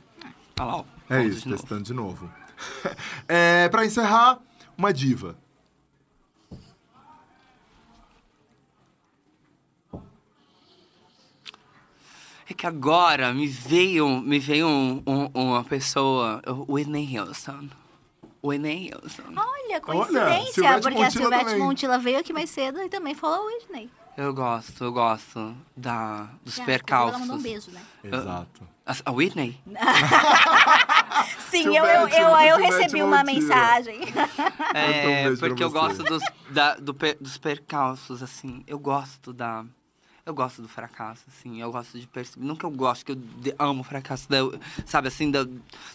olha 0.58 0.66
lá, 0.66 0.76
ó. 0.76 0.84
É 1.08 1.24
isso, 1.24 1.48
de 1.48 1.56
testando 1.56 1.82
de 1.82 1.94
novo. 1.94 2.30
é, 3.26 3.68
pra 3.70 3.86
encerrar, 3.86 4.38
uma 4.76 4.92
diva. 4.92 5.36
É 12.50 12.54
que 12.54 12.66
agora 12.66 13.32
me 13.32 13.46
veio, 13.46 14.08
me 14.20 14.40
veio 14.40 14.66
um- 14.66 15.00
um- 15.06 15.30
uma 15.34 15.62
pessoa, 15.62 16.42
o 16.48 16.72
Whitney 16.74 17.16
Houston. 17.16 17.68
Whitney 18.42 18.90
Houston. 18.92 19.22
Olha, 19.36 19.80
coincidência, 19.80 20.52
Silvete 20.54 20.80
porque 20.82 20.96
a 20.98 21.00
Montilla 21.04 21.10
Silvete 21.10 21.44
também. 21.44 21.58
Montilla 21.60 21.98
veio 22.00 22.18
aqui 22.18 22.32
mais 22.32 22.50
cedo 22.50 22.80
e 22.82 22.88
também 22.88 23.14
falou 23.14 23.46
Whitney. 23.46 23.88
Eu 24.16 24.34
gosto, 24.34 24.82
eu 24.82 24.92
gosto 24.92 25.54
da, 25.76 26.28
dos 26.44 26.58
Ah, 26.58 26.64
percalços. 26.64 27.10
Ela 27.14 27.18
mandou 27.20 27.36
um 27.36 27.42
beijo, 27.42 27.70
né? 27.70 27.80
Exato. 28.02 28.68
A, 28.84 28.96
a 29.04 29.12
Whitney? 29.12 29.56
Sim, 31.50 31.66
eu, 31.76 31.84
eu, 31.84 32.08
eu, 32.08 32.28
eu 32.36 32.56
recebi 32.58 33.02
uma 33.02 33.22
mensagem. 33.22 34.00
É, 34.74 35.28
pra 35.36 35.48
porque 35.48 35.62
eu 35.64 35.70
gosto 35.70 36.02
dos, 36.04 36.22
da- 36.50 36.74
do 36.76 36.94
per- 36.94 37.16
dos 37.20 37.36
percalços, 37.38 38.22
assim. 38.22 38.62
Eu 38.66 38.78
gosto 38.78 39.32
da. 39.32 39.64
Eu 40.30 40.34
gosto 40.34 40.62
do 40.62 40.68
fracasso, 40.68 41.24
assim. 41.26 41.60
Eu 41.60 41.72
gosto 41.72 41.98
de 41.98 42.06
perceber. 42.06 42.46
Não 42.46 42.54
que 42.54 42.64
eu 42.64 42.70
gosto, 42.70 43.04
que 43.04 43.10
eu 43.12 43.18
amo 43.58 43.80
o 43.80 43.84
fracasso, 43.84 44.28
da, 44.30 44.38
sabe, 44.86 45.08
assim, 45.08 45.28
da- 45.28 45.44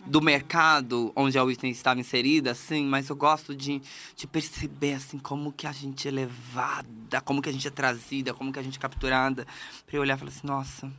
do 0.05 0.21
mercado 0.21 1.13
onde 1.15 1.37
a 1.37 1.43
Whitney 1.43 1.71
estava 1.71 2.01
inserida, 2.01 2.51
assim. 2.51 2.85
Mas 2.85 3.07
eu 3.09 3.15
gosto 3.15 3.55
de, 3.55 3.81
de 4.13 4.27
perceber, 4.27 4.95
assim, 4.95 5.17
como 5.17 5.53
que 5.53 5.65
a 5.65 5.71
gente 5.71 6.05
é 6.05 6.11
levada, 6.11 7.21
como 7.21 7.41
que 7.41 7.47
a 7.47 7.51
gente 7.53 7.65
é 7.65 7.71
trazida, 7.71 8.33
como 8.33 8.51
que 8.51 8.59
a 8.59 8.63
gente 8.63 8.77
é 8.77 8.81
capturada. 8.81 9.47
Pra 9.87 9.95
eu 9.95 10.01
olhar 10.01 10.15
e 10.15 10.19
falar 10.19 10.31
assim, 10.31 10.45
nossa, 10.47 10.91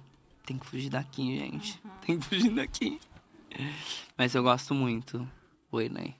tem 0.47 0.57
que 0.57 0.65
fugir 0.65 0.89
daqui, 0.89 1.39
gente. 1.39 1.79
Tem 2.07 2.19
que 2.19 2.25
fugir 2.27 2.55
daqui. 2.55 2.99
Mas 4.17 4.35
eu 4.35 4.43
gosto 4.43 4.75
muito, 4.75 5.29
Whitney. 5.71 6.17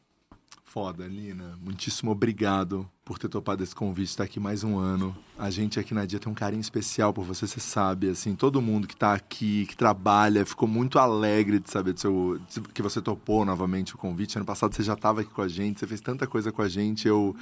Foda, 0.77 1.07
Lina. 1.07 1.59
Muitíssimo 1.65 2.11
obrigado 2.11 2.87
por 3.03 3.19
ter 3.19 3.31
topado 3.31 3.63
esse 3.63 3.75
convite, 3.75 4.11
estar 4.11 4.25
aqui 4.25 4.39
mais 4.39 4.63
um 4.63 4.77
ano. 4.77 5.17
A 5.39 5.49
gente 5.49 5.81
aqui 5.81 5.95
na 5.95 6.05
Dia 6.05 6.19
tem 6.19 6.31
um 6.31 6.35
carinho 6.35 6.61
especial 6.61 7.15
por 7.15 7.25
você, 7.25 7.47
você 7.47 7.59
sabe, 7.59 8.11
assim, 8.11 8.35
todo 8.35 8.61
mundo 8.61 8.87
que 8.87 8.95
tá 8.95 9.15
aqui, 9.15 9.65
que 9.65 9.75
trabalha, 9.75 10.45
ficou 10.45 10.69
muito 10.69 10.99
alegre 10.99 11.61
de 11.61 11.71
saber 11.71 11.95
do 11.95 12.01
seu, 12.01 12.39
que 12.75 12.83
você 12.83 13.01
topou 13.01 13.43
novamente 13.43 13.95
o 13.95 13.99
convite. 13.99 14.37
Ano 14.37 14.45
passado 14.45 14.75
você 14.75 14.83
já 14.83 14.93
estava 14.93 15.23
aqui 15.23 15.31
com 15.31 15.41
a 15.41 15.49
gente, 15.49 15.81
você 15.81 15.87
fez 15.87 16.03
tanta 16.03 16.27
coisa 16.27 16.53
com 16.53 16.61
a 16.61 16.69
gente, 16.69 17.09
eu 17.09 17.35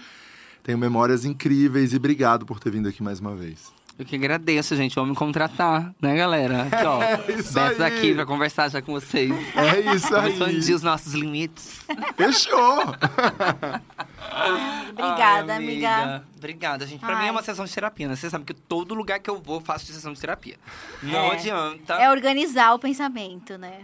tenho 0.62 0.78
memórias 0.78 1.24
incríveis 1.24 1.92
e 1.92 1.96
obrigado 1.96 2.46
por 2.46 2.60
ter 2.60 2.70
vindo 2.70 2.88
aqui 2.88 3.02
mais 3.02 3.18
uma 3.18 3.34
vez. 3.34 3.72
Eu 3.96 4.04
que 4.04 4.16
agradeço, 4.16 4.74
gente. 4.74 4.94
Vamos 4.96 5.10
me 5.10 5.16
contratar, 5.16 5.94
né, 6.02 6.16
galera? 6.16 6.62
Aqui, 6.64 6.84
ó. 6.84 7.00
É 7.30 7.32
isso 7.38 7.54
Beto 7.54 7.82
aí. 7.82 7.96
aqui 7.96 8.14
pra 8.14 8.26
conversar 8.26 8.68
já 8.68 8.82
com 8.82 8.92
vocês. 8.92 9.30
É 9.56 9.94
isso 9.94 10.14
aí. 10.16 10.32
expandir 10.32 10.74
os 10.74 10.82
nossos 10.82 11.14
limites. 11.14 11.84
Fechou! 12.16 12.82
Obrigada, 14.90 15.52
Ai, 15.52 15.58
amiga. 15.58 16.24
Obrigada, 16.36 16.86
gente. 16.86 17.00
Pra 17.00 17.14
Ai. 17.16 17.22
mim 17.22 17.28
é 17.28 17.30
uma 17.30 17.42
sessão 17.42 17.64
de 17.64 17.72
terapia, 17.72 18.08
né? 18.08 18.16
Você 18.16 18.28
sabe 18.28 18.44
que 18.44 18.54
todo 18.54 18.94
lugar 18.94 19.18
que 19.20 19.30
eu 19.30 19.40
vou, 19.40 19.56
eu 19.56 19.60
faço 19.60 19.86
sessão 19.86 20.12
de 20.12 20.20
terapia. 20.20 20.56
Não 21.02 21.26
É. 21.26 21.32
adianta. 21.32 21.94
É 21.94 22.10
organizar 22.10 22.74
o 22.74 22.78
pensamento, 22.78 23.56
né? 23.56 23.82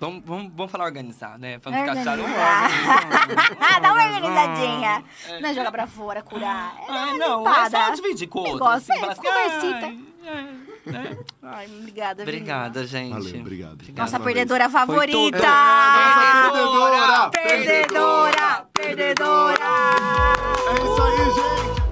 Vamos, 0.00 0.22
vamos, 0.24 0.52
vamos 0.54 0.72
falar 0.72 0.84
organizar, 0.84 1.38
né? 1.38 1.58
Pra 1.58 1.70
não 1.70 1.78
ficar 1.78 1.96
chato. 2.02 2.20
Ah, 3.60 3.78
dá 3.80 3.92
uma 3.92 4.04
organizadinha. 4.04 5.04
É. 5.28 5.40
Não 5.40 5.48
é 5.48 5.54
jogar 5.54 5.70
pra 5.70 5.86
fora, 5.86 6.20
curar. 6.22 6.74
É 6.80 6.90
Ai, 6.92 7.10
uma 7.10 7.18
não, 7.18 7.38
limpada. 7.38 7.78
é 7.78 7.86
só 7.86 7.94
dividir 7.94 8.28
com 8.28 8.40
o 8.40 8.42
outro. 8.42 8.54
Negócio, 8.64 8.92
assim, 8.92 9.04
é, 9.04 9.08
assim, 9.08 9.22
conversita. 9.22 9.86
ai, 9.86 9.98
é, 10.26 10.90
né? 10.90 11.18
Ai, 11.42 11.66
obrigada, 11.78 12.22
Obrigada, 12.22 12.86
gente. 12.86 13.12
Valeu, 13.12 13.40
obrigado. 13.40 13.78
Nossa 13.88 13.92
Mais 13.96 14.12
uma 14.12 14.20
perdedora 14.20 14.68
favorita. 14.68 15.38
Nossa 15.38 16.50
perdedora! 16.52 17.30
Perdedora! 17.30 18.66
Perdedora! 18.74 19.64
É 20.68 20.74
isso 20.82 21.02
aí, 21.02 21.24
gente! 21.70 21.83